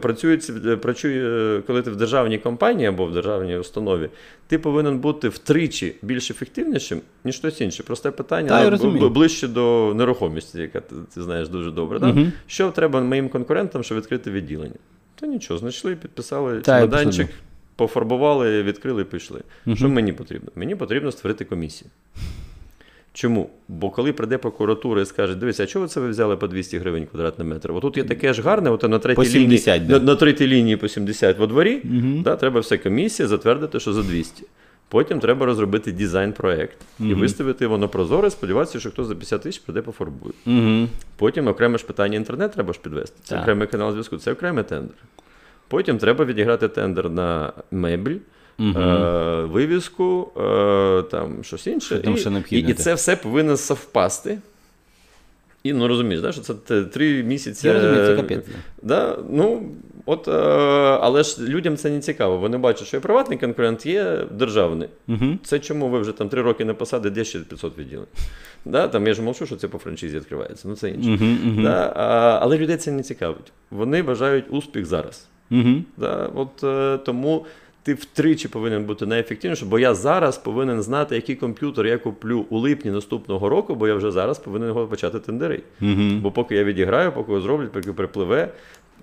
працює, 0.78 1.62
коли 1.68 1.82
ти 1.82 1.92
в 1.92 1.96
державній 1.96 2.38
компанії 2.38 2.88
або 2.88 3.06
в 3.06 3.14
державній 3.14 3.58
установі, 3.58 4.10
ти 4.48 4.60
повинен 4.60 5.00
бути 5.00 5.30
втричі 5.30 5.96
більш 6.02 6.32
ефективнішим, 6.32 7.02
ніж 7.24 7.38
хтось 7.38 7.62
інший. 7.62 7.86
Просте 7.86 8.12
питання, 8.12 8.50
Та, 8.50 8.64
я 8.64 8.70
б- 8.70 9.14
ближче 9.14 9.48
до 9.48 9.94
нерухомості, 9.96 10.62
яка 10.62 10.80
ти, 10.80 10.96
ти 11.16 11.24
знаєш 11.24 11.50
дуже 11.50 11.72
добре. 11.72 12.00
Да? 12.00 12.08
Мгм. 12.08 12.32
Що 12.48 12.72
треба 12.72 13.02
моїм 13.02 13.30
конкурентам, 13.30 13.84
щоб 13.84 13.98
відкрити 13.98 14.32
відділення? 14.32 14.76
Та 15.16 15.28
нічого, 15.28 15.58
знайшли, 15.58 15.96
підписали 15.96 16.62
Та, 16.62 16.80
чемоданчик, 16.80 17.28
пофарбували, 17.76 18.64
відкрили 18.64 19.02
і 19.02 19.06
пішли. 19.06 19.42
Що 19.74 19.90
мені 19.90 20.14
потрібно? 20.14 20.52
Мені 20.56 20.76
потрібно 20.76 21.12
створити 21.12 21.46
комісію. 21.46 21.92
Чому? 23.14 23.50
Бо 23.68 23.90
коли 23.90 24.14
прийде 24.14 24.38
прокуратура 24.38 25.02
і 25.02 25.06
скаже, 25.06 25.36
дивіться, 25.36 25.64
а 25.64 25.66
чого 25.66 25.88
це 25.88 26.00
ви 26.00 26.10
взяли 26.10 26.38
по 26.38 26.48
200 26.48 26.78
гривень 26.78 27.06
квадратний 27.06 27.48
метр? 27.48 27.72
Отут 27.72 27.98
є 27.98 28.04
таке 28.04 28.34
ж 28.34 28.42
гарне, 28.42 28.70
от 28.70 28.84
на 28.84 29.00
третій 29.00 29.16
По 29.16 29.26
70, 29.26 29.76
лінії, 29.76 29.90
да. 29.90 30.00
на, 30.00 30.06
на 30.06 30.16
третій 30.16 30.48
лінії 30.48 30.78
по 30.78 30.88
70 30.88 31.40
во 31.40 31.48
дворі, 31.48 31.82
Мгм. 31.84 32.22
да, 32.24 32.36
треба 32.36 32.60
все 32.60 32.78
комісія 32.78 33.28
затвердити, 33.28 33.80
що 33.80 33.94
за 33.94 34.04
200. 34.04 34.44
Потім 34.90 35.20
треба 35.20 35.46
розробити 35.46 35.92
дизайн-проект 35.92 36.78
і 37.00 37.14
виставити 37.14 37.64
його 37.66 37.78
на 37.78 37.88
прозоре, 37.88 38.30
сподіватися, 38.30 38.80
що 38.80 38.90
хтось 38.92 39.08
за 39.08 39.16
50 39.16 39.42
тисяч 39.42 39.60
прийде 39.62 39.82
пофарбує. 39.82 40.34
Угу. 40.48 40.88
Потім 41.18 41.48
окреме 41.48 41.78
ж 41.78 41.86
питання 41.86 42.16
інтернет 42.18 42.52
треба 42.52 42.74
ж 42.74 42.80
підвести. 42.84 43.16
Це 43.24 43.36
Так. 43.36 43.42
окремий 43.44 43.68
канал 43.68 43.92
зв'язку, 43.92 44.18
це 44.18 44.32
окремий 44.32 44.64
тендер. 44.64 44.96
Потім 45.68 45.98
треба 45.98 46.26
відіграти 46.26 46.68
тендер 46.68 47.10
на 47.10 47.54
мебель, 47.72 48.16
Мгм. 48.60 48.78
е, 48.78 49.44
вивіску, 49.44 50.32
е, 50.38 51.04
там 51.12 51.44
щось 51.44 51.68
інше. 51.68 51.96
Що 51.96 52.04
там 52.04 52.14
і, 52.14 52.18
ще 52.18 52.56
і, 52.56 52.60
і 52.60 52.74
це 52.74 52.94
все 52.94 53.16
повинно 53.16 53.58
совпасти. 53.58 54.38
І 55.64 55.74
ну 55.74 55.88
розумієш, 55.88 56.22
да, 56.22 56.32
що 56.32 56.42
це 56.42 56.84
три 56.84 57.24
місяці. 57.24 57.68
Я 57.68 57.74
розумію, 57.74 58.06
це 58.06 58.14
е, 58.14 58.16
капець. 58.16 58.46
Да, 58.84 59.18
ну, 59.30 59.72
от, 60.06 60.28
е, 60.28 60.32
але 61.02 61.24
ж 61.24 61.42
людям 61.42 61.78
це 61.78 61.90
не 61.90 62.00
цікаво. 62.00 62.38
Вони 62.38 62.58
бачать, 62.58 62.88
що 62.88 62.98
є 62.98 63.02
приватний 63.02 63.38
конкурент, 63.38 63.86
є 63.86 64.26
державний. 64.32 64.90
Угу. 65.08 65.38
Це 65.44 65.60
чому 65.60 65.90
ви 65.90 66.00
вже 66.00 66.12
там 66.12 66.30
три 66.30 66.42
роки 66.42 66.66
на 66.66 66.74
посаді, 66.74 67.10
де 67.10 67.26
ще 67.26 67.40
500 67.40 67.78
відділень? 67.78 68.06
Да, 68.66 68.88
там 68.88 69.08
я 69.08 69.14
ж 69.14 69.22
мовчу, 69.22 69.46
що 69.46 69.56
це 69.56 69.68
по 69.68 69.78
франшизі 69.78 70.18
відкривається. 70.18 70.68
Ну 70.68 70.76
це 70.76 70.90
інше. 70.90 71.10
Угу. 71.10 71.54
Угу. 71.54 71.62
Да, 71.62 71.94
а, 71.96 72.40
але 72.42 72.58
людей 72.58 72.78
це 72.78 72.92
не 72.92 73.04
цікавить. 73.04 73.52
Вони 73.72 74.04
бажають 74.04 74.46
успіх 74.50 74.86
зараз. 74.86 75.28
Угу. 75.52 75.84
Да, 75.98 76.30
от, 76.36 76.64
е, 76.64 76.98
тому 76.98 77.46
ти 77.84 77.94
втричі 77.94 78.48
повинен 78.48 78.84
бути 78.84 79.06
найефективнішим, 79.06 79.70
бо 79.70 79.80
я 79.80 79.96
зараз 79.96 80.38
повинен 80.38 80.82
знати, 80.82 81.16
який 81.16 81.36
комп'ютер 81.36 81.86
я 81.88 81.98
куплю 81.98 82.46
у 82.50 82.58
липні 82.58 82.92
наступного 82.92 83.50
року, 83.50 83.76
бо 83.76 83.88
я 83.88 83.96
вже 83.96 84.12
зараз 84.12 84.40
повинен 84.40 84.68
його 84.68 84.88
почати 84.88 85.20
тендерити. 85.20 85.64
Угу. 85.82 86.20
Бо 86.22 86.32
поки 86.32 86.56
я 86.56 86.64
відіграю, 86.64 87.12
поки 87.12 87.32
його 87.32 87.42
зроблять, 87.42 87.72
поки 87.72 87.94
припливе, 87.94 88.50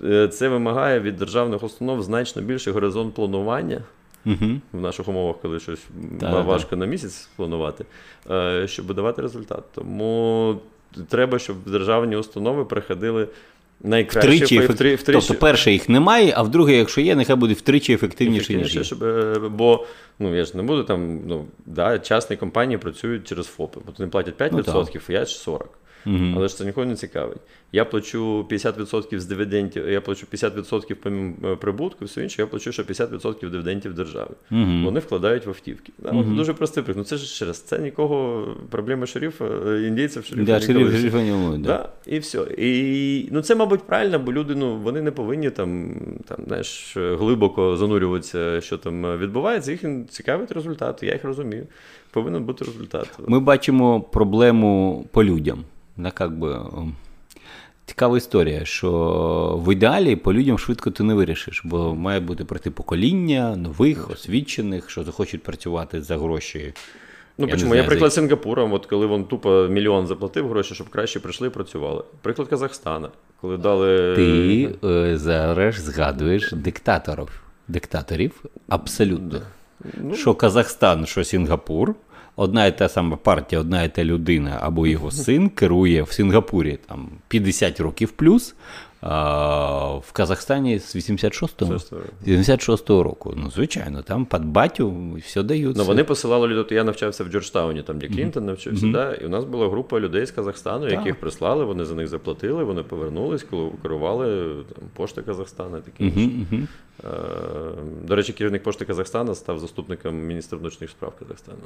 е, 0.05 0.29
це 0.29 0.49
вимагає 0.49 1.01
від 1.01 1.17
державних 1.17 1.63
установ 1.63 2.03
значно 2.03 2.43
більший 2.43 2.73
горизонт 2.73 3.15
планування. 3.15 3.83
Угу. 4.27 4.61
В 4.73 4.81
наших 4.81 5.09
умовах, 5.09 5.37
коли 5.43 5.61
щось 5.61 5.85
та. 6.21 6.41
важко 6.41 6.77
на 6.77 6.87
місяць 6.87 7.29
планувати, 7.37 7.85
е, 8.31 8.69
щоб 8.69 8.95
давати 8.95 9.23
результат. 9.23 9.65
Тому 9.75 10.57
треба, 11.09 11.39
щоб 11.39 11.57
державні 11.67 12.17
установи 12.17 12.65
приходили 12.65 13.29
Найкраще, 13.81 14.29
втричі, 14.29 14.59
втричі, 14.59 14.95
втричі. 14.95 15.27
Тобто, 15.29 15.41
перше, 15.41 15.73
їх 15.73 15.89
немає, 15.89 16.33
а 16.37 16.43
вдруге, 16.43 16.77
якщо 16.77 17.01
є, 17.01 17.15
нехай 17.17 17.37
буде 17.37 17.55
втричі 17.55 17.93
ефективніше, 17.93 18.43
ефективніше 18.43 18.79
ніж. 18.79 18.87
Щоб, 18.87 19.05
е, 19.05 19.39
бо 19.51 19.87
ну 20.19 20.37
я 20.37 20.45
ж 20.45 20.57
не 20.57 20.63
буду 20.63 20.85
там, 20.85 21.21
ну 21.27 21.45
да, 21.67 21.99
частні 21.99 22.37
компанії 22.37 22.79
працюють 22.79 23.29
через 23.29 23.47
ФОПи, 23.47 23.81
бо 23.87 23.93
вони 23.99 24.11
платять 24.11 24.39
5%, 24.39 24.51
ну, 24.53 24.63
а 25.09 25.13
я 25.13 25.25
40%. 25.25 25.65
Угу. 26.07 26.33
Але 26.37 26.49
ж 26.49 26.57
це 26.57 26.65
нікого 26.65 26.87
не 26.87 26.95
цікавить. 26.95 27.39
Я 27.73 27.85
плачу 27.85 28.47
50% 28.51 29.19
з 29.19 29.27
дивідендів, 29.27 29.89
я 29.89 30.01
плачу 30.01 30.27
50% 30.33 31.53
е, 31.53 31.57
прибутку, 31.57 32.05
все 32.05 32.23
інше, 32.23 32.43
я 32.43 32.47
плачу 32.47 32.73
ще 32.73 32.83
50% 32.83 33.51
дивідендів 33.51 33.95
державі. 33.95 34.31
Угу. 34.51 34.85
Вони 34.85 35.01
вкладають 35.01 35.47
в 35.47 35.49
автівки. 35.49 35.93
Да? 35.99 36.11
Угу. 36.11 36.21
От 36.21 36.37
дуже 36.37 36.55
простий 36.55 36.83
приклад. 36.83 37.07
Ну 37.07 37.19
Це 37.19 37.25
ж 37.25 37.39
через 37.39 37.61
це 37.61 37.79
нікого 37.79 38.49
проблема 38.71 39.07
шерифа, 39.07 39.45
е, 39.45 39.87
індійців, 39.87 40.25
шерифа 40.25 40.53
да, 40.53 40.61
шериф, 40.61 41.01
шериф, 41.01 41.13
да. 41.13 41.59
да? 41.59 41.89
І 42.07 42.19
все. 42.19 42.39
І 42.59 43.29
ну 43.33 43.43
це, 43.43 43.55
мабуть, 43.55 43.83
правильно, 43.83 44.19
бо 44.19 44.33
люди 44.33 44.55
ну 44.55 44.77
вони 44.77 45.03
не 45.03 45.11
повинні 45.11 45.51
там 45.51 45.95
там 46.29 46.39
знаєш, 46.47 46.97
глибоко 46.97 47.77
занурюватися, 47.77 48.61
що 48.61 48.79
там 48.79 49.07
е, 49.07 49.17
відбувається. 49.17 49.73
Їх 49.73 49.85
цікавить 50.09 50.53
результат, 50.53 51.03
я 51.03 51.13
їх 51.13 51.25
розумію. 51.25 51.67
Повинен 52.11 52.45
бути 52.45 52.65
результат. 52.65 53.09
Ми 53.27 53.41
бачимо 53.41 54.01
проблему 54.01 55.05
по 55.13 55.25
людям. 55.25 55.65
Да, 55.97 56.11
как 56.11 56.39
би, 56.39 56.61
цікава 57.87 58.17
історія, 58.17 58.65
що 58.65 59.63
в 59.65 59.73
ідеалі 59.73 60.17
по 60.17 60.33
людям 60.33 60.59
швидко 60.59 60.91
ти 60.91 61.03
не 61.03 61.15
вирішиш, 61.15 61.63
бо 61.65 61.95
має 61.95 62.21
бути 62.21 62.45
пройти 62.45 62.71
покоління 62.71 63.57
нових, 63.57 64.11
освічених, 64.11 64.91
що 64.91 65.05
захочуть 65.05 65.43
працювати 65.43 66.03
за 66.03 66.19
гроші. 66.19 66.75
Ну, 67.39 67.47
Я 67.47 67.53
Я 67.53 67.59
знаю, 67.59 67.87
приклад 67.87 68.13
Сингапура, 68.13 68.65
от 68.65 68.87
коли 68.87 69.07
він 69.07 69.25
тупо 69.25 69.67
мільйон 69.71 70.07
заплатив 70.07 70.49
гроші, 70.49 70.75
щоб 70.75 70.89
краще 70.89 71.21
прийшли 71.21 71.47
і 71.47 71.51
працювали. 71.51 72.05
Приклад 72.23 72.49
Казахстана, 72.49 73.09
коли 73.41 73.57
дали. 73.57 74.15
Ти 74.17 74.75
е, 74.85 75.19
зараз 75.19 75.75
згадуєш 75.75 76.53
диктаторів. 76.53 77.43
Диктаторів 77.69 78.45
абсолютно. 78.69 79.41
Що 80.15 80.35
Казахстан, 80.35 81.07
що 81.07 81.25
Сінгапур, 81.25 81.95
одна 82.37 82.67
і 82.67 82.79
та 82.79 82.89
сама 82.89 83.17
партія, 83.17 83.61
одна 83.61 83.83
і 83.83 83.95
та 83.95 84.05
людина 84.05 84.59
або 84.61 84.87
його 84.87 85.11
син 85.11 85.49
керує 85.49 86.03
в 86.03 86.13
Сінгапурі 86.13 86.79
там 86.89 87.09
50 87.29 87.81
років 87.81 88.11
плюс, 88.11 88.55
а 89.01 89.95
в 89.95 90.13
Казахстані 90.13 90.79
з 90.79 90.97
86-го. 90.97 91.79
З 91.79 91.93
86-го 92.29 93.03
року. 93.03 93.35
Ну, 93.37 93.51
звичайно, 93.51 94.03
там 94.03 94.27
під 94.27 94.45
батю 94.45 94.95
все 95.27 95.43
дають. 95.43 95.77
Ну, 95.77 95.85
вони 95.85 96.05
посилали 96.05 96.49
людей. 96.49 96.77
Я 96.77 96.85
навчався 96.85 97.25
в 97.25 97.29
Джорджтауні, 97.29 97.83
там, 97.83 97.99
де 97.99 98.09
Клінтон 98.09 98.47
навчався. 98.47 98.87
Да? 98.87 99.15
І 99.15 99.27
у 99.27 99.29
нас 99.29 99.45
була 99.45 99.69
група 99.69 100.01
людей 100.01 100.27
з 100.27 100.31
Казахстану, 100.31 100.89
яких 100.89 101.21
прислали, 101.21 101.65
вони 101.65 101.85
за 101.85 101.95
них 101.95 102.09
заплатили, 102.09 102.65
вони 102.65 102.83
повернулись, 102.83 103.43
коли 103.43 103.71
керували 103.83 104.55
там, 104.75 104.85
пошта 104.97 105.23
Казахстана, 105.23 105.81
таке 105.81 106.05
інше. 106.05 106.69
Е, 107.05 107.09
До 108.03 108.17
речі, 108.17 108.33
керівник 108.33 108.63
пошти 108.63 108.85
Казахстана 108.85 109.35
став 109.35 109.59
заступником 109.59 110.17
міністра 110.17 110.59
внутрішніх 110.59 110.91
справ 110.91 111.13
Казахстану. 111.19 111.59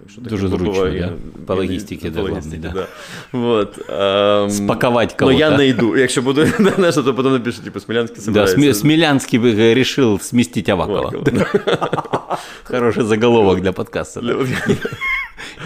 Так 0.00 0.10
що 0.10 0.20
Дуже 0.20 0.48
зручно, 0.48 0.72
буває. 0.72 1.00
да. 1.00 1.42
По 1.46 1.54
логістиці, 1.54 2.10
да, 2.10 2.20
главне, 2.20 2.56
да. 2.56 2.86
Вот. 3.32 3.90
ем, 3.90 4.50
Спаковать 4.50 5.16
Ну, 5.20 5.32
я 5.32 5.56
не 5.56 5.66
йду. 5.66 5.96
Якщо 5.96 6.22
буду, 6.22 6.46
знаєш, 6.76 6.94
то 6.94 7.14
потім 7.14 7.32
напишу, 7.32 7.62
типу, 7.62 7.80
Смілянський 7.80 8.16
Да, 8.18 8.22
собирається. 8.24 8.56
Смі- 8.56 8.74
Смілянський 8.74 9.38
би 9.38 9.74
решил 9.74 10.20
Авакова. 10.68 11.12
Хороший 12.64 13.04
заголовок 13.04 13.60
для 13.60 13.72
подкасту. 13.72 14.22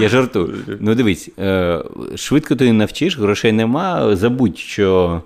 Я 0.00 0.08
жартую. 0.08 0.54
Ну 0.80 0.94
дивись, 0.94 1.30
е, 1.38 1.82
швидко 2.16 2.56
ти 2.56 2.64
не 2.64 2.72
навчиш, 2.72 3.18
грошей 3.18 3.52
нема. 3.52 4.16
Забудь, 4.16 4.58
що 4.58 5.22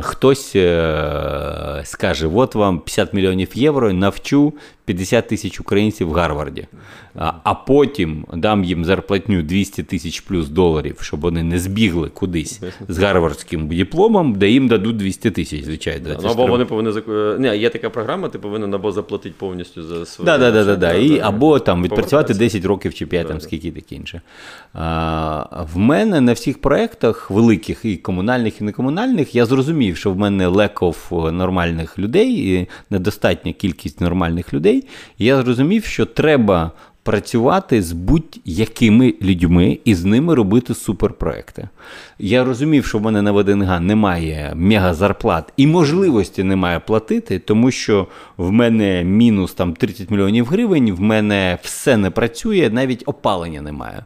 хтось 0.00 0.52
е, 0.56 1.82
скаже: 1.84 2.26
от 2.26 2.54
вам 2.54 2.78
50 2.78 3.12
мільйонів 3.14 3.48
євро, 3.54 3.92
навчу 3.92 4.52
50 4.92 5.28
тисяч 5.28 5.60
українців 5.60 6.08
в 6.08 6.12
Гарварді. 6.12 6.66
А, 7.14 7.32
а 7.44 7.54
потім 7.54 8.26
дам 8.34 8.64
їм 8.64 8.84
зарплатню 8.84 9.42
200 9.42 9.82
тисяч 9.82 10.20
плюс 10.20 10.48
доларів, 10.48 10.98
щоб 11.00 11.20
вони 11.20 11.42
не 11.42 11.58
збігли 11.58 12.08
кудись 12.08 12.60
з 12.88 12.98
гарвардським 12.98 13.68
дипломом, 13.68 14.34
де 14.34 14.50
їм 14.50 14.68
дадуть 14.68 14.96
200 14.96 15.30
тисяч, 15.30 15.64
звичайно. 15.64 16.08
Це 16.08 16.20
Ну, 16.22 16.28
або 16.28 16.46
вони 16.46 16.64
повинні 16.64 16.92
Ні, 17.38 17.58
є 17.58 17.70
така 17.70 17.90
програма, 17.90 18.28
ти 18.28 18.38
повинен 18.38 18.74
або 18.74 18.92
заплатити 18.92 19.34
повністю 19.38 19.82
за 19.82 20.06
свою. 20.06 20.26
Да, 20.26 20.38
да, 20.38 20.50
да, 20.50 20.64
да, 20.64 20.76
да. 20.76 20.92
І, 20.92 21.08
Да, 21.08 21.28
або 21.28 21.58
там 21.58 21.82
відпрацювати 21.82 22.34
повертатися. 22.34 22.58
10 22.58 22.64
років 22.64 22.94
чи 22.94 23.06
5, 23.06 23.28
там, 23.28 23.40
скільки 23.40 23.70
таке 23.70 23.94
інше. 23.94 24.20
А, 24.72 25.64
в 25.74 25.78
мене 25.78 26.20
на 26.20 26.32
всіх 26.32 26.60
проєктах, 26.60 27.30
великих 27.30 27.84
і 27.84 27.96
комунальних, 27.96 28.60
і 28.60 28.64
некомунальних, 28.64 29.34
я 29.34 29.46
зрозумів, 29.46 29.96
що 29.96 30.10
в 30.12 30.18
мене 30.18 30.48
of 30.48 31.32
нормальних 31.32 31.98
людей, 31.98 32.54
і 32.54 32.68
недостатня 32.90 33.52
кількість 33.52 34.00
нормальних 34.00 34.54
людей. 34.54 34.81
Я 35.18 35.42
зрозумів, 35.42 35.84
що 35.84 36.06
треба 36.06 36.72
працювати 37.02 37.82
з 37.82 37.92
будь-якими 37.92 39.14
людьми 39.22 39.78
і 39.84 39.94
з 39.94 40.04
ними 40.04 40.34
робити 40.34 40.74
суперпроекти. 40.74 41.68
Я 42.24 42.44
розумів, 42.44 42.86
що 42.86 42.98
в 42.98 43.02
мене 43.02 43.22
на 43.22 43.32
ВДНГ 43.32 43.80
немає 43.80 44.52
мега 44.56 44.94
зарплат 44.94 45.52
і 45.56 45.66
можливості 45.66 46.44
немає 46.44 46.80
платити, 46.80 47.38
тому 47.38 47.70
що 47.70 48.06
в 48.36 48.50
мене 48.52 49.04
мінус 49.04 49.54
там 49.54 49.74
30 49.74 50.10
мільйонів 50.10 50.46
гривень, 50.46 50.92
в 50.92 51.00
мене 51.00 51.58
все 51.62 51.96
не 51.96 52.10
працює, 52.10 52.70
навіть 52.72 53.02
опалення 53.06 53.62
немає. 53.62 54.04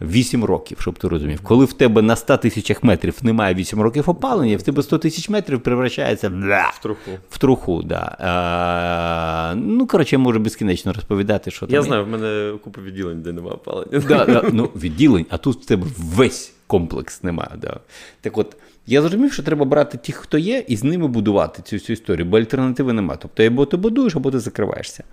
8 0.00 0.44
років, 0.44 0.78
щоб 0.80 0.98
ти 0.98 1.08
розумів. 1.08 1.40
Коли 1.42 1.64
в 1.64 1.72
тебе 1.72 2.02
на 2.02 2.16
100 2.16 2.36
тисячах 2.36 2.84
метрів 2.84 3.14
немає 3.22 3.54
8 3.54 3.80
років 3.80 4.10
опалення, 4.10 4.56
в 4.56 4.62
тебе 4.62 4.82
100 4.82 4.98
тисяч 4.98 5.28
метрів 5.28 5.60
превращається 5.60 6.30
бля, 6.30 6.70
В 6.74 6.82
труху. 6.82 7.10
в 7.30 7.38
труху. 7.38 7.82
Да. 7.82 8.16
А, 8.20 9.54
ну, 9.56 9.86
коротше, 9.86 10.16
я 10.16 10.20
можу 10.20 10.38
безкінечно 10.40 10.92
розповідати, 10.92 11.50
що 11.50 11.66
Я 11.68 11.78
там. 11.78 11.82
знаю, 11.86 12.04
в 12.04 12.08
мене 12.08 12.52
купа 12.64 12.80
відділень, 12.80 13.22
де 13.22 13.32
немає 13.32 13.54
опалення. 13.54 14.02
Да, 14.08 14.24
да, 14.24 14.44
ну, 14.52 14.68
відділень, 14.76 15.26
а 15.30 15.36
тут 15.38 15.62
в 15.62 15.66
тебе 15.66 15.86
весь 15.98 16.52
комплекс 16.68 17.22
немає. 17.22 17.50
Да. 17.60 17.80
Так 18.20 18.38
от, 18.38 18.56
я 18.86 19.00
зрозумів, 19.00 19.32
що 19.32 19.42
треба 19.42 19.64
брати 19.64 19.98
тих, 19.98 20.16
хто 20.16 20.38
є, 20.38 20.64
і 20.68 20.76
з 20.76 20.84
ними 20.84 21.08
будувати 21.08 21.62
цю 21.62 21.76
всю 21.76 21.94
історію, 21.94 22.26
бо 22.26 22.38
альтернативи 22.38 22.92
немає. 22.92 23.18
Тобто, 23.22 23.42
або 23.42 23.66
ти 23.66 23.76
будуєш, 23.76 24.16
або 24.16 24.30
ти 24.30 24.38
закриваєшся. 24.38 25.04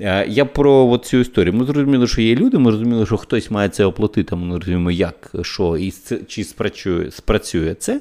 Е, 0.00 0.26
Я 0.28 0.44
про 0.44 0.86
от 0.86 1.04
цю 1.04 1.16
історію. 1.16 1.54
Ми 1.54 1.64
зрозуміли, 1.64 2.06
що 2.06 2.22
є 2.22 2.34
люди, 2.34 2.58
ми 2.58 2.70
зрозуміли, 2.70 3.06
що 3.06 3.16
хтось 3.16 3.50
має 3.50 3.68
це 3.68 3.84
оплатити, 3.84 4.36
ми 4.36 4.46
не 4.46 4.54
розуміємо, 4.54 4.90
як, 4.90 5.30
що, 5.42 5.76
і 5.76 5.94
чи 6.26 6.44
спрацює, 6.44 7.10
спрацює 7.10 7.74
це. 7.74 8.00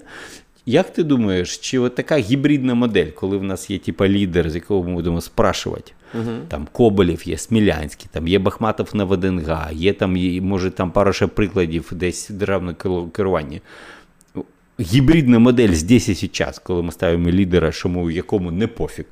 Як 0.65 0.93
ти 0.93 1.03
думаєш, 1.03 1.57
чи 1.57 1.79
от 1.79 1.95
така 1.95 2.17
гібридна 2.17 2.73
модель, 2.73 3.07
коли 3.07 3.37
в 3.37 3.43
нас 3.43 3.69
є 3.69 3.77
типа 3.79 4.07
лідер, 4.07 4.49
з 4.49 4.55
якого 4.55 4.83
ми 4.89 4.93
будемо 4.93 5.21
спрашувати, 5.21 5.91
там 6.47 6.67
Коболєв 6.71 7.27
є, 7.27 7.37
Смілянський, 7.37 8.07
там 8.11 8.27
є 8.27 8.39
Бахматов 8.39 8.89
на 8.93 9.03
ВДНГ, 9.03 9.69
є 9.71 9.93
там, 9.93 10.17
є, 10.17 10.41
може 10.41 10.71
там 10.71 10.91
пару 10.91 11.13
ще 11.13 11.27
прикладів 11.27 11.89
десь 11.91 12.29
державне 12.29 12.71
керу- 12.73 13.09
керування. 13.09 13.59
Гібридна 14.79 15.39
модель 15.39 15.71
здесь 15.73 16.23
і 16.23 16.29
зараз, 16.33 16.59
коли 16.59 16.83
ми 16.83 16.91
ставимо 16.91 17.29
лідера, 17.29 17.71
що 17.71 17.89
ми, 17.89 18.13
якому 18.13 18.51
не 18.51 18.67
пофіг, 18.67 19.05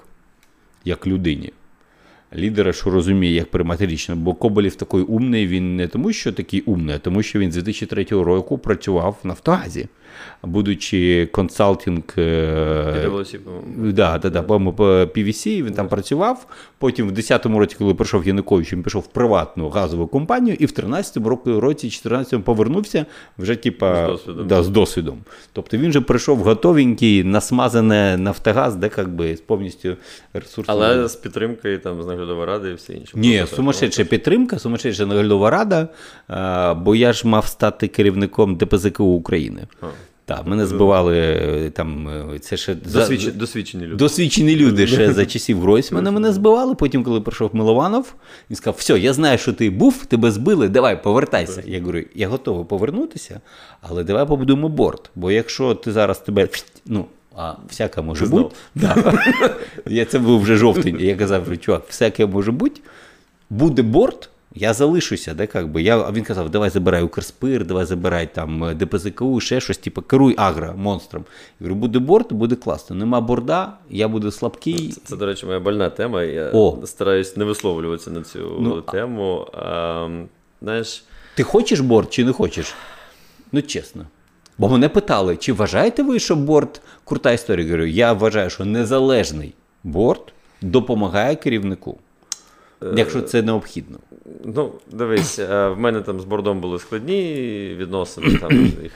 як 0.86 1.08
людині. 1.08 1.52
Лідера, 2.36 2.74
що 2.74 2.90
розуміє, 2.90 3.34
як 3.34 3.52
приймати 3.52 3.86
рішення. 3.86 4.22
Бо 4.22 4.34
Коболєв 4.34 4.76
такий 4.76 5.02
умний, 5.02 5.48
він 5.48 5.76
не 5.76 5.88
тому, 5.88 6.14
що 6.14 6.34
такий 6.34 6.62
умний, 6.62 6.96
а 6.96 7.00
тому, 7.00 7.24
що 7.24 7.40
він 7.40 7.52
з 7.52 7.56
2003 7.56 8.04
року 8.24 8.58
працював 8.58 9.18
в 9.24 9.28
Нафтогазі, 9.28 9.88
будучи 10.44 11.30
консалтинг. 11.32 12.14
е, 12.18 13.10
Да, 13.78 14.18
да, 14.18 14.30
да, 14.30 14.42
по-моєму, 14.42 14.74
по 14.74 14.84
PVC 14.84 15.64
він 15.64 15.74
там 15.74 15.88
працював. 15.88 16.46
Потім 16.78 17.08
в 17.08 17.12
10-му 17.12 17.60
році, 17.60 17.76
коли 17.80 17.94
прийшов 17.94 18.28
Янукович, 18.28 18.74
він 18.74 18.84
пішов 18.84 19.02
в 19.02 19.08
приватну 19.08 19.70
газову 19.70 20.08
компанію, 20.08 20.58
і 20.60 20.66
в 20.66 20.70
13-му 20.70 21.60
році, 21.60 21.88
14-му 21.88 22.44
повернувся 22.44 23.06
вже 23.38 23.56
типа, 23.56 24.06
З 24.06 24.10
досвідом. 24.12 24.48
Да, 24.48 24.64
з 24.64 24.70
досвідом. 24.70 25.18
Тобто 25.54 25.78
він 25.78 25.92
же 25.92 26.02
прийшов 26.02 26.38
готовенький, 26.38 27.24
насмазане 27.24 28.18
Нафтогаз, 28.18 28.76
де 28.76 28.90
як 28.98 29.10
би 29.10 29.38
повністю 29.46 29.96
ресурси. 30.34 30.72
Але 30.72 31.08
з 31.08 31.16
підтримкою 31.16 31.80
там, 31.80 32.04
з 32.04 32.08
наглядової 32.08 32.48
ради 32.48 32.70
і 32.70 32.74
все 32.74 32.94
інше. 32.94 33.12
Ні, 33.16 33.46
сумасшедша 33.56 34.04
підтримка, 34.04 34.60
сумасшедша 34.60 35.06
наглядова 35.06 35.50
рада, 35.50 35.88
бо 36.74 36.96
я 36.96 37.14
ж 37.14 37.28
мав 37.28 37.46
стати 37.46 37.88
керівником 37.88 38.56
ДПЗКУ 38.56 39.04
України. 39.04 39.68
А. 39.82 39.86
Так, 40.26 40.48
мене 40.48 40.66
збивали 40.66 41.18
е, 41.18 41.70
там, 41.70 42.08
е, 42.10 42.40
це 42.40 42.58
ще 42.58 42.76
за- 42.86 43.00
Досвідчені, 43.32 43.86
люди. 43.86 43.96
Досвідчені 43.96 44.56
люди 44.56 44.88
ще 44.88 45.14
за 45.14 45.26
часів 45.26 45.62
Гройсмана 45.62 46.12
мене 46.12 46.34
збивали. 46.34 46.76
Потім, 46.76 47.04
коли 47.04 47.22
прийшов 47.22 47.50
Милованов, 47.56 48.14
він 48.50 48.56
сказав: 48.56 48.76
все, 48.78 49.00
я 49.00 49.14
знаю, 49.14 49.38
що 49.38 49.54
ти 49.54 49.70
був, 49.70 50.06
тебе 50.06 50.32
збили, 50.32 50.70
давай, 50.70 51.04
повертайся. 51.04 51.64
Я 51.66 51.80
говорю, 51.80 52.04
я 52.16 52.28
готовий 52.28 52.66
повернутися, 52.66 53.42
але 53.82 54.04
давай 54.04 54.28
побудуємо 54.28 54.70
борт. 54.70 55.10
Бо 55.16 55.32
якщо 55.32 55.76
ти 55.76 55.92
зараз 55.92 56.20
тебе. 56.20 56.48
Ну, 56.86 57.06
а 57.36 57.54
всяке 57.70 58.02
може 58.02 58.26
бути. 58.26 58.56
Да. 58.76 59.14
Я, 59.86 60.06
це 60.06 60.20
був 60.20 60.42
вже 60.42 60.56
жовтень. 60.56 60.98
Я 61.00 61.16
казав, 61.16 61.58
чувак, 61.60 61.84
всяке 61.88 62.26
може 62.26 62.52
бути. 62.52 62.82
Буде 63.50 63.82
борт, 63.82 64.30
Я 64.56 64.74
залишуся, 64.74 65.34
де 65.34 65.48
як 65.54 65.68
би. 65.68 65.82
Я, 65.82 65.98
а 66.02 66.12
він 66.12 66.24
казав, 66.24 66.50
давай 66.50 66.70
забирай 66.70 67.04
Укрспир, 67.04 67.66
давай 67.66 67.86
забирай 67.86 68.34
там 68.34 68.64
е, 68.64 68.74
ДПЗКУ, 68.74 69.40
ще 69.40 69.60
щось, 69.62 69.78
типу, 69.78 70.02
керуй 70.02 70.36
агро 70.38 70.74
монстром. 70.78 71.26
Я 71.60 71.68
говорю, 71.68 71.76
буде 71.76 72.00
борт, 72.00 72.34
буде 72.34 72.56
класно. 72.56 72.96
Нема 72.96 73.22
борда, 73.22 73.74
я 73.90 74.08
буду 74.08 74.32
слабкий. 74.32 74.90
Це, 74.90 75.02
це, 75.04 75.16
до 75.16 75.26
речі, 75.26 75.46
моя 75.46 75.60
больна 75.60 75.90
тема. 75.90 76.24
Я 76.24 76.50
О. 76.54 76.78
стараюсь 76.86 77.38
не 77.38 77.46
висловлюватися 77.46 78.12
на 78.12 78.22
цю 78.24 78.58
Ну, 78.60 78.82
тему. 78.82 79.48
А, 79.54 80.08
знаєш, 80.62 81.04
Ти 81.36 81.44
хочеш 81.44 81.80
борт 81.80 82.10
чи 82.10 82.26
не 82.26 82.32
хочеш? 82.34 82.74
Ну, 83.52 83.62
чесно. 83.62 84.06
Бо 84.58 84.70
мене 84.70 84.90
питали, 84.90 85.38
чи 85.38 85.54
вважаєте 85.54 86.04
ви, 86.04 86.20
що 86.20 86.36
борт 86.36 86.82
крута 87.06 87.32
історія? 87.32 87.66
Я 87.66 87.72
говорю, 87.72 87.86
я 87.90 88.14
вважаю, 88.14 88.50
що 88.50 88.66
незалежний 88.66 89.54
борт 89.84 90.34
допомагає 90.62 91.36
керівнику, 91.36 91.98
якщо 92.96 93.22
це 93.22 93.42
необхідно. 93.42 93.98
Ну, 94.46 94.72
дивись, 94.92 95.40
е, 95.40 95.68
в 95.70 95.80
мене 95.80 96.02
там 96.02 96.20
з 96.20 96.24
бордом 96.26 96.62
були 96.62 96.80
складні 96.80 97.34
відносини, 97.80 98.38
там 98.42 98.52
їх 98.84 98.92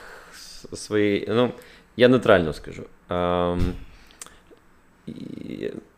свої. 0.74 1.26
Ну, 1.30 1.50
я 1.96 2.08
нейтрально 2.08 2.52
скажу. 2.52 2.82
Ем, 3.10 3.60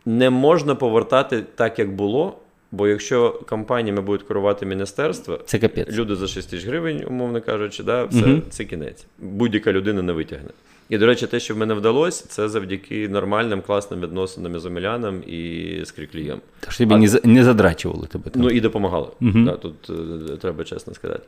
Не 0.05 0.29
можна 0.29 0.75
повертати 0.75 1.43
так, 1.55 1.79
як 1.79 1.95
було, 1.95 2.37
бо 2.71 2.87
якщо 2.87 3.41
компаніями 3.49 4.01
будуть 4.01 4.27
керувати 4.27 4.65
міністерства, 4.65 5.39
Це 5.45 5.59
капець. 5.59 5.89
люди 5.91 6.15
за 6.15 6.27
6 6.27 6.49
тисяч 6.49 6.67
гривень, 6.67 7.03
умовно 7.07 7.41
кажучи, 7.41 7.83
да, 7.83 8.03
все, 8.05 8.19
Мгм. 8.27 8.41
це 8.49 8.65
кінець. 8.65 9.05
Будь-яка 9.19 9.71
людина 9.71 10.01
не 10.01 10.13
витягне. 10.13 10.49
І, 10.89 10.97
до 10.97 11.05
речі, 11.05 11.27
те, 11.27 11.39
що 11.39 11.55
в 11.55 11.57
мене 11.57 11.73
вдалося, 11.73 12.25
це 12.27 12.49
завдяки 12.49 13.09
нормальним, 13.09 13.61
класним 13.61 14.01
відносинам 14.01 14.59
з 14.59 14.65
Омеляном 14.65 15.23
і 15.27 15.81
з 15.85 15.91
Кріклієм. 15.91 16.41
Тож 16.59 16.77
тобі 16.77 16.95
не, 16.95 17.07
за- 17.07 17.21
не 17.23 17.43
задрачували 17.43 18.07
тебе 18.07 18.29
там. 18.29 18.41
Ну 18.41 18.49
і 18.49 18.61
допомагало. 18.61 19.13
Мгм. 19.19 19.45
Да, 19.45 19.51
тут 19.51 19.89
е, 19.89 20.37
треба 20.37 20.63
чесно 20.63 20.93
сказати. 20.93 21.23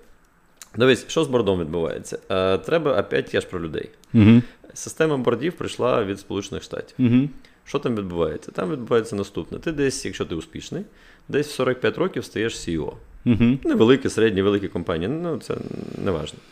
Дивись, 0.77 1.05
що 1.07 1.23
з 1.23 1.27
бордом 1.27 1.59
відбувається? 1.59 2.19
Е, 2.29 2.57
треба 2.57 2.99
опять 2.99 3.33
я 3.33 3.41
ж 3.41 3.47
про 3.47 3.61
людей. 3.61 3.89
Угу. 4.13 4.41
Система 4.73 5.17
бордів 5.17 5.53
прийшла 5.53 6.03
від 6.03 6.19
Сполучених 6.19 6.63
Штатів. 6.63 6.95
Угу. 6.99 7.29
Що 7.65 7.79
там 7.79 7.95
відбувається? 7.95 8.51
Там 8.51 8.71
відбувається 8.71 9.15
наступне. 9.15 9.59
Ти 9.59 9.71
десь, 9.71 10.05
якщо 10.05 10.25
ти 10.25 10.35
успішний, 10.35 10.83
десь 11.29 11.47
в 11.47 11.51
45 11.51 11.97
років 11.97 12.25
стаєш 12.25 12.53
CEO. 12.55 12.93
Угу. 13.25 13.57
Невеликі, 13.63 14.09
середні, 14.09 14.41
великі 14.41 14.67
компанії, 14.67 15.11
ну 15.23 15.37
це 15.37 15.55
не 16.05 16.11
важливо. 16.11 16.43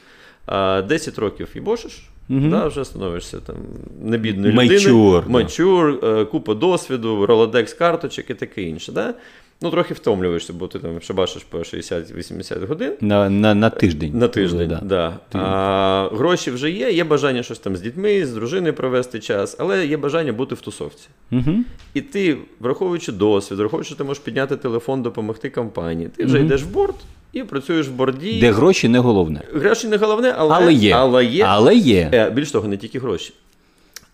А 0.46 0.82
10 0.82 1.20
років 1.20 1.48
і 1.56 1.60
бошиш, 1.60 2.10
Мгм. 2.30 2.50
да, 2.50 2.68
вже 2.68 2.86
становишся 2.86 3.38
там 3.40 3.56
небідною 4.02 4.54
людиною. 4.54 5.24
Мачур, 5.28 6.00
е, 6.04 6.26
купа 6.26 6.54
досвіду, 6.54 7.26
ролодекс 7.26 7.74
карточок 7.74 8.30
і 8.30 8.34
таке 8.34 8.62
інше. 8.62 8.92
Да? 8.92 9.14
Ну, 9.62 9.72
трохи 9.72 9.94
втомлюєшся, 9.94 10.54
бо 10.54 10.68
ти 10.68 10.80
там 10.80 11.02
шабашиш 11.02 11.44
по 11.44 11.58
60-80 11.58 12.66
годин. 12.68 12.94
На, 13.02 13.30
на, 13.30 13.56
на 13.56 13.70
тиждень. 13.70 14.12
На 14.18 14.28
тиждень, 14.28 14.68
Да. 14.70 14.82
да. 15.32 15.40
А, 15.40 16.10
гроші 16.16 16.52
вже 16.52 16.72
є, 16.72 16.92
є 16.92 17.04
бажання 17.04 17.44
щось 17.44 17.60
там 17.60 17.76
з 17.76 17.82
дітьми, 17.82 18.26
з 18.26 18.34
дружиною 18.34 18.74
провести 18.74 19.20
час, 19.20 19.56
але 19.60 19.86
є 19.86 19.98
бажання 19.98 20.34
бути 20.34 20.56
в 20.56 20.62
тусовці. 20.62 21.08
Угу. 21.32 21.52
І 21.94 22.02
ти, 22.02 22.38
враховуючи 22.60 23.12
досвід, 23.12 23.60
враховуючи, 23.60 23.88
що 23.88 23.96
ти 23.98 24.04
можеш 24.04 24.24
підняти 24.24 24.58
телефон, 24.58 25.02
допомогти 25.02 25.50
компанії, 25.50 26.10
ти 26.16 26.26
вже 26.26 26.36
Мгм. 26.38 26.46
йдеш 26.46 26.64
в 26.64 26.68
борт 26.70 26.96
і 27.34 27.44
працюєш 27.44 27.88
в 27.88 27.92
борді. 27.92 28.40
Де 28.40 28.52
гроші 28.52 28.90
не 28.90 29.00
головне. 29.00 29.42
Гроші 29.54 29.88
не 29.88 29.98
головне, 29.98 30.34
але, 30.38 30.56
Але 30.56 30.74
є. 30.74 30.94
Але 30.94 31.26
є. 31.26 31.44
Але 31.44 31.76
є. 31.76 32.10
Е, 32.14 32.30
Більш 32.30 32.52
того, 32.52 32.68
не 32.68 32.78
тільки 32.78 33.00
гроші. 33.00 33.34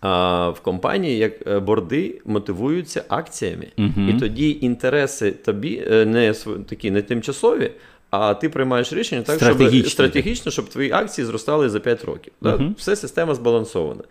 А 0.00 0.48
в 0.48 0.60
компанії 0.60 1.18
як 1.18 1.46
е, 1.46 1.58
борди 1.58 2.20
мотивуються 2.24 3.04
акціями. 3.08 3.66
Мгм. 3.76 4.10
І 4.10 4.20
тоді 4.20 4.58
інтереси 4.60 5.30
тобі 5.30 5.82
е, 5.90 6.04
не 6.04 6.34
такі 6.68 6.90
не 6.90 7.02
тимчасові, 7.02 7.70
а 8.10 8.34
ти 8.34 8.48
приймаєш 8.48 8.92
рішення 8.92 9.22
так, 9.22 9.40
щоб 9.40 9.86
стратегічно, 9.88 10.52
щоб 10.52 10.68
твої 10.68 10.92
акції 10.92 11.24
зростали 11.24 11.68
за 11.68 11.80
5 11.80 12.04
років. 12.04 12.32
Мгм. 12.40 12.74
Все 12.78 12.96
система 12.96 13.34
збалансована. 13.34 14.02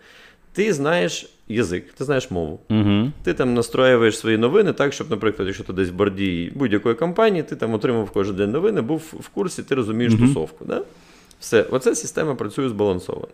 Ти 0.56 0.72
знаєш 0.72 1.26
язик, 1.48 1.92
ти 1.92 2.04
знаєш 2.04 2.30
мову. 2.30 2.60
Угу. 2.70 3.12
Ти 3.22 3.34
там 3.34 3.54
настроюєш 3.54 4.18
свої 4.18 4.38
новини 4.38 4.72
так, 4.72 4.92
щоб, 4.92 5.10
наприклад, 5.10 5.48
якщо 5.48 5.64
ти 5.64 5.72
десь 5.72 5.88
в 5.88 5.92
борді 5.92 6.52
будь-якої 6.54 6.94
компанії, 6.94 7.42
ти 7.42 7.56
там 7.56 7.74
отримав 7.74 8.10
кожен 8.10 8.36
день 8.36 8.50
новини, 8.50 8.80
був 8.80 9.02
в 9.20 9.28
курсі, 9.28 9.62
ти 9.62 9.74
розумієш 9.74 10.12
Мгм. 10.12 10.28
тусовку. 10.28 10.64
Да? 10.64 10.82
Все, 11.40 11.62
оця 11.62 11.94
система 11.94 12.34
працює 12.34 12.68
збалансовано. 12.68 13.28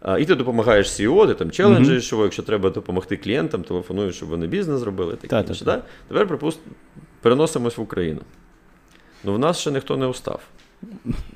А, 0.00 0.18
і 0.18 0.24
ти 0.24 0.34
допомагаєш 0.34 0.86
CEO, 0.86 1.26
ти 1.26 1.34
там 1.34 1.50
челенджиш, 1.50 2.06
що 2.06 2.22
якщо 2.22 2.42
треба 2.42 2.70
допомогти 2.70 3.16
клієнтам, 3.16 3.62
телефонуєш, 3.62 4.16
щоб 4.16 4.28
вони 4.28 4.46
бізнес 4.46 4.80
зробили. 4.80 5.12
Таке 5.16 5.28
Та-та-та. 5.28 5.64
да? 5.64 5.82
Тепер 6.08 6.26
припуст... 6.26 6.58
переносимось 7.20 7.76
в 7.76 7.80
Україну. 7.80 8.20
Ну, 9.24 9.34
в 9.34 9.38
нас 9.38 9.58
ще 9.58 9.70
ніхто 9.70 9.96
не 9.96 10.06
встав. 10.06 10.40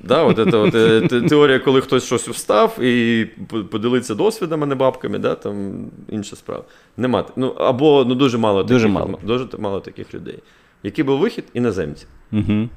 Да, 0.03 0.23
от 0.23 0.35
це, 0.51 0.57
от, 0.57 0.75
е, 0.75 1.21
теорія, 1.29 1.59
коли 1.59 1.81
хтось 1.81 2.05
щось 2.05 2.27
встав 2.27 2.79
і 2.81 3.25
поділиться 3.71 4.15
досвідом, 4.15 4.63
а 4.63 4.65
не 4.65 4.75
бабками, 4.75 5.19
да, 5.19 5.35
там 5.35 5.85
інша 6.09 6.35
справа. 6.35 6.63
Нема. 6.97 7.25
Ну, 7.35 7.47
або 7.47 8.05
ну, 8.07 8.15
дуже 8.15 8.37
мало 8.37 8.63
Дуже 8.63 8.79
таких, 8.79 8.95
мало. 8.95 9.19
дуже 9.23 9.47
мало 9.59 9.79
таких 9.79 10.13
людей. 10.13 10.39
Який 10.83 11.03
був 11.05 11.19
вихід 11.19 11.43
іноземці. 11.53 12.05
Угу. 12.31 12.69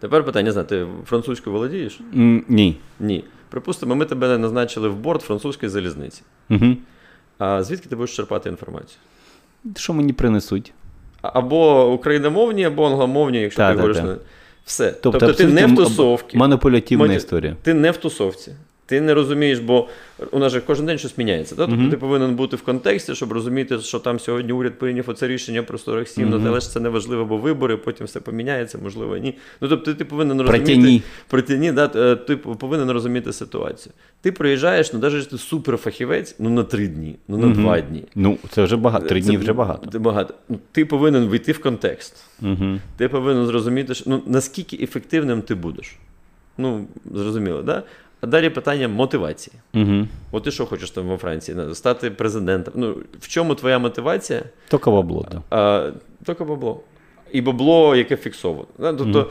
Тепер 0.00 0.24
питання, 0.24 0.44
не 0.44 0.52
знаю, 0.52 0.66
ти 0.68 0.86
французькою 1.06 1.56
володієш? 1.56 2.00
Ні. 2.48 2.76
Ні. 3.00 3.24
Припустимо, 3.50 3.94
ми 3.94 4.04
тебе 4.04 4.38
назначили 4.38 4.88
в 4.88 4.96
борт 4.96 5.22
французької 5.22 5.70
залізниці. 5.70 6.22
Угу. 6.50 6.76
А 7.38 7.62
звідки 7.62 7.88
ти 7.88 7.96
будеш 7.96 8.16
черпати 8.16 8.48
інформацію? 8.48 8.98
Що 9.76 9.92
мені 9.92 10.12
принесуть? 10.12 10.72
Або 11.22 11.92
україномовні, 11.92 12.64
або 12.64 12.86
англомовні, 12.86 13.40
якщо 13.40 13.56
Та, 13.56 13.70
ти 13.70 13.76
та, 13.76 13.80
говориш. 13.82 13.96
та. 13.96 14.16
Все. 14.64 14.90
Тобто, 14.90 15.18
Тобто, 15.18 15.34
ти 15.34 15.46
не 15.46 15.66
в 15.66 15.76
тусовці. 15.76 16.36
Маніпулятивна 16.36 17.14
історія. 17.14 17.56
Ти 17.62 17.74
не 17.74 17.90
в 17.90 17.96
тусовці. 17.96 18.52
Ти 18.86 19.00
не 19.00 19.14
розумієш, 19.14 19.58
бо 19.58 19.88
у 20.30 20.38
нас 20.38 20.52
же 20.52 20.60
кожен 20.60 20.86
день 20.86 20.98
щось 20.98 21.18
міняється. 21.18 21.54
Да? 21.54 21.62
Тобто 21.66 21.80
Мгм. 21.80 21.90
ти 21.90 21.96
повинен 21.96 22.34
бути 22.34 22.56
в 22.56 22.62
контексті, 22.62 23.14
щоб 23.14 23.32
розуміти, 23.32 23.78
що 23.78 23.98
там 23.98 24.20
сьогодні 24.20 24.52
уряд 24.52 24.78
прийняв 24.78 25.04
оце 25.10 25.28
рішення 25.28 25.62
про 25.62 25.78
47, 25.78 26.28
Мгм. 26.28 26.42
ну, 26.42 26.48
але 26.50 26.60
ж 26.60 26.70
це 26.70 26.80
не 26.80 26.88
важливо, 26.88 27.24
бо 27.24 27.36
вибори, 27.36 27.76
потім 27.76 28.06
все 28.06 28.20
поміняється, 28.20 28.78
можливо, 28.82 29.16
ні. 29.16 29.34
Ну 29.60 29.68
тобто 29.68 29.94
ти 29.94 30.04
повинен 30.04 30.40
розуміти. 30.40 31.02
Протяні. 31.28 31.72
Да, 31.72 31.90
е, 31.96 32.16
ти 32.16 32.36
повинен 32.36 32.90
розуміти 32.90 33.32
ситуацію. 33.32 33.92
Ти 34.20 34.32
приїжджаєш, 34.32 34.92
ну 34.92 34.98
навіть 34.98 35.30
ти 35.30 35.38
суперфахівець, 35.38 36.36
ну 36.38 36.50
на 36.50 36.62
три 36.62 36.88
дні, 36.88 37.16
ну 37.28 37.36
на 37.38 37.46
Мгм. 37.46 37.54
два 37.62 37.80
дні. 37.80 38.04
Ну, 38.14 38.38
це 38.50 38.62
вже 38.64 38.76
багато. 38.76 39.06
Три 39.06 39.20
дні 39.20 39.36
вже 39.36 39.52
багато. 39.52 39.90
Це 39.90 39.98
багато. 39.98 40.34
Ну, 40.48 40.58
Ти 40.72 40.84
повинен 40.84 41.24
вийти 41.24 41.52
в 41.52 41.60
контекст. 41.60 42.24
Ти 42.96 43.08
повинен 43.08 43.46
зрозуміти, 43.46 43.94
що, 43.94 44.04
ну, 44.10 44.22
наскільки 44.26 44.76
ефективним 44.84 45.42
ти 45.42 45.54
будеш. 45.54 45.96
Ну, 46.58 46.86
зрозуміло, 47.14 47.62
да? 47.62 47.82
А 48.24 48.26
далі 48.26 48.50
питання 48.50 48.88
мотивації. 48.88 49.56
Угу. 49.74 50.06
От 50.32 50.42
ти 50.42 50.50
що 50.50 50.66
хочеш 50.66 50.90
там 50.90 51.06
во 51.06 51.16
Франції? 51.16 51.56
Стати 51.74 52.10
президентом. 52.10 52.74
Ну, 52.76 52.96
в 53.20 53.28
чому 53.28 53.54
твоя 53.54 53.78
мотивація? 53.78 54.42
Тільки 54.68 54.90
бабло, 54.90 55.26
да. 55.32 55.42
А, 55.50 55.90
тільки 56.26 56.44
бабло. 56.44 56.80
І 57.32 57.40
бабло, 57.40 57.96
яке 57.96 58.16
фіксовано. 58.16 58.66
Да? 58.78 58.92
Тобто, 58.92 59.18
Мгм. 59.18 59.28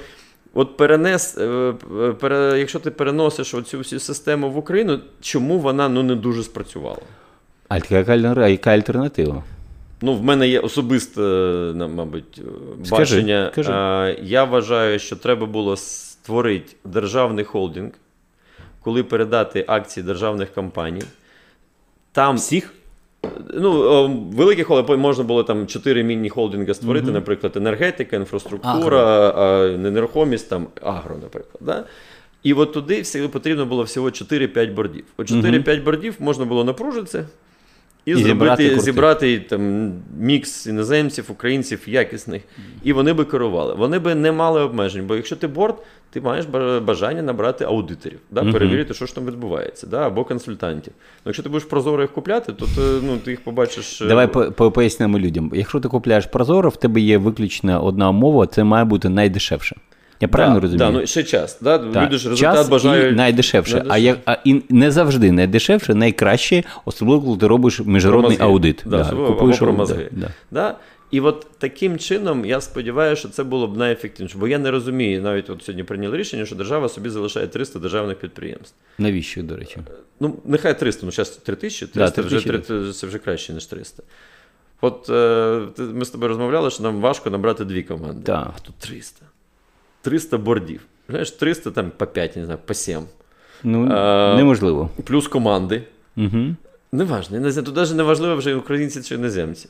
от 0.54 0.78
перенес, 0.78 1.38
е, 1.38 1.74
е, 2.02 2.12
пере, 2.12 2.60
якщо 2.60 2.80
ти 2.80 2.92
переносиш 2.92 3.54
оцю 3.54 3.78
всю 3.78 4.00
систему 4.00 4.50
в 4.50 4.58
Україну, 4.58 5.00
чому 5.22 5.60
вона 5.60 5.90
ну, 5.90 6.04
не 6.04 6.16
дуже 6.16 6.44
спрацювала? 6.44 7.02
А 7.70 7.76
яка, 7.76 8.48
яка 8.48 8.72
альтернатива? 8.72 9.44
Ну, 10.02 10.16
в 10.16 10.24
мене 10.24 10.48
є 10.48 10.60
особисте, 10.60 11.22
на- 11.76 11.88
мабуть, 11.88 12.40
е, 12.40 12.86
Скажи, 12.86 13.16
бачення. 13.16 13.50
скажи. 13.52 13.72
Я 14.24 14.44
вважаю, 14.44 15.00
що 15.00 15.16
треба 15.16 15.46
було 15.46 15.78
створити 15.78 16.76
державний 16.86 17.46
холдинг, 17.46 17.92
коли 18.84 19.04
передати 19.04 19.66
акції 19.68 20.06
державних 20.06 20.54
компаній. 20.54 21.04
Там 22.12 22.36
Всіх? 22.36 22.74
ну, 23.54 24.08
великих 24.34 24.68
холдингів 24.68 25.00
можна 25.00 25.24
було 25.24 25.44
там 25.44 25.68
чотири 25.68 26.04
міні-холдинги 26.04 26.74
створити, 26.74 27.06
Мгм. 27.06 27.14
наприклад, 27.14 27.58
енергетика, 27.58 28.16
інфраструктура, 28.16 29.30
а, 29.30 29.68
нерухомість, 29.78 30.50
там, 30.50 30.68
агро, 30.82 31.16
наприклад. 31.24 31.58
Да? 31.62 31.86
І 32.44 32.54
от 32.54 32.74
туди 32.74 33.04
потрібно 33.32 33.66
було 33.66 33.84
всього 33.84 34.08
4-5 34.12 34.74
бордів. 34.74 35.04
От 35.18 35.28
4-5 35.32 35.84
бордів 35.84 36.16
можна 36.20 36.46
було 36.46 36.64
напружитися. 36.64 37.28
І, 38.06 38.12
І 38.12 38.16
зібрати 38.16 38.64
зробити, 38.64 38.82
зібрати 38.82 39.40
там, 39.40 39.92
мікс 40.20 40.68
іноземців, 40.68 41.26
українців, 41.32 41.82
якісних, 41.88 42.42
і 42.84 42.94
вони 42.94 43.14
би 43.14 43.26
керували. 43.26 43.74
Вони 43.74 44.00
би 44.00 44.16
не 44.16 44.32
мали 44.32 44.62
обмежень, 44.62 45.08
бо 45.08 45.16
якщо 45.16 45.36
ти 45.36 45.48
борт, 45.48 45.76
ти 46.10 46.22
маєш 46.22 46.46
бажання 46.84 47.22
набрати 47.22 47.66
аудиторів, 47.66 48.20
да, 48.32 48.44
перевірити, 48.52 48.94
що 48.94 49.06
ж 49.06 49.16
там 49.16 49.26
відбувається, 49.26 49.88
да, 49.88 50.08
або 50.08 50.24
консультантів. 50.26 50.94
Ну, 50.98 51.22
якщо 51.26 51.44
ти 51.44 51.50
будеш 51.50 51.64
прозоро 51.68 52.02
їх 52.02 52.12
купляти, 52.12 52.54
то 52.54 52.66
ти, 52.66 52.82
ну, 53.04 53.18
ти 53.18 53.32
їх 53.32 53.44
побачиш. 53.44 54.02
е, 54.02 54.08
Давай 54.08 54.28
по- 54.28 54.52
по- 54.52 54.72
пояснимо 54.72 55.20
людям. 55.20 55.52
Якщо 55.54 55.80
ти 55.80 55.88
купляєш 55.88 56.26
Прозоро, 56.26 56.70
в 56.70 56.78
тебе 56.78 57.02
є 57.02 57.18
виключно 57.18 57.86
одна 57.86 58.10
умова, 58.10 58.48
це 58.48 58.64
має 58.64 58.86
бути 58.86 59.10
найдешевше. 59.10 59.76
Я 60.24 60.28
правильно 60.28 60.56
да, 60.56 60.62
розумію? 60.62 60.92
Да, 60.92 61.00
ну, 61.00 61.08
ще 61.08 61.24
час. 61.24 61.58
Да? 61.62 61.78
Так, 61.78 62.06
Люди 62.06 62.18
ж 62.18 62.30
результат 62.30 62.56
час 62.56 62.70
бажають. 62.70 63.14
і 63.14 63.16
найдешевше. 63.16 63.78
А, 63.78 63.84
найдешевше. 63.84 64.02
як, 64.02 64.20
а 64.26 64.38
і 64.44 64.62
не 64.70 64.92
завжди 64.92 65.32
найдешевше, 65.32 65.96
найкраще, 65.96 66.64
особливо 66.86 67.22
коли 67.22 67.38
ти 67.38 67.48
робиш 67.48 67.80
міжнародний 67.80 68.32
мозги. 68.32 68.46
аудит. 68.46 68.84
Да, 68.86 69.02
особливо- 69.02 69.38
або 69.40 69.54
про 69.54 69.74
мозги. 69.74 70.10
Да, 70.12 70.22
да. 70.22 70.32
Да? 70.52 70.76
І 71.12 71.20
от 71.20 71.48
таким 71.58 71.98
чином 71.98 72.46
я 72.46 72.62
сподіваюся, 72.62 73.20
що 73.20 73.30
це 73.30 73.44
було 73.44 73.68
б 73.68 73.78
найефективніше. 73.78 74.38
Бо 74.38 74.48
я 74.48 74.58
не 74.58 74.72
розумію, 74.72 75.22
навіть 75.22 75.50
от 75.50 75.64
сьогодні 75.64 75.84
прийняли 75.84 76.18
рішення, 76.18 76.46
що 76.46 76.56
держава 76.56 76.90
собі 76.90 77.10
залишає 77.10 77.48
300 77.48 77.80
державних 77.80 78.18
підприємств. 78.18 78.76
Навіщо, 78.98 79.44
до 79.44 79.56
речі? 79.56 79.78
Ну, 80.20 80.36
нехай 80.46 80.80
300, 80.80 81.06
ну 81.06 81.12
зараз 81.12 81.30
3000, 81.30 81.88
300 81.88 82.22
Да, 82.22 82.28
вже, 82.28 82.42
3000. 82.42 82.50
300, 82.50 82.94
це 83.00 83.08
вже 83.08 83.18
краще, 83.18 83.54
ніж 83.54 83.66
300. 83.66 84.04
От 84.82 85.10
е, 85.10 85.62
ми 85.80 86.06
з 86.06 86.10
тобою 86.10 86.30
розмовляли, 86.30 86.70
що 86.70 86.84
нам 86.84 87.02
важко 87.02 87.30
набрати 87.30 87.66
дві 87.66 87.84
команди. 87.84 88.22
Так. 88.24 88.54
А 88.58 88.60
тут 88.60 88.76
300. 88.76 89.26
300 90.04 90.38
бордів. 90.38 90.82
Знаєш, 91.10 91.32
300 91.32 91.72
там 91.72 91.92
по 91.98 92.06
5, 92.08 92.36
не 92.36 92.46
знаю, 92.46 92.60
по 92.66 92.74
7. 92.74 93.02
Ну, 93.64 93.88
А, 93.92 94.36
неможливо. 94.38 94.90
Плюс 95.04 95.28
команди. 95.28 95.84
Угу. 96.18 96.56
Неважно, 96.92 97.40
не 97.40 97.52
знаю, 97.52 97.66
тут 97.66 97.76
навіть 97.76 97.96
не 97.96 98.04
важливо 98.04 98.36
вже 98.36 98.56
українці 98.56 99.02
чи 99.02 99.16
іноземці. 99.16 99.70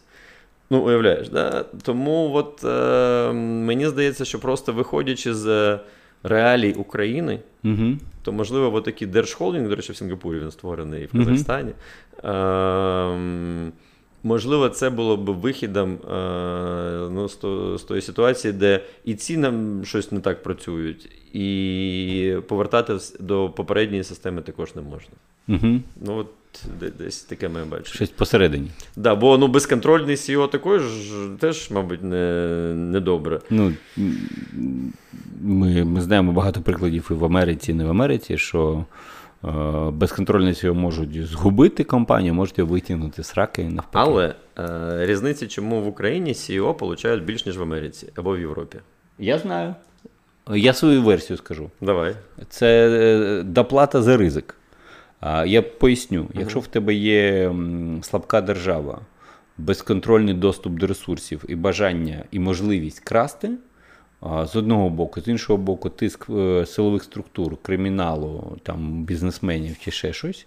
Ну, 0.69 0.79
уявляєш, 0.79 1.29
да? 1.29 1.65
Тому 1.81 2.31
от, 2.33 2.63
е, 2.63 3.31
мені 3.33 3.87
здається, 3.87 4.25
що 4.25 4.39
просто 4.39 4.73
виходячи 4.73 5.33
з 5.33 5.47
е, 5.47 5.79
реалій 6.23 6.73
України, 6.73 7.39
Угу. 7.63 7.97
то 8.21 8.31
можливо, 8.31 8.75
от 8.75 8.83
такий 8.83 9.07
держхолдинг, 9.07 9.69
до 9.69 9.75
речі, 9.75 9.91
в 9.91 9.95
Сингапурі 9.95 10.39
він 10.39 10.51
створений 10.51 11.03
і 11.03 11.05
в. 11.05 11.11
Казахстані. 11.25 11.71
Е, 12.23 13.71
можливо, 14.23 14.69
це 14.69 14.89
було 14.89 15.17
б 15.17 15.29
вихідом 15.29 15.93
е, 15.93 17.09
ну, 17.11 17.29
з, 17.29 17.35
то, 17.35 17.77
з 17.77 17.83
тої 17.83 18.01
ситуації, 18.01 18.53
де 18.53 18.79
і 19.05 19.13
ціни 19.15 19.53
щось 19.83 20.11
не 20.11 20.19
так 20.19 20.43
працюють, 20.43 21.09
і 21.33 22.35
повертати 22.47 22.97
до 23.19 23.49
попередньої 23.49 24.03
системи 24.03 24.41
також 24.41 24.75
не 24.75 24.81
можна. 24.81 25.13
Угу. 25.47 25.79
Ну, 26.05 26.17
от 26.17 26.27
десь 26.97 27.21
таке 27.21 27.49
ми 27.49 27.65
бачимо. 27.65 27.95
Щось 27.95 28.09
посередині. 28.09 28.71
Да, 28.95 29.15
бо 29.15 29.37
ну, 29.37 29.47
безконтрольний 29.47 30.15
CEO 30.15 30.49
також 30.49 30.81
теж, 31.39 31.71
мабуть, 31.71 32.03
не, 32.03 32.45
не 32.75 32.99
добре. 32.99 33.39
Ну, 33.49 33.73
ми, 35.41 35.83
ми 35.83 36.01
знаємо 36.01 36.31
багато 36.31 36.61
прикладів 36.61 37.07
і 37.11 37.13
в 37.13 37.25
Америці, 37.25 37.71
і 37.71 37.75
не 37.75 37.85
в 37.85 37.89
Америці, 37.89 38.37
що 38.37 38.85
безконтрольність 39.91 40.63
його 40.63 40.79
можуть 40.79 41.27
згубити 41.27 41.83
компанію, 41.83 42.33
можуть 42.33 42.57
його 42.57 42.71
витягнути 42.71 43.23
з 43.23 43.35
раки 43.35 43.63
навпаки. 43.63 44.09
Але 44.09 44.35
е, 44.59 45.05
різниця, 45.05 45.47
чому 45.47 45.81
в 45.81 45.87
Україні 45.87 46.33
CEO 46.33 46.73
получають 46.73 47.23
більш, 47.23 47.45
ніж 47.45 47.57
в 47.57 47.61
Америці 47.61 48.11
або 48.15 48.35
в 48.35 48.39
Європі. 48.39 48.77
Я 49.19 49.39
знаю. 49.39 49.75
Я 50.53 50.73
свою 50.73 51.01
версію 51.01 51.37
скажу. 51.37 51.71
Давай. 51.81 52.15
Це 52.49 52.89
е, 52.89 53.43
доплата 53.43 54.01
за 54.01 54.17
ризик. 54.17 54.55
Я 55.45 55.61
поясню, 55.61 56.27
якщо 56.33 56.59
в 56.59 56.67
тебе 56.67 56.93
є 56.93 57.53
слабка 58.01 58.41
держава, 58.41 59.01
безконтрольний 59.57 60.33
доступ 60.33 60.73
до 60.73 60.87
ресурсів 60.87 61.45
і 61.47 61.55
бажання 61.55 62.23
і 62.31 62.39
можливість 62.39 62.99
красти, 62.99 63.51
з 64.45 64.55
одного 64.55 64.89
боку, 64.89 65.21
з 65.21 65.27
іншого 65.27 65.57
боку, 65.57 65.89
тиск 65.89 66.29
е, 66.29 66.65
силових 66.65 67.03
структур, 67.03 67.57
криміналу, 67.61 68.57
там, 68.63 69.03
бізнесменів 69.03 69.75
чи 69.79 69.91
ще 69.91 70.13
щось. 70.13 70.45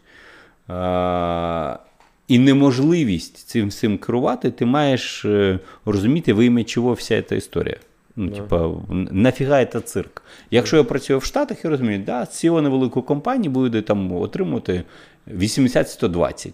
І 2.29 2.39
неможливість 2.39 3.37
цим 3.37 3.69
всім 3.69 3.99
керувати, 3.99 4.51
ти 4.51 4.65
маєш 4.65 5.25
е, 5.25 5.59
розуміти, 5.85 6.33
во 6.33 6.43
ім'я 6.43 6.65
чого 6.65 6.93
вся 6.93 7.23
ця 7.23 7.35
історія. 7.35 7.77
Ну, 8.17 8.31
типа, 8.31 8.71
нафіга 9.11 9.65
це 9.65 9.81
цирк? 9.81 10.23
Якщо 10.51 10.77
я 10.77 10.85
працюю 10.85 11.19
в 11.19 11.25
Штатах, 11.25 11.65
я 11.65 11.71
розумію, 11.71 12.03
да, 12.07 12.21
CEO 12.21 12.61
невеликої 12.61 13.07
компанії 13.07 13.49
буде 13.49 13.83
там 13.83 14.13
отримувати 14.13 14.83
80-120. 15.29 16.51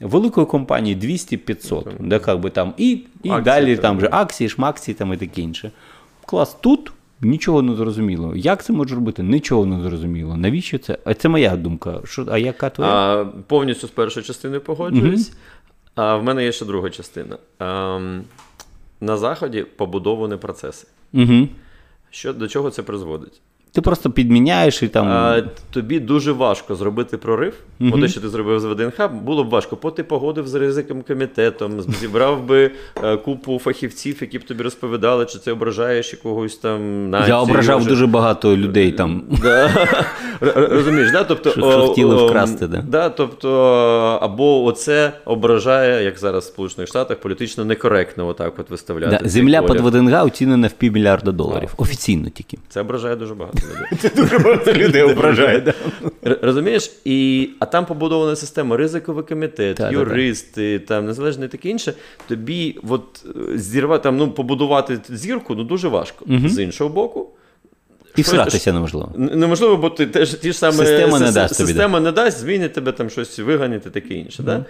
Великої 0.00 0.46
компанії 0.46 0.96
200-500. 0.96 1.92
Да, 2.00 2.18
как 2.18 2.40
би, 2.40 2.50
там, 2.50 2.74
і, 2.76 2.90
і 3.22 3.30
Акції 3.30 3.44
далі 3.44 3.74
там, 3.76 3.82
там 3.82 3.96
вже 3.96 4.08
акції, 4.12 4.48
шмакції 4.48 4.94
там, 4.94 5.12
і 5.12 5.16
таке 5.16 5.40
інше. 5.40 5.70
Клас, 6.26 6.54
тут 6.54 6.92
нічого 7.20 7.62
не 7.62 7.74
зрозуміло. 7.74 8.36
Як 8.36 8.64
це 8.64 8.72
може 8.72 8.94
робити? 8.94 9.22
Нічого 9.22 9.66
не 9.66 9.82
зрозуміло. 9.82 10.36
Навіщо 10.36 10.78
це? 10.78 10.98
А 11.04 11.14
це 11.14 11.28
моя 11.28 11.56
думка. 11.56 12.00
Що, 12.04 12.26
а 12.30 12.38
яка 12.38 12.70
твоя? 12.70 12.90
А, 12.90 13.24
повністю 13.24 13.86
з 13.86 13.90
першою 13.90 14.26
частиною 14.26 14.60
погоджуюсь. 14.60 15.32
А 15.94 16.16
в 16.16 16.24
мене 16.24 16.44
є 16.44 16.52
ще 16.52 16.64
друга 16.64 16.90
частина. 16.90 17.38
А, 17.58 17.98
на 19.00 19.16
Заході 19.16 19.62
побудовані 19.76 20.36
процеси. 20.36 20.86
Угу. 21.12 21.48
Що, 22.10 22.32
до 22.32 22.48
чого 22.48 22.70
це 22.70 22.82
призводить? 22.82 23.40
Ти 23.72 23.82
просто 23.82 24.10
підміняєш 24.10 24.82
і 24.82 24.88
там. 24.88 25.08
А, 25.08 25.42
тобі 25.70 26.00
дуже 26.00 26.32
важко 26.32 26.74
зробити 26.74 27.16
прорив. 27.18 27.54
Мгм. 27.78 27.90
Бо 27.90 27.98
те, 27.98 28.08
що 28.08 28.20
ти 28.20 28.28
зробив 28.28 28.60
з 28.60 28.64
ВДНХ, 28.64 29.10
було 29.12 29.44
б 29.44 29.48
важко. 29.48 29.78
Бо 29.82 29.90
ти 29.90 30.04
погодив 30.04 30.48
з 30.48 30.54
ризиком 30.54 31.02
комітетом, 31.02 31.82
зібрав 32.00 32.44
би 32.46 32.70
е, 33.04 33.16
купу 33.16 33.58
фахівців, 33.58 34.18
які 34.20 34.38
б 34.38 34.44
тобі 34.44 34.62
розповідали, 34.62 35.26
чи 35.26 35.38
це 35.38 35.52
ображаєш 35.52 36.12
якогось 36.12 36.56
там 36.56 37.10
націю. 37.10 37.28
я 37.28 37.40
ображав 37.40 37.78
може- 37.78 37.90
дуже 37.90 38.06
багато 38.06 38.56
людей 38.56 38.92
там. 38.92 39.22
Да. 39.42 39.70
Розумієш, 40.54 41.12
да? 41.12 41.24
тобто, 41.24 41.50
Що- 41.50 41.62
хотіли 41.62 42.26
вкрасти, 42.26 42.66
да. 42.66 42.84
Да, 42.88 43.08
тобто, 43.08 43.50
або 44.22 44.64
оце 44.64 45.12
ображає, 45.24 46.04
як 46.04 46.18
зараз 46.18 46.44
в 46.44 46.46
Сполучених 46.46 46.88
Штатах, 46.88 47.18
політично 47.20 47.64
некоректно 47.64 48.26
отак 48.26 48.58
от 48.58 48.70
виставляти. 48.70 49.18
Да, 49.22 49.28
земля 49.28 49.62
під 49.62 49.80
ВДНГ 49.80 50.24
оцінена 50.24 50.66
в 50.68 50.72
півмільярда 50.72 51.32
доларів. 51.32 51.74
Офіційно 51.76 52.28
тільки. 52.28 52.58
Це 52.68 52.80
ображає 52.80 53.16
дуже 53.16 53.34
багато. 53.34 53.58
Це 53.98 54.10
дуже 54.16 54.38
багато 54.38 54.72
людей 54.72 55.02
ображає. 55.02 55.74
Розумієш? 56.22 56.90
І, 57.04 57.50
а 57.58 57.66
там 57.66 57.86
побудована 57.86 58.36
система, 58.36 58.76
ризиковий 58.76 59.24
комітет, 59.24 59.80
юристи, 59.90 60.78
там 60.78 61.06
незалежне 61.06 61.48
таке 61.48 61.68
інше. 61.68 61.94
Тобі 62.28 62.78
от 62.88 63.24
зірвати 63.54 64.02
там, 64.02 64.16
ну, 64.16 64.30
побудувати 64.30 64.98
зірку 65.08 65.54
ну, 65.54 65.64
дуже 65.64 65.88
важко. 65.88 66.24
З 66.46 66.62
іншого 66.62 66.90
боку. 66.90 67.28
І 68.16 68.22
всратися 68.22 68.72
неможливо. 68.72 69.12
Неможливо, 69.16 69.76
бо 69.76 69.90
ти 69.90 70.06
теж 70.06 70.34
ті 70.34 70.52
ж 70.52 70.58
саме 70.58 70.72
Система 70.72 71.18
не 71.20 71.32
дасть 71.32 71.54
система 71.54 72.00
не 72.00 72.12
дасть, 72.12 72.38
змінить 72.38 72.72
тебе 72.72 72.92
там 72.92 73.10
щось 73.10 73.38
виганити, 73.38 73.90
таке 73.90 74.14
інше. 74.14 74.42
Да? 74.42 74.64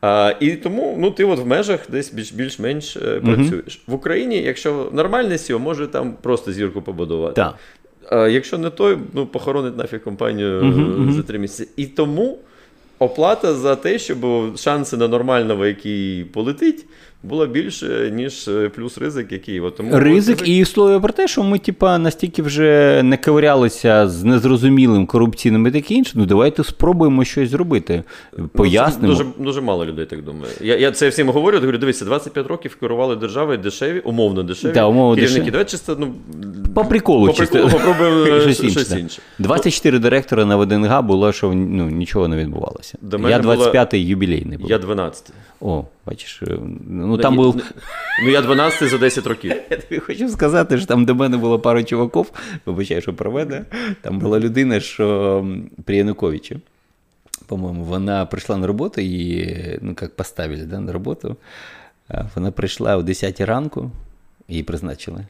А, 0.00 0.34
і 0.40 0.50
тому 0.50 0.96
ну, 0.98 1.10
ти 1.10 1.24
от 1.24 1.38
в 1.38 1.46
межах 1.46 1.80
десь 1.88 2.12
більш, 2.12 2.32
більш-менш 2.32 2.96
е, 2.96 3.20
працюєш. 3.20 3.82
В 3.86 3.94
Україні, 3.94 4.42
якщо 4.42 4.90
нормальний 4.92 5.36
SEO, 5.36 5.58
може 5.58 5.86
там 5.86 6.14
просто 6.22 6.52
зірку 6.52 6.82
побудувати. 6.82 7.34
Так. 7.34 7.54
А 8.10 8.28
якщо 8.28 8.58
не 8.58 8.70
той, 8.70 8.98
ну 9.12 9.26
похоронить 9.26 9.76
нафіг 9.76 10.02
компанію 10.02 10.64
е, 11.08 11.12
за 11.12 11.22
три 11.22 11.38
місяці. 11.38 11.70
І 11.76 11.86
тому 11.86 12.38
оплата 12.98 13.54
за 13.54 13.76
те, 13.76 13.98
щоб 13.98 14.18
шанси 14.56 14.96
на 14.96 15.08
нормального, 15.08 15.66
який 15.66 16.24
полетить, 16.24 16.84
була 17.28 17.46
більше, 17.46 18.10
ніж 18.14 18.48
е, 18.48 18.68
плюс 18.68 18.98
ризик, 18.98 19.32
який. 19.32 19.60
От, 19.60 19.76
тому 19.76 19.90
Ризик 19.98 20.48
і 20.48 20.64
слово 20.64 21.00
про 21.00 21.12
те, 21.12 21.28
що 21.28 21.42
ми, 21.42 21.58
типа, 21.58 21.98
настільки 21.98 22.42
вже 22.42 23.00
не 23.04 23.16
ковирялися 23.16 24.08
з 24.08 24.24
незрозумілим 24.24 25.06
корупційним 25.06 25.66
і 25.66 25.70
таке 25.70 25.94
інше. 25.94 26.12
Ну 26.14 26.26
давайте 26.26 26.64
спробуємо 26.64 27.24
щось 27.24 27.50
зробити. 27.50 28.02
Пояснимо. 28.52 29.12
Ну, 29.12 29.18
це 29.18 29.24
дуже, 29.24 29.44
дуже 29.44 29.60
мало 29.60 29.86
людей 29.86 30.06
так 30.06 30.24
думає. 30.24 30.52
Я, 30.60 30.76
я 30.76 30.92
це 30.92 31.08
всім 31.08 31.28
говорю, 31.28 31.58
говорю, 31.58 31.78
дивіться, 31.78 32.04
25 32.04 32.46
років 32.46 32.76
керували 32.80 33.16
державою 33.16 33.58
дешеві, 33.58 34.00
умовно 34.00 34.42
дешеві. 34.42 34.72
Да, 34.72 34.86
умовно 34.86 35.14
керівники. 35.14 35.38
дешеві. 35.38 35.50
Давайте 35.50 35.70
чисто, 35.70 35.96
ну, 36.00 36.14
По 36.74 36.84
приколу, 36.84 37.26
по 37.26 37.32
приколу 37.32 37.68
попробуємо 37.68 38.26
Щось 38.40 38.56
щось, 38.56 38.64
інше, 38.64 38.80
щось 38.80 39.00
інше. 39.00 39.22
24 39.38 39.98
директора 39.98 40.44
на 40.44 40.56
ВДНГ 40.56 41.02
було, 41.02 41.32
що 41.32 41.52
ну, 41.52 41.90
нічого 41.90 42.28
не 42.28 42.36
відбувалося. 42.36 42.98
До 43.02 43.18
мене 43.18 43.30
Я 43.30 43.42
було- 43.42 43.54
25-й 43.54 44.08
юбілейний 44.08 44.58
був. 44.58 44.70
Я 44.70 44.78
12. 44.78 45.32
О, 45.60 45.84
бачиш, 46.06 46.42
е, 46.42 46.58
ну 46.88 47.18
там 47.18 47.36
був. 47.36 47.62
Ну, 48.22 48.30
я 48.30 48.42
12 48.42 48.88
за 48.88 48.98
10 48.98 49.26
років. 49.26 49.50
Я 49.70 49.76
тобі 49.76 50.00
хочу 50.00 50.28
сказати, 50.28 50.78
що 50.78 50.86
там 50.86 51.04
до 51.04 51.14
мене 51.14 51.36
було 51.36 51.58
пару 51.58 51.84
чуваків, 51.84 52.32
вибачаю, 52.66 53.00
що 53.00 53.14
про 53.14 53.32
мене. 53.32 53.64
Там 54.00 54.18
була 54.18 54.40
людина, 54.40 54.80
що 54.80 55.46
при 55.84 55.96
Януковичі, 55.96 56.58
по-моєму, 57.46 57.84
вона 57.84 58.26
прийшла 58.26 58.56
на 58.56 58.66
роботу 58.66 59.00
і, 59.00 59.78
ну, 59.82 59.96
як 60.00 60.16
поставили 60.16 60.62
да, 60.62 60.80
на 60.80 60.92
роботу. 60.92 61.36
Вона 62.34 62.50
прийшла 62.50 62.96
о 62.96 63.02
10 63.02 63.40
ранку, 63.40 63.90
її 64.48 64.62
призначили. 64.62 65.26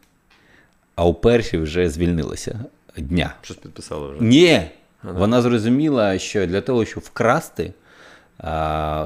А 0.94 1.04
у 1.04 1.14
першій 1.14 1.58
вже 1.58 1.90
звільнилася 1.90 2.64
дня. 2.96 3.34
Щось 3.42 3.56
підписали 3.56 4.08
вже. 4.08 4.24
Ні. 4.24 4.62
Вона 5.02 5.42
зрозуміла, 5.42 6.18
що 6.18 6.46
для 6.46 6.60
того, 6.60 6.84
щоб 6.84 7.02
вкрасти 7.02 7.72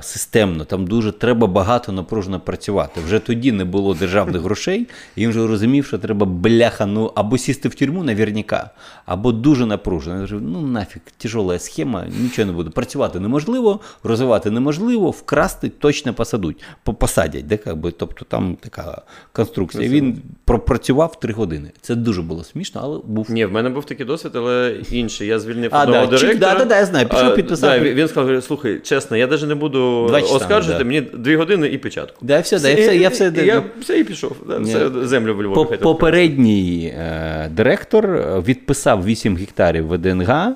системно, 0.02 0.64
там 0.64 0.86
дуже 0.86 1.12
треба 1.12 1.46
багато 1.46 1.92
напружено 1.92 2.40
працювати. 2.40 3.00
Вже 3.06 3.18
тоді 3.18 3.52
не 3.52 3.64
було 3.64 3.94
державних 3.94 4.42
грошей, 4.42 4.86
і 5.16 5.20
він 5.20 5.30
вже 5.30 5.46
розумів, 5.46 5.86
що 5.86 5.98
треба 5.98 6.26
бляха, 6.26 6.86
ну 6.86 7.12
або 7.14 7.38
сісти 7.38 7.68
в 7.68 7.74
тюрму 7.74 8.04
наверняка, 8.04 8.70
або 9.06 9.32
дуже 9.32 9.66
напружено. 9.66 10.16
Він 10.16 10.22
каже, 10.22 10.36
ну 10.40 10.60
нафіг, 10.60 11.02
тяжола 11.18 11.58
схема, 11.58 12.06
нічого 12.20 12.46
не 12.46 12.52
буде. 12.52 12.70
Працювати 12.70 13.20
неможливо, 13.20 13.80
розвивати 14.04 14.50
неможливо, 14.50 15.10
вкрасти 15.10 15.68
точно 15.68 16.14
посадуть, 16.14 16.62
посадять. 16.84 17.46
Де, 17.46 17.74
би, 17.74 17.90
тобто 17.90 18.24
там 18.24 18.56
така 18.60 19.02
конструкція. 19.32 19.88
Він 19.88 20.22
пропрацював 20.44 21.20
три 21.20 21.32
години. 21.32 21.70
Це 21.80 21.94
дуже 21.94 22.22
було 22.22 22.44
смішно, 22.44 22.80
але 22.84 22.98
був 23.04 23.30
Ні, 23.30 23.44
в 23.44 23.52
мене 23.52 23.70
був 23.70 23.84
такий 23.84 24.06
досвід, 24.06 24.32
але 24.34 24.76
інший. 24.90 25.28
Я 25.28 25.38
звільнив 25.38 25.74
одного 25.74 26.06
да, 26.06 26.18
директора. 26.18 26.52
да, 26.52 26.58
да, 26.58 26.64
да, 26.64 26.76
я 26.78 26.86
знаю, 26.86 27.08
пішов, 27.08 27.26
А, 27.26 27.30
підписав. 27.30 27.70
Да, 27.70 27.78
він 27.78 28.08
сказав, 28.08 28.44
слухай, 28.44 28.80
чесно, 28.80 29.19
я 29.20 29.26
навіть 29.26 29.48
не 29.48 29.54
буду 29.54 30.06
Два 30.08 30.20
часа, 30.20 30.34
оскаржити, 30.34 30.78
да. 30.78 30.84
мені 30.84 31.00
дві 31.00 31.36
години 31.36 31.68
і 31.68 31.78
печатку. 31.78 32.26
Да, 32.26 32.40
все, 32.40 32.60
да, 32.60 32.68
я 32.68 32.74
все, 32.74 32.96
я 32.96 33.08
все, 33.08 33.32
і, 33.36 33.46
я 33.46 33.62
все 33.80 33.98
і 33.98 34.04
пішов. 34.04 34.36
Да, 34.48 34.58
все, 34.58 34.90
землю 35.02 35.34
в 35.34 35.42
Львові. 35.42 35.76
Попередній 35.76 36.94
е, 36.98 37.50
директор 37.52 38.06
е, 38.06 38.42
відписав 38.46 39.04
8 39.04 39.36
гектарів 39.36 39.88
ВДНГ 39.88 40.52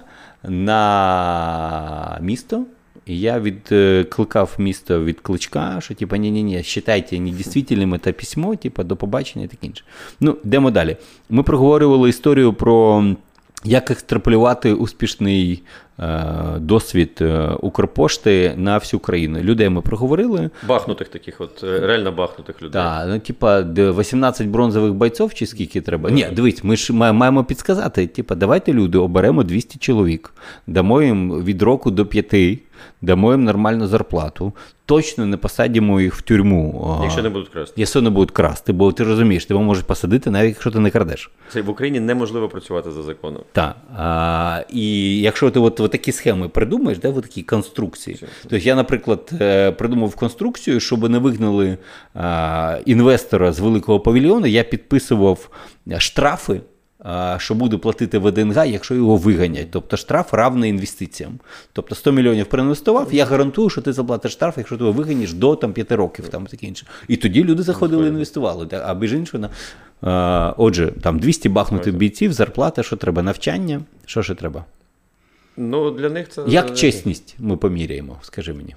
на 0.49 2.19
місто. 2.21 2.65
І 3.07 3.21
я 3.21 3.41
відкликав 3.41 4.55
місто 4.59 5.05
від 5.05 5.21
кличка, 5.21 5.79
що 5.81 5.95
типа 5.95 6.17
ні-ні-ні, 6.17 6.63
считайте 6.63 7.21
недійснительним 7.21 8.01
це 8.05 8.13
письмо, 8.13 8.57
типа 8.57 8.83
до 8.83 8.97
побачення 8.97 9.45
і 9.45 9.49
таке 9.49 9.67
інше. 9.67 9.85
Ну, 10.21 10.37
йдемо 10.45 10.71
далі. 10.71 10.97
Ми 11.31 11.43
проговорювали 11.43 12.09
історію 12.09 12.53
про 12.53 13.05
як 13.65 13.91
екстраполювати 13.91 14.73
успішний 14.73 15.63
е, 15.99 16.25
досвід 16.59 17.19
е, 17.21 17.49
Укрпошти 17.61 18.55
на 18.57 18.79
всю 18.79 19.01
країну. 19.01 19.39
Людей 19.39 19.69
ми 19.69 19.81
проговорили. 19.81 20.51
Бахнутих 20.69 21.09
таких, 21.09 21.41
от 21.41 21.65
е, 21.65 21.81
реально 21.81 22.13
бахнутих 22.13 22.63
людей. 22.63 22.83
Так, 22.83 23.07
ну 23.09 23.19
типа 23.19 23.63
де 23.63 23.91
18 23.91 24.47
бронзових 24.47 24.95
бойців 24.95 25.35
чи 25.35 25.47
скільки 25.47 25.81
треба? 25.81 26.11
Ні, 26.11 26.27
дивись, 26.33 26.65
ми 26.65 26.77
ж 26.77 26.93
маємо 26.93 27.45
підсказати. 27.45 28.07
Типа, 28.07 28.35
давайте 28.35 28.73
люди 28.73 28.99
оберемо 28.99 29.43
200 29.43 29.79
чоловік, 29.79 30.35
дамо 30.67 31.03
їм 31.03 31.45
від 31.45 31.63
року 31.63 31.91
до 31.91 32.07
п'яти, 32.07 32.59
дамо 33.03 33.33
їм 33.33 33.45
нормальну 33.45 33.87
зарплату, 33.87 34.53
точно 34.87 35.27
не 35.27 35.37
посадимо 35.37 36.01
їх 36.01 36.15
в 36.15 36.23
тюрму. 36.23 36.99
Якщо 37.03 37.23
не 37.23 37.29
будуть 37.29 37.49
красти. 37.49 37.75
Якщо 37.77 38.03
не 38.03 38.11
будуть 38.11 38.31
красти, 38.31 38.73
бо 38.73 38.93
ти 38.93 39.05
розумієш, 39.05 39.47
тебе 39.47 39.61
можуть 39.61 39.87
посадити, 39.87 40.31
навіть 40.31 40.49
якщо 40.49 40.71
ти 40.71 40.81
не 40.81 40.91
крадеш. 40.91 41.31
Це 41.53 41.63
в 41.63 41.71
Україні 41.71 42.01
неможливо 42.01 42.49
працювати 42.49 42.91
за 42.91 43.03
законом. 43.03 43.43
Так. 43.53 43.77
А, 43.97 44.63
і 44.71 45.19
якщо 45.21 45.51
ти 45.51 45.61
от, 45.61 45.81
от 45.81 45.91
такі 45.91 46.13
схеми 46.13 46.49
придумаєш, 46.49 46.99
от 47.03 47.23
такі 47.23 47.43
конструкції. 47.43 48.19
Тобто 48.43 48.57
я, 48.57 48.75
наприклад, 48.75 49.31
е, 49.41 49.73
придумав 49.73 50.15
конструкцію, 50.15 50.81
щоб 50.81 51.11
не 51.11 51.19
вигнали 51.19 51.79
а, 52.15 52.79
інвестора 52.87 53.53
з 53.53 53.61
великого 53.61 54.01
павільйону, 54.01 54.47
я 54.47 54.65
підписував 54.65 55.49
штрафи. 55.99 56.61
А, 57.07 57.37
Що 57.41 57.55
буде 57.55 57.77
платити 57.79 58.19
ВДНГ, 58.19 58.67
якщо 58.67 58.95
його 58.95 59.17
виганять. 59.17 59.71
Тобто 59.71 59.97
штраф 59.97 60.35
равний 60.35 60.71
інвестиціям. 60.71 61.39
Тобто 61.73 61.95
100 61.95 62.13
мільйонів 62.13 62.47
проінвестував, 62.47 63.15
я 63.15 63.25
гарантую, 63.25 63.71
що 63.71 63.81
ти 63.83 63.93
заплатиш 63.93 64.33
штраф, 64.33 64.55
якщо 64.59 64.77
ти 64.77 64.85
його 64.85 64.93
виганіш 64.93 65.33
до 65.33 65.57
там, 65.57 65.73
5 65.73 65.93
років. 65.93 66.29
Там, 66.29 66.47
таке 66.47 66.67
інше. 66.67 66.87
І 67.09 67.17
тоді 67.17 67.45
люди 67.45 67.63
заходили 67.63 68.09
інвестували. 68.09 68.69
А 68.85 68.95
між 68.95 69.13
іншого, 69.13 69.39
на- 70.03 70.11
а, 70.11 70.55
отже, 70.57 70.93
там 71.03 71.19
200 71.19 71.49
бахнутих 71.49 71.95
бійців, 71.95 72.33
зарплата, 72.33 72.83
що 72.83 72.97
треба, 72.97 73.23
навчання, 73.23 73.81
що 74.07 74.23
ще 74.23 74.35
треба? 74.35 74.65
Ну, 75.57 75.91
для 75.91 76.09
них 76.11 76.29
це. 76.29 76.43
Як 76.49 76.75
чесність 76.77 77.35
ми 77.39 77.57
поміряємо, 77.57 78.19
скажи 78.23 78.53
мені. 78.53 78.75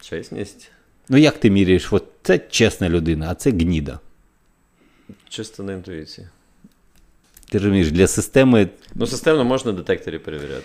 Чесність. 0.00 0.70
Ну 1.08 1.16
як 1.16 1.38
ти 1.38 1.50
міряєш? 1.50 1.92
От 1.92 2.04
це 2.22 2.38
чесна 2.38 2.88
людина, 2.88 3.26
а 3.30 3.34
це 3.34 3.50
гніда. 3.50 3.98
Чисто 5.28 5.62
на 5.62 5.72
інтуїції. 5.72 6.26
Ти 7.50 7.58
розумієш, 7.58 7.90
для 7.90 8.06
системи 8.06 8.68
Ну, 8.94 9.06
системно 9.06 9.44
можна 9.44 9.72
детекторі 9.72 10.18
перевіряти. 10.18 10.64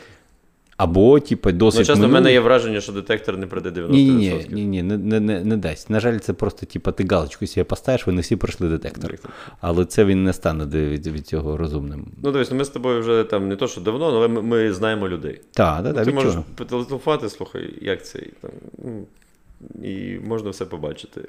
або, 0.77 1.19
типу, 1.19 1.51
досить. 1.51 1.79
Ну, 1.79 1.85
чесно, 1.85 2.07
в 2.07 2.11
мене 2.11 2.31
є 2.31 2.39
враження, 2.39 2.81
що 2.81 2.91
детектор 2.91 3.37
не 3.37 3.47
прийде 3.47 3.69
90%. 3.69 3.89
Ні, 3.91 4.09
ні, 4.11 4.45
ні, 4.51 4.65
ні, 4.65 4.83
не, 4.83 4.97
не, 4.97 5.19
не, 5.19 5.43
не 5.43 5.57
дасть. 5.57 5.89
На 5.89 5.99
жаль, 5.99 6.17
це 6.17 6.33
просто, 6.33 6.65
типу, 6.65 6.91
ти 6.91 7.05
галочку 7.09 7.47
собі 7.47 7.63
поставиш, 7.63 8.07
вони 8.07 8.21
всі 8.21 8.35
пройшли 8.35 8.69
детектор. 8.69 9.15
Але 9.61 9.85
це 9.85 10.05
він 10.05 10.23
не 10.23 10.33
стане 10.33 10.65
від, 10.65 11.07
від 11.07 11.27
цього 11.27 11.57
розумним. 11.57 12.07
Ну, 12.23 12.31
дивись, 12.31 12.51
ну, 12.51 12.57
ми 12.57 12.65
з 12.65 12.69
тобою 12.69 12.99
вже 13.01 13.23
там 13.23 13.47
не 13.47 13.55
то, 13.55 13.67
що 13.67 13.81
давно, 13.81 14.05
але 14.05 14.27
ми, 14.27 14.41
ми 14.41 14.73
знаємо 14.73 15.09
людей. 15.09 15.41
Так, 15.51 15.83
так, 15.83 15.85
Ну, 15.85 15.93
так, 15.93 16.05
ти 16.05 16.11
можеш 16.11 16.33
потелефонувати, 16.55 17.29
слухай, 17.29 17.73
як 17.81 18.05
це, 18.05 18.19
там, 18.41 18.51
ну, 18.83 19.05
і 19.87 20.19
можна 20.19 20.49
все 20.49 20.65
побачити. 20.65 21.21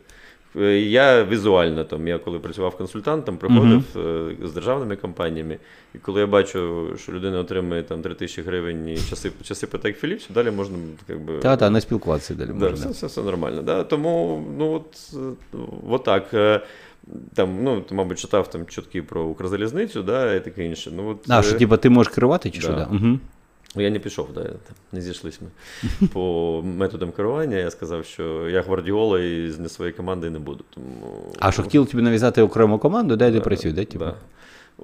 Е, 0.56 0.78
Я 0.80 1.24
візуально 1.24 1.84
там, 1.84 2.08
я 2.08 2.18
коли 2.18 2.38
працював 2.38 2.76
консультантом, 2.76 3.36
приходив 3.36 3.82
е, 3.96 4.46
з 4.46 4.52
державними 4.52 4.96
компаніями, 4.96 5.58
і 5.94 5.98
коли 5.98 6.20
я 6.20 6.26
бачу, 6.26 6.88
що 6.96 7.12
людина 7.12 7.38
отримує 7.38 7.82
там 7.82 8.02
3 8.02 8.14
тисячі 8.14 8.42
гривень 8.42 8.88
і 8.88 8.96
часи, 8.98 9.30
часи 9.42 9.66
Патек 9.66 9.96
Філіпс, 9.98 10.28
далі 10.28 10.50
можна 10.50 10.76
якби. 11.08 11.38
Так, 11.38 11.58
так, 11.58 11.72
не 11.72 11.80
спілкуватися 11.80 12.34
далі 12.34 12.48
Да, 12.48 12.54
можна. 12.54 12.74
все, 12.76 12.88
все, 12.88 13.06
все 13.06 13.22
нормально. 13.22 13.62
Да? 13.62 13.84
Тому, 13.84 14.44
ну 14.58 14.72
от, 14.72 15.14
от 15.90 16.04
так. 16.04 16.34
е, 16.34 16.60
Там, 17.34 17.58
ну, 17.62 17.80
ти, 17.80 17.94
мабуть, 17.94 18.18
читав 18.18 18.50
там 18.50 18.66
чутки 18.66 19.02
про 19.02 19.22
Укрзалізницю, 19.24 20.02
да, 20.02 20.34
і 20.34 20.44
таке 20.44 20.64
інше. 20.66 20.90
Ну, 20.96 21.08
от, 21.08 21.18
А, 21.30 21.42
що, 21.42 21.58
типу, 21.58 21.76
ти 21.76 21.90
можеш 21.90 22.12
керувати 22.12 22.50
чи 22.50 22.58
да. 22.58 22.64
що? 22.64 22.72
Да? 22.72 22.88
Угу. 22.92 23.18
Ну, 23.76 23.82
Я 23.82 23.90
не 23.90 23.98
пішов, 23.98 24.28
да, 24.34 24.46
не 24.92 25.00
зійшлись 25.00 25.40
ми 25.40 25.48
по 26.12 26.62
методам 26.64 27.12
керування. 27.12 27.56
Я 27.56 27.70
сказав, 27.70 28.04
що 28.04 28.48
я 28.48 28.62
гвардіола 28.62 29.20
і 29.20 29.50
з 29.50 29.58
не 29.58 29.68
своєї 29.68 29.92
команди 29.92 30.30
не 30.30 30.38
буду. 30.38 30.64
Тому... 30.74 30.86
А 31.38 31.52
що 31.52 31.62
хотіли 31.62 31.86
тобі 31.86 32.02
нав'язати 32.02 32.42
окрему 32.42 32.78
команду, 32.78 33.16
де 33.16 33.32
ти 33.32 33.40
працюєш, 33.40 33.76
да? 33.76 33.84
Типу? 33.84 34.04
Да. 34.04 34.14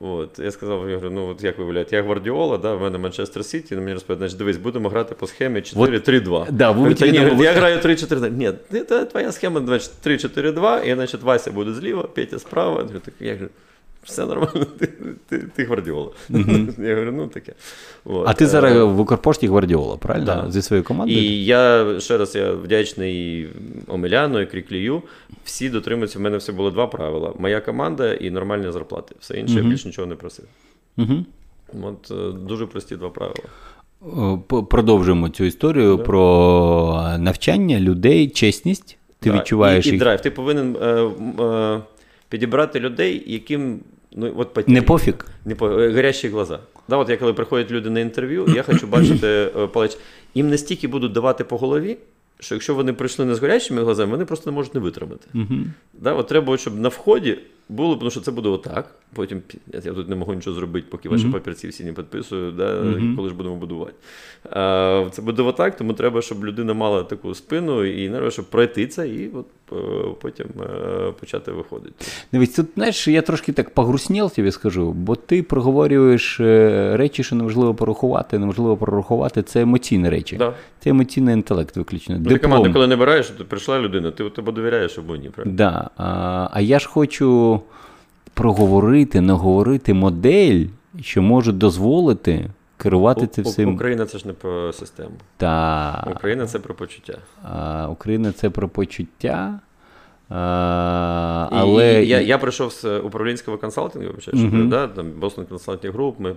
От, 0.01 0.39
я 0.39 0.51
сказав, 0.51 0.89
я 0.91 0.95
говорю, 0.97 1.15
ну 1.15 1.29
от 1.29 1.45
як 1.45 1.59
виявляєте, 1.59 1.97
я 1.97 2.03
гвардіола, 2.03 2.59
да, 2.59 2.75
в 2.75 2.81
мене 2.83 2.99
Манчестер 2.99 3.45
Сіті, 3.45 3.75
на 3.75 3.81
мені 3.81 3.93
розповідають, 3.95 4.31
значить, 4.31 4.39
дивись, 4.39 4.57
будемо 4.57 4.89
грати 4.89 5.15
по 5.15 5.27
схемі 5.27 5.61
4-3-2. 5.61 6.51
Да, 6.53 6.71
ви 6.71 6.77
Говорю, 6.77 6.95
«Та 6.95 7.07
тобі 7.07 7.19
ні, 7.19 7.25
домовили- 7.25 7.45
я 7.45 7.53
граю 7.53 7.79
3-4-2. 7.81 8.29
Ні, 8.31 8.53
це- 8.89 9.05
твоя 9.05 9.33
схема, 9.33 9.61
значить, 9.61 9.91
3-4-2, 10.07 10.81
і 10.85 10.95
значить 10.95 11.23
Вася 11.23 11.51
буде 11.51 11.73
зліва, 11.73 12.03
Петя 12.03 12.39
справа. 12.39 12.77
Я 12.77 12.83
говорю, 12.83 13.01
так, 13.05 13.15
я 13.21 13.33
говорю, 13.33 13.51
все 14.09 14.27
нормально, 14.27 14.67
ти, 14.79 14.89
ти, 15.29 15.39
ти 15.39 15.65
гвардіола. 15.65 16.11
Я 16.79 16.95
говорю, 16.95 17.13
ну 17.13 17.27
таке. 17.27 17.53
От, 18.05 18.29
А 18.29 18.33
ти 18.35 18.45
е, 18.45 18.47
зараз 18.47 18.77
в 18.77 19.01
Укрпошті 19.01 19.47
Гвардіола, 19.49 19.97
правильно? 19.97 20.27
Да. 20.27 20.51
Зі 20.51 20.63
своєю 20.63 20.85
командою? 20.85 21.19
І 21.19 21.45
я 21.45 21.95
ще 22.01 22.19
раз 22.19 22.37
я 22.37 22.53
вдячний 22.53 23.49
Омеляну 23.87 24.41
і 24.41 24.47
Кріклію. 24.47 25.03
Всі 25.45 25.71
дотримуються. 25.71 26.19
В 26.19 26.23
мене 26.23 26.37
все 26.37 26.53
було 26.53 26.71
два 26.71 26.87
правила: 26.87 27.33
моя 27.39 27.61
команда 27.61 28.15
і 28.15 28.31
нормальні 28.31 28.73
зарплати. 28.73 29.15
Все 29.21 29.39
інше 29.39 29.55
я 29.55 29.63
більше 29.63 29.89
нічого 29.89 30.07
не 30.07 30.15
просив. 30.15 30.45
Угу. 30.99 31.25
От 31.83 32.11
е, 32.11 32.33
дуже 32.49 32.67
прості 32.67 32.97
два 32.97 33.11
правила. 33.11 33.45
Продовжуємо 34.71 35.29
цю 35.29 35.45
історію 35.45 35.99
про 35.99 37.15
навчання 37.19 37.81
людей, 37.81 38.29
чесність. 38.29 38.99
Ти 39.21 39.31
Да, 39.31 39.37
відчуваєш 39.37 39.87
і, 39.87 39.89
і 39.89 39.93
їх. 39.93 40.01
драйв. 40.01 40.21
Ти 40.21 40.31
повинен 40.31 40.77
е, 40.83 40.87
е, 41.45 41.81
підібрати 42.29 42.81
людей, 42.81 43.23
яким 43.27 43.81
ну 44.13 44.35
от 44.37 44.53
по- 44.55 44.63
Не 44.67 44.83
пофіг. 44.83 45.15
Не 45.45 45.55
по 45.55 45.69
Гарячі 45.69 46.29
глаза. 46.29 46.59
Да, 46.89 46.97
от 46.97 47.09
я 47.09 47.17
коли 47.17 47.33
приходять 47.33 47.71
люди 47.71 47.91
на 47.91 48.01
інтерв'ю, 48.01 48.47
я 48.55 48.63
хочу 48.63 48.87
бачити 48.87 49.51
палеч, 49.55 49.71
палець. 49.73 49.99
Їм 50.35 50.51
настільки 50.51 50.89
будуть 50.89 51.13
давати 51.13 51.45
по 51.45 51.57
голові, 51.57 51.97
що 52.41 52.55
якщо 52.55 52.75
вони 52.75 52.93
прийшли 52.93 53.25
не 53.25 53.35
з 53.35 53.39
горячими 53.39 53.83
глазами, 53.83 54.11
вони 54.13 54.25
просто 54.25 54.51
не 54.51 54.55
можуть 54.55 54.75
не 54.75 54.81
витримати. 54.81 55.29
Да, 55.95 56.13
от 56.15 56.27
треба, 56.29 56.57
щоб 56.57 56.81
на 56.81 56.89
вході 56.89 57.39
було, 57.69 57.97
тому 57.97 58.11
що 58.11 58.21
це 58.21 58.31
буде 58.31 58.49
отак. 58.49 58.95
Потім 59.15 59.43
я 59.73 59.81
тут 59.81 60.09
не 60.09 60.17
можу 60.17 60.35
нічого 60.35 60.57
зробити, 60.57 60.87
поки 60.91 61.09
ваші 61.09 61.27
папірці 61.27 61.69
всі 61.69 61.85
не 61.85 61.93
підписую, 61.93 62.53
да, 62.53 62.83
коли 63.17 63.29
ж 63.29 63.35
будемо 63.35 63.57
будувати. 63.57 63.93
А, 64.51 65.05
це 65.11 65.23
буде 65.23 65.43
отак, 65.43 65.77
тому 65.77 65.93
треба, 65.93 66.23
щоб 66.23 66.45
людина 66.45 66.75
мала 66.75 67.03
таку 67.03 67.35
спину 67.35 67.85
і 67.85 68.09
нерви, 68.09 68.31
щоб 68.31 68.45
пройти 68.45 68.87
це 68.87 69.09
і 69.09 69.29
от, 69.29 69.47
е, 69.73 69.77
потім 70.21 70.47
е, 70.61 71.13
почати 71.21 71.53
виходити. 71.53 71.95
Дивись, 72.33 72.55
тут, 72.55 72.67
знаєш, 72.75 73.09
я 73.09 73.23
трошки 73.23 73.53
так 73.53 73.71
погруснів 73.71 74.31
тобі 74.31 74.51
скажу, 74.51 74.93
бо 74.93 75.17
ти 75.17 75.43
проговорюєш 75.43 76.41
е, 76.41 76.97
речі, 76.97 77.23
що 77.23 77.37
неможливо 77.37 77.75
порахувати, 77.75 78.39
неможливо 78.39 78.77
прорахувати. 78.77 79.43
Це 79.43 79.61
емоційні 79.61 80.09
речі. 80.09 80.37
Да. 80.37 80.53
Це 80.81 80.91
емоційний 80.91 81.35
інтелект 81.35 81.77
виключно. 81.77 82.19
Ну, 82.19 82.31
ти 82.31 82.39
команду, 82.39 82.73
коли 82.73 82.87
не 82.87 82.97
береш, 82.97 83.27
то 83.27 83.45
прийшла 83.45 83.79
людина, 83.79 84.11
ти 84.11 84.31
тебе 84.31 84.53
довіряєш 84.53 84.99
або 84.99 85.17
ні, 85.17 85.29
правильно? 85.29 85.57
Да. 85.57 85.91
А, 85.97 86.49
а 86.53 86.61
я 86.61 86.79
ж 86.79 86.89
хочу 86.89 87.58
проговорити, 88.35 89.21
наговорити 89.21 89.95
модель, 89.95 90.65
що 91.01 91.23
може 91.23 91.53
дозволити 91.53 92.51
керувати 92.77 93.27
це 93.27 93.43
всім. 93.43 93.75
Україна 93.75 94.07
це 94.07 94.19
ж 94.19 94.27
не 94.27 94.33
про 94.33 94.73
систему. 94.73 95.11
Та, 95.37 96.05
Україна 96.17 96.47
це 96.47 96.59
про 96.59 96.75
почуття. 96.75 97.19
а, 97.43 97.89
Україна 97.89 98.33
це 98.33 98.51
про 98.51 98.69
почуття. 98.69 99.61
А, 100.31 101.49
але 101.53 102.05
і 102.05 102.09
я, 102.09 102.21
я 102.21 102.39
прийшов 102.39 102.73
з 102.73 102.99
управлінського 102.99 103.59
консалтингу, 103.59 104.13
що 104.19 104.33
да, 104.65 104.87
там 104.87 105.07
Boston 105.21 105.45
Consulting 105.47 105.93
Group, 105.93 106.13
ми 106.19 106.35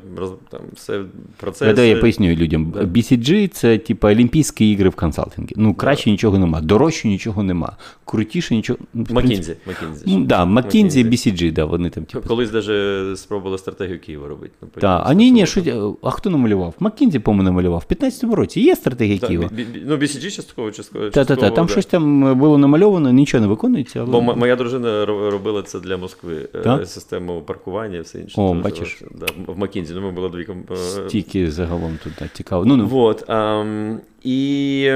там 0.49 0.61
все 0.73 1.03
процеси. 1.37 1.73
Давай 1.73 1.89
я 1.89 1.95
поясню 1.95 2.27
людям. 2.27 2.73
Да. 2.75 2.81
BCG 2.81 3.47
це 3.47 3.77
типу 3.77 4.07
Олімпійські 4.07 4.71
ігри 4.71 4.89
в 4.89 4.95
консалтингі. 4.95 5.53
Ну, 5.55 5.73
краще 5.73 6.11
нічого 6.11 6.39
нема, 6.39 6.61
дорожче 6.61 7.07
нічого 7.07 7.43
нема, 7.43 7.77
крутіше 8.05 8.55
нічого. 8.55 8.79
ну, 8.93 9.05
Макінзі. 9.09 9.55
Макінзі. 9.67 10.03
Ну, 10.07 10.25
да, 10.25 10.45
McKinsey. 10.45 11.09
BCG, 11.09 11.53
да, 11.53 11.65
вони 11.65 11.89
там, 11.89 12.03
типу. 12.03 12.27
Колись 12.27 12.53
навіть 12.53 13.19
спробували 13.19 13.57
стратегію 13.57 13.99
Києва 13.99 14.27
робити. 14.27 14.53
Ну, 14.61 14.67
потім 14.73 14.89
а 14.89 15.13
ні, 15.13 15.31
ні, 15.31 15.45
що, 15.45 15.97
а 16.01 16.09
хто 16.09 16.29
намалював? 16.29 16.73
McKinsey, 16.79 17.19
по-моєму, 17.19 17.43
намалював. 17.43 17.83
В 17.89 17.93
15-му 17.93 18.35
році 18.35 18.61
є 18.61 18.75
стратегія 18.75 19.19
Києва. 19.19 19.49
ну, 19.85 19.95
BCG 19.95 20.35
частково, 20.35 20.71
частково. 20.71 21.09
Та-та-та, 21.09 21.49
там 21.49 21.65
да. 21.65 21.71
щось 21.71 21.85
там 21.85 22.35
було 22.39 22.57
намальовано, 22.57 23.11
нічого 23.11 23.41
не 23.41 23.47
виконується. 23.47 23.80
Розумниці, 23.83 23.99
але. 23.99 24.11
Бо 24.11 24.35
моя 24.35 24.55
дружина 24.55 25.05
робила 25.05 25.61
це 25.63 25.79
для 25.79 25.97
Москви. 25.97 26.49
е, 26.55 26.59
Так? 26.59 26.87
Систему 26.87 27.41
паркування 27.41 27.97
і 27.97 28.01
все 28.01 28.19
інше. 28.19 28.41
О, 28.41 28.53
бачиш. 28.53 29.01
Да, 29.11 29.25
в 29.47 29.57
Макінзі. 29.57 29.93
Ну, 29.93 30.01
ми 30.01 30.11
були 30.11 30.29
дві 30.29 30.47
е, 30.71 30.75
Стільки 31.07 31.51
загалом 31.51 31.99
тут 32.03 32.13
так, 32.15 32.33
цікаво. 32.33 32.65
Ну, 32.65 32.77
ну. 32.77 32.87
Вот, 32.87 33.29
ам, 33.29 33.99
і 34.23 34.91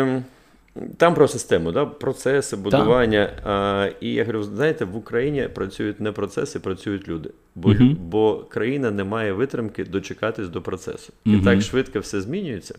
там 0.97 1.13
про 1.13 1.27
систему, 1.27 1.71
да, 1.71 1.85
процеси, 1.85 2.55
будування. 2.55 3.29
А, 3.45 3.89
і 4.01 4.13
я 4.13 4.23
говорю, 4.23 4.43
знаєте, 4.43 4.85
в 4.85 4.97
Україні 4.97 5.49
працюють 5.55 5.99
не 5.99 6.11
процеси, 6.11 6.59
працюють 6.59 7.07
люди. 7.07 7.29
Бо, 7.55 7.69
Мгм. 7.69 7.97
бо 8.01 8.45
країна 8.49 8.91
не 8.91 9.03
має 9.03 9.33
витримки 9.33 9.83
дочекатись 9.83 10.49
до 10.49 10.61
процесу. 10.61 11.13
І 11.25 11.37
так 11.37 11.61
швидко 11.61 11.99
все 11.99 12.21
змінюється. 12.21 12.75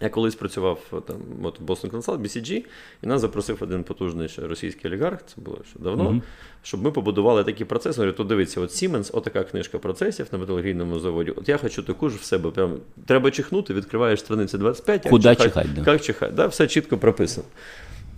Я 0.00 0.08
колись 0.08 0.34
працював 0.34 1.02
там, 1.06 1.16
от 1.42 1.60
в 1.60 1.64
Boston 1.64 1.90
Consult, 1.90 2.18
BCG, 2.18 2.64
і 3.02 3.06
нас 3.06 3.20
запросив 3.20 3.58
один 3.60 3.84
потужний 3.84 4.28
російський 4.42 4.90
олігарх, 4.90 5.20
це 5.26 5.34
було 5.40 5.58
ще 5.70 5.78
давно, 5.78 6.04
Мгм. 6.04 6.22
щоб 6.62 6.82
ми 6.82 6.90
побудували 6.90 7.44
такі 7.44 7.64
процеси. 7.64 8.00
Говорю, 8.00 8.16
то 8.16 8.24
дивіться, 8.24 8.60
от 8.60 8.70
Siemens, 8.70 9.10
отака 9.12 9.44
книжка 9.44 9.78
процесів 9.78 10.26
на 10.32 10.38
металургійному 10.38 10.98
заводі. 10.98 11.30
От 11.30 11.48
я 11.48 11.56
хочу 11.56 11.82
таку 11.82 12.10
ж 12.10 12.16
в 12.16 12.22
себе. 12.22 12.50
Прям, 12.50 12.76
треба 13.06 13.30
чихнути, 13.30 13.74
відкриваєш 13.74 14.20
страницю 14.20 14.58
25, 14.58 15.04
як 15.04 15.10
Куда 15.10 15.34
чихать, 15.34 15.52
чихать, 15.54 15.84
да. 15.84 15.92
як 15.92 16.02
чихать. 16.02 16.34
Да, 16.34 16.46
все 16.46 16.66
чітко 16.66 16.98
прописано. 16.98 17.46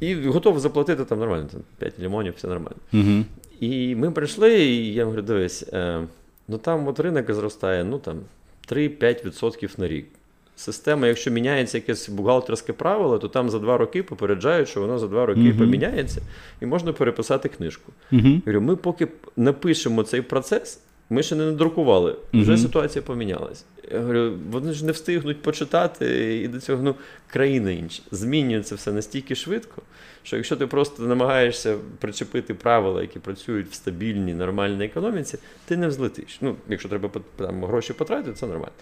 І 0.01 0.15
готовий 0.15 0.61
заплатити 0.61 1.05
там 1.05 1.19
нормально, 1.19 1.49
там 1.53 1.61
5 1.79 1.99
лимонів, 1.99 2.35
все 2.37 2.49
нормально. 2.49 2.77
Угу. 2.93 3.25
І 3.61 3.95
ми 3.95 4.11
прийшли, 4.11 4.59
і 4.61 4.95
я 4.95 5.05
говорю, 5.05 5.23
дивись, 5.23 5.65
е, 5.73 6.01
ну 6.49 6.59
там 6.59 6.89
от 6.89 7.01
ринок 7.01 7.33
зростає, 7.33 7.85
ну 7.85 7.99
там 7.99 8.21
3-5% 8.71 9.79
на 9.81 9.89
рік. 9.89 10.07
Система, 10.59 11.07
якщо 11.07 11.31
міняється 11.31 11.79
якесь 11.79 12.09
бухгалтерське 12.09 12.73
правило, 12.73 13.19
то 13.19 13.29
там 13.29 13.51
за 13.51 13.59
два 13.59 13.79
роки 13.79 14.03
попереджають, 14.03 14.69
що 14.69 14.81
воно 14.81 14.99
за 14.99 15.07
два 15.07 15.27
роки 15.27 15.41
Мгм. 15.41 15.59
поміняється, 15.59 16.21
і 16.61 16.67
можна 16.67 16.93
переписати 16.93 17.49
книжку. 17.49 17.93
Я 18.11 18.21
говорю, 18.47 18.61
ми 18.61 18.77
поки 18.77 19.09
напишемо 19.37 20.03
цей 20.03 20.23
процес, 20.23 20.81
ми 21.11 21.23
ще 21.23 21.35
не 21.37 21.45
надрукували, 21.45 22.17
вже 22.33 22.53
Мгм. 22.53 22.61
ситуація 22.61 23.03
помінялась. 23.03 23.65
Я 23.93 24.01
говорю, 24.01 24.33
вони 24.51 24.73
ж 24.73 24.85
не 24.85 24.93
встигнуть 24.93 25.43
почитати, 25.43 26.37
і 26.45 26.49
до 26.49 26.61
цього 26.61 26.83
ну, 26.83 26.95
країна 27.27 27.71
інша. 27.71 28.03
Змінюється 28.11 28.75
все 28.75 28.93
настільки 28.93 29.35
швидко, 29.35 29.83
що 30.23 30.37
якщо 30.37 30.57
ти 30.57 30.67
просто 30.67 31.03
намагаєшся 31.03 31.77
причепити 31.99 32.55
правила, 32.55 33.03
які 33.03 33.19
працюють 33.19 33.69
в 33.71 33.75
стабільній, 33.75 34.35
нормальній 34.35 34.85
економіці, 34.85 35.39
ти 35.65 35.77
не 35.77 35.89
взлетиш. 35.89 36.39
Ну, 36.41 36.57
якщо 36.69 36.89
треба 36.89 37.11
там, 37.37 37.65
гроші 37.65 37.93
потратити, 37.93 38.33
це 38.33 38.47
нормально. 38.47 38.73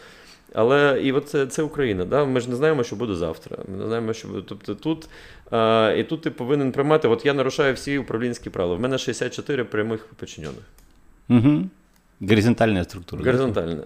Але 0.56 1.00
і 1.02 1.12
от 1.12 1.28
це, 1.28 1.46
це 1.46 1.62
Україна. 1.62 2.04
Да? 2.04 2.24
Ми 2.24 2.40
ж 2.40 2.50
не 2.50 2.56
знаємо, 2.56 2.84
що 2.84 2.96
буде 2.96 3.14
завтра. 3.14 3.56
Ми 3.68 3.76
не 3.76 3.86
знаємо, 3.86 4.12
що 4.12 4.28
буде. 4.28 4.42
Тобто 4.48 4.74
тут, 4.74 5.08
а, 5.50 5.94
і 5.98 6.04
тут 6.04 6.20
ти 6.22 6.30
повинен 6.30 6.72
приймати. 6.72 7.08
От 7.08 7.26
я 7.26 7.34
нарушаю 7.34 7.74
всі 7.74 7.98
управлінські 7.98 8.50
правила. 8.50 8.76
В 8.76 8.80
мене 8.80 8.98
64 8.98 9.64
прямих 9.64 10.06
підчинених. 10.20 10.62
Угу. 11.28 11.62
Горизонтальна 12.20 12.84
структура. 12.84 13.24
Горизонтальне. 13.24 13.76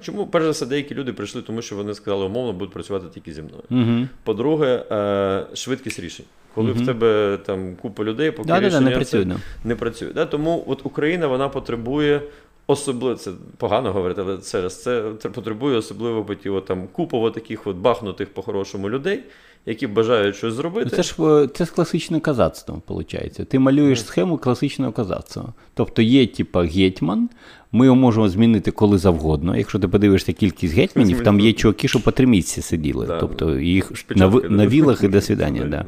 Чому 0.00 0.26
перш 0.26 0.44
за 0.44 0.50
все 0.50 0.66
деякі 0.66 0.94
люди 0.94 1.12
прийшли, 1.12 1.42
тому 1.42 1.62
що 1.62 1.76
вони 1.76 1.94
сказали, 1.94 2.24
умовно 2.24 2.52
будуть 2.52 2.74
працювати 2.74 3.06
тільки 3.14 3.32
зі 3.32 3.42
мною. 3.42 3.62
Угу. 3.70 4.06
По-друге, 4.24 4.84
е, 4.90 5.56
швидкість 5.56 6.00
рішень. 6.00 6.26
Коли 6.54 6.70
Мгм. 6.72 6.82
в 6.82 6.86
тебе 6.86 7.38
там 7.46 7.76
купа 7.82 8.04
людей, 8.04 8.30
поки 8.30 8.48
Да, 8.48 8.60
да, 8.60 8.70
да, 8.70 8.80
не 8.80 8.90
працює. 8.90 9.36
не 9.64 9.76
працює. 9.76 10.12
Да? 10.12 10.26
Тому 10.26 10.64
от 10.66 10.80
Україна 10.86 11.26
вона 11.26 11.48
потребує 11.48 12.22
особливо, 12.70 13.14
це 13.14 13.30
погано 13.56 13.92
говорити, 13.92 14.20
але 14.20 14.38
це, 14.38 14.70
це, 14.70 15.12
це 15.22 15.28
потребує 15.28 15.76
особливо 15.76 16.24
потім, 16.24 16.60
там 16.60 16.88
купово 16.92 17.30
таких 17.30 17.66
от 17.66 17.76
бахнутих 17.76 18.34
по-хорошому 18.34 18.90
людей, 18.90 19.22
які 19.66 19.86
бажають 19.86 20.36
щось 20.36 20.54
зробити. 20.54 20.88
Ну, 20.92 20.96
Це 20.96 21.02
ж 21.02 21.42
е, 21.44 21.48
це 21.54 21.64
ж 21.64 21.72
класичне 21.72 22.20
казацтво, 22.20 22.82
виходить. 22.88 23.48
Ти 23.48 23.58
малюєш 23.58 24.04
схему 24.04 24.38
класичного 24.38 24.92
казацтва. 24.92 25.52
Тобто 25.74 26.02
є, 26.02 26.26
типа, 26.26 26.64
гетьман, 26.64 27.28
ми 27.72 27.84
його 27.84 27.96
можемо 27.96 28.28
змінити 28.28 28.70
коли 28.70 28.98
завгодно. 28.98 29.56
Якщо 29.56 29.78
ти 29.78 29.88
подивишся 29.88 30.32
кількість 30.32 30.74
гетьманів, 30.74 31.22
там 31.22 31.40
є 31.40 31.52
чуваки, 31.52 31.88
що 31.88 32.00
по 32.00 32.10
три 32.10 32.26
місяці 32.26 32.62
сиділи. 32.62 33.06
Да. 33.06 33.20
Тобто 33.20 33.58
їх 33.58 33.92
на, 34.08 34.28
да. 34.28 34.48
на 34.48 34.66
вілах 34.66 35.04
і 35.04 35.08
до 35.08 35.20
свідання. 35.20 35.64
Да. 35.64 35.86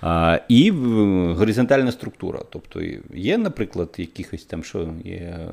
А, 0.00 0.38
і 0.48 0.70
горизонтальна 1.36 1.92
структура. 1.92 2.40
Тобто 2.50 2.80
є, 3.14 3.38
наприклад, 3.38 3.94
якихось 3.98 4.44
там, 4.44 4.64
що 4.64 4.88
є. 5.04 5.50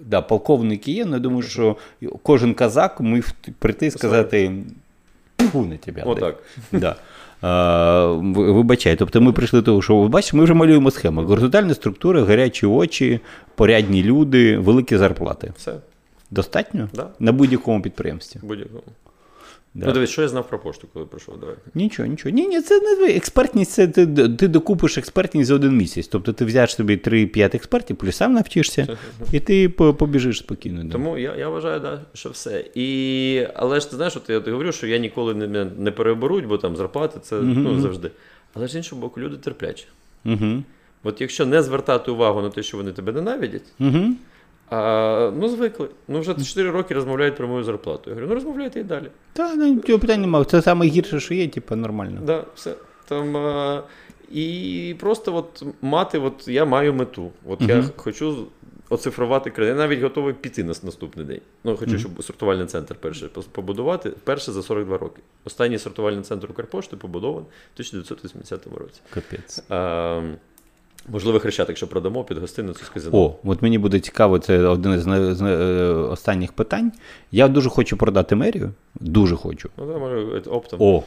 Да, 0.00 0.20
полковники 0.22 0.92
є, 0.92 1.02
але 1.04 1.12
я 1.12 1.18
думаю, 1.18 1.42
що 1.42 1.76
кожен 2.22 2.54
казак 2.54 3.00
міг 3.00 3.28
прийти 3.58 3.86
і 3.86 3.90
сказати 3.90 4.52
пфу 5.36 5.66
на 5.66 5.76
тебе. 5.76 6.02
Отак. 6.06 6.42
Да. 6.72 6.96
Вибачай, 8.34 8.96
тобто 8.96 9.20
ми 9.20 9.32
прийшли 9.32 9.60
до 9.60 9.64
того, 9.66 9.82
що 9.82 9.96
ви 10.00 10.08
бачите, 10.08 10.36
ми 10.36 10.44
вже 10.44 10.54
малюємо 10.54 10.90
схему. 10.90 11.22
Горизонтальна 11.22 11.74
структура, 11.74 12.24
гарячі 12.24 12.66
очі, 12.66 13.20
порядні 13.54 14.02
люди, 14.02 14.58
великі 14.58 14.96
зарплати. 14.96 15.52
Все, 15.56 15.74
Достатньо? 16.30 16.88
Да. 16.94 17.08
На 17.18 17.32
будь-якому 17.32 17.82
підприємстві. 17.82 18.40
будь-якому. 18.42 18.82
Да. 19.74 19.86
Ну, 19.86 19.92
дивись, 19.92 20.10
що 20.10 20.22
я 20.22 20.28
знав 20.28 20.48
про 20.48 20.58
пошту, 20.58 20.88
коли 20.92 21.06
прийшов. 21.06 21.40
Давай. 21.40 21.54
Нічого, 21.74 22.08
нічого. 22.08 22.34
Ні, 22.34 22.46
ні, 22.46 22.60
це 22.62 22.80
не 22.80 23.06
експертність, 23.14 23.70
це 23.72 23.88
ти, 23.88 24.06
ти 24.28 24.48
докупиш 24.48 24.98
експертність 24.98 25.48
за 25.48 25.54
один 25.54 25.76
місяць. 25.76 26.08
Тобто 26.08 26.32
ти 26.32 26.44
взяєш 26.44 26.74
собі 26.74 26.96
3-5 26.96 27.56
експертів, 27.56 27.96
плюс 27.96 28.16
сам 28.16 28.32
навчишся, 28.32 28.98
і 29.32 29.40
ти 29.40 29.68
побіжиш 29.68 30.38
спокійно. 30.38 30.84
да. 30.84 30.92
Тому 30.92 31.18
я, 31.18 31.36
я 31.36 31.48
вважаю, 31.48 31.80
да, 31.80 32.00
що 32.14 32.30
все. 32.30 32.64
І, 32.74 33.46
але 33.54 33.80
ж 33.80 33.90
ти 33.90 33.96
знаєш, 33.96 34.16
от 34.16 34.30
я 34.30 34.40
говорю, 34.40 34.72
що 34.72 34.86
я 34.86 34.98
ніколи 34.98 35.34
не, 35.34 35.64
не- 35.64 35.90
переберуть, 35.90 36.46
бо 36.46 36.58
там 36.58 36.76
зарплати 36.76 37.20
це 37.22 37.36
Мгм, 37.36 37.62
ну, 37.62 37.80
завжди. 37.80 38.10
Але 38.54 38.68
з 38.68 38.74
іншого 38.74 39.00
боку, 39.00 39.20
люди 39.20 39.36
терплячі. 39.36 39.84
Угу. 40.24 40.62
От 41.02 41.20
якщо 41.20 41.46
не 41.46 41.62
звертати 41.62 42.10
увагу 42.10 42.42
на 42.42 42.50
те, 42.50 42.62
що 42.62 42.76
вони 42.76 42.92
тебе 42.92 43.12
ненавидять, 43.12 43.62
Угу. 43.80 44.04
А, 44.70 45.32
ну 45.36 45.48
звикли. 45.48 45.88
Ну 46.08 46.20
вже 46.20 46.34
4 46.34 46.70
роки 46.70 46.94
розмовляють 46.94 47.36
про 47.36 47.48
мою 47.48 47.64
зарплату. 47.64 48.02
Я 48.06 48.10
говорю, 48.10 48.26
ну 48.28 48.34
розмовляйте 48.34 48.80
і 48.80 48.84
далі. 48.84 49.10
Та 49.32 49.54
ну, 49.54 49.80
цього 49.80 49.98
питань 49.98 50.20
немає. 50.20 50.44
Це 50.44 50.62
саме 50.62 50.86
гірше, 50.86 51.20
що 51.20 51.34
є, 51.34 51.48
типу, 51.48 51.76
нормально. 51.76 52.20
Да, 52.26 52.44
все. 52.54 52.74
Там, 53.08 53.36
а, 53.36 53.82
і 54.32 54.96
просто 55.00 55.36
от 55.36 55.62
мати, 55.82 56.18
от 56.18 56.48
я 56.48 56.64
маю 56.64 56.94
мету. 56.94 57.30
От 57.46 57.60
я 57.60 57.84
хочу 57.96 58.46
оцифрувати 58.90 59.50
країну. 59.50 59.76
Я 59.80 59.86
навіть 59.88 60.02
готовий 60.02 60.34
піти 60.34 60.64
на 60.64 60.74
наступний 60.82 61.26
день. 61.26 61.40
Ну, 61.64 61.76
хочу, 61.76 61.90
Мгм. 61.90 62.00
щоб 62.00 62.24
сортувальний 62.24 62.66
центр 62.66 62.94
перший 62.94 63.28
побудувати. 63.52 64.10
Перше 64.24 64.52
за 64.52 64.62
42 64.62 64.98
роки. 64.98 65.22
Останній 65.44 65.78
сортувальний 65.78 66.22
центр 66.22 66.50
Укрпошти 66.50 66.96
побудований 66.96 67.48
в 67.48 67.74
1980 67.74 68.78
році. 68.78 69.00
Капець. 69.10 69.62
А, 69.68 70.20
можливо, 71.08 71.40
хрещатик, 71.40 71.76
що 71.76 71.86
продамо 71.86 72.24
під 72.24 72.38
гостиницю 72.38 72.84
з 72.84 72.88
казино. 72.88 73.18
О, 73.18 73.36
от 73.44 73.62
мені 73.62 73.78
буде 73.78 74.00
цікаво, 74.00 74.38
це 74.38 74.58
один 74.58 75.00
з 75.00 75.42
е, 75.42 75.54
останніх 75.92 76.52
питань. 76.52 76.92
Я 77.32 77.48
дуже 77.48 77.68
хочу 77.68 77.96
продати 77.96 78.36
мерію. 78.36 78.70
Дуже 79.00 79.36
хочу. 79.36 79.70
Ну, 79.78 79.86
да, 79.86 79.98
може, 79.98 80.40
оптом. 80.50 80.82
О. 80.82 81.02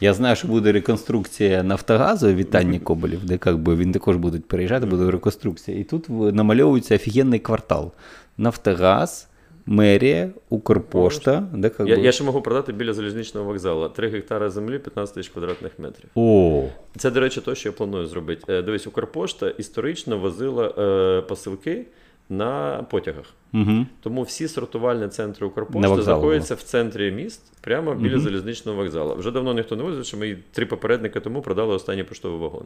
Я 0.00 0.14
знаю, 0.14 0.36
що 0.36 0.48
буде 0.48 0.72
реконструкція 0.72 1.62
Нафтогазу 1.62 2.34
Вітальні 2.34 2.78
Коболів, 2.78 3.24
де 3.24 3.38
як 3.46 3.58
би, 3.58 3.76
він 3.76 3.92
також 3.92 4.16
буде 4.16 4.38
переїжджати, 4.38 4.86
буде 4.86 5.10
реконструкція. 5.10 5.78
І 5.78 5.84
тут 5.84 6.08
намальовується 6.08 6.94
офігенний 6.94 7.38
квартал. 7.38 7.92
Нафтогаз, 8.38 9.28
мерія, 9.66 10.30
Укрпошта. 10.48 11.48
Де, 11.54 11.68
как 11.68 11.88
Я, 11.88 11.96
би... 11.96 12.02
я 12.02 12.12
ще 12.12 12.24
можу 12.24 12.42
продати 12.42 12.72
біля 12.72 12.92
залізничного 12.92 13.46
вокзалу. 13.46 13.88
3 13.88 14.08
гектари 14.08 14.50
землі, 14.50 14.78
15 14.78 15.14
тисяч 15.14 15.32
квадратних 15.32 15.72
метрів. 15.78 16.08
О, 16.14 16.64
Це, 16.96 17.10
до 17.10 17.20
речі, 17.20 17.40
те, 17.40 17.54
що 17.54 17.68
я 17.68 17.72
планую 17.72 18.06
зробити. 18.06 18.52
Е, 18.52 18.62
Дивись, 18.62 18.86
Укрпошта 18.86 19.48
історично 19.50 20.18
возила 20.18 20.74
е, 20.78 21.20
посилки 21.20 21.84
на 22.28 22.82
потягах. 22.90 23.24
угу. 23.54 23.86
Тому 24.00 24.22
всі 24.22 24.48
сортувальні 24.48 25.08
центри 25.08 25.46
Укрпошти 25.46 26.02
знаходяться 26.02 26.54
в 26.54 26.62
центрі 26.62 27.12
міст, 27.12 27.42
прямо 27.60 27.94
біля 27.94 28.14
Мгм. 28.14 28.20
залізничного 28.24 28.78
вокзалу. 28.78 29.14
Вже 29.14 29.30
давно 29.30 29.54
ніхто 29.54 29.76
не 29.76 29.82
возить, 29.82 30.06
що 30.06 30.16
ми 30.16 30.36
три 30.52 30.66
попередника 30.66 31.20
тому 31.20 31.42
продали 31.42 31.74
останній 31.74 32.04
поштовий 32.04 32.38
вагон. 32.40 32.62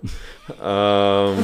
А, 0.63 1.35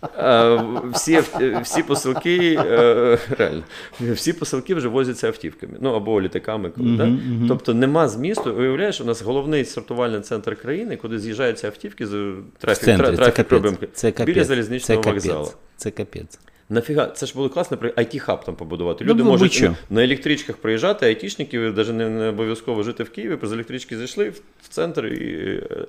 а, 0.16 0.54
всі, 0.92 1.20
всі 1.62 1.82
посилки 1.82 2.54
е, 2.66 3.18
реально, 3.38 3.62
всі 4.00 4.32
посилки 4.32 4.74
вже 4.74 4.88
возяться 4.88 5.26
автівками, 5.26 5.76
ну 5.80 5.94
або 5.94 6.20
літаками. 6.22 6.70
Коли, 6.70 6.88
Мгм, 6.88 7.38
да? 7.42 7.48
Тобто 7.48 7.74
нема 7.74 8.08
змісту. 8.08 8.52
Уявляєш, 8.54 9.00
у 9.00 9.04
нас 9.04 9.22
головний 9.22 9.64
сортувальний 9.64 10.20
центр 10.20 10.56
країни, 10.56 10.96
куди 10.96 11.18
з'їжджаються 11.18 11.66
автівки 11.66 12.06
з 12.06 12.32
трафік, 12.58 12.84
центрі. 12.84 13.04
тра- 13.06 13.10
Це 13.10 13.16
трафік 13.16 13.34
капець. 13.34 13.48
проблемки. 13.48 13.88
Це 13.92 14.12
капець. 14.12 14.26
біля 14.34 14.44
Це 14.44 14.48
залізничного 14.48 15.02
вокзалу. 15.02 15.48
Це 15.76 15.90
капець. 15.90 16.38
Нафіга, 16.68 17.06
це 17.06 17.26
ж 17.26 17.34
було 17.34 17.48
класно 17.48 17.76
при 17.76 17.90
IT-хаб 17.90 18.44
там 18.44 18.54
побудувати. 18.54 19.04
Ну, 19.04 19.10
Люди 19.10 19.22
ну, 19.22 19.30
можуть 19.30 19.48
будь-що. 19.48 19.76
на 19.90 20.04
електричках 20.04 20.56
приїжджати, 20.56 21.06
айтішники 21.06 21.58
навіть 21.58 21.92
не, 21.92 22.08
не 22.08 22.28
обов'язково 22.28 22.82
жити 22.82 23.04
в 23.04 23.10
Києві, 23.10 23.38
з 23.42 23.52
електрички 23.52 23.96
зайшли 23.96 24.28
в 24.62 24.68
центр 24.68 25.06
і, 25.06 25.24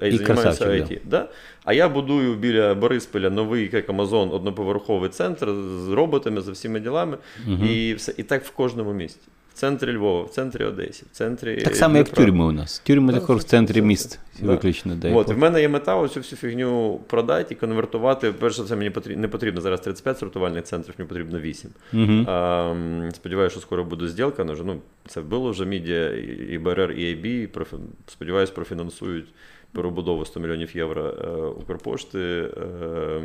е, 0.02 0.08
і, 0.08 0.08
І 0.08 0.18
займаються 0.18 0.66
IT. 0.66 1.00
Да. 1.06 1.30
А 1.64 1.74
я 1.74 1.90
будую 1.90 2.36
біля 2.36 2.76
Борисполя 2.76 3.30
новий, 3.30 3.70
як 3.74 3.90
Амазон, 3.90 4.30
одноповерховий 4.32 5.10
центр 5.10 5.50
з 5.86 5.90
роботами, 5.90 6.42
за 6.42 6.52
всіма 6.52 6.80
ділами. 6.80 7.18
Угу. 7.48 7.66
І 7.66 7.94
все. 7.94 8.14
І 8.18 8.24
так 8.24 8.46
в 8.46 8.52
кожному 8.52 8.94
місті. 8.94 9.28
В 9.58 9.60
центрі 9.60 9.94
Львова, 9.94 10.24
в 10.24 10.30
центрі 10.30 10.66
Одесі, 10.66 11.04
в 11.12 11.16
центрі. 11.16 11.62
Так 11.62 11.76
само, 11.76 11.98
як 11.98 12.10
тюрми 12.10 12.46
у 12.46 12.52
нас. 12.52 12.80
Тюрми 12.80 13.14
також 13.14 13.38
в 13.38 13.44
центрі 13.44 13.82
міст 13.82 14.20
да. 14.40 14.48
виключно. 14.48 14.96
Да, 14.96 15.14
От, 15.14 15.28
в 15.28 15.38
мене 15.38 15.62
є 15.62 15.70
мета 15.70 15.96
оцю 15.96 16.20
всю 16.20 16.40
фігню 16.40 17.00
продати 17.08 17.54
і 17.54 17.58
конвертувати. 17.58 18.32
Перше, 18.32 18.64
це 18.64 18.76
мені 18.76 18.90
потрібно, 18.90 19.22
не 19.22 19.28
потрібно 19.28 19.62
зараз 19.62 19.82
35 19.82 20.20
сортувальних 20.20 20.64
центрів, 20.64 20.96
мені 20.98 21.10
потрібно 21.10 21.40
8. 21.40 21.72
Мгм. 21.92 22.30
А, 22.30 22.76
сподіваюся, 23.14 23.52
що 23.54 23.62
скоро 23.62 23.84
буде 23.84 24.08
зділка. 24.08 24.44
Ну, 24.44 24.56
ну, 24.66 24.82
це 25.08 25.22
було 25.22 25.52
вже 25.52 25.66
медіа, 25.66 26.10
і 26.50 26.58
БРР, 26.58 26.92
і 26.92 27.16
AB. 27.16 27.48
Профі... 27.48 27.76
Сподіваюсь, 28.08 28.50
профінансують 28.50 29.28
перебудову 29.72 30.26
100 30.26 30.40
мільйонів 30.40 30.78
євро 30.78 31.06
е, 31.06 31.28
Укрпошти. 31.62 32.20
Е, 32.20 33.22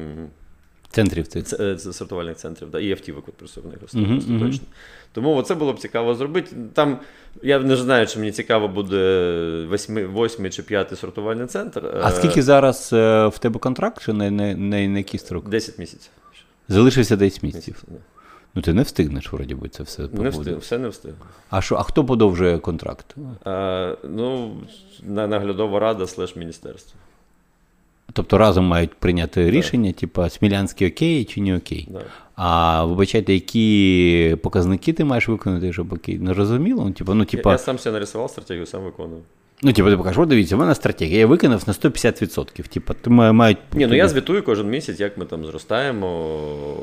Центрів 0.93 1.27
цих. 1.27 1.45
це, 1.45 1.57
е, 1.73 1.77
це 1.77 1.93
сортувальних 1.93 2.37
центрів, 2.37 2.71
да, 2.71 2.81
і 2.81 2.91
автівок 2.91 3.29
от 3.29 3.35
присувних 3.35 3.77
Мгм, 3.77 3.85
особисто 3.85 4.33
мгм. 4.33 4.47
точно. 4.51 4.65
Тому 5.13 5.43
це 5.43 5.55
було 5.55 5.73
б 5.73 5.79
цікаво 5.79 6.15
зробити. 6.15 6.57
Там 6.75 6.99
я 7.43 7.59
не 7.59 7.77
знаю, 7.77 8.07
чи 8.07 8.19
мені 8.19 8.33
цікаво 8.33 8.69
буде 8.69 9.67
восьми, 9.71 10.07
восьмий 10.07 10.51
чи 10.51 10.63
п'ятий 10.63 10.99
сортувальний 10.99 11.47
центр. 11.47 12.01
А 12.03 12.09
Е, 12.09 12.13
скільки 12.13 12.43
зараз 12.43 12.91
е, 12.93 13.27
в 13.27 13.39
тебе 13.39 13.59
контракт, 13.59 14.03
чи 14.05 14.13
на, 14.13 14.31
на, 14.31 14.55
на, 14.55 14.87
на 14.89 14.99
який 14.99 15.21
строк? 15.21 15.49
10 15.49 15.79
місяців. 15.79 16.11
Залишився 16.69 17.17
10 17.17 17.43
місяців. 17.43 17.75
Місяців. 17.89 18.01
Ну 18.55 18.63
ти 18.63 18.73
не 18.75 18.83
встигнеш, 18.83 19.33
вроді 19.33 19.55
би, 19.55 19.69
це 19.69 19.83
все 19.83 20.09
Не 20.13 20.29
встиг, 20.29 20.59
все 20.59 20.79
не 20.79 20.89
встиг. 20.89 21.13
А 21.51 21.61
що, 21.61 21.77
а 21.77 21.83
хто 21.83 22.05
подовжує 22.05 22.59
контракт? 22.59 23.17
А, 23.45 23.95
ну, 24.05 24.57
наглядова 25.03 25.81
рада 25.81 26.07
слеш 26.07 26.37
міністерство. 26.37 27.01
Тобто 28.13 28.39
разом 28.39 28.65
мають 28.65 28.95
прийняти 28.95 29.51
рішення, 29.51 29.93
типа 29.93 30.31
Смілянський 30.31 30.89
окей 30.89 31.25
чи 31.25 31.41
не 31.41 31.57
окей. 31.57 31.89
Да. 31.91 32.01
А 32.37 32.85
вибачайте, 32.85 33.35
які 33.35 34.37
показники 34.43 34.93
ти 34.93 35.05
маєш 35.05 35.29
виконати, 35.29 35.73
щоб 35.73 35.93
окей? 35.93 36.19
Не 36.19 36.33
розуміло? 36.33 36.85
Ну, 36.85 36.93
типа, 36.93 37.15
ну, 37.15 37.27
Я, 37.33 37.41
я 37.45 37.59
сам 37.59 37.79
себе 37.79 37.93
нарисував 37.93 38.31
стратегію, 38.31 38.67
сам 38.67 38.83
виконую. 38.83 39.21
ну, 39.63 39.73
типа, 39.73 39.91
ти 39.91 39.97
покажеш, 39.97 40.19
от 40.19 40.29
дивіться, 40.29 40.57
в 40.57 40.59
мене 40.59 40.75
стратегія, 40.75 41.19
я 41.19 41.27
виконав 41.27 41.63
на 41.67 41.73
150%. 41.73 42.69
Типа, 42.69 42.95
ти 42.95 43.11
мають. 43.11 43.59
Ні, 43.73 43.87
ну 43.87 43.95
я 43.95 44.09
звітую 44.09 44.43
кожен 44.43 44.69
місяць, 44.71 45.01
як 45.01 45.19
ми 45.19 45.25
там 45.25 45.47
зростаємо. 45.47 46.37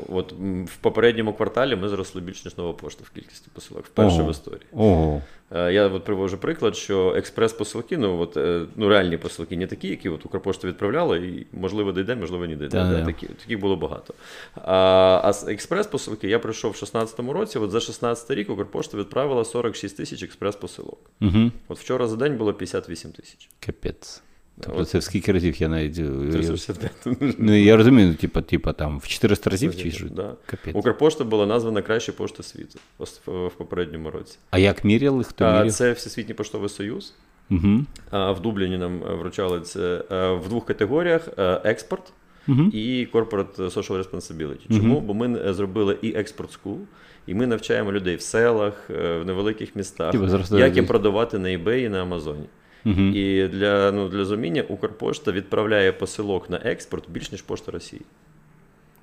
От 0.08 0.34
в 0.64 0.76
попередньому 0.80 1.32
кварталі 1.32 1.76
ми 1.76 1.88
зросли 1.88 2.20
більш 2.20 2.44
ніж 2.44 2.56
нова 2.56 2.72
пошта 2.72 3.04
в 3.06 3.10
кількості 3.10 3.48
посилок. 3.52 3.84
Вперше 3.86 4.16
Ого. 4.16 4.28
в 4.28 4.30
історії. 4.30 4.62
Ого. 4.72 5.22
Е, 5.50 5.72
Я 5.72 5.88
от 5.88 6.04
привожу 6.04 6.38
приклад, 6.38 6.76
що 6.76 7.14
експрес-посилки, 7.16 7.96
ну 7.96 8.20
от 8.20 8.36
е, 8.36 8.66
ну 8.76 8.88
реальні 8.88 9.16
посилки, 9.16 9.56
не 9.56 9.66
такі, 9.66 9.88
які 9.88 10.08
от 10.08 10.26
Укрпошта 10.26 10.68
відправляла, 10.68 11.16
і 11.16 11.46
можливо 11.52 11.92
дійде, 11.92 12.14
можливо, 12.14 12.46
не 12.46 12.56
дійде. 12.56 12.68
Да, 12.68 13.04
такі, 13.04 13.26
таких 13.26 13.60
було 13.60 13.76
багато. 13.76 14.14
А, 14.54 15.20
а 15.24 15.30
експрес-посилки 15.30 16.26
я 16.26 16.38
прийшов 16.38 16.72
в 16.72 16.74
16-му 16.74 17.32
році. 17.32 17.58
От 17.58 17.70
за 17.70 17.80
16 17.80 18.30
рік 18.30 18.50
Укрпошта 18.50 18.98
відправила 18.98 19.44
46 19.44 19.96
тисяч 19.96 20.22
експрес-посилок. 20.22 20.98
Угу. 21.20 21.50
От 21.68 21.78
вчора 21.78 22.06
за 22.06 22.16
день 22.16 22.36
було 22.36 22.54
58 22.54 23.12
тисяч. 23.12 23.48
Капець. 23.66 24.22
Тобто 24.60 24.84
це 24.84 24.98
в 24.98 25.02
скільки 25.02 25.32
разів 25.32 25.62
я 25.62 25.68
навіть. 25.68 25.98
е, 25.98 26.30
365. 26.32 26.92
Ну, 27.38 27.56
я 27.56 27.76
розумію, 27.76 28.14
типа, 28.14 28.42
типа 28.42 28.72
там 28.72 28.98
в 28.98 29.08
400 29.08 29.50
разів 29.50 29.76
чи 29.76 29.90
що? 29.90 30.06
Да. 30.08 30.34
Капець. 30.46 30.76
Укрпошта 30.76 31.24
була 31.24 31.46
названа 31.46 31.82
кращою 31.82 32.18
поштою 32.18 32.44
світу 32.44 32.78
в, 33.26 33.50
попередньому 33.56 34.10
році. 34.10 34.38
А 34.50 34.58
як 34.58 34.84
міряли? 34.84 35.24
Хто 35.24 35.44
А, 35.44 35.52
міряв? 35.58 35.72
Це 35.72 35.92
Всесвітній 35.92 36.34
поштовий 36.34 36.68
союз. 36.68 37.14
Угу. 37.50 37.84
А, 38.10 38.32
В 38.32 38.42
Дубліні 38.42 38.78
нам 38.78 39.02
е, 39.02 39.14
вручали 39.14 39.60
це 39.60 40.04
е, 40.12 40.32
в 40.32 40.48
двох 40.48 40.66
категоріях: 40.66 41.28
е, 41.38 41.60
експорт 41.64 42.12
Угу. 42.48 42.62
і 42.62 43.08
corporate 43.12 43.56
social 43.56 44.04
responsibility. 44.04 44.76
Чому? 44.76 45.00
Бо 45.00 45.14
ми 45.14 45.38
е, 45.38 45.54
зробили 45.54 45.96
і 46.02 46.08
Export 46.12 46.58
School, 46.64 46.78
і 47.26 47.34
ми 47.34 47.46
навчаємо 47.46 47.92
людей 47.92 48.16
в 48.16 48.20
селах, 48.20 48.90
е, 48.90 49.18
в 49.18 49.26
невеликих 49.26 49.76
містах, 49.76 50.12
Типу, 50.12 50.26
як 50.58 50.76
їм 50.76 50.86
продавати 50.86 51.38
на 51.38 51.48
eBay 51.48 51.76
і 51.76 51.88
на 51.88 52.02
Амазоні. 52.02 52.44
Угу. 52.86 53.00
І 53.00 53.48
для, 53.48 53.92
ну, 53.92 54.08
для 54.08 54.24
розуміння 54.24 54.62
Укрпошта 54.62 55.32
відправляє 55.32 55.92
посилок 55.92 56.50
на 56.50 56.56
експорт 56.64 57.10
більш 57.10 57.32
ніж 57.32 57.42
пошта 57.42 57.72
Росії. 57.72 58.02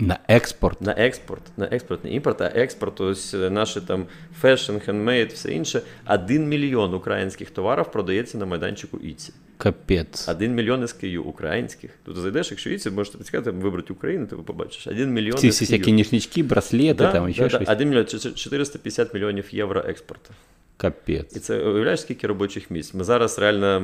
На 0.00 0.18
експорт. 0.28 0.80
На 0.80 0.92
експорт, 0.92 1.42
на 1.56 1.66
експорт, 1.66 2.04
не 2.04 2.10
імпорт, 2.10 2.40
а 2.40 2.52
експорт. 2.54 3.00
Ось 3.00 3.34
е, 3.34 3.50
наші 3.50 3.80
там 3.80 4.06
fashion, 4.40 4.78
handmade, 4.78 5.32
все 5.32 5.52
інше. 5.52 5.82
Один 6.06 6.48
мільйон 6.48 6.94
українських 6.94 7.50
товарів 7.50 7.92
продається 7.92 8.38
на 8.38 8.46
майданчику 8.46 8.98
Etsy. 8.98 9.32
Капець. 9.58 10.28
Один 10.28 10.54
мільйон 10.54 10.82
SKU 10.82 11.18
українських. 11.18 11.90
Тут 12.04 12.16
зайдеш, 12.16 12.50
якщо 12.50 12.70
Іці, 12.70 12.90
можете 12.90 13.18
підсказати, 13.18 13.50
вибрати 13.50 13.92
Україну, 13.92 14.26
ти 14.26 14.36
побачиш. 14.36 14.86
Один 14.86 15.12
мільйон 15.12 15.38
Ці 15.38 15.48
всі 15.48 15.64
всякі 15.64 15.92
ніжнички, 15.92 16.42
браслети, 16.42 16.94
Да, 16.94 17.12
там 17.12 17.32
ще 17.32 17.42
да, 17.42 17.48
да. 17.48 17.56
щось. 17.56 17.68
Один 17.68 17.88
мільйон, 17.88 18.06
ч- 18.06 18.18
ч- 18.18 18.32
450 18.32 19.14
мільйонів 19.14 19.44
євро 19.54 19.84
експорту. 19.88 20.30
Капець. 20.76 21.36
І 21.36 21.40
це 21.40 21.58
уявляєш, 21.64 22.00
скільки 22.00 22.26
робочих 22.26 22.70
місць. 22.70 22.94
Ми 22.94 23.04
зараз 23.04 23.38
реально 23.38 23.82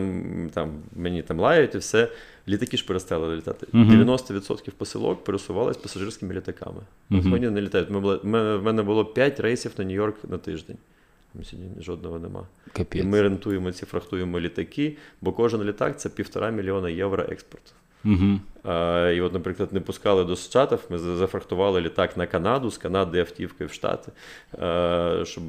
там 0.55 0.73
мені 0.97 1.23
там 1.23 1.41
лають 1.41 1.75
і 1.75 1.79
все. 1.79 2.09
Літаки 2.49 2.77
ж 2.77 2.87
перестали 2.87 3.37
літати. 3.37 3.67
Мгм. 3.73 3.91
90% 3.91 4.71
посилок 4.71 5.25
пересувались 5.25 5.77
пасажирськими 5.77 6.35
літаками. 6.35 6.81
От 7.11 7.23
Сьогодні 7.23 7.51
не 7.51 7.61
літають. 7.61 7.91
Ми 7.91 8.01
були, 8.01 8.21
ми, 8.23 8.57
в 8.57 8.63
мене 8.63 8.83
було 8.83 9.05
5 9.05 9.41
рейсів 9.41 9.73
на 9.79 9.85
Нью-Йорк 9.85 10.15
на 10.31 10.39
тиждень. 10.39 10.77
Сьогодні 11.43 11.83
жодного 11.83 12.19
нема. 12.19 12.47
І 12.95 13.03
ми 13.03 13.23
рентуємо 13.23 13.73
ці 13.73 13.87
фрахтуємо 13.87 14.41
літаки, 14.41 14.97
бо 15.21 15.33
кожен 15.33 15.63
літак 15.63 16.01
це 16.01 16.09
півтора 16.09 16.51
мільйона 16.51 16.89
євро 16.89 17.23
експорту. 17.23 17.73
Угу. 18.05 18.41
А, 18.65 19.11
і 19.17 19.21
от, 19.21 19.33
наприклад, 19.33 19.69
не 19.73 19.81
пускали 19.81 20.25
до 20.25 20.37
Штатів, 20.37 20.79
ми 20.91 20.99
зафрахтували 20.99 21.81
літак 21.81 22.17
на 22.17 22.27
Канаду, 22.27 22.71
з 22.71 22.79
Канади 22.79 23.21
автівкою 23.21 23.69
в 23.69 23.73
Штати, 23.73 24.13
щоб, 25.25 25.43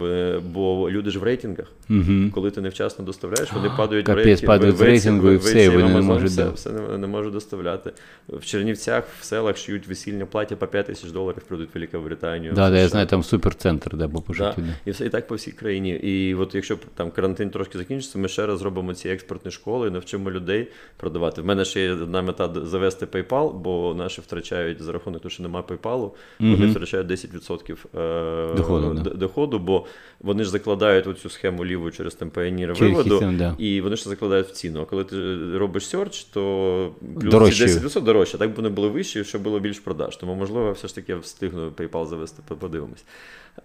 бо 0.51 0.91
люди 0.91 1.09
ж 1.11 1.19
в 1.19 1.23
рейтингах. 1.23 1.65
Угу. 1.89 2.31
Коли 2.33 2.51
ти 2.51 2.61
невчасно 2.61 3.05
доставляєш, 3.05 3.53
вони 3.53 3.69
падають 3.77 4.05
Капець, 4.05 4.23
в 4.23 4.27
рейтинг, 4.27 4.47
падають 4.47 4.75
в- 4.75 4.79
в- 4.79 4.81
рейтингу, 4.83 5.31
і 5.31 5.37
все, 5.37 5.69
вони 5.69 5.93
не 5.93 6.01
можуть, 6.01 6.29
все, 6.29 6.49
все 6.49 6.69
не, 6.69 6.97
не 6.97 7.07
можуть 7.07 7.33
доставляти. 7.33 7.91
В 8.29 8.45
Чернівцях, 8.45 9.03
в 9.19 9.23
селах 9.23 9.57
шиють 9.57 9.87
весільне 9.87 10.25
плаття 10.25 10.55
по 10.55 10.67
5 10.67 10.85
тисяч 10.85 11.11
доларів, 11.11 11.41
прийдуть 11.47 11.69
в 11.69 11.73
Великобританію. 11.73 12.53
Да, 12.53 12.69
да, 12.69 12.77
я 12.79 12.87
знаю, 12.87 13.07
там 13.07 13.23
суперцентр, 13.23 13.95
да, 13.97 14.07
бо 14.07 14.21
по 14.21 14.33
Да. 14.33 14.37
життю. 14.37 14.61
Да. 14.61 14.73
І 14.85 14.91
все 14.91 15.05
і 15.05 15.09
так 15.09 15.27
по 15.27 15.35
всій 15.35 15.51
країні. 15.51 15.89
І 15.89 16.35
от 16.35 16.55
якщо 16.55 16.77
там 16.95 17.11
карантин 17.11 17.49
трошки 17.49 17.77
закінчиться, 17.77 18.17
ми 18.19 18.27
ще 18.27 18.45
раз 18.45 18.59
зробимо 18.59 18.93
ці 18.93 19.09
експортні 19.09 19.51
школи 19.51 19.87
і 19.87 19.91
навчимо 19.91 20.31
людей 20.31 20.67
продавати. 20.97 21.41
В 21.41 21.45
мене 21.45 21.65
ще 21.65 21.81
є 21.81 21.91
одна 21.91 22.21
мета 22.21 22.47
д- 22.47 22.65
завести 23.05 23.17
PayPal, 23.21 23.53
бо 23.53 23.93
наші 23.97 24.21
втрачають 24.21 24.81
за 24.81 24.91
рахунок 24.91 25.21
того, 25.21 25.29
що 25.29 25.43
немає 25.43 25.65
PayPal, 25.67 26.11
вони 26.39 26.55
Мгм. 26.55 26.71
втрачають 26.71 27.07
10% 27.07 27.85
е, 27.95 28.55
Доходу, 28.57 28.93
да. 28.93 29.09
доходу, 29.09 29.59
бо 29.59 29.85
вони 30.19 30.43
ж 30.43 30.49
закладають 30.49 31.07
оцю 31.07 31.29
схему 31.29 31.65
ліву 31.65 31.91
через 31.91 32.15
там 32.15 32.29
Через 32.75 32.91
виводу. 32.93 33.19
да. 33.37 33.55
І 33.57 33.81
вони 33.81 33.95
ж 33.95 34.09
закладають 34.09 34.47
в 34.47 34.51
ціну. 34.51 34.81
А 34.81 34.85
коли 34.85 35.03
ти 35.03 35.17
робиш 35.57 35.87
серч, 35.87 36.23
то 36.23 36.91
плюс 37.19 37.31
Дорожче. 37.31 37.65
10% 37.65 38.01
дорожче. 38.03 38.37
Так 38.37 38.51
б 38.51 38.55
вони 38.55 38.69
були 38.69 38.87
вищі, 38.87 39.23
щоб 39.23 39.41
було 39.41 39.59
більш 39.59 39.79
продаж. 39.79 40.17
Тому, 40.17 40.35
можливо, 40.35 40.71
все 40.71 40.87
ж 40.87 40.95
таки 40.95 41.11
я 41.11 41.17
встигну 41.17 41.69
PayPal 41.69 42.05
завести, 42.07 42.41
подивимось. 42.59 43.05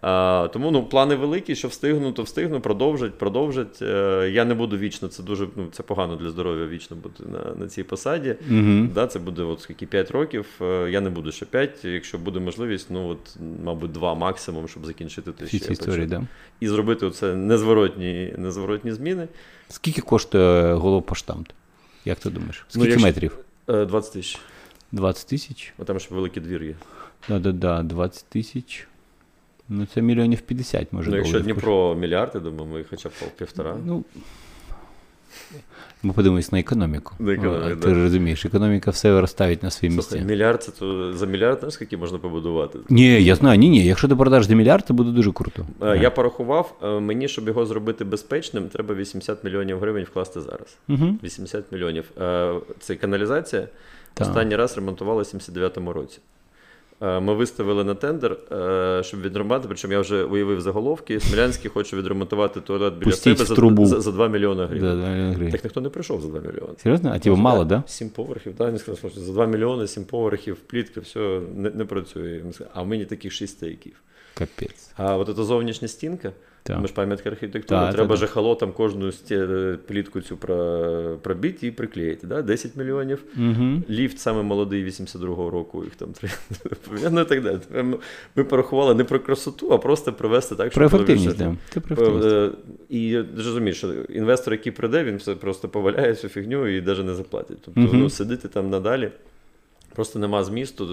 А, 0.00 0.48
тому 0.52 0.70
ну, 0.70 0.84
плани 0.84 1.14
великі, 1.14 1.54
що 1.54 1.68
встигну, 1.68 2.12
то 2.12 2.22
встигну, 2.22 2.60
продовжать, 2.60 3.18
продовжать. 3.18 3.82
Е, 3.82 4.30
я 4.32 4.44
не 4.44 4.54
буду 4.54 4.78
вічно, 4.78 5.08
це 5.08 5.22
дуже 5.22 5.48
ну, 5.56 5.66
це 5.72 5.82
погано 5.82 6.16
для 6.16 6.30
здоров'я 6.30 6.66
вічно 6.66 6.96
бути 6.96 7.24
на, 7.24 7.54
на 7.54 7.68
цій 7.68 7.82
посаді. 7.82 8.36
Угу. 8.50 8.88
Да, 8.94 9.06
це 9.06 9.18
буде 9.18 9.42
от 9.42 9.60
скільки 9.60 9.86
5 9.86 10.10
років. 10.10 10.46
Е, 10.60 10.90
Я 10.90 11.00
не 11.00 11.10
буду 11.10 11.32
ще 11.32 11.46
5, 11.46 11.84
якщо 11.84 12.18
буде 12.18 12.40
можливість, 12.40 12.90
ну 12.90 13.08
от, 13.08 13.36
мабуть, 13.64 13.92
2 13.92 14.14
максимум, 14.14 14.68
щоб 14.68 14.86
закінчити 14.86 15.32
те, 15.32 15.46
що 15.46 15.56
я 15.56 15.66
історії, 15.70 16.06
да. 16.06 16.22
І 16.60 16.68
зробити 16.68 17.06
оце 17.06 17.34
незворотні, 17.34 18.34
незворотні 18.38 18.92
зміни. 18.92 19.28
Скільки 19.68 20.00
коштує 20.00 20.74
головпоштамт? 20.74 21.54
Як 22.04 22.18
ти 22.18 22.30
думаєш? 22.30 22.64
Ну, 22.66 22.66
Скільки 22.68 22.88
якщо- 22.88 23.06
метрів? 23.06 23.38
Е, 23.68 23.84
20 23.84 24.12
тисяч. 24.12 24.38
20 24.92 25.28
тисяч? 25.28 25.72
О, 25.78 25.84
там 25.84 26.00
ще 26.00 26.14
великий 26.14 26.42
двір 26.42 26.62
є. 26.62 26.74
Да-да-да, 27.28 27.82
20 27.82 28.24
тисяч. 28.28 28.86
Ну, 29.72 29.86
це 29.94 30.02
мільйонів 30.02 30.40
50, 30.40 30.92
може, 30.92 31.10
ну, 31.10 31.16
якщо 31.16 31.40
Дніпро 31.40 31.94
мільярд, 31.94 32.30
я 32.34 32.40
думаю, 32.40 32.66
ми 32.72 32.84
хоча 32.90 33.08
б 33.08 33.12
півтора. 33.38 33.76
Ну, 33.86 34.04
ми 36.02 36.12
подивимось 36.12 36.52
на 36.52 36.58
економіку. 36.60 37.14
На 37.18 37.32
економіку, 37.32 37.66
А, 37.66 37.74
да. 37.74 37.86
Ти 37.86 37.94
розумієш, 37.94 38.44
економіка 38.46 38.90
все 38.90 39.20
розставить 39.20 39.62
на 39.62 39.70
свої 39.70 39.96
місця. 39.96 40.18
мільярд 40.18 40.62
це 40.62 40.72
то 40.72 41.12
за 41.12 41.26
мільярд, 41.26 41.58
знаєш, 41.58 41.74
скільки 41.74 41.96
можна 41.96 42.18
побудувати? 42.18 42.78
Ні, 42.88 43.22
я 43.24 43.34
знаю, 43.34 43.58
ні, 43.58 43.68
ні. 43.68 43.84
Якщо 43.84 44.08
ти 44.08 44.16
продаш 44.16 44.46
за 44.46 44.54
мільярд, 44.54 44.84
це 44.86 44.92
буде 44.92 45.10
дуже 45.10 45.32
круто. 45.32 45.66
Е, 45.82 45.98
Я 45.98 46.10
порахував, 46.10 46.78
е, 46.82 47.00
мені, 47.00 47.28
щоб 47.28 47.46
його 47.48 47.66
зробити 47.66 48.04
безпечним, 48.04 48.68
треба 48.68 48.94
80 48.94 49.44
мільйонів 49.44 49.78
гривень 49.78 50.04
вкласти 50.04 50.40
зараз. 50.40 50.76
Угу. 50.88 51.18
80 51.24 51.72
мільйонів. 51.72 52.04
Е, 52.20 52.54
Це 52.80 52.94
каналізація. 52.94 53.68
Так. 54.14 54.28
Останній 54.28 54.56
раз 54.56 54.76
ремонтували 54.76 55.22
в 55.22 55.26
79-му 55.26 55.92
році. 55.92 56.18
Е, 57.02 57.20
Ми 57.20 57.34
виставили 57.34 57.84
на 57.84 57.94
тендер, 57.94 58.36
е, 58.52 59.02
щоб 59.04 59.20
відремонтувати, 59.20 59.68
причому 59.68 59.94
я 59.94 60.00
вже 60.00 60.24
уявив 60.24 60.60
заголовки. 60.60 61.20
Смілянський 61.20 61.70
хоче 61.70 61.96
відремонтувати 61.96 62.60
туалет 62.60 62.94
біля 62.94 63.10
Пустіть 63.10 63.38
себе 63.38 63.48
за, 63.48 63.54
трубу. 63.54 63.86
за, 63.86 64.00
за 64.00 64.12
2 64.12 64.28
мільйони 64.28 64.64
гривень. 64.66 65.00
да, 65.00 65.08
мільйон 65.08 65.32
гривень. 65.32 65.52
Так 65.52 65.64
ніхто 65.64 65.80
не 65.80 65.88
прийшов 65.88 66.20
за 66.20 66.28
2 66.28 66.40
мільйони. 66.40 66.72
Серйозно? 66.82 67.10
А 67.14 67.18
ті 67.18 67.30
мало, 67.30 67.64
да? 67.64 67.82
Сім 67.86 68.10
поверхів, 68.10 68.54
да, 68.58 68.78
сказав, 68.78 69.10
що 69.12 69.20
за 69.20 69.32
2 69.32 69.46
мільйони, 69.46 69.86
7 69.86 70.04
поверхів, 70.04 70.56
плітки, 70.56 71.00
все 71.00 71.40
не, 71.54 71.70
не 71.70 71.84
працює. 71.84 72.42
А 72.74 72.82
в 72.82 72.86
мені 72.86 73.04
таких 73.04 73.32
6 73.32 73.56
стояків. 73.56 73.92
Капець. 74.34 74.90
А 74.96 75.16
от 75.16 75.36
ця 75.36 75.44
зовнішня 75.44 75.88
стінка, 75.88 76.32
Ми 76.68 76.86
ж 76.86 76.94
пам'ятка 76.94 77.30
архітектури, 77.30 77.80
та, 77.80 77.92
треба 77.92 78.14
та, 78.14 78.20
жахалотам 78.20 78.72
кожну 78.72 79.10
плітку 79.86 80.20
цю 80.20 80.36
пробити 81.22 81.66
і 81.66 81.70
приклеїти. 81.70 82.26
Да? 82.26 82.42
10 82.42 82.76
мільйонів. 82.76 83.24
Угу. 83.36 83.82
Ліфт 83.90 84.18
саме 84.18 84.42
молодий 84.42 84.84
82-го 84.84 85.50
року, 85.50 85.84
їх 85.84 85.94
там 85.94 86.08
три. 86.12 86.30
ну 87.10 87.24
так 87.24 87.42
далі. 87.42 87.58
Ми 88.36 88.44
порахували 88.44 88.94
не 88.94 89.04
про 89.04 89.20
красоту, 89.20 89.72
а 89.72 89.78
просто 89.78 90.12
привести 90.12 90.54
так, 90.54 90.72
щоб. 90.72 90.80
Про 90.80 90.86
ефективність, 90.86 91.38
да. 91.38 91.56
Ти 91.72 91.80
про 91.80 91.96
ефективність. 91.96 92.56
І 92.88 93.18
розумієш, 93.36 93.76
що 93.76 93.92
інвестор, 93.92 94.54
який 94.54 94.72
прийде, 94.72 95.04
він 95.04 95.16
все 95.16 95.34
просто 95.34 95.68
поваляє 95.68 96.14
цю 96.14 96.28
фігню 96.28 96.68
і 96.68 96.82
навіть 96.82 97.06
не 97.06 97.14
заплатить. 97.14 97.58
Тобто, 97.64 97.80
угу. 97.80 97.90
ну, 97.92 98.10
сидити 98.10 98.48
там 98.48 98.70
надалі. 98.70 99.10
Просто 100.00 100.18
нема 100.18 100.44
змісту. 100.44 100.86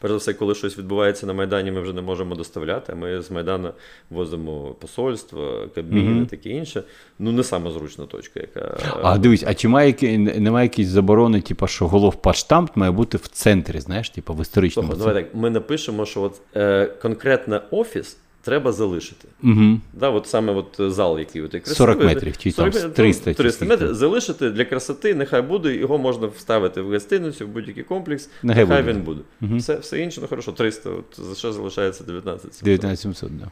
Перш 0.00 0.12
за 0.12 0.16
все, 0.16 0.32
коли 0.32 0.54
щось 0.54 0.78
відбувається 0.78 1.26
на 1.26 1.32
Майдані, 1.32 1.70
ми 1.72 1.80
вже 1.80 1.92
не 1.92 2.02
можемо 2.02 2.34
доставляти. 2.34 2.94
Ми 2.94 3.22
з 3.22 3.30
Майдану 3.30 3.72
возимо 4.10 4.76
посольство, 4.80 5.68
кабіни, 5.74 6.20
mm-hmm. 6.20 6.26
таке 6.26 6.50
інше. 6.50 6.82
Ну, 7.18 7.32
не 7.32 7.44
сама 7.44 7.70
зручна 7.70 8.06
точка, 8.06 8.40
яка. 8.40 8.78
А 9.02 9.18
дивись, 9.18 9.44
а 9.46 9.54
чи 9.54 9.68
має 9.68 10.18
немає 10.18 10.64
якісь 10.64 10.88
заборони, 10.88 11.40
типу, 11.40 11.66
що 11.66 11.88
головпаштамт 11.88 12.76
має 12.76 12.92
бути 12.92 13.18
в 13.18 13.26
центрі, 13.26 13.80
знаєш, 13.80 14.10
типу 14.10 14.34
в 14.34 14.40
історичному 14.40 14.88
Слухай, 14.88 15.06
давай 15.06 15.22
так. 15.22 15.34
Ми 15.34 15.50
напишемо, 15.50 16.06
що 16.06 16.22
от 16.22 16.40
е, 16.56 16.86
конкретно 16.86 17.62
офіс 17.70 18.16
треба 18.42 18.72
залишити. 18.72 19.28
Угу. 19.42 19.80
Да, 19.92 20.08
от 20.08 20.26
Саме 20.26 20.52
от 20.52 20.92
зал, 20.92 21.18
який 21.18 21.42
от, 21.42 21.50
красивий. 21.50 21.76
40 21.76 22.04
метрів, 22.04 22.38
чи 22.38 22.52
40, 22.52 22.72
там 22.72 22.90
300. 22.90 23.34
300 23.34 23.64
метрів 23.64 23.94
залишити 23.94 24.50
для 24.50 24.64
красоти, 24.64 25.14
нехай 25.14 25.42
буде, 25.42 25.76
його 25.76 25.98
можна 25.98 26.26
вставити 26.26 26.80
в 26.80 26.90
гостиницю, 26.90 27.46
в 27.46 27.48
будь-який 27.48 27.84
комплекс, 27.84 28.30
нехай, 28.42 28.64
нехай 28.64 28.82
буде. 28.82 28.92
він 28.92 29.02
буде. 29.02 29.20
Угу. 29.42 29.56
Все 29.56 29.76
все 29.76 29.98
інше, 29.98 30.20
ну 30.20 30.28
хорошо, 30.28 30.52
300, 30.52 30.90
от, 30.90 31.26
за 31.28 31.34
що 31.34 31.52
залишається 31.52 32.04
19 32.04 32.42
700. 32.42 32.64
19 32.64 33.00
700, 33.00 33.28
так. 33.28 33.38
Да. 33.38 33.50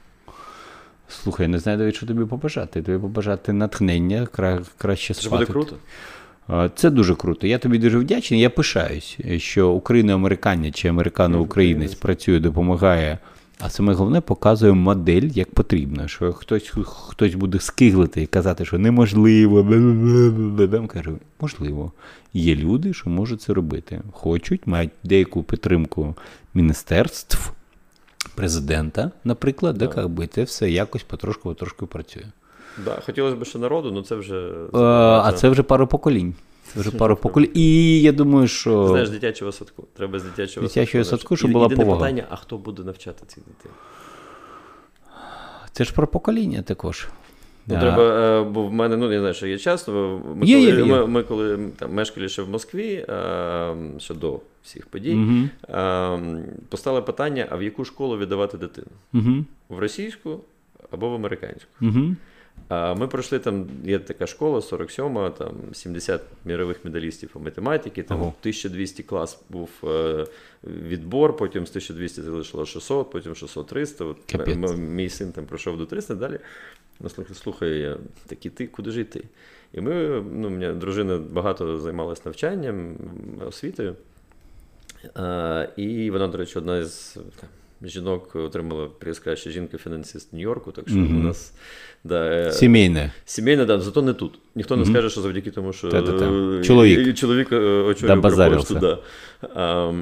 Слухай, 1.08 1.48
не 1.48 1.58
знаю, 1.58 1.78
навіть, 1.78 1.94
що 1.96 2.06
тобі 2.06 2.24
побажати. 2.24 2.82
Тобі 2.82 2.98
побажати 2.98 3.52
натхнення, 3.52 4.26
кра... 4.26 4.62
краще 4.78 5.14
спати. 5.14 5.28
Це 5.28 5.36
буде 5.36 5.46
круто. 5.46 5.76
Це 6.74 6.90
дуже 6.90 7.14
круто. 7.14 7.46
Я 7.46 7.58
тобі 7.58 7.78
дуже 7.78 7.98
вдячний. 7.98 8.40
Я 8.40 8.50
пишаюсь, 8.50 9.18
що 9.36 9.70
україно-американець 9.70 10.74
чи 10.74 10.88
американо-українець 10.88 11.94
працює, 11.94 12.40
допомагає. 12.40 13.18
А 13.60 13.70
саме 13.70 13.94
головне 13.94 14.20
показує 14.20 14.72
модель 14.72 15.22
як 15.22 15.54
потрібно. 15.54 16.08
Що 16.08 16.32
хтось 16.32 16.72
хтось 16.84 17.34
буде 17.34 17.60
скиглити 17.60 18.22
і 18.22 18.26
казати, 18.26 18.64
що 18.64 18.78
неможливо. 18.78 19.64
Кажу, 20.88 21.18
можливо. 21.40 21.92
Є 22.34 22.56
люди, 22.56 22.92
що 22.92 23.10
можуть 23.10 23.42
це 23.42 23.54
робити. 23.54 24.00
Хочуть, 24.12 24.66
мають 24.66 24.90
деяку 25.04 25.42
підтримку 25.42 26.14
міністерств, 26.54 27.52
президента, 28.34 29.10
наприклад, 29.24 29.76
да. 29.78 29.86
де 29.86 30.06
би 30.06 30.26
це 30.26 30.42
все 30.42 30.70
якось 30.70 31.02
потрошку-потрошку 31.02 31.86
працює. 31.86 32.24
Да, 32.84 32.98
Хотілося 33.06 33.36
б 33.36 33.44
ще 33.44 33.58
народу, 33.58 33.90
але 33.92 34.02
це 34.02 34.14
вже. 34.14 34.50
А, 34.72 35.22
а 35.24 35.32
це 35.32 35.48
вже 35.48 35.62
пару 35.62 35.86
поколінь. 35.86 36.34
Це 36.74 36.80
вже 36.80 36.90
пару 36.90 37.16
поколінь. 37.16 37.50
І 37.54 38.00
я 38.02 38.12
думаю, 38.12 38.48
що. 38.48 38.88
Знаєш, 38.88 39.10
дитячого 39.10 39.52
садку. 39.52 39.84
Треба 39.96 40.18
з 40.18 40.22
дитячого, 40.22 40.66
дитячого 40.66 41.04
садку. 41.04 41.18
садку, 41.18 41.36
щоб 41.36 41.50
була 41.50 41.68
повага. 41.68 42.00
питання, 42.00 42.26
а 42.30 42.36
хто 42.36 42.58
буде 42.58 42.82
навчати 42.82 43.26
цих 43.26 43.44
дітей? 43.44 43.72
Це 45.72 45.84
ж 45.84 45.94
про 45.94 46.06
покоління 46.06 46.62
також. 46.62 47.08
Ну, 47.66 47.74
да. 47.74 47.80
Треба, 47.80 48.44
бо 48.44 48.66
в 48.66 48.72
мене, 48.72 48.96
ну 48.96 49.12
я 49.12 49.18
знаю, 49.18 49.34
що 49.34 49.46
є 49.46 49.58
часто. 49.58 50.20
Ми 50.36 50.46
є, 50.46 50.56
коли, 50.56 50.70
є, 50.70 50.76
є. 50.76 50.84
Ми, 50.84 51.06
ми 51.06 51.22
коли 51.22 51.70
там 51.78 51.94
мешкали 51.94 52.28
ще 52.28 52.42
в 52.42 52.48
Москві, 52.48 53.06
ще 53.98 54.14
до 54.14 54.40
всіх 54.62 54.86
подій, 54.86 55.14
угу. 55.14 55.48
постало 56.68 57.02
питання: 57.02 57.46
а 57.50 57.56
в 57.56 57.62
яку 57.62 57.84
школу 57.84 58.18
віддавати 58.18 58.58
дитину? 58.58 58.86
Угу. 59.14 59.44
В 59.68 59.78
російську 59.78 60.40
або 60.90 61.10
в 61.10 61.14
американську? 61.14 61.68
Угу. 61.80 62.16
Ми 62.70 63.06
пройшли 63.06 63.38
там, 63.38 63.66
є 63.84 63.98
така 63.98 64.26
школа, 64.26 64.58
47-ма, 64.58 65.30
там 65.30 65.54
70 65.72 66.20
мірових 66.44 66.84
медалістів 66.84 67.28
по 67.28 67.40
математиці, 67.40 68.02
там 68.02 68.20
ага. 68.20 68.32
1200 68.40 69.02
клас 69.02 69.38
був 69.50 69.70
е, 69.84 70.26
відбор, 70.64 71.36
потім 71.36 71.66
з 71.66 71.70
1200 71.70 72.22
залишило 72.22 72.66
600, 72.66 73.10
потім 73.10 73.32
600-300. 73.32 74.14
От 74.64 74.78
мій 74.78 75.08
син 75.08 75.32
там 75.32 75.44
пройшов 75.46 75.78
до 75.78 75.86
300 75.86 76.14
далі. 76.14 76.38
Слухай, 77.34 77.78
я 77.78 77.96
такий 78.26 78.50
ти, 78.50 78.66
куди 78.66 78.90
ж 78.90 79.00
йти? 79.00 79.24
І 79.72 79.80
ми, 79.80 80.24
ну, 80.32 80.48
у 80.48 80.50
мене 80.50 80.72
дружина 80.72 81.18
багато 81.18 81.78
займалася 81.78 82.22
навчанням, 82.24 82.96
освітою. 83.46 83.96
А, 85.14 85.66
І 85.76 86.10
вона, 86.10 86.28
до 86.28 86.38
речі, 86.38 86.58
одна 86.58 86.84
з 86.84 87.12
там, 87.12 87.48
жінок 87.82 88.36
отримала 88.36 88.86
приз 88.86 89.18
краща 89.18 89.50
жінка-фінансист 89.50 90.32
Нью-Йорку, 90.32 90.72
так 90.72 90.88
що 90.88 90.98
mm-hmm. 90.98 91.20
у 91.20 91.22
нас 91.22 91.52
да, 92.04 92.52
сімейне. 92.52 93.12
Сімейне, 93.24 93.64
да, 93.64 93.80
зато 93.80 94.02
не 94.02 94.12
тут. 94.12 94.38
Ніхто 94.54 94.76
не 94.76 94.82
mm-hmm. 94.82 94.90
скаже, 94.90 95.10
що 95.10 95.20
завдяки 95.20 95.50
тому, 95.50 95.72
що 95.72 95.90
чоловік 96.62 97.16
чоловік 97.16 97.52
очолює 97.52 98.16
пошту. 98.16 98.74
Да. 98.74 98.98
А, 99.54 99.92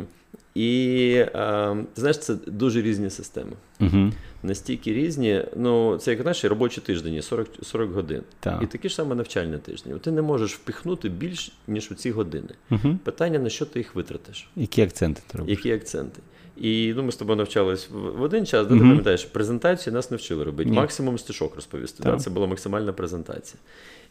і 0.58 1.24
а, 1.34 1.74
ти 1.94 2.00
знаєш, 2.00 2.18
це 2.18 2.34
дуже 2.46 2.82
різні 2.82 3.10
системи. 3.10 3.52
Угу. 3.80 4.12
Настільки 4.42 4.92
різні, 4.92 5.44
ну 5.56 5.98
це 5.98 6.10
як 6.10 6.22
знаєш, 6.22 6.44
робочі 6.44 6.80
тиждені, 6.80 7.22
40 7.22 7.48
40 7.62 7.90
годин. 7.92 8.22
Так. 8.40 8.62
І 8.62 8.66
такі 8.66 8.88
ж 8.88 8.94
саме 8.94 9.14
навчальні 9.14 9.58
тижні. 9.58 9.94
Ти 10.00 10.10
не 10.10 10.22
можеш 10.22 10.54
впихнути 10.54 11.08
більш, 11.08 11.52
ніж 11.66 11.90
у 11.90 11.94
ці 11.94 12.10
години. 12.10 12.48
Угу. 12.70 12.98
Питання, 13.04 13.38
на 13.38 13.48
що 13.50 13.66
ти 13.66 13.78
їх 13.78 13.94
витратиш? 13.94 14.48
Які 14.56 14.82
акценти 14.82 15.22
ти 15.26 15.38
робиш? 15.38 15.56
Які 15.56 15.72
акценти? 15.72 16.20
І 16.60 16.92
ну, 16.96 17.02
ми 17.02 17.12
з 17.12 17.16
тобою 17.16 17.36
навчались 17.36 17.88
в 17.90 18.22
один 18.22 18.46
час, 18.46 18.66
де 18.66 18.74
mm-hmm. 18.74 18.78
ти 18.78 18.84
пам'ятаєш, 18.84 19.24
презентацію 19.24 19.94
нас 19.94 20.10
не 20.10 20.16
вчили 20.16 20.44
робити. 20.44 20.70
Ні. 20.70 20.76
Максимум 20.76 21.18
стишок 21.18 21.54
розповісти. 21.54 22.02
Да? 22.02 22.16
Це 22.16 22.30
була 22.30 22.46
максимальна 22.46 22.92
презентація. 22.92 23.60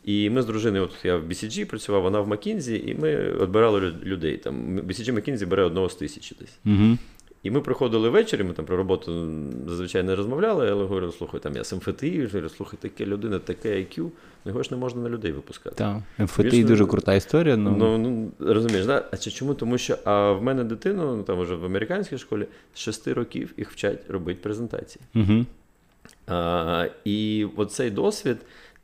І 0.05 0.29
ми 0.29 0.41
з 0.41 0.45
дружиною, 0.45 0.83
от 0.83 1.05
я 1.05 1.17
в 1.17 1.23
BCG 1.23 1.65
працював, 1.65 2.01
вона 2.01 2.19
в 2.19 2.27
Макінзі, 2.27 2.83
і 2.87 2.95
ми 2.95 3.31
відбирали 3.31 3.93
людей. 4.03 4.37
Там 4.37 4.79
BCG 4.79 5.11
Макінзі 5.11 5.45
бере 5.45 5.63
одного 5.63 5.89
з 5.89 5.95
тисячі 5.95 6.35
десь. 6.39 6.57
Mm-hmm. 6.65 6.97
І 7.43 7.51
ми 7.51 7.61
приходили 7.61 8.09
ввечері, 8.09 8.43
ми 8.43 8.53
там 8.53 8.65
про 8.65 8.77
роботу 8.77 9.27
зазвичай 9.67 10.03
не 10.03 10.15
розмовляли, 10.15 10.71
але 10.71 10.83
говорили, 10.83 11.11
слухай, 11.11 11.39
там 11.39 11.55
я 11.55 11.63
з 11.63 11.73
МФТІ, 11.73 12.25
говорю, 12.25 12.49
слухай, 12.49 12.79
таке 12.81 13.05
людина, 13.05 13.39
таке 13.39 13.69
IQ, 13.69 14.09
його 14.45 14.63
ж 14.63 14.69
не 14.71 14.77
можна 14.77 15.01
на 15.01 15.09
людей 15.09 15.31
випускати. 15.31 15.75
Так, 15.75 15.97
МФТІ 16.17 16.63
дуже 16.63 16.85
крута 16.85 17.13
історія. 17.13 17.57
Ну, 17.57 17.75
ну, 17.77 17.97
ну 17.97 18.31
розумієш, 18.53 18.85
да? 18.85 19.05
а 19.11 19.17
чи 19.17 19.31
чому? 19.31 19.53
Тому 19.53 19.77
що 19.77 19.97
а 20.03 20.31
в 20.31 20.43
мене 20.43 20.63
дитину, 20.63 21.15
ну 21.15 21.23
там 21.23 21.39
вже 21.41 21.55
в 21.55 21.65
американській 21.65 22.17
школі, 22.17 22.47
з 22.73 22.79
шести 22.79 23.13
років 23.13 23.53
їх 23.57 23.71
вчать 23.71 24.09
робити 24.09 24.39
презентації. 24.43 25.01
Угу. 25.15 25.45
А, 26.27 26.87
І 27.05 27.47
оцей 27.55 27.91
досвід 27.91 28.37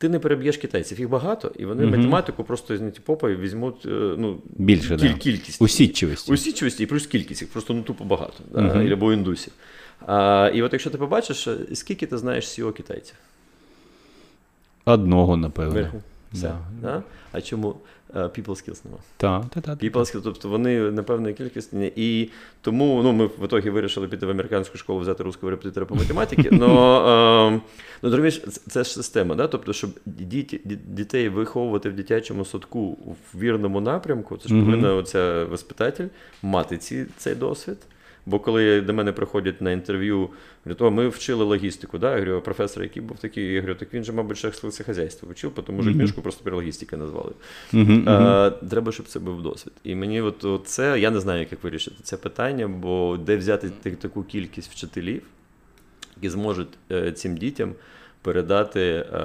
ти 0.04 0.08
не 0.08 0.18
переб'єш 0.18 0.56
китайців. 0.56 0.98
Їх 0.98 1.08
багато, 1.08 1.52
і 1.58 1.64
вони 1.64 1.84
угу. 1.84 1.96
математику 1.96 2.44
просто 2.44 2.76
з 2.76 2.80
попа 3.04 3.28
візьмуть 3.28 3.82
ну, 4.18 4.38
більше 4.56 4.96
кіль, 4.96 5.08
да. 5.08 5.14
кількість. 5.14 5.62
Усідчивості. 5.62 6.32
Усідчивості 6.32 6.82
і 6.82 6.86
плюс 6.86 7.06
кількість, 7.06 7.42
їх 7.42 7.50
просто 7.50 7.74
ну 7.74 7.82
тупо 7.82 8.04
багато, 8.04 8.34
угу. 8.52 8.62
да, 8.62 8.92
або 8.92 9.12
індусів. 9.12 9.52
А, 10.06 10.50
І 10.54 10.62
от 10.62 10.72
якщо 10.72 10.90
ти 10.90 10.98
побачиш, 10.98 11.48
скільки 11.74 12.06
ти 12.06 12.18
знаєш 12.18 12.44
SEO 12.44 12.72
китайців? 12.72 13.14
Одного, 14.84 15.36
напевно. 15.36 15.74
Верху. 15.74 16.02
Да. 16.32 16.58
Да? 16.82 17.02
А 17.32 17.40
чому 17.40 17.74
people 18.14 18.54
skills 18.54 18.80
нема? 18.84 18.98
Так, 19.16 19.44
так, 19.54 19.64
так. 19.64 19.78
People 19.78 20.00
skills, 20.00 20.22
тобто 20.24 20.48
вони 20.48 20.90
напевної 20.90 21.34
кількості. 21.34 21.92
І 21.96 22.30
тому 22.60 23.00
ну, 23.02 23.12
ми 23.12 23.26
в 23.26 23.44
ітогі 23.44 23.70
вирішили 23.70 24.08
піти 24.08 24.26
в 24.26 24.30
американську 24.30 24.78
школу, 24.78 25.00
взяти 25.00 25.22
русского 25.22 25.50
репетитора 25.50 25.86
по 25.86 25.94
математиці. 25.94 26.48
Но, 26.52 27.60
ну, 28.02 28.10
розумієш, 28.10 28.42
це 28.68 28.84
ж 28.84 28.92
система, 28.92 29.34
да? 29.34 29.46
тобто, 29.46 29.72
щоб 29.72 29.90
діти, 30.06 30.60
дітей 30.86 31.28
виховувати 31.28 31.90
в 31.90 31.92
дитячому 31.92 32.44
садку 32.44 32.90
в 33.32 33.38
вірному 33.38 33.80
напрямку, 33.80 34.36
це 34.36 34.48
ж 34.48 34.54
повинна 34.54 34.94
оця 34.94 35.44
воспитатель 35.44 36.06
мати 36.42 36.78
ці, 36.78 37.06
цей 37.16 37.34
досвід. 37.34 37.76
Бо 38.26 38.38
коли 38.38 38.80
до 38.80 38.94
мене 38.94 39.12
приходять 39.12 39.60
на 39.60 39.72
інтерв'ю, 39.72 40.30
говорять, 40.64 40.82
о, 40.82 40.90
ми 40.90 41.08
вчили 41.08 41.44
логістику. 41.44 41.98
Да? 41.98 42.10
Я 42.10 42.18
говорю, 42.18 42.40
професор, 42.40 42.82
який 42.82 43.02
був 43.02 43.18
такий, 43.18 43.52
я 43.52 43.60
говорю, 43.60 43.78
так 43.78 43.94
він 43.94 44.04
же, 44.04 44.12
мабуть, 44.12 44.38
ще 44.38 44.50
хазяйство 44.84 45.28
вчив, 45.30 45.52
тому 45.66 45.82
що 45.82 45.92
книжку 45.92 46.22
просто 46.22 46.44
про 46.44 46.56
логістика 46.56 46.96
назвали. 46.96 47.32
А, 48.06 48.50
Треба, 48.70 48.92
щоб 48.92 49.06
це 49.06 49.18
був 49.18 49.42
досвід. 49.42 49.72
І 49.84 49.94
мені 49.94 50.20
от, 50.20 50.44
от 50.44 50.66
це, 50.66 51.00
я 51.00 51.10
не 51.10 51.20
знаю, 51.20 51.46
як 51.50 51.64
вирішити 51.64 51.96
це 52.02 52.16
питання, 52.16 52.68
бо 52.68 53.18
де 53.26 53.36
взяти 53.36 53.70
таку 54.00 54.22
кількість 54.22 54.72
вчителів, 54.72 55.22
які 56.16 56.30
зможуть 56.30 56.68
е, 56.90 57.12
цим 57.12 57.36
дітям 57.36 57.74
передати, 58.24 58.80
е, 58.80 59.18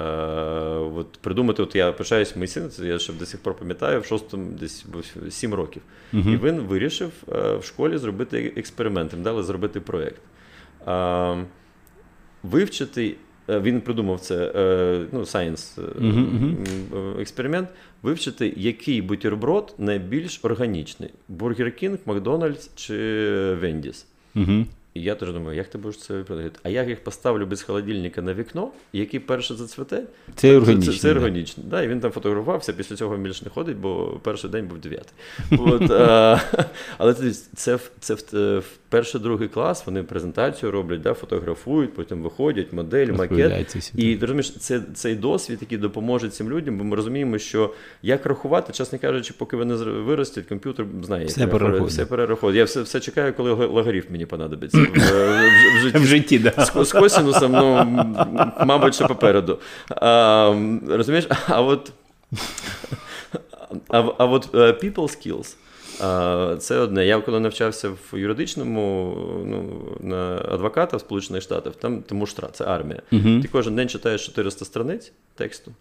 от 0.96 1.12
придумати, 1.20 1.62
от 1.62 1.76
я 1.76 1.92
пишаюсь, 1.92 2.36
мій 2.36 2.46
син, 2.46 2.70
це 2.70 2.86
я 2.86 2.98
ще 2.98 3.12
до 3.12 3.26
сих 3.26 3.42
пор 3.42 3.54
пам'ятаю, 3.54 4.00
в 4.00 4.04
шостому 4.04 4.50
десь 4.60 4.86
7 5.30 5.54
років. 5.54 5.82
Uh-huh. 6.14 6.34
І 6.34 6.36
він 6.36 6.60
вирішив 6.60 7.12
е, 7.32 7.56
в 7.56 7.64
школі 7.64 7.98
зробити 7.98 8.52
експеримент, 8.56 9.12
їм 9.12 9.22
дали 9.22 9.42
зробити 9.42 9.80
проєкт. 9.80 10.20
Е, 10.88 11.44
вивчити, 12.42 13.14
е, 13.48 13.60
він 13.60 13.80
придумав 13.80 14.20
це 14.20 14.52
е, 14.56 15.06
ну, 15.12 15.20
science 15.20 15.78
uh-huh. 16.00 17.20
експеримент, 17.20 17.68
вивчити, 18.02 18.54
який 18.56 19.02
бутерброд 19.02 19.74
найбільш 19.78 20.40
органічний: 20.42 21.10
Бургер 21.28 21.76
Кінг, 21.76 21.98
Макдональдс 22.06 22.70
чи 22.74 22.94
Вендіс. 23.54 24.06
Uh-huh. 24.36 24.66
І 25.00 25.02
я 25.02 25.14
теж 25.14 25.32
думаю, 25.32 25.56
як 25.56 25.68
ти 25.68 25.78
будеш 25.78 25.98
це 25.98 26.14
виправдати? 26.14 26.60
А 26.62 26.68
як 26.68 26.88
їх 26.88 27.04
поставлю 27.04 27.46
без 27.46 27.62
холодильника 27.62 28.22
на 28.22 28.34
вікно, 28.34 28.72
який 28.92 29.20
перше 29.20 29.54
зацвете? 29.54 30.02
Це 30.34 30.56
органічно. 30.56 30.92
Це, 30.92 30.98
це 30.98 31.10
органічно. 31.10 31.64
Да. 31.66 31.82
і 31.82 31.88
він 31.88 32.00
там 32.00 32.10
фотографувався, 32.10 32.72
після 32.72 32.96
цього 32.96 33.16
більше 33.16 33.44
не 33.44 33.50
ходить, 33.50 33.76
бо 33.76 34.20
перший 34.22 34.50
день 34.50 34.66
був 34.66 34.78
дев'ятий. 34.78 35.12
Але 36.98 37.14
це, 37.14 37.32
це, 37.54 37.78
це 38.00 38.14
в, 38.14 38.20
в 38.58 38.64
перший 38.90 39.20
другий 39.20 39.48
клас 39.48 39.86
вони 39.86 40.02
презентацію 40.02 40.72
роблять, 40.72 41.00
да, 41.00 41.14
фотографують, 41.14 41.94
потім 41.94 42.22
виходять, 42.22 42.72
модель, 42.72 43.12
макет. 43.12 43.76
І 43.94 44.16
ти 44.16 44.20
розумієш, 44.20 44.56
це 44.58 44.80
цей 44.94 45.14
досвід, 45.14 45.58
який 45.60 45.78
допоможе 45.78 46.28
цим 46.28 46.50
людям, 46.50 46.78
бо 46.78 46.84
ми 46.84 46.96
розуміємо, 46.96 47.38
що 47.38 47.74
як 48.02 48.26
рахувати, 48.26 48.72
чесно 48.72 48.98
кажучи, 48.98 49.34
поки 49.38 49.56
вони 49.56 49.74
виростять, 49.74 50.46
комп'ютер 50.46 50.86
знає, 51.02 51.26
все 51.26 51.46
перерахує. 51.46 51.88
Все 51.88 52.06
перерахує. 52.06 52.56
Я 52.56 52.64
все 52.64 52.82
все 52.82 53.00
чекаю, 53.00 53.34
коли 53.34 53.52
логарифм 53.52 54.12
мені 54.12 54.26
понадобиться 54.26 54.78
в, 54.78 54.82
в, 54.82 55.78
в 55.78 55.82
житті. 55.82 55.98
В 55.98 56.04
житті, 56.04 56.38
да. 56.38 56.64
З, 56.64 56.84
з 56.84 56.92
косінусом, 56.92 57.52
ну, 57.52 57.84
мабуть, 58.66 58.94
ще 58.94 59.06
попереду. 59.06 59.58
А, 59.88 60.54
Розумієш, 60.88 61.26
а 61.48 61.62
от. 61.62 61.92
А, 63.88 63.98
а 64.18 64.26
от 64.26 64.54
uh, 64.54 64.84
people 64.84 64.94
skills. 64.94 65.56
Це 66.58 66.78
одне. 66.78 67.06
Я 67.06 67.20
коли 67.20 67.40
навчався 67.40 67.88
в 67.88 68.18
юридичному 68.18 69.14
ну, 69.44 69.80
на 70.00 70.42
адвоката 70.48 70.96
в 70.96 71.00
Сполучених 71.00 71.42
Штатах, 71.42 71.74
там 71.74 72.02
тому 72.02 72.26
штра, 72.26 72.48
це 72.52 72.64
армія. 72.64 73.02
Uh-huh. 73.12 73.42
Ти 73.42 73.48
кожен 73.48 73.76
день 73.76 73.88
читаєш 73.88 74.26
400 74.26 74.64
страниць 74.64 75.12
тексту. 75.34 75.72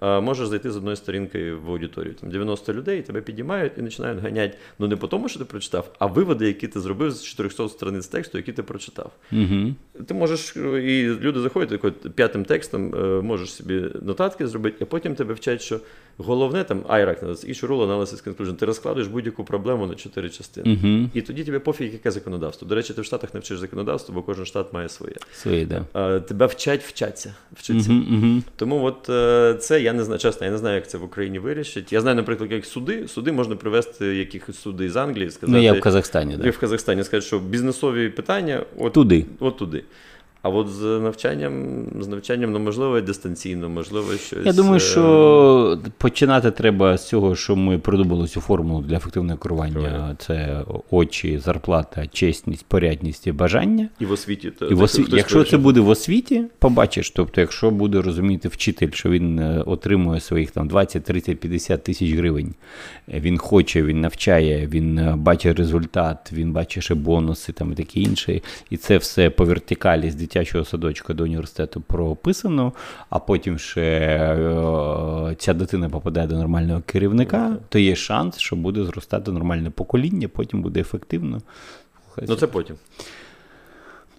Можеш 0.00 0.48
зайти 0.48 0.70
з 0.70 0.76
одної 0.76 0.96
сторінки 0.96 1.52
в 1.52 1.70
аудиторію. 1.70 2.14
Там 2.14 2.30
90 2.30 2.72
людей 2.72 3.02
тебе 3.02 3.20
підіймають 3.20 3.72
і 3.78 3.82
починають 3.82 4.20
ганяти. 4.20 4.58
Ну 4.78 4.88
не 4.88 4.96
по 4.96 5.08
тому, 5.08 5.28
що 5.28 5.38
ти 5.38 5.44
прочитав, 5.44 5.90
а 5.98 6.06
виводи, 6.06 6.46
які 6.46 6.68
ти 6.68 6.80
зробив 6.80 7.10
з 7.10 7.24
400 7.24 7.68
страниць 7.68 8.06
тексту, 8.06 8.38
які 8.38 8.52
ти 8.52 8.62
прочитав. 8.62 9.12
Угу. 9.32 9.74
Ти 10.06 10.14
можеш, 10.14 10.56
і 10.56 11.16
люди 11.20 11.40
заходять 11.40 11.68
такою 11.68 11.92
п'ятим 11.92 12.44
текстом, 12.44 12.94
е, 12.94 13.22
можеш 13.22 13.52
собі 13.52 13.84
нотатки 14.02 14.46
зробити, 14.46 14.76
а 14.80 14.84
потім 14.84 15.14
тебе 15.14 15.34
вчать, 15.34 15.62
що 15.62 15.80
головне 16.16 16.64
там 16.64 16.80
IRAC, 16.80 17.24
issue 17.24 17.66
rule 17.66 17.86
analysis 17.86 18.28
conclusion, 18.28 18.54
ти 18.54 18.66
розкладуєш 18.66 19.08
будь-яку 19.08 19.44
проблему 19.44 19.86
на 19.86 19.94
чотири 19.94 20.30
частини. 20.30 20.78
Угу. 20.82 21.10
І 21.14 21.22
тоді 21.22 21.44
тебе 21.44 21.58
пофіг, 21.58 21.92
яке 21.92 22.10
законодавство. 22.10 22.68
До 22.68 22.74
речі, 22.74 22.94
ти 22.94 23.00
в 23.00 23.04
Штатах 23.04 23.34
не 23.34 23.40
вчиш 23.40 23.58
законодавство, 23.58 24.14
бо 24.14 24.22
кожен 24.22 24.46
штат 24.46 24.72
має 24.72 24.88
своє. 24.88 25.14
Своє, 25.32 25.66
да. 25.66 26.20
Тебе 26.20 26.46
вчать 26.46 26.82
вчаться. 26.82 27.34
вчаться. 27.52 27.92
Угу, 27.92 28.16
угу. 28.16 28.42
Тому 28.56 28.84
от 28.84 29.10
е, 29.10 29.54
це 29.60 29.82
я 29.84 29.92
не 29.92 30.04
знаю, 30.04 30.18
чесно, 30.18 30.46
я 30.46 30.52
не 30.52 30.58
знаю, 30.58 30.74
як 30.74 30.88
це 30.88 30.98
в 30.98 31.04
Україні 31.04 31.38
вирішить. 31.38 31.92
Я 31.92 32.00
знаю, 32.00 32.16
наприклад, 32.16 32.52
як 32.52 32.66
суди. 32.66 33.08
Суди 33.08 33.32
можна 33.32 33.56
привести 33.56 34.06
якихось 34.06 34.58
суди 34.58 34.90
з 34.90 34.96
Англії, 34.96 35.30
сказати. 35.30 35.58
Ну, 35.58 35.64
я 35.64 35.72
в 35.72 35.80
Казахстані, 35.80 36.36
да. 36.36 36.50
в 36.50 36.58
Казахстані 36.58 37.04
сказати, 37.04 37.26
що 37.26 37.38
бізнесові 37.38 38.08
питання 38.08 38.64
от 38.78 38.92
туди. 38.92 39.26
От 39.40 39.56
туди. 39.56 39.84
А 40.44 40.48
от 40.48 40.68
з 40.68 40.82
навчанням, 40.82 41.84
з 42.00 42.08
навчанням, 42.08 42.52
ну, 42.52 42.58
можливо, 42.58 43.00
дистанційно, 43.00 43.68
можливо, 43.68 44.12
щось. 44.12 44.46
Я 44.46 44.52
думаю, 44.52 44.80
що 44.80 45.78
починати 45.98 46.50
треба 46.50 46.96
з 46.96 47.08
цього, 47.08 47.36
що 47.36 47.56
ми 47.56 47.78
придумали 47.78 48.28
цю 48.28 48.40
формулу 48.40 48.82
для 48.82 48.96
ефективного 48.96 49.38
керування. 49.38 50.16
Це 50.18 50.62
очі, 50.90 51.38
зарплата, 51.38 52.06
чесність, 52.06 52.66
порядність 52.68 53.26
і 53.26 53.32
бажання. 53.32 53.88
І 54.00 54.04
в 54.04 54.12
освіті. 54.12 54.52
І 54.70 54.74
в 54.74 54.82
освіті. 54.82 55.16
Якщо 55.16 55.44
це 55.44 55.56
буде 55.56 55.80
в 55.80 55.88
освіті, 55.88 56.44
побачиш. 56.58 57.10
Тобто, 57.10 57.40
якщо 57.40 57.70
буде 57.70 58.02
розуміти 58.02 58.48
вчитель, 58.48 58.90
що 58.92 59.10
він 59.10 59.38
отримує 59.66 60.20
своїх 60.20 60.50
там 60.50 60.68
20, 60.68 61.04
30, 61.04 61.40
50 61.40 61.84
тисяч 61.84 62.10
гривень, 62.12 62.54
він 63.08 63.38
хоче, 63.38 63.82
він 63.82 64.00
навчає, 64.00 64.66
він 64.66 65.12
бачить 65.16 65.58
результат, 65.58 66.32
він 66.32 66.52
бачить 66.52 66.82
ще 66.82 66.94
бонуси 66.94 67.52
там 67.52 67.72
і 67.72 67.74
таке 67.74 68.00
інше. 68.00 68.40
І 68.70 68.76
це 68.76 68.98
все 68.98 69.30
по 69.30 69.44
вертикалі 69.44 70.10
з 70.10 70.14
дитячого 70.34 70.64
садочка 70.64 71.14
до 71.14 71.24
університету 71.24 71.80
прописано, 71.80 72.72
а 73.10 73.18
потім 73.18 73.58
ще 73.58 73.80
е, 73.80 75.36
ця 75.38 75.54
дитина 75.54 75.88
попадає 75.88 76.26
до 76.26 76.34
нормального 76.34 76.82
керівника, 76.86 77.56
то 77.68 77.78
є 77.78 77.96
шанс, 77.96 78.38
що 78.38 78.56
буде 78.56 78.84
зростати 78.84 79.32
нормальне 79.32 79.70
покоління, 79.70 80.28
потім 80.28 80.62
буде 80.62 80.80
ефективно. 80.80 81.42
Ну 82.28 82.36
це 82.36 82.46
потім. 82.46 82.76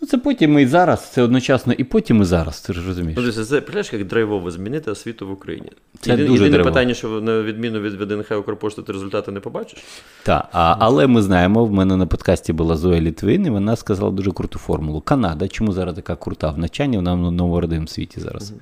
Ну, 0.02 0.08
це 0.08 0.18
потім 0.18 0.60
і 0.60 0.66
зараз, 0.66 1.12
це 1.12 1.22
одночасно 1.22 1.74
і 1.74 1.84
потім, 1.84 2.22
і 2.22 2.26
зараз, 2.26 2.62
ти 2.62 2.74
ж 2.74 2.88
розумієш. 2.88 3.18
Ну, 3.18 3.32
це 3.32 3.62
представляєш, 3.62 3.94
як 3.94 4.08
драйвово 4.08 4.52
змінити 4.52 4.92
освіту 4.92 5.28
в 5.28 5.32
Україні. 5.32 5.72
Це 6.00 6.12
Єдине, 6.12 6.30
дуже 6.30 6.44
єдине 6.44 6.64
питання, 6.64 6.94
що 6.94 7.08
на 7.22 7.42
відміну 7.42 7.80
від 7.80 7.94
ВДНХ 7.94 8.32
Укрпошти, 8.40 8.82
ти 8.82 8.94
результати 8.94 9.32
не 9.32 9.40
побачиш. 9.40 9.84
Так, 10.24 10.50
але 10.52 11.08
ми 11.08 11.22
знаємо, 11.22 11.66
в 11.66 11.72
мене 11.72 11.98
на 11.98 12.06
подкасті 12.06 12.54
була 12.54 12.76
Зоя 12.76 13.02
Літвин, 13.02 13.46
і 13.46 13.50
вона 13.50 13.76
сказала 13.76 14.12
дуже 14.12 14.32
круту 14.32 14.60
формулу. 14.60 15.02
Канада, 15.02 15.48
чому 15.48 15.72
зараз 15.72 15.96
така 15.96 16.16
крута 16.16 16.52
в 16.52 16.58
навчанні, 16.58 16.98
вона 16.98 17.14
в 17.14 17.32
новородивому 17.32 17.88
світі 17.88 18.20
зараз. 18.20 18.52
Uh-huh. 18.52 18.58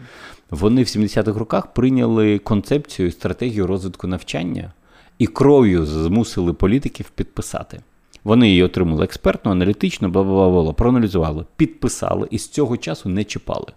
Вони 0.50 0.84
в 0.84 0.86
70-х 0.86 1.40
роках 1.40 1.68
прийняли 1.68 2.40
концепцію, 2.40 3.12
стратегію 3.12 3.68
розвитку 3.68 4.08
навчання 4.08 4.72
і 5.20 5.28
кров'ю 5.28 5.86
змусили 5.86 6.54
політиків 6.54 7.10
підписати. 7.10 7.80
Вони 8.24 8.50
її 8.50 8.64
отримали 8.64 9.04
експертно, 9.04 9.52
аналітично, 9.52 10.10
бла 10.10 10.24
бла 10.24 10.50
бла 10.50 10.74
проаналізували, 10.74 11.46
підписали 11.56 12.28
і 12.32 12.40
з 12.40 12.48
цього 12.48 12.78
часу 12.78 13.10
не 13.10 13.24
чіпали. 13.24 13.68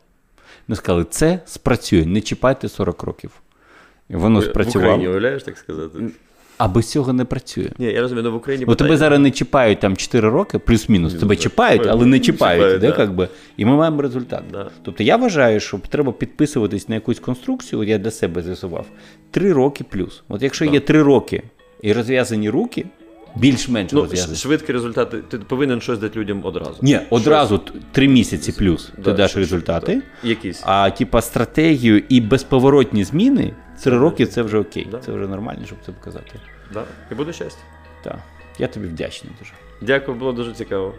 Ми 0.68 0.76
сказали, 0.76 1.06
це 1.10 1.40
спрацює, 1.46 2.06
не 2.06 2.20
чіпайте 2.20 2.68
40 2.68 3.02
років. 3.02 3.30
Воно 4.08 4.42
спрацювало. 4.42 4.90
В 4.90 4.94
Україні, 4.94 5.08
уявляєш, 5.08 5.42
так 5.42 5.58
сказати? 5.58 5.98
А 6.58 6.68
без 6.68 6.90
цього 6.90 7.12
не 7.12 7.24
працює. 7.24 7.70
Ні, 7.78 7.86
я 7.86 8.00
розумію, 8.00 8.32
в 8.32 8.34
Україні 8.34 8.64
Бо 8.64 8.74
тебе 8.74 8.96
зараз 8.96 9.20
не 9.20 9.30
чіпають 9.30 9.80
там 9.80 9.96
4 9.96 10.28
роки, 10.28 10.58
плюс-мінус. 10.58 11.14
Тебе 11.14 11.34
так. 11.34 11.42
чіпають, 11.42 11.86
але 11.86 12.06
не 12.06 12.20
чіпають. 12.20 12.62
чіпають 12.62 12.80
де, 12.80 12.86
да. 12.86 12.92
как 12.92 13.14
би, 13.14 13.28
І 13.56 13.64
ми 13.64 13.76
маємо 13.76 14.02
результат. 14.02 14.42
Да. 14.52 14.70
Тобто 14.82 15.02
я 15.02 15.16
вважаю, 15.16 15.60
що 15.60 15.80
треба 15.88 16.12
підписуватись 16.12 16.88
на 16.88 16.94
якусь 16.94 17.20
конструкцію, 17.20 17.82
я 17.82 17.98
для 17.98 18.10
себе 18.10 18.42
з'ясував, 18.42 18.86
3 19.30 19.52
роки 19.52 19.84
плюс. 19.84 20.22
От 20.28 20.42
якщо 20.42 20.64
да. 20.64 20.72
є 20.72 20.80
3 20.80 21.02
роки 21.02 21.42
і 21.82 21.92
розв'язані 21.92 22.50
руки. 22.50 22.86
Більш-менш 23.36 23.92
ну, 23.92 24.00
розв'язані. 24.00 24.36
швидкі 24.36 24.72
результати. 24.72 25.18
Ти 25.18 25.38
повинен 25.38 25.80
щось 25.80 25.98
дати 25.98 26.18
людям 26.18 26.40
одразу. 26.44 26.78
Ні, 26.82 27.00
одразу 27.10 27.60
три 27.92 28.08
місяці 28.08 28.52
плюс 28.52 28.90
да, 28.96 29.02
ти 29.02 29.12
даш 29.12 29.36
результати. 29.36 30.02
Що, 30.18 30.28
якісь. 30.28 30.62
А 30.64 30.90
типа 30.90 31.22
стратегію 31.22 32.02
і 32.08 32.20
безповоротні 32.20 33.04
зміни 33.04 33.54
три 33.82 33.98
роки 33.98 34.26
це 34.26 34.42
вже 34.42 34.58
окей. 34.58 34.88
Да. 34.90 34.98
Це 34.98 35.12
вже 35.12 35.26
нормально, 35.28 35.60
щоб 35.66 35.78
це 35.86 35.92
показати. 35.92 36.32
Да. 36.74 36.84
І 37.12 37.14
буде 37.14 37.32
щастя. 37.32 37.62
Так. 38.04 38.18
Я 38.58 38.68
тобі 38.68 38.86
вдячний 38.86 39.32
дуже. 39.38 39.52
Дякую, 39.80 40.18
було 40.18 40.32
дуже 40.32 40.52
цікаво. 40.52 40.94